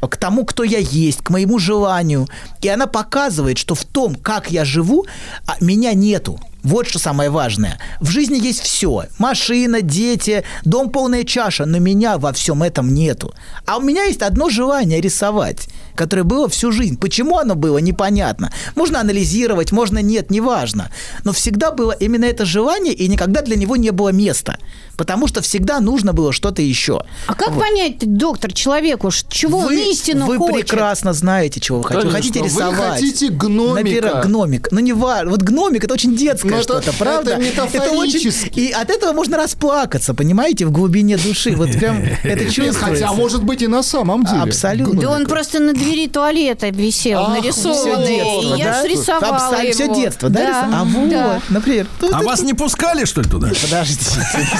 К 0.00 0.16
тому, 0.16 0.44
кто 0.44 0.64
я 0.64 0.78
есть, 0.78 1.22
к 1.22 1.30
моему 1.30 1.58
желанию. 1.58 2.28
И 2.60 2.68
она 2.68 2.86
показывает, 2.86 3.58
что 3.58 3.74
в 3.74 3.84
том, 3.84 4.14
как 4.14 4.50
я 4.50 4.64
живу, 4.64 5.06
а, 5.46 5.54
меня 5.60 5.94
нету. 5.94 6.38
Вот 6.62 6.86
что 6.86 6.98
самое 6.98 7.30
важное. 7.30 7.78
В 8.00 8.10
жизни 8.10 8.38
есть 8.38 8.60
все. 8.60 9.04
Машина, 9.18 9.80
дети, 9.80 10.44
дом 10.64 10.90
полная 10.90 11.24
чаша, 11.24 11.64
но 11.64 11.78
меня 11.78 12.18
во 12.18 12.32
всем 12.32 12.62
этом 12.62 12.92
нету. 12.92 13.34
А 13.64 13.78
у 13.78 13.80
меня 13.80 14.04
есть 14.04 14.20
одно 14.22 14.50
желание 14.50 15.00
рисовать, 15.00 15.68
которое 15.94 16.24
было 16.24 16.48
всю 16.48 16.72
жизнь. 16.72 16.98
Почему 16.98 17.38
оно 17.38 17.54
было, 17.54 17.78
непонятно. 17.78 18.52
Можно 18.74 19.00
анализировать, 19.00 19.72
можно 19.72 19.98
нет, 20.02 20.30
неважно. 20.30 20.90
Но 21.24 21.32
всегда 21.32 21.70
было 21.70 21.92
именно 21.92 22.24
это 22.24 22.44
желание, 22.44 22.94
и 22.94 23.08
никогда 23.08 23.42
для 23.42 23.56
него 23.56 23.76
не 23.76 23.90
было 23.90 24.10
места. 24.10 24.58
Потому 24.96 25.28
что 25.28 25.40
всегда 25.40 25.80
нужно 25.80 26.12
было 26.12 26.32
что-то 26.32 26.60
еще. 26.60 27.04
А 27.26 27.34
как 27.34 27.52
вот. 27.52 27.60
понять, 27.60 27.96
доктор, 28.00 28.52
человеку, 28.52 29.10
чего 29.30 29.60
вы, 29.60 29.66
он 29.68 29.90
истинно 29.90 30.26
вы 30.26 30.36
хочет? 30.36 30.54
Вы 30.54 30.60
прекрасно 30.60 31.12
знаете, 31.14 31.58
чего 31.60 31.78
вы 31.78 31.84
хотите. 31.84 32.06
Вы 32.06 32.12
хотите 32.12 32.42
рисовать. 32.42 33.00
Вы 33.00 33.06
хотите 33.06 33.28
гномика. 33.28 33.74
Например, 33.74 34.22
гномик. 34.24 34.68
Ну, 34.70 34.80
не 34.80 34.92
важно. 34.92 35.30
Вот 35.30 35.42
гномик– 35.42 35.84
это 35.84 35.94
очень 35.94 36.14
детское 36.16 36.50
Ну, 36.50 36.56
это- 36.56 36.64
что-то, 36.64 36.92
правда? 36.98 37.32
это 37.32 37.40
метафорически. 37.42 38.60
И 38.60 38.70
от 38.72 38.90
этого 38.90 39.12
можно 39.12 39.36
расплакаться, 39.38 40.14
понимаете, 40.14 40.66
в 40.66 40.70
глубине 40.70 41.16
души. 41.16 41.54
Вот 41.56 41.72
прям 41.72 42.02
это 42.22 42.44
чувствуется. 42.44 42.80
Хотя, 42.80 43.12
может 43.12 43.42
быть, 43.42 43.62
и 43.62 43.66
на 43.66 43.82
самом 43.82 44.24
деле. 44.24 44.42
Абсолютно. 44.42 45.00
Да 45.00 45.10
он 45.10 45.26
просто 45.26 45.60
на 45.60 45.72
двери 45.80 46.06
туалета 46.08 46.68
висел, 46.70 47.20
Ах, 47.20 47.28
нарисованный. 47.30 48.04
всё 48.04 48.06
детство, 48.06 48.54
и 48.54 48.58
я 48.58 48.64
да? 48.64 48.82
срисовала 48.82 49.36
Абсолютно 49.36 49.72
всё 49.72 49.84
его. 49.84 49.94
детство, 49.94 50.28
да, 50.28 50.40
рис- 50.40 50.74
а 50.74 50.84
вот, 50.84 51.08
да. 51.10 51.40
например. 51.48 51.86
А 52.12 52.22
вас 52.22 52.42
не 52.42 52.54
пускали, 52.54 53.04
что 53.04 53.20
ли, 53.22 53.28
туда? 53.28 53.48
Подождите, 53.62 54.04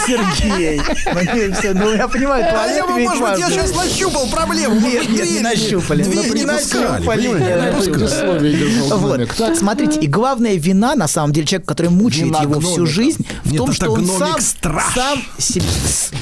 Сергей. 0.06 0.80
Ну, 1.74 1.80
ну, 1.84 1.94
я 1.94 2.08
понимаю, 2.08 2.44
А 2.48 2.52
туалет 2.52 2.76
я 2.76 2.86
бы, 2.86 2.98
ведь 2.98 3.08
может 3.08 3.30
быть, 3.30 3.38
я 3.38 3.50
сейчас 3.50 3.74
нащупал 3.74 4.26
проблему. 4.28 4.80
Нет, 4.80 5.08
нет, 5.10 5.30
не 5.30 5.40
нащупали. 5.40 6.02
Дверь 6.02 6.26
Ну, 6.28 6.34
не 6.34 6.44
нащупали. 6.44 7.30
Смотрите, 9.54 10.00
и 10.00 10.06
главная 10.06 10.54
вина, 10.54 10.94
на 10.94 11.08
самом 11.08 11.32
деле, 11.32 11.46
человека, 11.46 11.68
который 11.68 11.90
мучает 11.90 12.34
его 12.40 12.60
всю 12.60 12.86
жизнь, 12.86 13.26
в 13.44 13.56
том, 13.56 13.72
что 13.72 13.90
он 13.92 14.06
сам, 14.06 14.36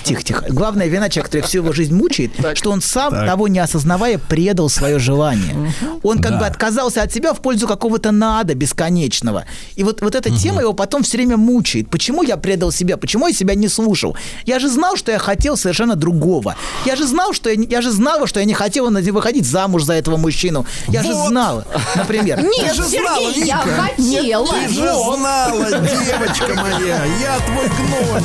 Тихо, 0.04 0.22
тихо. 0.22 0.44
Главная 0.48 0.86
вина 0.86 1.08
человека, 1.08 1.28
который 1.30 1.42
всю 1.42 1.58
его 1.58 1.72
жизнь 1.72 1.94
мучает, 1.94 2.32
что 2.54 2.70
он 2.70 2.80
сам, 2.80 3.10
того 3.12 3.48
не 3.48 3.58
осознавая, 3.58 4.18
предал 4.18 4.68
свое 4.88 4.98
желание. 4.98 5.72
Он 6.02 6.18
как 6.18 6.32
Да. 6.32 6.38
бы 6.38 6.46
отказался 6.46 7.02
от 7.02 7.12
себя 7.12 7.32
в 7.32 7.40
пользу 7.40 7.66
какого-то 7.68 8.10
надо 8.10 8.54
бесконечного. 8.54 9.44
И 9.76 9.84
вот, 9.84 10.00
вот 10.00 10.14
эта 10.14 10.30
тема 10.30 10.60
его 10.62 10.72
потом 10.72 11.02
все 11.02 11.16
время 11.18 11.36
мучает. 11.36 11.90
Почему 11.90 12.22
я 12.22 12.36
предал 12.36 12.72
себя? 12.72 12.96
Почему 12.96 13.26
я 13.28 13.34
себя 13.34 13.54
не 13.54 13.68
слушал? 13.68 14.16
Я 14.46 14.58
же 14.58 14.68
знал, 14.68 14.96
что 14.96 15.12
я 15.12 15.18
хотел 15.18 15.56
совершенно 15.56 15.94
другого. 15.96 16.54
Я 16.86 16.96
же 16.96 17.06
знал, 17.06 17.32
что 17.32 17.50
я, 17.50 17.62
я 17.68 17.82
же 17.82 17.90
знала, 17.90 18.26
что 18.26 18.40
я 18.40 18.46
не 18.46 18.54
хотела 18.54 18.88
выходить 18.88 19.46
замуж 19.46 19.84
за 19.84 19.94
этого 19.94 20.16
мужчину. 20.16 20.64
Я 20.88 21.02
же 21.02 21.12
Вот. 21.12 21.28
знала, 21.28 21.64
например. 21.96 22.42
Нет, 22.42 22.74
же 22.74 22.82
Сергей, 22.84 23.00
знала, 23.00 23.28
я 23.36 23.62
Вика. 23.62 23.82
хотела. 23.82 24.46
Ты 24.48 24.68
же 24.68 24.92
знала, 24.94 25.70
девочка 25.70 26.54
моя, 26.54 27.04
я 27.04 27.38
твой 27.46 27.68
гном. 27.68 28.24